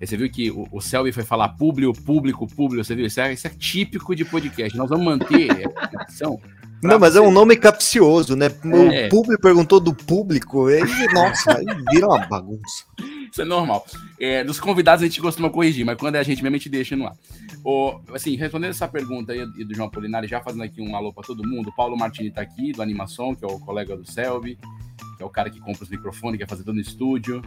Você 0.00 0.16
viu 0.16 0.30
que 0.30 0.50
o, 0.50 0.66
o 0.72 0.80
Selby 0.80 1.12
foi 1.12 1.24
falar 1.24 1.50
público, 1.50 1.92
público, 2.02 2.46
público, 2.46 2.82
você 2.82 2.94
viu? 2.94 3.04
Isso 3.04 3.20
é, 3.20 3.32
isso 3.34 3.46
é 3.46 3.50
típico 3.50 4.16
de 4.16 4.24
podcast. 4.24 4.76
Nós 4.76 4.88
vamos 4.88 5.04
manter 5.04 5.50
a 5.76 5.88
tradição. 5.88 6.40
Não, 6.82 6.98
mas 6.98 7.14
é 7.16 7.20
um 7.20 7.30
nome 7.30 7.56
capcioso, 7.56 8.34
né? 8.36 8.46
O 8.64 8.76
É. 8.92 9.08
público 9.08 9.40
perguntou 9.42 9.78
do 9.80 9.94
público, 9.94 10.66
aí, 10.66 10.80
nossa, 11.12 11.56
aí 11.58 11.64
vira 11.92 12.06
uma 12.06 12.26
bagunça. 12.26 12.84
Isso 13.30 13.42
é 13.42 13.44
normal. 13.44 13.84
É, 14.18 14.42
dos 14.42 14.58
convidados 14.58 15.02
a 15.02 15.06
gente 15.06 15.20
costuma 15.20 15.50
corrigir, 15.50 15.84
mas 15.84 15.96
quando 15.98 16.16
é 16.16 16.18
a 16.18 16.22
gente 16.22 16.42
mesmo, 16.42 16.56
a 16.56 16.58
gente 16.58 16.68
deixa 16.68 16.96
no 16.96 17.06
ar. 17.06 17.14
O, 17.64 18.00
assim, 18.14 18.34
respondendo 18.36 18.70
essa 18.70 18.88
pergunta 18.88 19.32
aí 19.32 19.46
do 19.46 19.74
João 19.74 19.88
Polinari, 19.90 20.26
já 20.26 20.40
fazendo 20.40 20.62
aqui 20.64 20.80
um 20.80 20.96
alô 20.96 21.12
para 21.12 21.22
todo 21.24 21.46
mundo, 21.46 21.68
o 21.68 21.76
Paulo 21.76 21.96
Martini 21.96 22.30
tá 22.30 22.40
aqui, 22.40 22.72
do 22.72 22.82
Animação, 22.82 23.34
que 23.34 23.44
é 23.44 23.48
o 23.48 23.60
colega 23.60 23.96
do 23.96 24.10
Selby, 24.10 24.58
que 25.16 25.22
é 25.22 25.26
o 25.26 25.30
cara 25.30 25.48
que 25.50 25.60
compra 25.60 25.84
os 25.84 25.90
microfones, 25.90 26.38
que 26.38 26.44
quer 26.44 26.50
fazer 26.50 26.64
tudo 26.64 26.74
no 26.76 26.80
estúdio. 26.80 27.42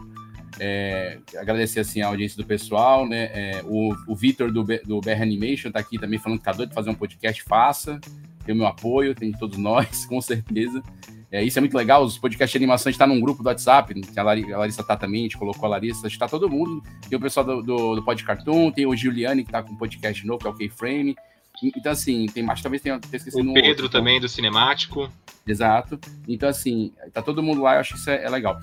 É, 0.60 1.18
agradecer 1.36 1.80
assim 1.80 2.00
a 2.00 2.06
audiência 2.06 2.36
do 2.36 2.46
pessoal, 2.46 3.06
né? 3.08 3.24
É, 3.34 3.62
o 3.64 3.92
o 4.06 4.14
Vitor 4.14 4.52
do, 4.52 4.62
B- 4.62 4.80
do 4.86 5.00
BR 5.00 5.20
Animation 5.20 5.70
tá 5.72 5.80
aqui 5.80 5.98
também 5.98 6.18
falando 6.18 6.38
que 6.38 6.44
tá 6.44 6.52
doido 6.52 6.68
de 6.68 6.74
fazer 6.76 6.90
um 6.90 6.94
podcast, 6.94 7.42
faça. 7.42 8.00
Tem 8.44 8.54
o 8.54 8.58
meu 8.58 8.66
apoio, 8.66 9.14
tem 9.14 9.30
de 9.30 9.38
todos 9.38 9.56
nós, 9.58 10.04
com 10.06 10.20
certeza. 10.20 10.82
É, 11.30 11.42
isso 11.42 11.58
é 11.58 11.60
muito 11.60 11.76
legal, 11.76 12.04
os 12.04 12.16
podcasts 12.16 12.52
de 12.52 12.58
animação, 12.58 12.88
a 12.88 12.92
gente 12.92 12.98
tá 12.98 13.06
num 13.08 13.20
grupo 13.20 13.42
do 13.42 13.46
WhatsApp, 13.48 13.92
a, 14.16 14.20
a 14.20 14.58
Larissa 14.58 14.84
tá 14.84 14.96
também, 14.96 15.20
a 15.20 15.22
gente 15.24 15.36
colocou 15.36 15.66
a 15.66 15.70
Larissa, 15.70 16.06
a 16.06 16.08
gente 16.08 16.18
tá 16.18 16.28
todo 16.28 16.48
mundo. 16.48 16.80
Tem 17.08 17.18
o 17.18 17.20
pessoal 17.20 17.44
do, 17.44 17.60
do, 17.60 17.96
do 17.96 18.72
tem 18.72 18.86
o 18.86 18.94
Giuliani 18.94 19.44
que 19.44 19.50
tá 19.50 19.60
com 19.60 19.72
um 19.72 19.76
podcast 19.76 20.24
novo, 20.24 20.40
que 20.40 20.46
é 20.46 20.50
o 20.50 20.54
K-Frame. 20.54 21.16
Então, 21.62 21.92
assim, 21.92 22.26
tem 22.26 22.42
mais, 22.42 22.60
talvez 22.60 22.82
tenha, 22.82 22.98
tenha 22.98 23.16
esquecido 23.16 23.46
O 23.46 23.50
um 23.50 23.54
Pedro 23.54 23.68
outro, 23.70 23.86
então- 23.86 24.00
também, 24.00 24.20
do 24.20 24.28
Cinemático. 24.28 25.10
Exato. 25.46 25.98
Então, 26.28 26.48
assim, 26.48 26.92
tá 27.12 27.22
todo 27.22 27.42
mundo 27.42 27.62
lá, 27.62 27.74
eu 27.74 27.80
acho 27.80 27.94
que 27.94 28.00
isso 28.00 28.10
é, 28.10 28.24
é 28.24 28.28
legal. 28.28 28.58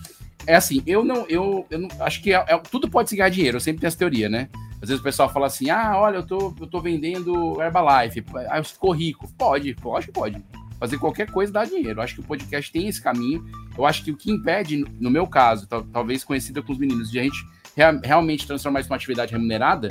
É 0.47 0.55
assim, 0.55 0.81
eu 0.87 1.03
não, 1.03 1.25
eu, 1.27 1.65
eu 1.69 1.79
não 1.79 1.87
acho 1.99 2.21
que 2.21 2.33
é- 2.33 2.43
é- 2.47 2.57
tudo 2.57 2.89
pode 2.89 3.09
se 3.09 3.15
ganhar 3.15 3.29
dinheiro, 3.29 3.57
eu 3.57 3.61
sempre 3.61 3.79
tenho 3.81 3.87
essa 3.87 3.97
teoria, 3.97 4.27
né? 4.27 4.49
Às 4.81 4.89
vezes 4.89 4.99
o 4.99 5.03
pessoal 5.03 5.29
fala 5.29 5.45
assim: 5.45 5.69
ah, 5.69 5.93
olha, 5.97 6.15
eu 6.17 6.25
tô, 6.25 6.53
eu 6.59 6.65
tô 6.67 6.79
vendendo 6.81 7.61
Herbalife, 7.61 8.23
aí 8.49 8.59
eu 8.59 8.63
ficou 8.63 8.91
rico. 8.91 9.31
Pode, 9.37 9.75
lógico 9.83 10.11
que 10.11 10.19
pode. 10.19 10.43
Fazer 10.79 10.97
qualquer 10.97 11.29
coisa 11.29 11.53
dá 11.53 11.63
dinheiro. 11.63 11.99
Eu 11.99 12.03
acho 12.03 12.15
que 12.15 12.21
o 12.21 12.23
podcast 12.23 12.71
tem 12.71 12.87
esse 12.87 12.99
caminho. 12.99 13.45
Eu 13.77 13.85
acho 13.85 14.03
que 14.03 14.09
o 14.09 14.17
que 14.17 14.31
impede, 14.31 14.83
no- 14.99 15.11
meu 15.11 15.27
caso, 15.27 15.67
tal- 15.67 15.83
talvez 15.83 16.23
conhecida 16.23 16.59
com 16.63 16.73
os 16.73 16.79
meninos, 16.79 17.11
de 17.11 17.19
a 17.19 17.23
gente 17.23 17.37
rea- 17.77 18.01
realmente 18.03 18.47
transformar 18.47 18.79
isso 18.79 18.89
numa 18.89 18.95
atividade 18.95 19.31
remunerada, 19.31 19.89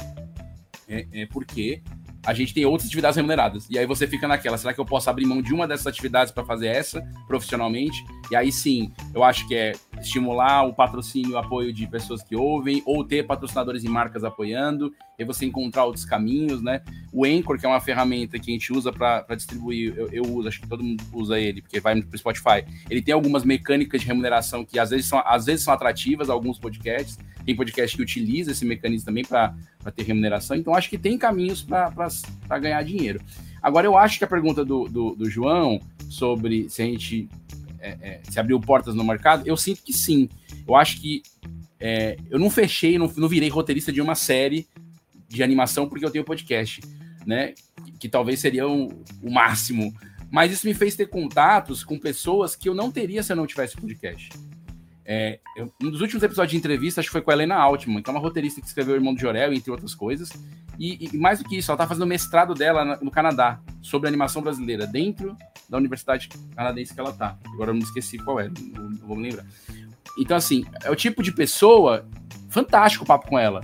é, 0.88 1.06
é 1.12 1.26
porque 1.26 1.80
a 2.24 2.34
gente 2.34 2.52
tem 2.52 2.64
outras 2.64 2.86
atividades 2.86 3.16
remuneradas. 3.16 3.66
E 3.70 3.78
aí 3.78 3.86
você 3.86 4.06
fica 4.06 4.28
naquela, 4.28 4.58
será 4.58 4.74
que 4.74 4.80
eu 4.80 4.84
posso 4.84 5.08
abrir 5.08 5.26
mão 5.26 5.40
de 5.40 5.54
uma 5.54 5.66
dessas 5.66 5.86
atividades 5.86 6.32
para 6.32 6.44
fazer 6.44 6.68
essa 6.68 7.00
profissionalmente? 7.26 8.04
E 8.30 8.36
aí 8.36 8.52
sim, 8.52 8.92
eu 9.14 9.24
acho 9.24 9.46
que 9.48 9.54
é 9.54 9.72
estimular 10.00 10.64
o 10.64 10.74
patrocínio, 10.74 11.32
o 11.32 11.38
apoio 11.38 11.72
de 11.72 11.86
pessoas 11.86 12.22
que 12.22 12.36
ouvem, 12.36 12.82
ou 12.86 13.04
ter 13.04 13.26
patrocinadores 13.26 13.84
e 13.84 13.88
marcas 13.88 14.24
apoiando, 14.24 14.92
e 15.18 15.24
você 15.24 15.44
encontrar 15.44 15.84
outros 15.84 16.04
caminhos, 16.04 16.62
né? 16.62 16.80
O 17.12 17.24
Anchor, 17.24 17.58
que 17.58 17.66
é 17.66 17.68
uma 17.68 17.80
ferramenta 17.80 18.38
que 18.38 18.50
a 18.50 18.54
gente 18.54 18.72
usa 18.72 18.90
para 18.90 19.34
distribuir, 19.34 19.94
eu, 19.96 20.08
eu 20.08 20.22
uso, 20.22 20.48
acho 20.48 20.60
que 20.60 20.66
todo 20.66 20.82
mundo 20.82 21.04
usa 21.12 21.38
ele, 21.38 21.60
porque 21.60 21.78
vai 21.80 22.00
pro 22.00 22.18
Spotify. 22.18 22.64
Ele 22.88 23.02
tem 23.02 23.12
algumas 23.12 23.44
mecânicas 23.44 24.00
de 24.00 24.06
remuneração 24.06 24.64
que 24.64 24.78
às 24.78 24.90
vezes 24.90 25.06
são, 25.06 25.22
às 25.24 25.44
vezes 25.44 25.64
são 25.64 25.74
atrativas, 25.74 26.30
alguns 26.30 26.58
podcasts. 26.58 27.18
Tem 27.44 27.54
podcast 27.56 27.96
que 27.96 28.02
utiliza 28.02 28.52
esse 28.52 28.64
mecanismo 28.64 29.06
também 29.06 29.24
para 29.24 29.54
ter 29.94 30.02
remuneração. 30.02 30.56
Então, 30.56 30.74
acho 30.74 30.88
que 30.90 30.98
tem 30.98 31.16
caminhos 31.16 31.62
para 31.62 32.58
ganhar 32.58 32.82
dinheiro. 32.82 33.20
Agora, 33.62 33.86
eu 33.86 33.96
acho 33.96 34.18
que 34.18 34.24
a 34.24 34.28
pergunta 34.28 34.64
do, 34.64 34.84
do, 34.88 35.14
do 35.14 35.30
João 35.30 35.80
sobre 36.08 36.68
se 36.68 36.82
a 36.82 36.84
gente 36.84 37.28
é, 37.80 37.96
é, 38.00 38.20
se 38.28 38.38
abriu 38.38 38.60
portas 38.60 38.94
no 38.94 39.04
mercado, 39.04 39.46
eu 39.46 39.56
sinto 39.56 39.82
que 39.82 39.92
sim. 39.92 40.28
Eu 40.66 40.76
acho 40.76 41.00
que 41.00 41.22
é, 41.78 42.16
eu 42.28 42.38
não 42.38 42.50
fechei, 42.50 42.98
não, 42.98 43.10
não 43.16 43.28
virei 43.28 43.48
roteirista 43.48 43.92
de 43.92 44.00
uma 44.00 44.14
série 44.14 44.66
de 45.28 45.42
animação 45.42 45.88
porque 45.88 46.04
eu 46.04 46.10
tenho 46.10 46.24
podcast, 46.24 46.80
né? 47.24 47.54
Que, 47.84 47.92
que 47.92 48.08
talvez 48.08 48.40
seria 48.40 48.68
o, 48.68 48.88
o 49.22 49.30
máximo. 49.30 49.94
Mas 50.30 50.52
isso 50.52 50.66
me 50.66 50.74
fez 50.74 50.94
ter 50.94 51.08
contatos 51.08 51.82
com 51.82 51.98
pessoas 51.98 52.54
que 52.54 52.68
eu 52.68 52.74
não 52.74 52.90
teria 52.90 53.22
se 53.22 53.32
eu 53.32 53.36
não 53.36 53.46
tivesse 53.46 53.76
podcast. 53.76 54.28
É, 55.12 55.40
eu- 55.56 55.72
um 55.82 55.90
dos 55.90 56.00
últimos 56.00 56.22
episódios 56.22 56.52
de 56.52 56.56
entrevista, 56.56 57.00
acho 57.00 57.08
que 57.08 57.12
foi 57.12 57.20
com 57.20 57.32
a 57.32 57.34
Helena 57.34 57.56
Altman, 57.56 58.00
que 58.00 58.08
é 58.08 58.12
uma 58.12 58.20
roteirista 58.20 58.60
que 58.60 58.66
escreveu 58.68 58.94
O 58.94 58.96
Irmão 58.96 59.12
de 59.12 59.20
Jorel, 59.20 59.52
entre 59.52 59.68
outras 59.68 59.92
coisas. 59.92 60.30
E, 60.78 61.08
e 61.12 61.18
mais 61.18 61.40
do 61.40 61.48
que 61.48 61.56
isso, 61.58 61.68
ela 61.70 61.78
tá 61.78 61.84
fazendo 61.86 62.06
mestrado 62.06 62.54
dela 62.54 62.84
na- 62.84 62.96
no 63.02 63.10
Canadá, 63.10 63.58
sobre 63.82 64.06
animação 64.06 64.40
brasileira, 64.40 64.86
dentro 64.86 65.36
da 65.68 65.76
universidade 65.78 66.28
canadense 66.54 66.94
que 66.94 67.00
ela 67.00 67.12
tá. 67.12 67.36
Agora 67.52 67.70
eu 67.70 67.74
não 67.74 67.82
esqueci 67.82 68.18
qual 68.18 68.38
é, 68.38 68.48
não, 68.48 68.88
não 68.88 69.06
vou 69.08 69.16
me 69.16 69.24
lembrar. 69.24 69.44
Então, 70.16 70.36
assim, 70.36 70.64
é 70.84 70.90
o 70.90 70.94
tipo 70.96 71.24
de 71.24 71.32
pessoa 71.32 72.06
fantástico 72.48 73.02
o 73.02 73.06
papo 73.06 73.26
com 73.28 73.36
ela. 73.38 73.62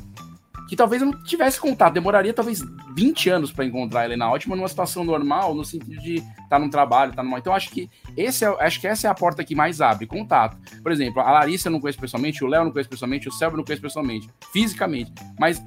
Que 0.68 0.76
talvez 0.76 1.02
eu 1.02 1.10
não 1.10 1.22
tivesse 1.22 1.60
contato, 1.60 1.94
demoraria 1.94 2.32
talvez 2.32 2.64
20 2.94 3.30
anos 3.30 3.52
para 3.52 3.64
encontrar 3.64 4.00
a 4.00 4.04
Helena 4.04 4.26
Altman 4.26 4.56
numa 4.56 4.68
situação 4.68 5.04
normal, 5.04 5.54
no 5.54 5.64
sentido 5.64 6.00
de 6.00 6.16
estar 6.16 6.48
tá 6.48 6.58
no 6.58 6.70
trabalho, 6.70 7.10
estar 7.10 7.22
tá 7.22 7.28
numa. 7.28 7.38
Então 7.38 7.54
acho 7.54 7.70
que 7.70 7.88
esse 8.16 8.44
é, 8.44 8.48
acho 8.60 8.80
que 8.80 8.86
essa 8.86 9.06
é 9.06 9.10
a 9.10 9.14
porta 9.14 9.44
que 9.44 9.54
mais 9.54 9.80
abre, 9.80 10.06
contato. 10.06 10.56
Por 10.82 10.90
exemplo, 10.90 11.20
a 11.20 11.30
Larissa 11.30 11.68
eu 11.68 11.72
não 11.72 11.80
conheço 11.80 12.00
pessoalmente, 12.00 12.44
o 12.44 12.48
Léo 12.48 12.64
não 12.64 12.72
conheço 12.72 12.90
pessoalmente, 12.90 13.28
o 13.28 13.32
Selva 13.32 13.56
não 13.56 13.64
conheço 13.64 13.82
pessoalmente, 13.82 14.28
fisicamente, 14.52 15.12
mas 15.38 15.62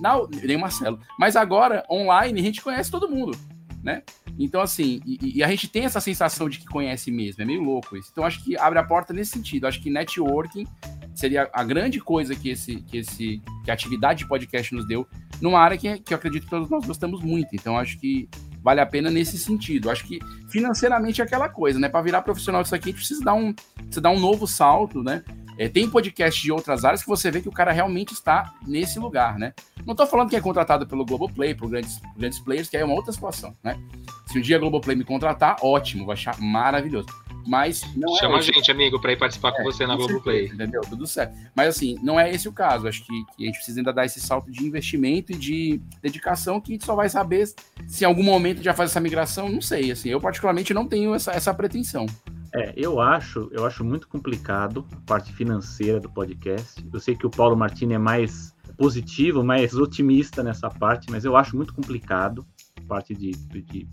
não, 0.00 0.28
nem 0.42 0.56
o 0.56 0.60
Marcelo. 0.60 0.98
Mas 1.18 1.36
agora, 1.36 1.84
online, 1.90 2.40
a 2.40 2.42
gente 2.42 2.62
conhece 2.62 2.90
todo 2.90 3.08
mundo, 3.08 3.36
né? 3.82 4.02
Então, 4.38 4.60
assim, 4.60 5.00
e, 5.04 5.38
e, 5.38 5.42
a 5.42 5.48
gente 5.48 5.68
tem 5.68 5.84
essa 5.84 6.00
sensação 6.00 6.48
de 6.48 6.58
que 6.58 6.66
conhece 6.66 7.10
mesmo, 7.10 7.42
é 7.42 7.44
meio 7.44 7.62
louco 7.62 7.96
isso. 7.96 8.08
Então, 8.12 8.24
acho 8.24 8.42
que 8.44 8.56
abre 8.56 8.78
a 8.78 8.84
porta 8.84 9.12
nesse 9.12 9.32
sentido. 9.32 9.66
Acho 9.66 9.80
que 9.80 9.90
networking 9.90 10.66
seria 11.14 11.50
a 11.52 11.62
grande 11.64 12.00
coisa 12.00 12.34
que 12.34 12.48
esse 12.48 12.76
que 12.76 12.98
esse 12.98 13.42
que 13.64 13.70
a 13.70 13.74
atividade 13.74 14.20
de 14.20 14.28
podcast 14.28 14.74
nos 14.74 14.86
deu 14.86 15.06
numa 15.40 15.58
área 15.58 15.76
que, 15.76 15.98
que 15.98 16.14
eu 16.14 16.16
acredito 16.16 16.44
que 16.44 16.50
todos 16.50 16.70
nós 16.70 16.86
gostamos 16.86 17.20
muito. 17.22 17.54
Então 17.54 17.76
acho 17.76 17.98
que 17.98 18.28
vale 18.62 18.80
a 18.80 18.86
pena 18.86 19.10
nesse 19.10 19.36
sentido. 19.36 19.90
Acho 19.90 20.04
que 20.04 20.20
financeiramente 20.48 21.20
é 21.20 21.24
aquela 21.24 21.48
coisa, 21.48 21.78
né? 21.78 21.88
Para 21.88 22.02
virar 22.02 22.22
profissional 22.22 22.62
disso 22.62 22.74
aqui, 22.74 22.90
a 22.90 22.92
gente 22.92 22.98
precisa 22.98 23.24
dar 23.24 23.34
um, 23.34 23.52
precisa 23.52 24.00
dar 24.00 24.10
um 24.10 24.20
novo 24.20 24.46
salto, 24.46 25.02
né? 25.02 25.22
É, 25.58 25.68
tem 25.68 25.88
podcast 25.88 26.40
de 26.40 26.50
outras 26.50 26.84
áreas 26.84 27.02
que 27.02 27.08
você 27.08 27.30
vê 27.30 27.40
que 27.40 27.48
o 27.48 27.52
cara 27.52 27.72
realmente 27.72 28.12
está 28.12 28.54
nesse 28.66 28.98
lugar, 28.98 29.38
né? 29.38 29.52
Não 29.84 29.92
estou 29.92 30.06
falando 30.06 30.30
que 30.30 30.36
é 30.36 30.40
contratado 30.40 30.86
pelo 30.86 31.04
Globoplay, 31.04 31.54
por 31.54 31.68
grandes, 31.68 32.00
grandes 32.16 32.38
players, 32.38 32.68
que 32.68 32.76
é 32.76 32.84
uma 32.84 32.94
outra 32.94 33.12
situação, 33.12 33.54
né? 33.62 33.78
Se 34.26 34.38
um 34.38 34.42
dia 34.42 34.56
a 34.56 34.58
Globoplay 34.58 34.96
me 34.96 35.04
contratar, 35.04 35.56
ótimo, 35.62 36.06
vai 36.06 36.14
achar 36.14 36.40
maravilhoso. 36.40 37.08
Mas 37.46 37.82
não 37.96 38.14
é 38.14 38.20
Chama 38.20 38.36
é 38.36 38.38
a 38.38 38.42
gente, 38.42 38.70
amigo, 38.70 39.00
para 39.00 39.12
ir 39.12 39.18
participar 39.18 39.50
é, 39.50 39.56
com 39.56 39.64
você 39.64 39.86
na 39.86 39.96
Globoplay. 39.96 40.46
Entendeu? 40.46 40.80
Tudo 40.82 41.06
certo. 41.06 41.36
Mas 41.54 41.76
assim, 41.76 41.98
não 42.02 42.18
é 42.18 42.32
esse 42.32 42.48
o 42.48 42.52
caso. 42.52 42.86
Acho 42.86 43.04
que, 43.04 43.24
que, 43.36 43.42
a 43.42 43.46
gente 43.46 43.56
precisa 43.56 43.80
ainda 43.80 43.92
dar 43.92 44.04
esse 44.04 44.20
salto 44.20 44.50
de 44.50 44.64
investimento 44.64 45.32
e 45.32 45.34
de 45.34 45.80
dedicação 46.00 46.60
que 46.60 46.72
a 46.72 46.74
gente 46.74 46.84
só 46.84 46.94
vai 46.94 47.08
saber 47.08 47.48
se 47.86 48.04
em 48.04 48.06
algum 48.06 48.22
momento 48.22 48.62
já 48.62 48.72
faz 48.72 48.90
essa 48.90 49.00
migração. 49.00 49.48
Não 49.48 49.60
sei. 49.60 49.90
Assim, 49.90 50.08
eu 50.08 50.20
particularmente 50.20 50.72
não 50.72 50.86
tenho 50.86 51.14
essa, 51.14 51.32
essa 51.32 51.52
pretensão. 51.52 52.06
É, 52.54 52.74
eu 52.76 53.00
acho, 53.00 53.48
eu 53.50 53.64
acho 53.64 53.82
muito 53.82 54.06
complicado 54.06 54.86
a 54.92 55.00
parte 55.06 55.32
financeira 55.32 55.98
do 55.98 56.10
podcast. 56.10 56.86
Eu 56.92 57.00
sei 57.00 57.16
que 57.16 57.26
o 57.26 57.30
Paulo 57.30 57.56
Martini 57.56 57.94
é 57.94 57.98
mais 57.98 58.54
positivo, 58.76 59.42
mais 59.42 59.74
otimista 59.74 60.42
nessa 60.42 60.68
parte, 60.68 61.10
mas 61.10 61.24
eu 61.24 61.34
acho 61.36 61.56
muito 61.56 61.72
complicado 61.74 62.44
a 62.78 62.86
parte 62.86 63.14
de, 63.14 63.30
de 63.30 63.88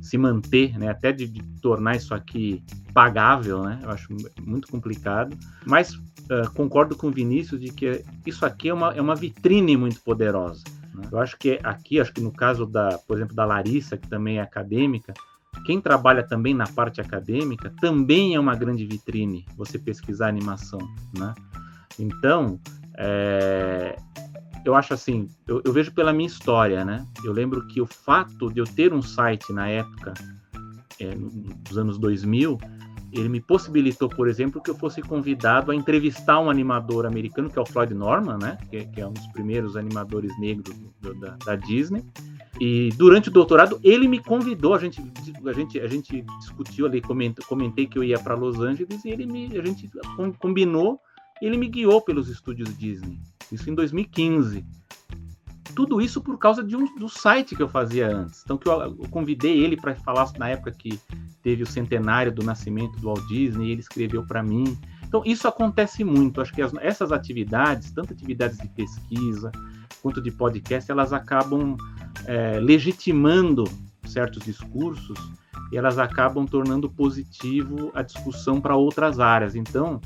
se 0.00 0.18
manter, 0.18 0.78
né? 0.78 0.88
Até 0.88 1.10
de, 1.10 1.26
de, 1.26 1.42
tornar 1.60 1.96
isso 1.96 2.14
aqui 2.14 2.62
pagável, 2.92 3.62
né? 3.62 3.80
Eu 3.82 3.90
acho 3.90 4.08
muito 4.40 4.68
complicado. 4.68 5.36
Mas 5.64 5.94
uh, 5.94 6.50
concordo 6.54 6.96
com 6.96 7.08
o 7.08 7.12
Vinícius 7.12 7.60
de 7.60 7.72
que 7.72 8.04
isso 8.26 8.44
aqui 8.44 8.68
é 8.68 8.74
uma, 8.74 8.92
é 8.92 9.00
uma 9.00 9.14
vitrine 9.14 9.76
muito 9.76 10.00
poderosa. 10.02 10.62
Né? 10.94 11.08
Eu 11.10 11.18
acho 11.18 11.38
que 11.38 11.58
aqui, 11.62 11.98
acho 11.98 12.12
que 12.12 12.20
no 12.20 12.32
caso 12.32 12.66
da, 12.66 12.98
por 12.98 13.16
exemplo, 13.16 13.34
da 13.34 13.44
Larissa, 13.44 13.96
que 13.96 14.08
também 14.08 14.38
é 14.38 14.42
acadêmica, 14.42 15.14
quem 15.64 15.80
trabalha 15.80 16.22
também 16.22 16.54
na 16.54 16.66
parte 16.66 17.00
acadêmica 17.00 17.72
também 17.80 18.34
é 18.34 18.40
uma 18.40 18.54
grande 18.54 18.84
vitrine. 18.84 19.46
Você 19.56 19.78
pesquisar 19.78 20.28
animação, 20.28 20.80
né? 21.16 21.34
Então, 21.98 22.58
é, 22.98 23.96
eu 24.64 24.74
acho 24.74 24.94
assim, 24.94 25.28
eu, 25.46 25.62
eu, 25.64 25.72
vejo 25.72 25.92
pela 25.92 26.12
minha 26.12 26.26
história, 26.26 26.84
né? 26.84 27.06
Eu 27.24 27.32
lembro 27.32 27.66
que 27.66 27.80
o 27.80 27.86
fato 27.86 28.52
de 28.52 28.60
eu 28.60 28.64
ter 28.64 28.92
um 28.92 29.02
site 29.02 29.52
na 29.52 29.68
época, 29.68 30.14
é, 31.00 31.14
nos 31.14 31.76
anos 31.76 31.98
2000, 31.98 32.58
ele 33.12 33.28
me 33.28 33.40
possibilitou, 33.40 34.08
por 34.08 34.28
exemplo, 34.28 34.60
que 34.60 34.70
eu 34.70 34.74
fosse 34.74 35.02
convidado 35.02 35.70
a 35.70 35.74
entrevistar 35.74 36.40
um 36.40 36.48
animador 36.48 37.06
americano, 37.06 37.50
que 37.50 37.58
é 37.58 37.62
o 37.62 37.66
Floyd 37.66 37.92
Norman, 37.92 38.38
né? 38.38 38.58
Que, 38.70 38.86
que 38.86 39.00
é 39.00 39.06
um 39.06 39.12
dos 39.12 39.26
primeiros 39.28 39.76
animadores 39.76 40.36
negros 40.38 40.74
do, 41.00 41.14
da, 41.14 41.36
da, 41.44 41.56
Disney. 41.56 42.02
E 42.60 42.90
durante 42.96 43.28
o 43.28 43.32
doutorado, 43.32 43.78
ele 43.82 44.08
me 44.08 44.18
convidou, 44.18 44.74
a 44.74 44.78
gente, 44.78 45.02
a 45.44 45.52
gente, 45.52 45.80
a 45.80 45.86
gente 45.86 46.24
discutiu 46.38 46.86
ali, 46.86 47.00
comentei, 47.00 47.86
que 47.86 47.98
eu 47.98 48.04
ia 48.04 48.18
para 48.18 48.34
Los 48.34 48.60
Angeles, 48.60 49.04
e 49.04 49.10
ele 49.10 49.26
me, 49.26 49.58
a 49.58 49.64
gente 49.64 49.90
combinou, 50.38 51.00
ele 51.40 51.56
me 51.56 51.68
guiou 51.68 52.00
pelos 52.00 52.28
estúdios 52.28 52.76
Disney 52.78 53.18
isso 53.52 53.68
em 53.68 53.74
2015. 53.74 54.64
Tudo 55.74 56.00
isso 56.00 56.20
por 56.20 56.38
causa 56.38 56.62
de 56.62 56.76
um, 56.76 56.84
do 56.96 57.08
site 57.08 57.54
que 57.54 57.62
eu 57.62 57.68
fazia 57.68 58.08
antes. 58.08 58.42
Então, 58.44 58.58
que 58.58 58.68
eu, 58.68 58.80
eu 58.80 59.08
convidei 59.10 59.62
ele 59.62 59.76
para 59.76 59.94
falar 59.94 60.30
na 60.38 60.48
época 60.48 60.72
que 60.72 61.00
teve 61.42 61.62
o 61.62 61.66
centenário 61.66 62.32
do 62.32 62.42
nascimento 62.42 62.98
do 62.98 63.06
Walt 63.06 63.26
Disney, 63.26 63.70
ele 63.70 63.80
escreveu 63.80 64.24
para 64.26 64.42
mim. 64.42 64.76
Então, 65.04 65.22
isso 65.24 65.46
acontece 65.46 66.04
muito. 66.04 66.40
Acho 66.40 66.52
que 66.52 66.62
as, 66.62 66.72
essas 66.74 67.12
atividades, 67.12 67.90
tanto 67.90 68.12
atividades 68.12 68.58
de 68.58 68.68
pesquisa 68.68 69.50
quanto 70.02 70.20
de 70.20 70.30
podcast, 70.30 70.90
elas 70.90 71.12
acabam 71.12 71.76
é, 72.26 72.58
legitimando 72.58 73.64
certos 74.04 74.44
discursos 74.44 75.18
e 75.70 75.76
elas 75.76 75.98
acabam 75.98 76.46
tornando 76.46 76.90
positivo 76.90 77.90
a 77.94 78.02
discussão 78.02 78.60
para 78.60 78.76
outras 78.76 79.20
áreas. 79.20 79.54
Então, 79.54 80.00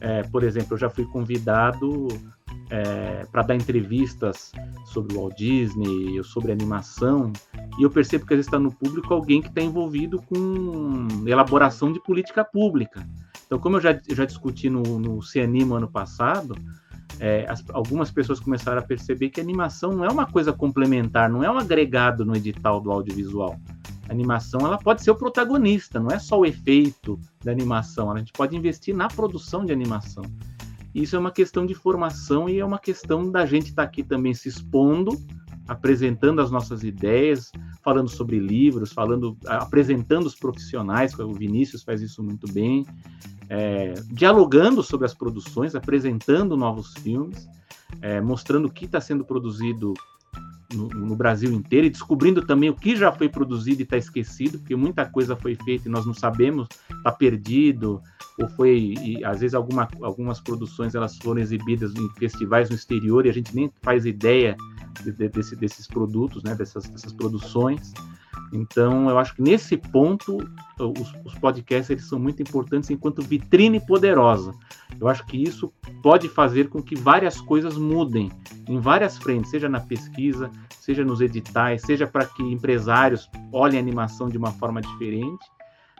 é, 0.00 0.22
por 0.24 0.42
exemplo, 0.42 0.74
eu 0.74 0.78
já 0.78 0.90
fui 0.90 1.04
convidado 1.06 2.08
é, 2.70 3.26
para 3.30 3.42
dar 3.42 3.54
entrevistas 3.54 4.52
sobre 4.86 5.16
o 5.16 5.20
Walt 5.20 5.36
Disney, 5.36 6.22
sobre 6.24 6.52
animação, 6.52 7.32
e 7.78 7.82
eu 7.82 7.90
percebo 7.90 8.26
que 8.26 8.34
às 8.34 8.38
vezes 8.38 8.46
está 8.46 8.58
no 8.58 8.72
público 8.72 9.12
alguém 9.12 9.40
que 9.40 9.48
está 9.48 9.60
envolvido 9.60 10.20
com 10.22 11.06
elaboração 11.26 11.92
de 11.92 12.00
política 12.02 12.44
pública. 12.44 13.06
Então, 13.46 13.58
como 13.58 13.76
eu 13.76 13.80
já, 13.80 13.98
já 14.10 14.24
discuti 14.24 14.68
no, 14.68 14.82
no 14.82 15.20
ano 15.74 15.88
passado, 15.88 16.54
é, 17.20 17.46
as, 17.48 17.64
algumas 17.70 18.10
pessoas 18.10 18.40
começaram 18.40 18.78
a 18.78 18.82
perceber 18.82 19.30
que 19.30 19.40
a 19.40 19.42
animação 19.42 19.92
não 19.92 20.04
é 20.04 20.08
uma 20.08 20.26
coisa 20.26 20.52
complementar, 20.52 21.30
não 21.30 21.42
é 21.42 21.50
um 21.50 21.56
agregado 21.56 22.24
no 22.24 22.36
edital 22.36 22.80
do 22.80 22.90
audiovisual. 22.90 23.58
A 24.08 24.12
animação 24.12 24.60
ela 24.60 24.78
pode 24.78 25.02
ser 25.02 25.10
o 25.10 25.16
protagonista, 25.16 25.98
não 25.98 26.10
é 26.10 26.18
só 26.18 26.38
o 26.38 26.46
efeito 26.46 27.18
da 27.42 27.50
animação. 27.50 28.10
A 28.10 28.18
gente 28.18 28.32
pode 28.32 28.56
investir 28.56 28.94
na 28.94 29.08
produção 29.08 29.64
de 29.64 29.72
animação. 29.72 30.22
Isso 30.96 31.14
é 31.14 31.18
uma 31.18 31.30
questão 31.30 31.66
de 31.66 31.74
formação 31.74 32.48
e 32.48 32.58
é 32.58 32.64
uma 32.64 32.78
questão 32.78 33.30
da 33.30 33.44
gente 33.44 33.66
estar 33.66 33.82
tá 33.82 33.88
aqui 33.88 34.02
também 34.02 34.32
se 34.32 34.48
expondo, 34.48 35.12
apresentando 35.68 36.40
as 36.40 36.50
nossas 36.50 36.82
ideias, 36.82 37.52
falando 37.84 38.08
sobre 38.08 38.38
livros, 38.38 38.94
falando, 38.94 39.36
apresentando 39.46 40.24
os 40.24 40.34
profissionais, 40.34 41.12
o 41.18 41.34
Vinícius 41.34 41.82
faz 41.82 42.00
isso 42.00 42.22
muito 42.22 42.50
bem, 42.50 42.86
é, 43.50 43.92
dialogando 44.10 44.82
sobre 44.82 45.04
as 45.04 45.12
produções, 45.12 45.74
apresentando 45.74 46.56
novos 46.56 46.94
filmes, 46.94 47.46
é, 48.00 48.18
mostrando 48.22 48.64
o 48.64 48.72
que 48.72 48.86
está 48.86 48.98
sendo 48.98 49.22
produzido 49.22 49.92
no, 50.72 50.88
no, 50.88 51.14
Brasil 51.14 51.52
inteiro 51.52 51.86
e 51.86 51.90
descobrindo 51.90 52.40
também 52.40 52.70
o 52.70 52.74
que 52.74 52.96
já 52.96 53.12
foi 53.12 53.28
produzido 53.28 53.82
e 53.82 53.84
está 53.84 53.98
esquecido, 53.98 54.58
porque 54.58 54.74
muita 54.74 55.04
coisa 55.04 55.36
foi 55.36 55.54
feita 55.56 55.88
e 55.88 55.90
nós 55.90 56.06
não 56.06 56.14
sabemos, 56.14 56.68
está 56.90 57.12
perdido, 57.12 58.00
ou 58.38 58.48
foi, 58.48 58.94
e, 59.02 59.24
às 59.24 59.40
vezes 59.40 59.54
alguma, 59.54 59.88
algumas 60.02 60.40
produções 60.40 60.94
elas 60.94 61.16
foram 61.18 61.40
exibidas 61.40 61.94
em 61.94 62.08
festivais 62.10 62.68
no 62.68 62.76
exterior 62.76 63.24
e 63.24 63.30
a 63.30 63.32
gente 63.32 63.54
nem 63.54 63.72
faz 63.82 64.04
ideia 64.04 64.56
de, 65.02 65.12
de, 65.12 65.28
desse, 65.28 65.56
desses 65.56 65.86
produtos, 65.86 66.42
né, 66.42 66.54
dessas, 66.54 66.88
dessas 66.88 67.12
produções. 67.12 67.92
Então, 68.52 69.10
eu 69.10 69.18
acho 69.18 69.34
que 69.34 69.42
nesse 69.42 69.76
ponto, 69.76 70.38
os, 70.78 71.14
os 71.24 71.34
podcasts 71.38 71.90
eles 71.90 72.04
são 72.04 72.18
muito 72.18 72.40
importantes 72.42 72.90
enquanto 72.90 73.22
vitrine 73.22 73.80
poderosa. 73.80 74.52
Eu 75.00 75.08
acho 75.08 75.26
que 75.26 75.42
isso 75.42 75.72
pode 76.02 76.28
fazer 76.28 76.68
com 76.68 76.82
que 76.82 76.94
várias 76.94 77.40
coisas 77.40 77.76
mudem 77.76 78.30
em 78.68 78.78
várias 78.78 79.18
frentes, 79.18 79.50
seja 79.50 79.68
na 79.68 79.80
pesquisa, 79.80 80.50
seja 80.78 81.04
nos 81.04 81.20
editais, 81.20 81.82
seja 81.82 82.06
para 82.06 82.24
que 82.24 82.42
empresários 82.42 83.28
olhem 83.52 83.78
a 83.78 83.82
animação 83.82 84.28
de 84.28 84.38
uma 84.38 84.52
forma 84.52 84.80
diferente 84.80 85.44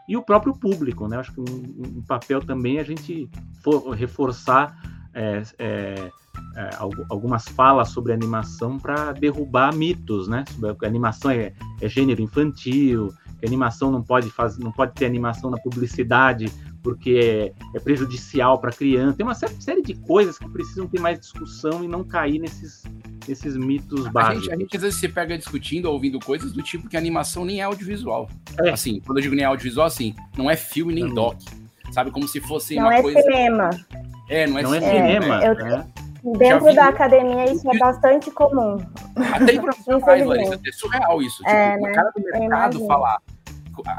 e 0.07 0.15
o 0.15 0.21
próprio 0.21 0.53
público, 0.53 1.07
né? 1.07 1.17
Acho 1.17 1.33
que 1.33 1.41
um, 1.41 1.97
um 1.97 2.01
papel 2.01 2.41
também 2.41 2.77
é 2.77 2.81
a 2.81 2.83
gente 2.83 3.29
for, 3.61 3.91
reforçar 3.91 4.75
é, 5.13 5.43
é, 5.59 6.11
é, 6.55 6.69
algumas 7.09 7.47
falas 7.47 7.89
sobre 7.89 8.13
animação 8.13 8.77
para 8.77 9.11
derrubar 9.11 9.73
mitos, 9.75 10.27
né? 10.27 10.45
A 10.63 10.87
animação 10.87 11.31
é, 11.31 11.53
é 11.81 11.89
gênero 11.89 12.21
infantil, 12.21 13.13
que 13.39 13.45
animação 13.45 13.91
não 13.91 14.01
pode 14.01 14.29
fazer, 14.29 14.63
não 14.63 14.71
pode 14.71 14.93
ter 14.93 15.05
animação 15.05 15.49
na 15.49 15.57
publicidade 15.57 16.51
porque 16.87 17.53
é, 17.73 17.77
é 17.77 17.79
prejudicial 17.81 18.59
para 18.59 18.69
a 18.69 18.73
criança. 18.73 19.17
Tem 19.17 19.25
uma 19.25 19.35
série 19.35 19.81
de 19.81 19.93
coisas 19.93 20.37
que 20.37 20.49
precisam 20.49 20.87
ter 20.87 21.01
mais 21.01 21.19
discussão 21.19 21.83
e 21.83 21.87
não 21.87 22.03
cair 22.03 22.39
nesses, 22.39 22.83
nesses 23.27 23.57
mitos 23.57 24.07
básicos. 24.07 24.47
A 24.47 24.51
gente, 24.51 24.53
a 24.53 24.57
gente 24.57 24.77
às 24.77 24.83
vezes 24.83 24.99
se 24.99 25.09
pega 25.09 25.37
discutindo, 25.37 25.91
ouvindo 25.91 26.17
coisas 26.19 26.53
do 26.53 26.61
tipo 26.61 26.87
que 26.87 26.95
animação 26.95 27.43
nem 27.43 27.59
é 27.59 27.63
audiovisual. 27.63 28.29
É. 28.63 28.69
Assim, 28.69 29.01
quando 29.05 29.17
eu 29.17 29.21
digo 29.23 29.35
nem 29.35 29.43
é 29.43 29.47
audiovisual, 29.47 29.85
assim, 29.85 30.15
não 30.37 30.49
é 30.49 30.55
filme 30.55 30.93
nem 30.93 31.13
doc. 31.13 31.37
Sabe, 31.91 32.09
como 32.09 32.27
se 32.27 32.39
fosse 32.39 32.75
não 32.75 32.83
uma 32.83 32.95
é 32.95 33.01
coisa... 33.01 33.21
Cinema. 33.21 33.69
É, 34.29 34.47
não 34.47 34.59
é, 34.59 34.61
não 34.61 34.71
cinema. 34.71 34.95
É 34.95 35.19
cinema. 35.19 35.43
É, 35.43 35.49
eu... 36.23 36.37
Dentro 36.37 36.73
da 36.73 36.87
academia 36.87 37.51
isso 37.51 37.69
é 37.69 37.77
bastante 37.79 38.31
comum. 38.31 38.77
Até 39.33 39.53
em 39.53 39.61
profissionais, 39.61 40.25
Larissa, 40.27 40.59
é 40.65 40.71
surreal 40.71 41.21
isso. 41.21 41.37
Tipo, 41.37 41.49
é, 41.49 41.77
né? 41.77 41.91
cara 41.93 42.11
do 42.15 42.21
mercado 42.21 42.85
falar 42.85 43.19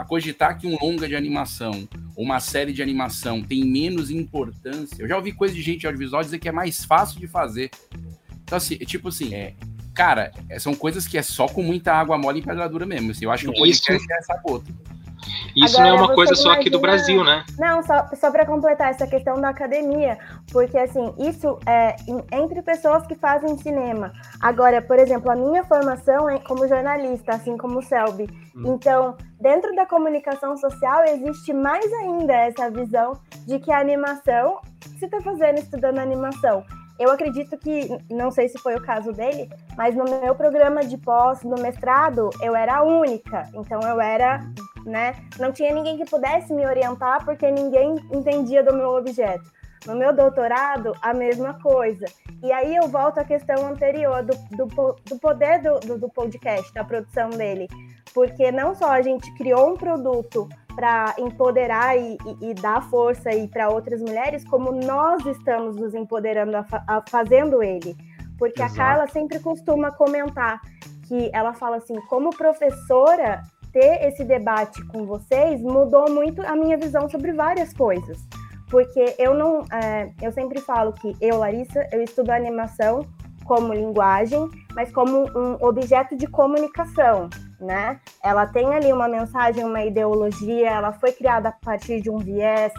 cogitar 0.07 0.59
que 0.59 0.67
um 0.67 0.77
longa 0.81 1.09
de 1.09 1.15
animação 1.15 1.89
ou 2.17 2.25
uma 2.25 2.41
série 2.41 2.73
de 2.73 2.83
animação 2.83 3.43
tem 3.43 3.65
menos 3.65 4.11
importância. 4.11 5.03
Eu 5.03 5.09
já 5.09 5.17
ouvi 5.17 5.33
coisa 5.33 5.55
de 5.55 5.63
gente 5.63 5.87
audiovisual 5.87 6.23
dizer 6.23 6.39
que 6.39 6.49
é 6.49 6.53
mais 6.53 6.85
fácil 6.85 7.21
de 7.21 7.27
fazer. 7.27 7.71
Então, 8.43 8.57
assim, 8.57 8.77
tipo 8.79 9.09
assim, 9.09 9.35
é, 9.35 9.55
cara, 9.95 10.33
é, 10.49 10.59
são 10.59 10.75
coisas 10.75 11.07
que 11.07 11.19
é 11.19 11.23
só 11.23 11.47
com 11.47 11.63
muita 11.63 11.93
água 11.93 12.19
mole 12.19 12.41
e 12.41 12.43
pedradura 12.43 12.87
mesmo. 12.87 13.11
Assim, 13.13 13.25
eu 13.25 13.31
acho 13.31 13.45
que 13.45 13.51
o 13.51 13.67
Isso. 13.67 13.85
podcast 13.85 14.13
é 14.13 14.19
essa 14.19 14.37
gota. 14.43 14.73
Isso 15.57 15.77
Agora, 15.77 15.91
não 15.93 15.99
é 15.99 16.03
uma 16.07 16.15
coisa 16.15 16.35
só 16.35 16.53
aqui 16.53 16.71
do 16.71 16.79
imagina- 16.79 16.81
Brasil, 16.81 17.25
né? 17.25 17.45
Não, 17.59 17.83
só, 17.83 18.07
só 18.15 18.31
para 18.31 18.47
completar 18.47 18.91
essa 18.91 19.07
questão 19.07 19.41
da 19.41 19.49
academia, 19.49 20.19
porque 20.53 20.79
assim, 20.79 21.13
isso 21.19 21.59
é 21.67 21.97
entre 22.33 22.63
pessoas 22.63 23.07
que 23.07 23.15
fazem 23.15 23.57
cinema. 23.59 24.13
Agora, 24.41 24.81
por 24.81 24.99
exemplo, 24.99 25.31
a 25.31 25.37
minha 25.37 25.65
formação 25.65 26.29
é 26.31 26.39
como 26.39 26.67
jornalista, 26.69 27.33
assim 27.33 27.57
como 27.57 27.79
o 27.79 27.83
Selby. 27.83 28.29
Então, 28.65 29.17
dentro 29.41 29.75
da 29.77 29.87
comunicação 29.87 30.57
social, 30.57 31.05
existe 31.05 31.53
mais 31.53 31.85
ainda 31.93 32.33
essa 32.35 32.71
visão 32.71 33.13
de 33.47 33.59
que 33.61 33.71
a 33.73 33.79
animação, 33.79 34.59
você 34.99 35.05
está 35.05 35.21
fazendo 35.21 35.59
estudando 35.59 35.99
animação? 35.99 36.65
Eu 36.99 37.13
acredito 37.13 37.57
que, 37.57 37.89
não 38.11 38.31
sei 38.31 38.49
se 38.49 38.59
foi 38.59 38.75
o 38.75 38.83
caso 38.83 39.13
dele, 39.13 39.49
mas 39.77 39.95
no 39.95 40.05
meu 40.05 40.35
programa 40.35 40.85
de 40.85 40.99
pós, 40.99 41.43
no 41.45 41.55
mestrado, 41.61 42.31
eu 42.43 42.57
era 42.57 42.79
a 42.79 42.83
única. 42.83 43.49
Então 43.55 43.81
eu 43.83 44.01
era, 44.01 44.41
né? 44.85 45.15
Não 45.39 45.53
tinha 45.53 45.73
ninguém 45.73 45.97
que 45.97 46.05
pudesse 46.05 46.53
me 46.53 46.67
orientar 46.67 47.25
porque 47.25 47.49
ninguém 47.51 47.95
entendia 48.13 48.65
do 48.65 48.75
meu 48.75 48.97
objeto. 48.97 49.45
No 49.87 49.95
meu 49.95 50.13
doutorado, 50.13 50.93
a 51.01 51.15
mesma 51.15 51.55
coisa. 51.61 52.05
E 52.43 52.51
aí 52.51 52.75
eu 52.75 52.89
volto 52.89 53.19
à 53.19 53.25
questão 53.25 53.67
anterior 53.67 54.25
do, 54.25 54.37
do, 54.57 54.97
do 55.05 55.19
poder 55.21 55.63
do, 55.63 55.79
do, 55.79 55.99
do 55.99 56.09
podcast, 56.09 56.75
da 56.75 56.83
produção 56.83 57.31
dele. 57.31 57.69
Porque 58.13 58.51
não 58.51 58.75
só 58.75 58.91
a 58.91 59.03
gente 59.03 59.33
criou 59.37 59.73
um 59.73 59.77
produto 59.77 60.49
para 60.79 61.13
empoderar 61.19 61.99
e, 61.99 62.17
e- 62.41 62.51
e 62.51 62.55
dar 62.55 62.81
força 62.89 63.31
aí 63.31 63.49
para 63.49 63.69
outras 63.69 64.01
mulheres, 64.01 64.45
como 64.45 64.71
nós 64.71 65.27
estamos 65.27 65.75
nos 65.75 65.93
empoderando 65.93 66.57
a 66.57 66.65
a- 66.87 67.03
fazendo 67.11 67.61
ele. 67.65 67.97
Porque 68.39 68.63
Exato. 68.63 68.75
a 68.81 68.85
Carla 68.85 69.07
sempre 69.09 69.41
costuma 69.41 69.91
comentar 69.91 70.61
que 71.09 71.29
ela 71.35 71.53
fala 71.53 71.79
assim, 71.79 71.97
como 72.03 72.31
professora, 72.31 73.43
ter 73.73 74.07
esse 74.07 74.25
debate 74.25 74.81
com 74.87 75.05
vocês 75.05 75.61
mudou 75.61 76.09
muito 76.09 76.43
a 76.47 76.55
minha 76.55 76.77
visão 76.77 77.09
sobre 77.09 77.33
várias 77.33 77.73
coisas. 77.73 78.17
Porque 78.71 79.17
eu 79.19 79.35
não. 79.35 79.65
é, 79.73 80.13
eu 80.23 80.31
sempre 80.31 80.61
falo 80.61 80.93
que 80.93 81.17
eu, 81.21 81.39
Larissa, 81.39 81.89
eu 81.91 82.01
estudo 82.03 82.31
animação 82.31 83.05
como 83.49 83.73
linguagem, 83.73 84.49
mas 84.75 84.93
como 84.93 85.27
um 85.37 85.57
objeto 85.67 86.15
de 86.15 86.27
comunicação, 86.27 87.31
né? 87.59 87.99
Ela 88.23 88.47
tem 88.47 88.67
ali 88.75 88.93
uma 88.93 89.09
mensagem, 89.09 89.65
uma 89.65 89.83
ideologia, 89.83 90.71
ela 90.71 90.93
foi 90.93 91.11
criada 91.11 91.49
a 91.49 91.53
partir 91.53 92.03
de 92.03 92.11
um 92.11 92.19
viés. 92.19 92.73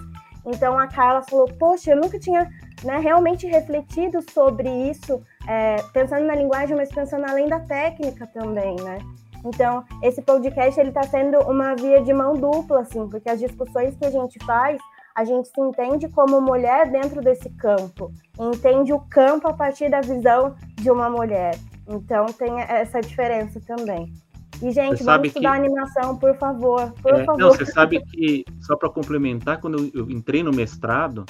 Então 0.46 0.78
a 0.78 0.88
Carla 0.88 1.24
falou: 1.24 1.48
Poxa, 1.60 1.91
eu 1.91 1.98
nunca 1.98 2.20
tinha 2.20 2.48
né, 2.84 2.98
realmente 3.00 3.48
refletido 3.48 4.22
sobre 4.32 4.70
isso, 4.90 5.22
é, 5.48 5.78
pensando 5.91 6.26
na 6.26 6.36
linguagem, 6.36 6.78
mas 6.78 6.90
pensando 6.90 7.26
além 7.26 7.48
da 7.50 7.60
técnica 7.60 8.28
também, 8.28 8.76
né? 8.82 9.00
Então, 9.44 9.84
esse 10.04 10.22
podcast 10.22 10.80
ele 10.80 10.90
está 10.90 11.04
sendo 11.04 11.40
uma 11.40 11.74
via 11.76 12.02
de 12.02 12.14
mão 12.14 12.34
dupla, 12.36 12.82
assim, 12.82 13.08
porque 13.08 13.30
as 13.30 13.40
discussões 13.40 13.96
que 13.96 14.06
a 14.06 14.12
gente 14.12 14.38
faz, 14.46 14.78
a 15.15 15.23
gente 15.26 15.48
se 15.49 15.60
entende 15.61 16.07
como 16.10 16.40
mulher 16.41 16.90
dentro 16.91 17.22
desse 17.22 17.49
campo, 17.52 18.11
entende 18.40 18.94
o 18.94 18.99
campo 18.99 19.48
a 19.48 19.53
partir 19.53 19.90
da 19.90 20.02
visão 20.02 20.56
de 20.76 20.90
uma 20.90 21.10
mulher. 21.10 21.57
Então, 21.88 22.26
tem 22.27 22.60
essa 22.61 23.02
diferença 23.02 23.60
também. 23.61 24.14
E, 24.61 24.72
gente, 24.72 24.98
Você 24.99 25.03
vamos 25.06 25.27
estudar 25.30 25.52
que- 25.53 25.57
animação, 25.65 26.18
por 26.18 26.36
favor, 26.38 26.91
por 27.02 27.14
É, 27.14 27.23
favor. 27.26 27.40
não, 27.40 27.49
você 27.49 27.65
sabe 27.65 28.02
que, 28.06 28.44
só 28.61 28.76
para 28.76 28.90
complementar, 28.90 29.60
quando 29.60 29.77
eu, 29.94 30.02
eu 30.03 30.10
entrei 30.11 30.44
no 30.44 30.52
mestrado, 30.52 31.26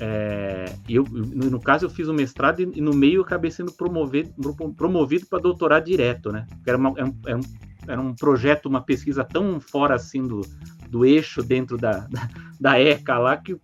é, 0.00 0.64
eu, 0.88 1.04
no, 1.04 1.50
no 1.50 1.60
caso 1.60 1.86
eu 1.86 1.90
fiz 1.90 2.08
o 2.08 2.14
mestrado 2.14 2.60
e, 2.60 2.78
e 2.78 2.80
no 2.80 2.94
meio 2.94 3.16
eu 3.18 3.22
acabei 3.22 3.50
sendo 3.50 3.72
promovido, 3.72 4.32
promovido 4.76 5.26
para 5.26 5.40
doutorado 5.40 5.84
direto, 5.84 6.30
né? 6.32 6.46
Era, 6.66 6.76
uma- 6.78 6.94
era 6.96 7.06
um, 7.06 7.14
era 7.26 7.36
um- 7.36 7.68
era 7.86 8.00
um 8.00 8.14
projeto, 8.14 8.66
uma 8.66 8.82
pesquisa 8.82 9.24
tão 9.24 9.58
fora 9.60 9.94
assim 9.94 10.22
do, 10.22 10.42
do 10.88 11.04
eixo 11.04 11.42
dentro 11.42 11.76
da, 11.76 12.06
da, 12.08 12.28
da 12.60 12.80
ECA 12.80 13.18
lá 13.18 13.36
que 13.36 13.60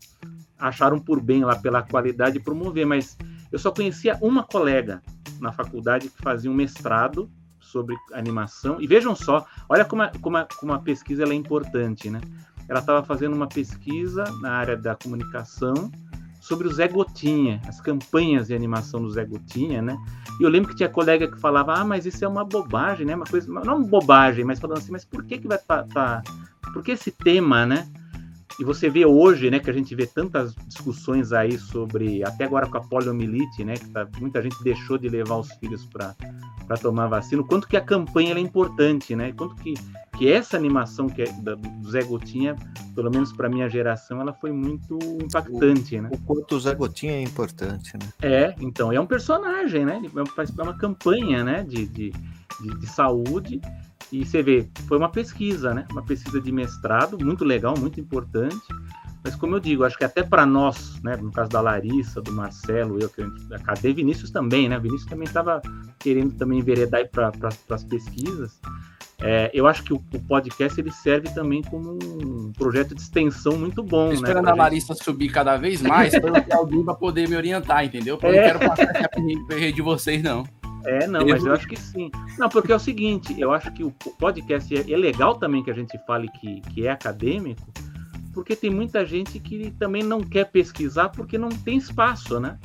acharam 0.58 0.98
por 0.98 1.20
bem 1.20 1.44
lá 1.44 1.56
pela 1.56 1.82
qualidade 1.82 2.40
promover, 2.40 2.86
mas 2.86 3.16
eu 3.50 3.58
só 3.58 3.70
conhecia 3.70 4.18
uma 4.20 4.42
colega 4.42 5.02
na 5.40 5.52
faculdade 5.52 6.08
que 6.08 6.22
fazia 6.22 6.50
um 6.50 6.54
mestrado 6.54 7.30
sobre 7.60 7.96
animação. 8.12 8.80
E 8.80 8.86
vejam 8.86 9.14
só, 9.14 9.46
olha 9.68 9.84
como 9.84 10.02
a, 10.02 10.12
como 10.20 10.36
a, 10.36 10.44
como 10.44 10.72
a 10.72 10.78
pesquisa 10.78 11.24
é 11.24 11.34
importante, 11.34 12.08
né? 12.08 12.20
Ela 12.68 12.80
estava 12.80 13.02
fazendo 13.02 13.34
uma 13.34 13.48
pesquisa 13.48 14.24
na 14.40 14.52
área 14.52 14.76
da 14.76 14.94
comunicação 14.94 15.90
sobre 16.44 16.68
o 16.68 16.72
Zé 16.72 16.86
Gotinha, 16.86 17.58
as 17.66 17.80
campanhas 17.80 18.48
de 18.48 18.54
animação 18.54 19.00
do 19.00 19.10
Zé 19.10 19.24
Gotinha, 19.24 19.80
né? 19.80 19.96
E 20.38 20.42
eu 20.42 20.50
lembro 20.50 20.68
que 20.68 20.76
tinha 20.76 20.90
colega 20.90 21.26
que 21.26 21.40
falava, 21.40 21.72
ah, 21.72 21.84
mas 21.86 22.04
isso 22.04 22.22
é 22.22 22.28
uma 22.28 22.44
bobagem, 22.44 23.06
né? 23.06 23.14
Uma 23.16 23.24
coisa, 23.24 23.50
não 23.50 23.78
uma 23.78 23.86
bobagem, 23.86 24.44
mas 24.44 24.60
falando 24.60 24.76
assim, 24.76 24.92
mas 24.92 25.06
por 25.06 25.24
que 25.24 25.38
que 25.38 25.48
vai 25.48 25.56
tá, 25.56 25.84
tá- 25.84 26.22
por 26.74 26.82
que 26.82 26.92
esse 26.92 27.10
tema, 27.10 27.64
né? 27.64 27.88
E 28.58 28.64
você 28.64 28.88
vê 28.88 29.04
hoje, 29.04 29.50
né, 29.50 29.58
que 29.58 29.68
a 29.68 29.72
gente 29.72 29.94
vê 29.94 30.06
tantas 30.06 30.54
discussões 30.68 31.32
aí 31.32 31.58
sobre, 31.58 32.22
até 32.24 32.44
agora 32.44 32.66
com 32.66 32.76
a 32.78 32.80
poliomielite, 32.80 33.64
né, 33.64 33.74
que 33.74 33.88
tá- 33.90 34.06
muita 34.20 34.40
gente 34.40 34.62
deixou 34.62 34.96
de 34.96 35.08
levar 35.08 35.36
os 35.36 35.50
filhos 35.54 35.84
para 35.86 36.14
para 36.66 36.78
tomar 36.78 37.08
vacina, 37.08 37.42
o 37.42 37.44
quanto 37.44 37.68
que 37.68 37.76
a 37.76 37.80
campanha 37.82 38.32
é 38.32 38.38
importante, 38.38 39.14
né? 39.14 39.32
Quanto 39.36 39.54
que, 39.56 39.74
que 40.16 40.32
essa 40.32 40.56
animação 40.56 41.06
que 41.10 41.20
é 41.20 41.26
da- 41.42 41.56
do 41.56 41.90
Zé 41.90 42.02
Gotinha, 42.02 42.56
pelo 42.94 43.10
menos 43.10 43.34
para 43.34 43.50
minha 43.50 43.68
geração, 43.68 44.18
ela 44.18 44.32
foi 44.32 44.50
muito 44.50 44.98
impactante, 45.22 46.00
né? 46.00 46.08
O 46.10 46.18
quanto 46.22 46.56
o 46.56 46.60
Zé 46.60 46.74
Gotinha 46.74 47.12
é 47.12 47.20
importante, 47.20 47.92
né? 47.98 48.08
É, 48.22 48.54
então, 48.60 48.90
é 48.90 48.98
um 48.98 49.04
personagem, 49.04 49.84
né? 49.84 49.98
Ele 50.02 50.10
faz 50.34 50.50
é 50.58 50.62
uma 50.62 50.72
campanha, 50.78 51.44
né, 51.44 51.62
de, 51.64 51.86
de, 51.86 52.10
de, 52.62 52.78
de 52.80 52.86
saúde. 52.86 53.60
E 54.12 54.24
você 54.24 54.42
vê, 54.42 54.66
foi 54.86 54.96
uma 54.98 55.08
pesquisa, 55.08 55.74
né? 55.74 55.86
Uma 55.90 56.02
pesquisa 56.02 56.40
de 56.40 56.52
mestrado, 56.52 57.18
muito 57.24 57.44
legal, 57.44 57.74
muito 57.76 58.00
importante. 58.00 58.56
Mas 59.24 59.34
como 59.34 59.56
eu 59.56 59.60
digo, 59.60 59.84
acho 59.84 59.96
que 59.96 60.04
até 60.04 60.22
para 60.22 60.44
nós, 60.44 61.00
né, 61.02 61.16
no 61.16 61.32
caso 61.32 61.48
da 61.48 61.60
Larissa, 61.60 62.20
do 62.20 62.30
Marcelo, 62.30 62.98
eu, 63.00 63.08
que 63.08 63.22
a 63.22 63.24
gente- 63.24 63.64
cadê 63.64 63.92
Vinícius 63.92 64.30
também, 64.30 64.68
né? 64.68 64.78
Vinícius 64.78 65.08
também 65.08 65.24
estava 65.24 65.62
querendo 65.98 66.34
também 66.34 66.58
enveredar 66.58 67.08
para 67.08 67.32
pra, 67.32 67.48
as 67.70 67.84
pesquisas. 67.84 68.60
É, 69.20 69.50
eu 69.54 69.66
acho 69.66 69.82
que 69.82 69.94
o, 69.94 69.96
o 70.12 70.20
podcast 70.20 70.78
ele 70.78 70.90
serve 70.90 71.30
também 71.34 71.62
como 71.62 71.98
um 72.02 72.52
projeto 72.52 72.94
de 72.94 73.00
extensão 73.00 73.56
muito 73.56 73.82
bom, 73.82 74.08
né? 74.08 74.14
esperando 74.14 74.42
pra 74.42 74.50
a 74.50 74.54
gente- 74.54 74.58
Larissa 74.62 74.94
subir 74.94 75.30
cada 75.32 75.56
vez 75.56 75.80
mais 75.80 76.12
para 76.18 76.44
eu 76.46 76.58
alguém 76.58 76.84
para 76.84 76.94
poder 76.94 77.26
me 77.26 77.34
orientar, 77.36 77.82
entendeu? 77.84 78.18
Porque 78.18 78.36
eu 78.36 78.42
É. 78.42 78.52
não 78.52 78.58
quero 78.60 78.68
passar 78.76 78.96
essa 78.96 79.72
de 79.72 79.80
vocês, 79.82 80.22
não. 80.22 80.44
É, 80.84 81.06
não, 81.06 81.26
mas 81.26 81.44
eu 81.44 81.52
acho 81.52 81.66
que 81.66 81.76
sim. 81.78 82.10
Não, 82.38 82.48
porque 82.48 82.72
é 82.72 82.76
o 82.76 82.80
seguinte, 82.80 83.38
eu 83.38 83.52
acho 83.52 83.72
que 83.72 83.82
o 83.82 83.90
podcast 83.90 84.74
é, 84.74 84.92
é 84.92 84.96
legal 84.96 85.36
também 85.36 85.62
que 85.62 85.70
a 85.70 85.74
gente 85.74 85.98
fale 86.06 86.28
que, 86.28 86.60
que 86.60 86.86
é 86.86 86.90
acadêmico, 86.90 87.72
porque 88.32 88.54
tem 88.54 88.70
muita 88.70 89.04
gente 89.06 89.38
que 89.38 89.70
também 89.78 90.02
não 90.02 90.20
quer 90.20 90.50
pesquisar 90.50 91.08
porque 91.08 91.38
não 91.38 91.48
tem 91.48 91.78
espaço, 91.78 92.38
né? 92.38 92.58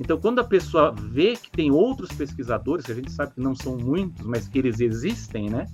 Então, 0.00 0.16
quando 0.18 0.38
a 0.40 0.44
pessoa 0.44 0.94
vê 0.96 1.34
que 1.36 1.50
tem 1.50 1.70
outros 1.72 2.10
pesquisadores, 2.12 2.84
que 2.86 2.92
a 2.92 2.94
gente 2.94 3.10
sabe 3.10 3.34
que 3.34 3.40
não 3.40 3.54
são 3.56 3.76
muitos, 3.76 4.24
mas 4.24 4.46
que 4.46 4.58
eles 4.58 4.78
existem, 4.78 5.50
né? 5.50 5.66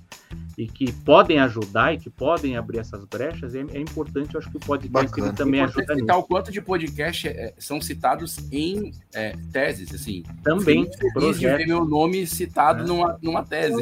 E 0.57 0.67
que 0.67 0.91
podem 0.91 1.39
ajudar 1.39 1.93
e 1.93 1.97
que 1.99 2.09
podem 2.09 2.57
abrir 2.57 2.79
essas 2.79 3.05
brechas, 3.05 3.53
é, 3.53 3.59
é 3.59 3.79
importante, 3.79 4.33
eu 4.33 4.39
acho 4.39 4.49
que 4.49 4.57
o 4.57 4.59
podcast 4.59 5.19
ele 5.19 5.31
também 5.33 5.61
Importante 5.61 5.79
ajuda 5.81 5.93
citar 5.99 6.15
nisso. 6.15 6.19
o 6.25 6.27
quanto 6.27 6.51
de 6.51 6.61
podcast 6.61 7.27
é, 7.27 7.53
são 7.59 7.79
citados 7.79 8.37
em 8.51 8.91
é, 9.13 9.35
teses, 9.51 9.93
assim. 9.93 10.23
Também, 10.43 10.89
feliz 11.13 11.39
de 11.39 11.45
ver 11.47 11.67
meu 11.67 11.85
nome 11.85 12.25
citado 12.25 12.83
numa, 12.87 13.19
numa 13.21 13.43
tese. 13.43 13.75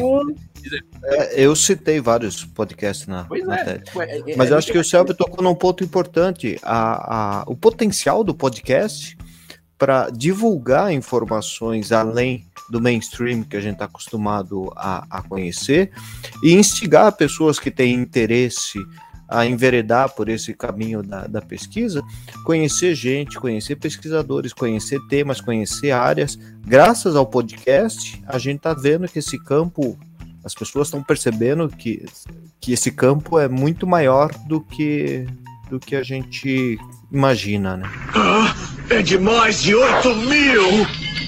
É, 1.03 1.41
eu 1.41 1.56
citei 1.56 1.99
vários 2.02 2.44
podcasts 2.45 3.07
na, 3.07 3.24
Pois 3.26 3.45
na 3.45 3.57
é, 3.60 3.64
TED. 3.64 3.84
tipo, 3.86 4.02
é- 4.02 4.20
é- 4.20 4.36
Mas 4.36 4.49
é 4.49 4.53
eu 4.53 4.57
acho 4.57 4.72
que 4.72 4.78
o 4.78 4.84
Selby 4.84 5.14
tocou 5.14 5.44
num 5.44 5.56
ponto 5.56 5.84
importante. 5.84 6.57
A, 6.64 7.41
a- 7.41 7.44
o 7.48 7.56
potencial 7.56 8.24
do 8.24 8.34
podcast 8.34 9.18
para 9.84 10.10
divulgar 10.10 10.93
informações 10.93 11.91
além 11.91 12.45
do 12.69 12.80
mainstream 12.80 13.43
que 13.43 13.57
a 13.57 13.60
gente 13.60 13.73
está 13.73 13.84
acostumado 13.84 14.72
a, 14.77 15.05
a 15.10 15.22
conhecer 15.22 15.91
e 16.41 16.53
instigar 16.53 17.11
pessoas 17.11 17.60
que 17.60 17.69
têm 17.69 17.93
interesse 17.93 18.80
a 19.27 19.45
enveredar 19.45 20.15
por 20.15 20.30
esse 20.30 20.53
caminho 20.53 21.03
da, 21.03 21.27
da 21.27 21.41
pesquisa, 21.41 22.01
conhecer 22.45 22.95
gente, 22.95 23.38
conhecer 23.38 23.76
pesquisadores, 23.76 24.53
conhecer 24.53 25.01
temas, 25.10 25.41
conhecer 25.41 25.91
áreas. 25.91 26.39
Graças 26.65 27.18
ao 27.18 27.26
podcast, 27.26 28.23
a 28.26 28.38
gente 28.38 28.60
está 28.60 28.73
vendo 28.73 29.05
que 29.10 29.19
esse 29.19 29.38
campo, 29.38 29.99
as 30.45 30.55
pessoas 30.55 30.88
estão 30.88 31.03
percebendo 31.03 31.68
que, 31.68 32.05
que 32.61 32.72
esse 32.72 32.89
campo 32.89 33.38
é 33.38 33.49
muito 33.49 33.85
maior 33.85 34.31
do 34.47 34.61
que, 34.61 35.26
do 35.69 35.77
que 35.77 35.97
a 35.97 36.03
gente 36.03 36.80
imagina, 37.11 37.76
né? 37.76 37.89
É 38.94 39.02
de 39.02 39.18
mais 39.18 39.60
de 39.64 39.74
8 39.74 40.15
mil! 40.18 40.64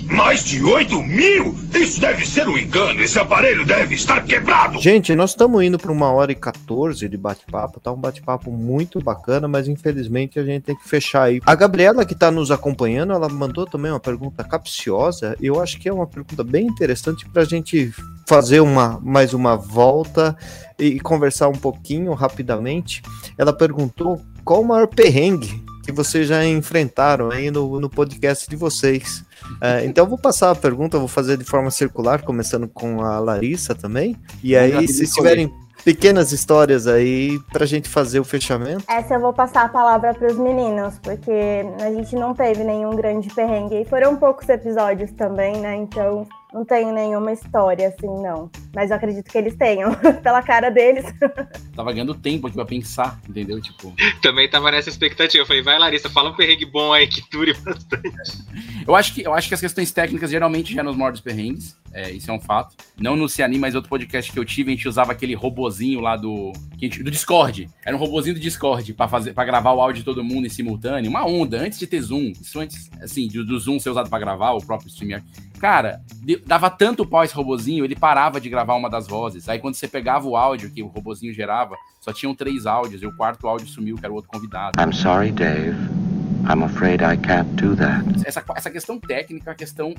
Mais 0.06 0.44
de 0.44 0.64
8 0.64 1.02
mil? 1.02 1.56
Isso 1.74 2.00
deve 2.00 2.24
ser 2.24 2.48
um 2.48 2.56
engano. 2.56 3.02
Esse 3.02 3.18
aparelho 3.18 3.66
deve 3.66 3.96
estar 3.96 4.24
quebrado. 4.24 4.80
Gente, 4.80 5.16
nós 5.16 5.32
estamos 5.32 5.64
indo 5.64 5.80
para 5.80 5.92
uma 5.92 6.12
hora 6.12 6.32
e 6.32 6.36
14 6.36 7.10
de 7.10 7.18
bate-papo. 7.18 7.80
Tá 7.80 7.92
um 7.92 7.98
bate-papo 7.98 8.52
muito 8.52 9.02
bacana, 9.02 9.48
mas 9.48 9.68
infelizmente 9.68 10.38
a 10.38 10.44
gente 10.44 10.62
tem 10.62 10.76
que 10.76 10.88
fechar 10.88 11.24
aí. 11.24 11.42
A 11.44 11.56
Gabriela, 11.56 12.06
que 12.06 12.14
está 12.14 12.30
nos 12.30 12.52
acompanhando, 12.52 13.14
ela 13.14 13.28
mandou 13.28 13.66
também 13.66 13.92
uma 13.92 14.00
pergunta 14.00 14.44
capciosa. 14.44 15.36
Eu 15.42 15.60
acho 15.60 15.80
que 15.80 15.90
é 15.90 15.94
uma 15.94 16.06
pergunta 16.06 16.44
bem 16.44 16.68
interessante 16.68 17.28
para 17.28 17.42
a 17.42 17.46
gente 17.46 17.92
fazer 18.28 18.60
uma, 18.60 19.00
mais 19.02 19.34
uma 19.34 19.56
volta 19.56 20.38
e 20.78 21.00
conversar 21.00 21.48
um 21.48 21.58
pouquinho 21.58 22.14
rapidamente. 22.14 23.02
Ela 23.36 23.52
perguntou 23.52 24.22
qual 24.44 24.62
o 24.62 24.68
maior 24.68 24.86
perrengue 24.86 25.66
que 25.86 25.92
vocês 25.92 26.28
já 26.28 26.44
enfrentaram 26.46 27.32
aí 27.32 27.52
no, 27.52 27.80
no 27.80 27.90
podcast 27.90 28.50
de 28.50 28.56
vocês. 28.56 29.24
É, 29.62 29.86
então 29.86 30.04
eu 30.06 30.10
vou 30.10 30.18
passar 30.18 30.52
a 30.52 30.56
pergunta, 30.56 30.98
vou 30.98 31.08
fazer 31.08 31.38
de 31.38 31.44
forma 31.44 31.70
circular, 31.70 32.24
começando 32.24 32.68
com 32.68 33.02
a 33.02 33.20
Larissa 33.20 33.76
também. 33.76 34.16
E 34.44 34.56
aí, 34.56 34.88
se 34.88 35.10
tiverem 35.12 35.52
pequenas 35.84 36.32
histórias 36.32 36.88
aí 36.88 37.40
pra 37.54 37.66
gente 37.66 37.88
fazer 37.88 38.20
o 38.20 38.24
fechamento. 38.24 38.84
Essa 38.88 39.14
eu 39.14 39.20
vou 39.20 39.32
passar 39.32 39.66
a 39.66 39.70
palavra 39.70 40.16
para 40.16 40.28
os 40.28 40.38
meninos, 40.38 40.98
porque 41.00 41.64
a 41.80 41.92
gente 41.92 42.16
não 42.16 42.34
teve 42.34 42.64
nenhum 42.64 42.96
grande 42.96 43.30
perrengue. 43.34 43.82
E 43.82 43.86
foram 43.86 44.16
poucos 44.16 44.50
episódios 44.50 45.12
também, 45.12 45.58
né? 45.62 45.76
Então 45.76 46.28
não 46.56 46.64
tenho 46.64 46.94
nenhuma 46.94 47.34
história 47.34 47.90
assim, 47.90 48.08
não. 48.08 48.50
Mas 48.74 48.90
eu 48.90 48.96
acredito 48.96 49.30
que 49.30 49.38
eles 49.38 49.56
tenham, 49.56 49.94
pela 50.24 50.42
cara 50.42 50.70
deles. 50.70 51.04
Tava 51.76 51.92
ganhando 51.92 52.16
tempo 52.16 52.48
aqui 52.48 52.56
pra 52.56 52.64
pensar, 52.64 53.20
entendeu? 53.28 53.62
Tipo. 53.62 53.94
Também 54.22 54.50
tava 54.50 54.72
nessa 54.72 54.88
expectativa. 54.88 55.42
Eu 55.44 55.46
falei, 55.46 55.62
vai, 55.62 55.78
Larissa, 55.78 56.10
fala 56.10 56.30
um 56.30 56.34
perrengue 56.34 56.66
bom 56.66 56.94
aí 56.94 57.08
que 57.08 57.22
dure 57.30 57.54
bastante. 57.56 58.46
Eu 58.88 58.96
acho 58.96 59.14
que, 59.14 59.24
eu 59.24 59.34
acho 59.34 59.50
que 59.50 59.54
as 59.54 59.60
questões 59.60 59.92
técnicas 59.92 60.32
geralmente 60.32 60.74
já 60.74 60.82
nos 60.82 60.96
mordos 60.96 61.20
perrengues. 61.20 61.76
É, 61.92 62.12
isso 62.12 62.30
é 62.30 62.34
um 62.34 62.40
fato. 62.40 62.76
Não 62.98 63.16
no 63.16 63.28
Ciani, 63.28 63.58
mas 63.58 63.74
outro 63.74 63.90
podcast 63.90 64.32
que 64.32 64.38
eu 64.38 64.44
tive, 64.44 64.72
a 64.72 64.76
gente 64.76 64.88
usava 64.88 65.12
aquele 65.12 65.34
robozinho 65.34 66.00
lá 66.00 66.16
do. 66.16 66.54
Gente, 66.78 67.04
do 67.04 67.12
Discord. 67.12 67.70
Era 67.86 67.96
um 67.96 68.00
robozinho 68.00 68.36
do 68.36 68.40
Discord 68.40 68.94
pra, 68.94 69.08
fazer, 69.08 69.34
pra 69.34 69.46
gravar 69.46 69.72
o 69.74 69.82
áudio 69.82 70.00
de 70.00 70.06
todo 70.06 70.24
mundo 70.24 70.46
em 70.46 70.50
simultâneo. 70.50 71.10
Uma 71.10 71.26
onda, 71.26 71.58
antes 71.58 71.80
de 71.80 71.88
ter 71.88 72.02
Zoom. 72.02 72.32
Isso 72.40 72.60
antes, 72.60 72.90
assim, 73.02 73.28
do, 73.28 73.46
do 73.46 73.60
Zoom 73.60 73.80
ser 73.80 73.90
usado 73.90 74.10
pra 74.10 74.20
gravar, 74.20 74.52
o 74.52 74.66
próprio 74.66 74.90
StreamYard. 74.90 75.26
Cara, 75.60 76.02
dava 76.46 76.70
tanto 76.70 77.06
pau 77.06 77.24
esse 77.24 77.34
robozinho, 77.34 77.86
ele 77.86 77.96
parava 77.96 78.40
de 78.40 78.50
gravar 78.50 78.76
uma 78.76 78.90
das 78.90 79.08
vozes. 79.08 79.48
Aí 79.50 79.60
quando 79.60 79.76
você 79.76 79.88
pegava 79.88 80.28
o 80.28 80.36
áudio 80.36 80.72
que 80.72 80.84
o 80.84 80.88
robozinho 80.88 81.34
gerava, 81.34 81.76
só 82.02 82.14
tinham 82.14 82.36
três 82.36 82.66
áudios, 82.66 83.02
e 83.02 83.08
o 83.08 83.16
quarto 83.16 83.48
áudio 83.48 83.68
sumiu, 83.68 83.96
que 83.96 84.06
era 84.06 84.12
o 84.12 84.16
outro 84.16 84.30
convidado. 84.30 84.80
I'm 84.80 84.94
sorry, 84.94 85.32
Dave. 85.32 85.76
I'm 86.48 86.64
afraid 86.64 87.02
I 87.02 87.18
can't 87.18 87.50
do 87.56 87.76
that. 87.76 88.06
Essa, 88.24 88.44
essa 88.56 88.70
questão 88.70 89.00
técnica 89.00 89.50
é 89.50 89.52
uma 89.52 89.56
questão 89.56 89.96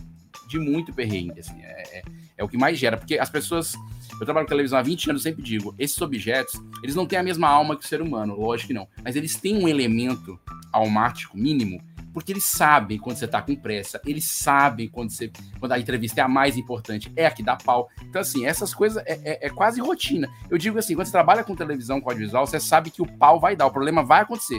de 0.47 0.61
muito 0.61 0.93
perrengue, 0.93 1.41
assim, 1.41 1.61
é, 1.61 1.99
é, 1.99 2.03
é, 2.39 2.45
o 2.45 2.49
que 2.49 2.57
mais 2.57 2.79
gera, 2.79 2.97
porque 2.97 3.19
as 3.19 3.29
pessoas, 3.29 3.75
eu 4.21 4.25
trabalho 4.25 4.47
com 4.47 4.51
televisão 4.51 4.79
há 4.79 4.83
20 4.83 5.11
anos, 5.11 5.23
sempre 5.23 5.43
digo, 5.43 5.75
esses 5.77 6.01
objetos, 6.01 6.55
eles 6.85 6.95
não 6.95 7.05
têm 7.05 7.19
a 7.19 7.23
mesma 7.23 7.49
alma 7.49 7.77
que 7.77 7.85
o 7.85 7.89
ser 7.89 8.01
humano, 8.01 8.37
lógico 8.39 8.69
que 8.69 8.75
não, 8.75 8.87
mas 9.03 9.17
eles 9.17 9.35
têm 9.35 9.57
um 9.57 9.67
elemento 9.67 10.39
almático 10.73 11.37
mínimo 11.37 11.81
porque 12.17 12.33
eles 12.33 12.47
sabem 12.47 12.97
quando 12.97 13.19
você 13.19 13.29
tá 13.29 13.43
com 13.43 13.55
pressa, 13.55 14.01
eles 14.07 14.25
sabem 14.25 14.89
quando 14.89 15.11
você 15.11 15.31
quando 15.61 15.73
a 15.73 15.79
entrevista 15.79 16.23
é 16.23 16.25
a 16.25 16.29
mais 16.29 16.57
importante, 16.57 17.13
é 17.15 17.27
a 17.27 17.31
que 17.31 17.43
dá 17.43 17.57
pau. 17.57 17.91
Então, 18.05 18.23
assim, 18.23 18.47
essas 18.47 18.73
coisas 18.73 19.05
é, 19.05 19.21
é, 19.23 19.47
é, 19.47 19.51
quase 19.51 19.83
rotina. 19.83 20.27
Eu 20.49 20.57
digo 20.57 20.79
assim, 20.79 20.95
quando 20.95 21.05
você 21.09 21.13
trabalha 21.13 21.45
com 21.45 21.55
televisão, 21.55 22.01
com 22.01 22.09
audiovisual, 22.09 22.47
você 22.47 22.59
sabe 22.59 22.89
que 22.89 23.03
o 23.03 23.19
pau 23.19 23.39
vai 23.39 23.55
dar, 23.55 23.67
o 23.67 23.71
problema 23.71 24.03
vai 24.03 24.23
acontecer. 24.23 24.59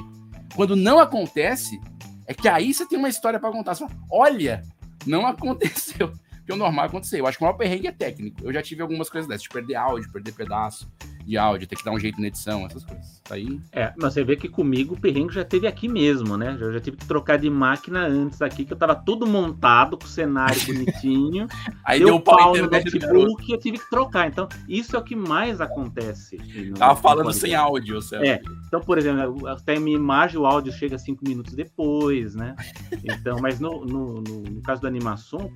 Quando 0.55 0.75
não 0.75 0.99
acontece, 0.99 1.81
é 2.27 2.33
que 2.35 2.47
aí 2.47 2.71
você 2.71 2.85
tem 2.85 2.99
uma 2.99 3.09
história 3.09 3.39
para 3.39 3.51
contar. 3.51 3.73
Você 3.73 3.87
fala, 3.87 3.99
olha, 4.11 4.61
não 5.07 5.25
aconteceu. 5.25 6.13
Porque 6.35 6.53
o 6.53 6.57
normal 6.57 6.85
aconteceu. 6.85 7.17
Eu 7.17 7.25
acho 7.25 7.39
que 7.39 7.43
o 7.43 7.47
maior 7.47 7.57
perrengue 7.57 7.87
é 7.87 7.91
técnico. 7.91 8.37
Eu 8.43 8.53
já 8.53 8.61
tive 8.61 8.83
algumas 8.83 9.09
coisas 9.09 9.27
dessas, 9.27 9.41
de 9.41 9.49
perder 9.49 9.77
áudio, 9.77 10.11
perder 10.11 10.31
pedaço 10.31 10.87
de 11.27 11.37
áudio, 11.37 11.67
ter 11.67 11.75
que 11.75 11.83
dar 11.83 11.91
um 11.91 11.99
jeito 11.99 12.21
na 12.21 12.27
edição, 12.27 12.65
essas 12.65 12.85
coisas. 12.85 13.21
Aí... 13.29 13.59
É, 13.73 13.93
mas 13.97 14.13
você 14.13 14.23
vê 14.23 14.37
que 14.37 14.47
comigo 14.47 14.95
o 14.95 14.99
perrengue 14.99 15.33
já 15.33 15.43
teve 15.43 15.67
aqui 15.67 15.89
mesmo, 15.89 16.37
né? 16.37 16.57
Eu 16.57 16.71
já 16.71 16.79
tive 16.79 16.95
que 16.95 17.05
trocar 17.05 17.37
de 17.37 17.49
máquina 17.49 18.07
antes 18.07 18.41
aqui, 18.41 18.63
que 18.63 18.71
eu 18.71 18.77
tava 18.77 18.95
tudo 18.95 19.27
montado, 19.27 19.97
com 19.97 20.05
o 20.05 20.07
cenário 20.07 20.65
bonitinho. 20.65 21.47
Aí 21.83 21.99
deu, 21.99 22.07
deu 22.07 22.21
pau 22.21 22.55
no 22.55 22.69
notebook 22.69 23.45
e 23.45 23.51
eu 23.51 23.59
tive 23.59 23.77
que 23.77 23.89
trocar. 23.89 24.27
Então, 24.27 24.47
isso 24.69 24.95
é 24.95 24.99
o 24.99 25.03
que 25.03 25.17
mais 25.17 25.59
acontece. 25.59 26.37
Tava 26.77 26.95
falando 26.95 27.33
sem 27.33 27.53
áudio, 27.53 28.01
certo? 28.01 28.23
É. 28.23 28.41
Então, 28.65 28.79
por 28.79 28.97
exemplo, 28.97 29.45
até 29.47 29.75
a 29.75 29.79
minha 29.81 29.97
imagem, 29.97 30.39
o 30.39 30.45
áudio 30.45 30.71
chega 30.71 30.97
cinco 30.97 31.27
minutos 31.27 31.53
depois, 31.53 32.35
né? 32.35 32.55
Então, 33.03 33.39
mas 33.41 33.59
no, 33.59 33.85
no, 33.85 34.21
no, 34.21 34.41
no 34.43 34.61
caso 34.61 34.81
da 34.81 34.87
animação, 34.87 35.51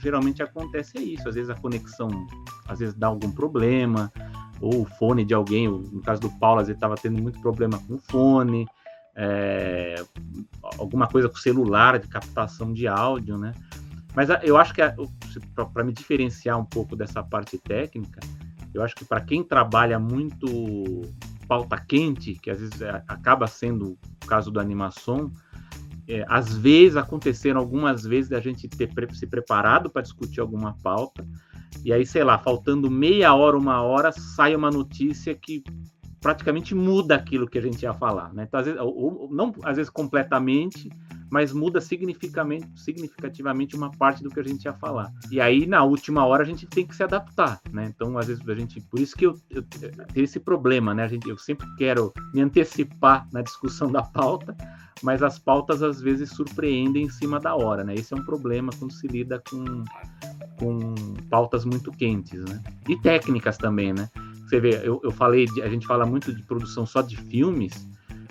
geralmente 0.00 0.42
acontece 0.42 0.98
é 0.98 1.02
isso. 1.02 1.28
Às 1.28 1.36
vezes 1.36 1.50
a 1.50 1.54
conexão, 1.54 2.08
às 2.66 2.80
vezes 2.80 2.94
dá 2.96 3.06
algum 3.06 3.30
problema 3.30 4.12
ou 4.60 4.82
o 4.82 4.84
fone 4.84 5.24
de 5.24 5.34
alguém, 5.34 5.68
no 5.68 6.02
caso 6.02 6.20
do 6.20 6.30
Paulo, 6.38 6.60
ele 6.60 6.72
estava 6.72 6.94
tendo 6.94 7.20
muito 7.20 7.40
problema 7.40 7.78
com 7.86 7.94
o 7.94 7.98
fone, 7.98 8.66
é, 9.14 9.96
alguma 10.78 11.06
coisa 11.06 11.28
com 11.28 11.36
o 11.36 11.40
celular 11.40 11.98
de 11.98 12.08
captação 12.08 12.72
de 12.72 12.86
áudio, 12.86 13.36
né? 13.36 13.52
Mas 14.14 14.28
eu 14.42 14.56
acho 14.56 14.72
que 14.74 14.80
para 15.72 15.84
me 15.84 15.92
diferenciar 15.92 16.58
um 16.58 16.64
pouco 16.64 16.96
dessa 16.96 17.22
parte 17.22 17.58
técnica, 17.58 18.20
eu 18.72 18.82
acho 18.82 18.94
que 18.94 19.04
para 19.04 19.20
quem 19.20 19.42
trabalha 19.42 19.98
muito 19.98 21.02
pauta 21.46 21.78
quente, 21.78 22.34
que 22.34 22.50
às 22.50 22.60
vezes 22.60 22.80
é, 22.80 23.02
acaba 23.08 23.46
sendo 23.46 23.98
o 24.22 24.26
caso 24.26 24.50
do 24.50 24.60
animação, 24.60 25.32
é, 26.06 26.24
às 26.28 26.56
vezes 26.56 26.96
aconteceram 26.96 27.60
algumas 27.60 28.02
vezes 28.04 28.30
da 28.30 28.40
gente 28.40 28.68
ter 28.68 28.90
se 29.12 29.26
preparado 29.26 29.90
para 29.90 30.02
discutir 30.02 30.40
alguma 30.40 30.74
pauta, 30.82 31.26
e 31.84 31.92
aí, 31.92 32.04
sei 32.06 32.24
lá, 32.24 32.38
faltando 32.38 32.90
meia 32.90 33.34
hora, 33.34 33.56
uma 33.56 33.82
hora, 33.82 34.12
sai 34.12 34.54
uma 34.54 34.70
notícia 34.70 35.34
que 35.34 35.62
praticamente 36.20 36.74
muda 36.74 37.14
aquilo 37.14 37.48
que 37.48 37.58
a 37.58 37.60
gente 37.60 37.82
ia 37.82 37.94
falar, 37.94 38.32
né? 38.32 38.44
Então, 38.46 38.60
às 38.60 38.66
vezes, 38.66 38.80
ou, 38.80 39.28
não 39.30 39.52
às 39.62 39.76
vezes 39.76 39.90
completamente, 39.90 40.90
mas 41.30 41.52
muda 41.52 41.80
significativamente, 41.80 43.76
uma 43.76 43.90
parte 43.90 44.22
do 44.22 44.30
que 44.30 44.40
a 44.40 44.42
gente 44.42 44.64
ia 44.64 44.72
falar. 44.72 45.12
E 45.30 45.40
aí, 45.40 45.66
na 45.66 45.84
última 45.84 46.24
hora, 46.24 46.42
a 46.42 46.46
gente 46.46 46.66
tem 46.66 46.86
que 46.86 46.96
se 46.96 47.02
adaptar, 47.02 47.60
né? 47.70 47.92
Então, 47.94 48.16
às 48.18 48.26
vezes, 48.26 48.46
a 48.48 48.54
gente. 48.54 48.80
Por 48.80 48.98
isso 49.00 49.14
que 49.16 49.26
eu, 49.26 49.34
eu, 49.50 49.64
eu 50.14 50.24
esse 50.24 50.40
problema, 50.40 50.94
né? 50.94 51.04
A 51.04 51.08
gente, 51.08 51.28
eu 51.28 51.36
sempre 51.36 51.66
quero 51.76 52.12
me 52.32 52.40
antecipar 52.40 53.28
na 53.32 53.42
discussão 53.42 53.90
da 53.92 54.02
pauta, 54.02 54.56
mas 55.02 55.22
as 55.22 55.38
pautas 55.38 55.82
às 55.82 56.00
vezes 56.00 56.30
surpreendem 56.30 57.04
em 57.04 57.10
cima 57.10 57.38
da 57.38 57.54
hora, 57.54 57.84
né? 57.84 57.94
Esse 57.94 58.14
é 58.14 58.16
um 58.16 58.24
problema 58.24 58.72
quando 58.78 58.92
se 58.92 59.06
lida 59.06 59.42
com, 59.50 59.84
com 60.58 60.94
pautas 61.28 61.64
muito 61.64 61.90
quentes, 61.92 62.40
né? 62.44 62.62
E 62.88 62.96
técnicas 62.96 63.58
também, 63.58 63.92
né? 63.92 64.08
Você 64.46 64.58
vê, 64.58 64.80
eu, 64.82 64.98
eu 65.04 65.10
falei, 65.10 65.44
de, 65.44 65.60
a 65.60 65.68
gente 65.68 65.86
fala 65.86 66.06
muito 66.06 66.32
de 66.32 66.42
produção 66.42 66.86
só 66.86 67.02
de 67.02 67.18
filmes, 67.18 67.86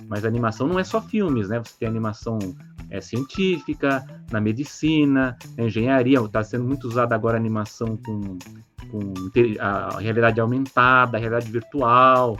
mas 0.07 0.25
animação 0.25 0.67
não 0.67 0.79
é 0.79 0.83
só 0.83 0.99
filmes, 0.99 1.49
né? 1.49 1.59
Você 1.59 1.75
tem 1.79 1.87
animação 1.87 2.39
é, 2.89 3.01
científica, 3.01 4.05
na 4.31 4.39
medicina, 4.39 5.37
na 5.57 5.65
engenharia, 5.65 6.19
está 6.19 6.43
sendo 6.43 6.65
muito 6.65 6.87
usada 6.87 7.15
agora 7.15 7.37
animação 7.37 7.97
com, 7.97 8.37
com 8.89 9.13
a 9.59 9.99
realidade 9.99 10.39
aumentada, 10.39 11.17
a 11.17 11.19
realidade 11.19 11.51
virtual, 11.51 12.37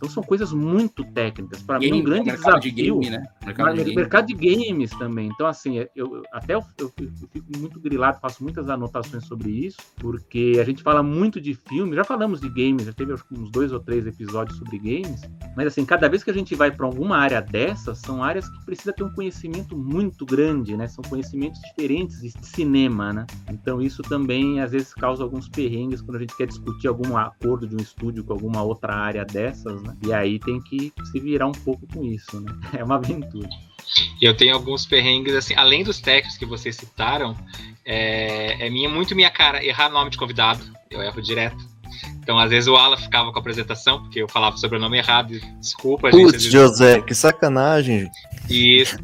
então 0.00 0.08
são 0.08 0.22
coisas 0.22 0.50
muito 0.50 1.04
técnicas. 1.04 1.62
Para 1.62 1.78
mim, 1.78 1.92
um 1.92 2.02
grande 2.02 2.24
mercado 2.24 2.58
desafio. 2.58 2.72
De 2.72 2.82
game, 2.82 3.10
né? 3.10 3.22
Mercado, 3.44 3.76
de, 3.76 3.84
game. 3.84 3.96
mercado 3.96 4.26
de 4.28 4.34
games 4.34 4.90
também. 4.92 5.28
Então, 5.28 5.46
assim, 5.46 5.84
eu, 5.94 6.22
até 6.32 6.54
eu, 6.54 6.64
eu, 6.78 6.90
eu, 6.98 7.28
fico 7.30 7.58
muito 7.58 7.78
grilado, 7.78 8.18
faço 8.18 8.42
muitas 8.42 8.70
anotações 8.70 9.26
sobre 9.26 9.50
isso, 9.50 9.76
porque 9.96 10.56
a 10.58 10.64
gente 10.64 10.82
fala 10.82 11.02
muito 11.02 11.38
de 11.38 11.52
filme, 11.52 11.94
já 11.94 12.02
falamos 12.02 12.40
de 12.40 12.48
games, 12.48 12.86
já 12.86 12.94
teve 12.94 13.12
uns 13.30 13.50
dois 13.50 13.72
ou 13.72 13.80
três 13.80 14.06
episódios 14.06 14.56
sobre 14.56 14.78
games, 14.78 15.20
mas 15.54 15.66
assim, 15.66 15.84
cada 15.84 16.08
vez 16.08 16.24
que 16.24 16.30
a 16.30 16.34
gente 16.34 16.54
vai 16.54 16.70
para 16.70 16.86
alguma 16.86 17.18
área 17.18 17.42
dessas, 17.42 17.98
são 17.98 18.24
áreas 18.24 18.48
que 18.48 18.64
precisa 18.64 18.94
ter 18.94 19.04
um 19.04 19.12
conhecimento 19.12 19.76
muito 19.76 20.24
grande, 20.24 20.78
né? 20.78 20.88
São 20.88 21.04
conhecimentos 21.04 21.60
diferentes 21.60 22.22
de 22.22 22.46
cinema, 22.46 23.12
né? 23.12 23.26
Então 23.50 23.82
isso 23.82 24.00
também 24.00 24.60
às 24.60 24.72
vezes 24.72 24.94
causa 24.94 25.22
alguns 25.22 25.46
perrengues 25.46 26.00
quando 26.00 26.16
a 26.16 26.20
gente 26.20 26.34
quer 26.34 26.46
discutir 26.46 26.88
algum 26.88 27.18
acordo 27.18 27.68
de 27.68 27.76
um 27.76 27.80
estúdio 27.80 28.24
com 28.24 28.32
alguma 28.32 28.62
outra 28.62 28.94
área 28.94 29.26
dessas, 29.26 29.82
né? 29.82 29.89
Né? 29.90 29.96
E 30.06 30.12
aí 30.12 30.38
tem 30.38 30.60
que 30.60 30.92
se 31.10 31.20
virar 31.20 31.46
um 31.46 31.52
pouco 31.52 31.86
com 31.86 32.04
isso, 32.04 32.40
né? 32.40 32.52
É 32.78 32.84
uma 32.84 32.96
aventura. 32.96 33.48
Eu 34.20 34.36
tenho 34.36 34.54
alguns 34.54 34.86
perrengues, 34.86 35.34
assim, 35.34 35.54
além 35.54 35.82
dos 35.82 36.00
técnicos 36.00 36.38
que 36.38 36.46
vocês 36.46 36.76
citaram, 36.76 37.36
é, 37.84 38.66
é 38.66 38.70
minha, 38.70 38.88
muito 38.88 39.16
minha 39.16 39.30
cara 39.30 39.64
errar 39.64 39.88
nome 39.88 40.10
de 40.10 40.18
convidado, 40.18 40.64
eu 40.90 41.02
erro 41.02 41.20
direto. 41.20 41.68
Então, 42.22 42.38
às 42.38 42.50
vezes 42.50 42.68
o 42.68 42.76
Alan 42.76 42.96
ficava 42.96 43.32
com 43.32 43.38
a 43.38 43.40
apresentação, 43.40 44.02
porque 44.02 44.22
eu 44.22 44.28
falava 44.28 44.56
sobre 44.56 44.78
o 44.78 44.80
nome 44.80 44.98
errado. 44.98 45.40
Desculpa, 45.58 46.12
gente. 46.12 46.24
Putz, 46.24 46.44
José, 46.44 47.00
que 47.00 47.14
sacanagem. 47.14 48.08
Isso. 48.48 48.96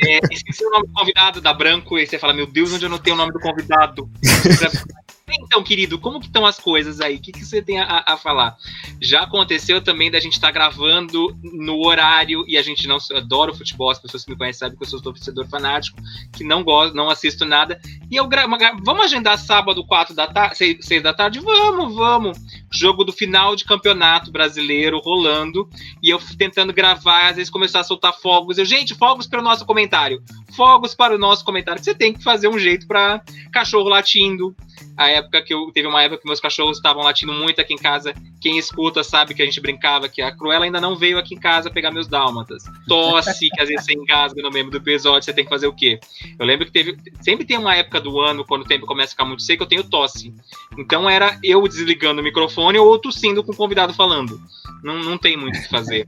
é, 0.00 0.20
esqueci 0.30 0.64
o 0.64 0.70
nome 0.70 0.86
do 0.86 0.92
convidado 0.92 1.40
da 1.40 1.54
Branco, 1.54 1.98
e 1.98 2.06
você 2.06 2.18
fala, 2.18 2.34
meu 2.34 2.46
Deus, 2.46 2.72
onde 2.72 2.84
eu 2.84 2.90
não 2.90 2.98
tenho 2.98 3.16
o 3.16 3.18
nome 3.18 3.32
do 3.32 3.40
convidado? 3.40 4.10
Então, 5.40 5.62
querido, 5.62 5.98
como 5.98 6.20
que 6.20 6.26
estão 6.26 6.46
as 6.46 6.58
coisas 6.58 7.00
aí? 7.00 7.16
O 7.16 7.20
que, 7.20 7.32
que 7.32 7.44
você 7.44 7.62
tem 7.62 7.80
a, 7.80 8.04
a 8.06 8.16
falar? 8.16 8.56
Já 9.00 9.22
aconteceu 9.22 9.80
também 9.80 10.10
da 10.10 10.20
gente 10.20 10.34
estar 10.34 10.48
tá 10.48 10.52
gravando 10.52 11.36
no 11.42 11.86
horário 11.86 12.44
e 12.46 12.56
a 12.56 12.62
gente 12.62 12.86
não 12.86 12.98
adora 13.14 13.50
o 13.50 13.56
futebol, 13.56 13.90
as 13.90 13.98
pessoas 13.98 14.24
que 14.24 14.30
me 14.30 14.36
conhecem 14.36 14.60
sabem 14.60 14.76
que 14.76 14.84
eu 14.84 14.88
sou 14.88 15.00
torcedor 15.00 15.48
fanático, 15.48 15.98
que 16.32 16.44
não 16.44 16.62
gosto, 16.62 16.94
não 16.94 17.10
assisto 17.10 17.44
nada. 17.44 17.80
E 18.10 18.16
eu 18.16 18.26
gravo, 18.26 18.56
vamos 18.82 19.04
agendar 19.04 19.38
sábado, 19.38 19.84
4 19.86 20.14
da 20.14 20.26
tarde, 20.26 20.58
6, 20.58 20.78
6 20.84 21.02
da 21.02 21.12
tarde? 21.12 21.40
Vamos, 21.40 21.94
vamos. 21.94 22.38
Jogo 22.72 23.04
do 23.04 23.12
final 23.12 23.56
de 23.56 23.64
campeonato 23.64 24.30
brasileiro 24.30 25.00
rolando 25.00 25.68
e 26.02 26.10
eu 26.10 26.20
tentando 26.38 26.72
gravar, 26.72 27.28
às 27.28 27.36
vezes 27.36 27.50
começar 27.50 27.80
a 27.80 27.84
soltar 27.84 28.12
fogos. 28.12 28.58
Eu, 28.58 28.64
gente, 28.64 28.94
fogos 28.94 29.26
para 29.26 29.40
o 29.40 29.42
nosso 29.42 29.66
comentário. 29.66 30.22
Fogos 30.54 30.94
para 30.94 31.14
o 31.14 31.18
nosso 31.18 31.44
comentário. 31.44 31.82
Você 31.82 31.94
tem 31.94 32.12
que 32.12 32.22
fazer 32.22 32.48
um 32.48 32.58
jeito 32.58 32.86
para 32.86 33.22
cachorro 33.52 33.88
latindo, 33.88 34.54
a 34.96 35.08
época 35.08 35.42
que 35.42 35.54
eu 35.54 35.70
teve 35.72 35.88
uma 35.88 36.02
época 36.02 36.20
que 36.20 36.26
meus 36.26 36.40
cachorros 36.40 36.76
estavam 36.76 37.02
latindo 37.02 37.32
muito 37.32 37.60
aqui 37.60 37.72
em 37.72 37.78
casa. 37.78 38.14
Quem 38.40 38.58
escuta 38.58 39.02
sabe 39.02 39.34
que 39.34 39.42
a 39.42 39.44
gente 39.44 39.60
brincava 39.60 40.08
que 40.08 40.20
a 40.20 40.30
Cruella 40.30 40.64
ainda 40.64 40.80
não 40.80 40.96
veio 40.96 41.18
aqui 41.18 41.34
em 41.34 41.38
casa 41.38 41.70
pegar 41.70 41.90
meus 41.90 42.06
dálmatas. 42.06 42.64
Tosse, 42.86 43.48
que 43.48 43.60
às 43.60 43.68
vezes 43.68 43.84
você 43.84 43.94
engasga 43.94 44.42
no 44.42 44.50
mesmo 44.50 44.70
do 44.70 44.76
episódio, 44.76 45.24
você 45.24 45.32
tem 45.32 45.44
que 45.44 45.50
fazer 45.50 45.66
o 45.66 45.72
quê? 45.72 45.98
Eu 46.38 46.46
lembro 46.46 46.66
que 46.66 46.72
teve. 46.72 46.96
Sempre 47.20 47.44
tem 47.44 47.58
uma 47.58 47.74
época 47.74 48.00
do 48.00 48.20
ano, 48.20 48.44
quando 48.44 48.62
o 48.62 48.66
tempo 48.66 48.86
começa 48.86 49.08
a 49.08 49.12
ficar 49.12 49.24
muito 49.24 49.42
seco, 49.42 49.62
eu 49.62 49.68
tenho 49.68 49.84
tosse. 49.84 50.34
Então 50.78 51.08
era 51.08 51.38
eu 51.42 51.66
desligando 51.66 52.20
o 52.20 52.24
microfone 52.24 52.78
ou 52.78 52.98
tossindo 52.98 53.42
com 53.42 53.52
o 53.52 53.56
convidado 53.56 53.94
falando. 53.94 54.40
Não, 54.82 54.98
não 54.98 55.18
tem 55.18 55.36
muito 55.36 55.58
o 55.58 55.62
que 55.62 55.68
fazer. 55.68 56.06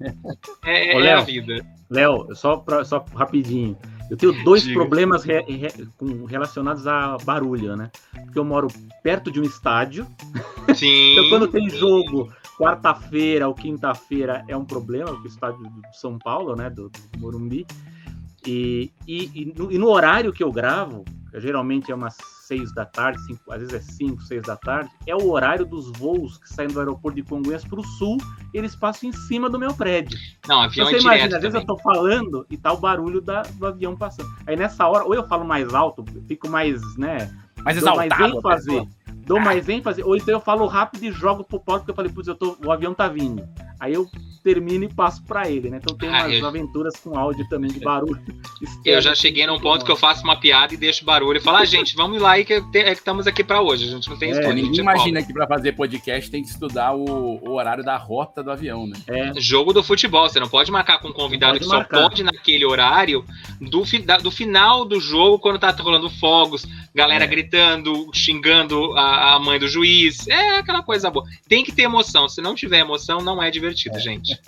É, 0.65 0.97
Ô, 0.97 1.01
é 1.01 1.03
Léo, 1.03 1.19
a 1.19 1.23
vida. 1.23 1.67
Léo, 1.91 2.35
só, 2.35 2.57
pra, 2.57 2.85
só 2.85 3.05
rapidinho. 3.15 3.77
Eu 4.13 4.17
tenho 4.19 4.45
dois 4.45 4.63
Diga. 4.63 4.75
problemas 4.75 5.25
re- 5.25 5.41
re- 5.49 5.87
com- 5.97 6.27
relacionados 6.27 6.87
a 6.87 7.17
barulho, 7.25 7.75
né? 7.75 7.91
Porque 8.25 8.39
eu 8.39 8.45
moro 8.45 8.69
perto 9.03 9.31
de 9.33 9.41
um 9.41 9.43
estádio. 9.43 10.07
Sim. 10.77 11.13
então, 11.13 11.31
quando 11.31 11.49
tem 11.49 11.71
jogo, 11.71 12.31
quarta-feira 12.59 13.49
ou 13.49 13.55
quinta-feira 13.55 14.45
é 14.47 14.55
um 14.55 14.67
problema, 14.67 15.07
porque 15.13 15.29
o 15.29 15.31
estádio 15.31 15.63
do 15.63 15.83
São 15.95 16.19
Paulo, 16.19 16.55
né? 16.55 16.69
Do, 16.69 16.91
do 16.91 17.19
Morumbi. 17.19 17.67
E, 18.47 18.93
e, 19.09 19.31
e 19.35 19.55
no, 19.57 19.73
e 19.73 19.79
no 19.79 19.89
horário 19.89 20.31
que 20.31 20.45
eu 20.45 20.53
gravo, 20.53 21.07
geralmente 21.41 21.91
é 21.91 21.95
umas 21.95 22.17
seis 22.47 22.73
da 22.75 22.85
tarde, 22.85 23.21
cinco, 23.25 23.53
às 23.53 23.61
vezes 23.61 23.75
é 23.75 23.81
cinco, 23.81 24.21
seis 24.23 24.43
da 24.43 24.57
tarde, 24.57 24.91
é 25.07 25.15
o 25.17 25.31
horário 25.31 25.65
dos 25.65 25.91
voos 25.93 26.37
que 26.39 26.49
saem 26.49 26.69
do 26.69 26.79
aeroporto 26.79 27.17
de 27.17 27.23
Congonhas 27.23 27.65
para 27.65 27.81
o 27.81 27.85
sul, 27.85 28.19
e 28.53 28.59
eles 28.59 28.77
passam 28.77 29.09
em 29.09 29.13
cima 29.13 29.49
do 29.49 29.59
meu 29.59 29.73
prédio. 29.75 30.19
Não, 30.47 30.61
avião 30.61 30.87
Então, 30.89 30.89
é 30.89 31.01
você 31.01 31.07
imagina, 31.07 31.29
direto 31.29 31.35
às 31.37 31.43
vezes 31.43 31.55
eu 31.55 31.67
também. 31.67 31.77
tô 31.77 31.83
falando 31.83 32.47
e 32.51 32.57
tá 32.57 32.73
o 32.73 32.77
barulho 32.79 33.21
da- 33.21 33.43
do 33.43 33.67
avião 33.67 33.97
passando. 33.97 34.29
Aí 34.47 34.57
nessa 34.57 34.87
hora, 34.87 35.05
ou 35.05 35.15
eu 35.15 35.27
falo 35.27 35.45
mais 35.45 35.73
alto, 35.73 36.05
fico 36.29 36.49
mais, 36.49 36.81
né? 36.97 37.31
Mais 37.65 37.65
mais 37.65 37.77
exaltado, 37.79 38.25
a 38.25 38.29
ênfase. 38.29 38.89
Dou 39.27 39.39
mais 39.41 39.69
ênfase, 39.69 40.03
ou 40.03 40.17
então 40.17 40.35
eu 40.35 40.41
falo 40.41 40.67
rápido 40.67 41.05
e 41.05 41.13
jogo 41.13 41.45
pro 41.45 41.61
Paulo, 41.61 41.81
porque 41.83 41.91
eu 41.93 41.95
falei, 41.97 42.11
putz, 42.13 42.29
eu 42.29 42.35
tô, 42.35 42.57
o 42.65 42.71
avião 42.73 42.93
tá 42.93 43.07
vindo. 43.09 43.47
Aí 43.79 43.95
eu 43.95 44.07
termino 44.45 44.85
e 44.85 44.89
passo 44.89 45.25
pra 45.25 45.49
ele, 45.51 45.71
né? 45.71 45.79
Então 45.83 45.97
tem 45.97 46.09
Ah, 46.09 46.25
umas 46.27 46.33
eu- 46.35 46.47
aventuras 46.47 46.95
com 46.97 47.17
áudio 47.19 47.49
também 47.49 47.71
de 47.71 47.81
barulho. 47.81 48.21
Eu 48.85 49.01
já 49.01 49.13
cheguei 49.15 49.45
num 49.47 49.59
ponto 49.59 49.85
que 49.85 49.91
eu 49.91 49.97
faço 49.97 50.23
uma 50.25 50.37
piada 50.39 50.73
e 50.75 50.77
deixo 50.77 51.05
barulho 51.05 51.37
e 51.39 51.41
falo, 51.41 51.57
ah, 51.59 51.65
gente, 51.65 51.95
vamos 51.97 52.21
lá 52.21 52.33
aí 52.33 52.45
que, 52.45 52.61
te- 52.71 52.79
é 52.79 52.93
que 52.95 53.01
estamos 53.01 53.27
aqui 53.27 53.43
pra 53.43 53.61
hoje. 53.61 53.89
A 53.89 53.91
gente 53.91 54.09
não 54.09 54.17
tem 54.17 54.29
É, 54.31 54.33
escolha. 54.33 54.49
a 54.53 54.57
gente 54.57 54.65
ninguém 54.67 54.79
é 54.81 54.83
imagina 54.83 55.23
que 55.23 55.33
pra 55.33 55.47
fazer 55.49 55.73
podcast 55.73 56.31
tem 56.31 56.43
que 56.43 56.49
estudar 56.49 56.93
o, 56.95 57.05
o 57.43 57.51
horário 57.55 57.85
da 57.85 57.97
rota 57.97 58.43
do 58.43 58.51
avião, 58.53 58.87
né? 58.87 58.97
É. 59.09 59.33
Jogo 59.41 59.73
do 59.73 59.83
futebol, 59.83 60.29
você 60.29 60.39
não 60.41 60.49
pode 60.49 60.71
marcar 60.71 60.99
com 61.01 61.09
um 61.09 61.13
convidado 61.13 61.55
que 61.55 61.61
pode 61.61 61.71
só 61.71 61.79
marcar. 61.79 62.03
pode 62.03 62.23
naquele 62.23 62.65
horário 62.65 63.25
do, 63.61 63.85
fi- 63.85 64.03
da- 64.03 64.19
do 64.19 64.31
final 64.31 64.85
do 64.85 65.01
jogo, 65.01 65.39
quando 65.41 65.59
tá 65.59 65.71
rolando 65.71 66.09
fogos, 66.11 66.65
galera 66.95 67.27
gritando, 67.27 68.11
xingando 68.15 68.97
a, 68.97 69.12
a 69.13 69.39
mãe 69.39 69.59
do 69.59 69.69
juiz. 69.69 70.27
É 70.29 70.59
aquela 70.59 70.83
coisa 70.83 71.11
boa. 71.11 71.25
Tem 71.49 71.65
que 71.65 71.73
ter 71.73 71.83
emoção. 71.83 72.29
Se 72.29 72.41
não 72.41 72.55
tiver 72.55 72.79
emoção, 72.79 73.21
não 73.21 73.43
é 73.43 73.51
divertido, 73.51 73.99
gente. 73.99 74.39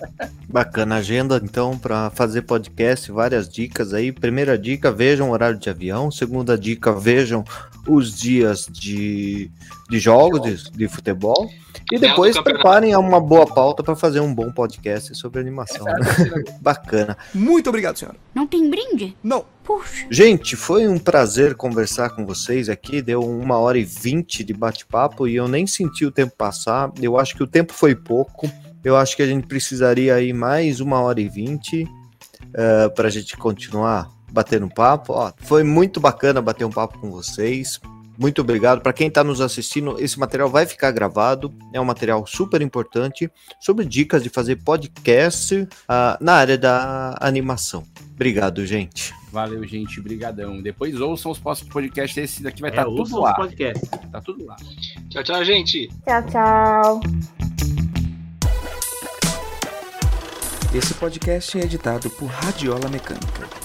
Bacana 0.49 0.95
agenda, 0.95 1.41
então, 1.43 1.77
para 1.77 2.09
fazer 2.09 2.43
podcast, 2.43 3.11
várias 3.11 3.47
dicas 3.47 3.93
aí. 3.93 4.11
Primeira 4.11 4.57
dica, 4.57 4.91
vejam 4.91 5.29
o 5.29 5.33
horário 5.33 5.59
de 5.59 5.69
avião. 5.69 6.11
Segunda 6.11 6.57
dica, 6.57 6.91
vejam 6.93 7.43
os 7.87 8.17
dias 8.17 8.67
de, 8.71 9.49
de 9.89 9.99
jogos 9.99 10.41
de, 10.41 10.71
de 10.71 10.87
futebol. 10.87 11.49
E 11.91 11.99
depois 11.99 12.39
preparem 12.41 12.95
uma 12.95 13.19
boa 13.19 13.45
pauta 13.45 13.83
para 13.83 13.95
fazer 13.95 14.19
um 14.19 14.33
bom 14.33 14.51
podcast 14.51 15.13
sobre 15.15 15.39
animação. 15.39 15.85
né? 15.85 16.43
Bacana. 16.59 17.17
Muito 17.33 17.69
obrigado, 17.69 17.97
senhora. 17.97 18.17
Não 18.33 18.47
tem 18.47 18.69
brinde? 18.69 19.15
Não. 19.23 19.45
Puxa. 19.63 20.05
Gente, 20.11 20.55
foi 20.55 20.87
um 20.87 20.99
prazer 20.99 21.55
conversar 21.55 22.11
com 22.11 22.25
vocês 22.25 22.69
aqui. 22.69 23.01
Deu 23.01 23.21
uma 23.21 23.57
hora 23.57 23.77
e 23.77 23.83
vinte 23.83 24.43
de 24.43 24.53
bate-papo 24.53 25.27
e 25.27 25.35
eu 25.35 25.47
nem 25.47 25.65
senti 25.65 26.05
o 26.05 26.11
tempo 26.11 26.33
passar. 26.37 26.91
Eu 27.01 27.19
acho 27.19 27.35
que 27.35 27.43
o 27.43 27.47
tempo 27.47 27.73
foi 27.73 27.95
pouco. 27.95 28.49
Eu 28.83 28.95
acho 28.95 29.15
que 29.15 29.23
a 29.23 29.27
gente 29.27 29.47
precisaria 29.47 30.13
aí 30.13 30.31
mais 30.33 30.79
uma 30.79 31.01
hora 31.01 31.19
e 31.19 31.27
vinte 31.27 31.87
para 32.95 33.07
a 33.07 33.11
gente 33.11 33.35
continuar 33.35 34.14
batendo 34.35 34.67
papo. 34.69 35.13
Ó, 35.13 35.31
foi 35.37 35.63
muito 35.63 35.99
bacana 36.01 36.41
bater 36.41 36.65
um 36.65 36.69
papo 36.69 36.99
com 36.99 37.09
vocês. 37.09 37.79
Muito 38.17 38.41
obrigado. 38.41 38.81
Para 38.81 38.93
quem 38.93 39.07
está 39.07 39.23
nos 39.23 39.41
assistindo, 39.41 39.97
esse 39.99 40.17
material 40.19 40.49
vai 40.49 40.65
ficar 40.65 40.91
gravado. 40.91 41.53
É 41.73 41.79
um 41.81 41.85
material 41.85 42.25
super 42.27 42.61
importante 42.61 43.29
sobre 43.59 43.85
dicas 43.85 44.23
de 44.23 44.29
fazer 44.29 44.57
podcast 44.57 45.67
ah, 45.87 46.17
na 46.21 46.33
área 46.33 46.57
da 46.57 47.15
animação. 47.19 47.83
Obrigado, 48.13 48.65
gente. 48.65 49.13
Valeu, 49.31 49.65
gente. 49.67 49.99
Brigadão. 49.99 50.61
Depois 50.61 50.99
ouçam 51.01 51.31
os 51.31 51.39
próximos 51.39 51.71
podcasts. 51.73 52.17
Esse 52.17 52.43
daqui 52.43 52.61
vai 52.61 52.69
É, 52.69 52.73
estar 52.73 52.87
ouçam 52.87 53.03
tudo 53.05 53.17
os 53.17 53.23
lá. 53.23 53.33
podcasts. 53.33 53.89
Tá 54.11 54.21
tudo 54.21 54.45
lá. 54.45 54.55
Tchau, 55.09 55.23
tchau, 55.23 55.43
gente. 55.43 55.89
Tchau, 56.05 56.23
tchau. 56.23 57.01
Esse 60.73 60.93
podcast 60.93 61.57
é 61.59 61.63
editado 61.63 62.09
por 62.11 62.27
Radiola 62.27 62.87
Mecânica. 62.89 63.64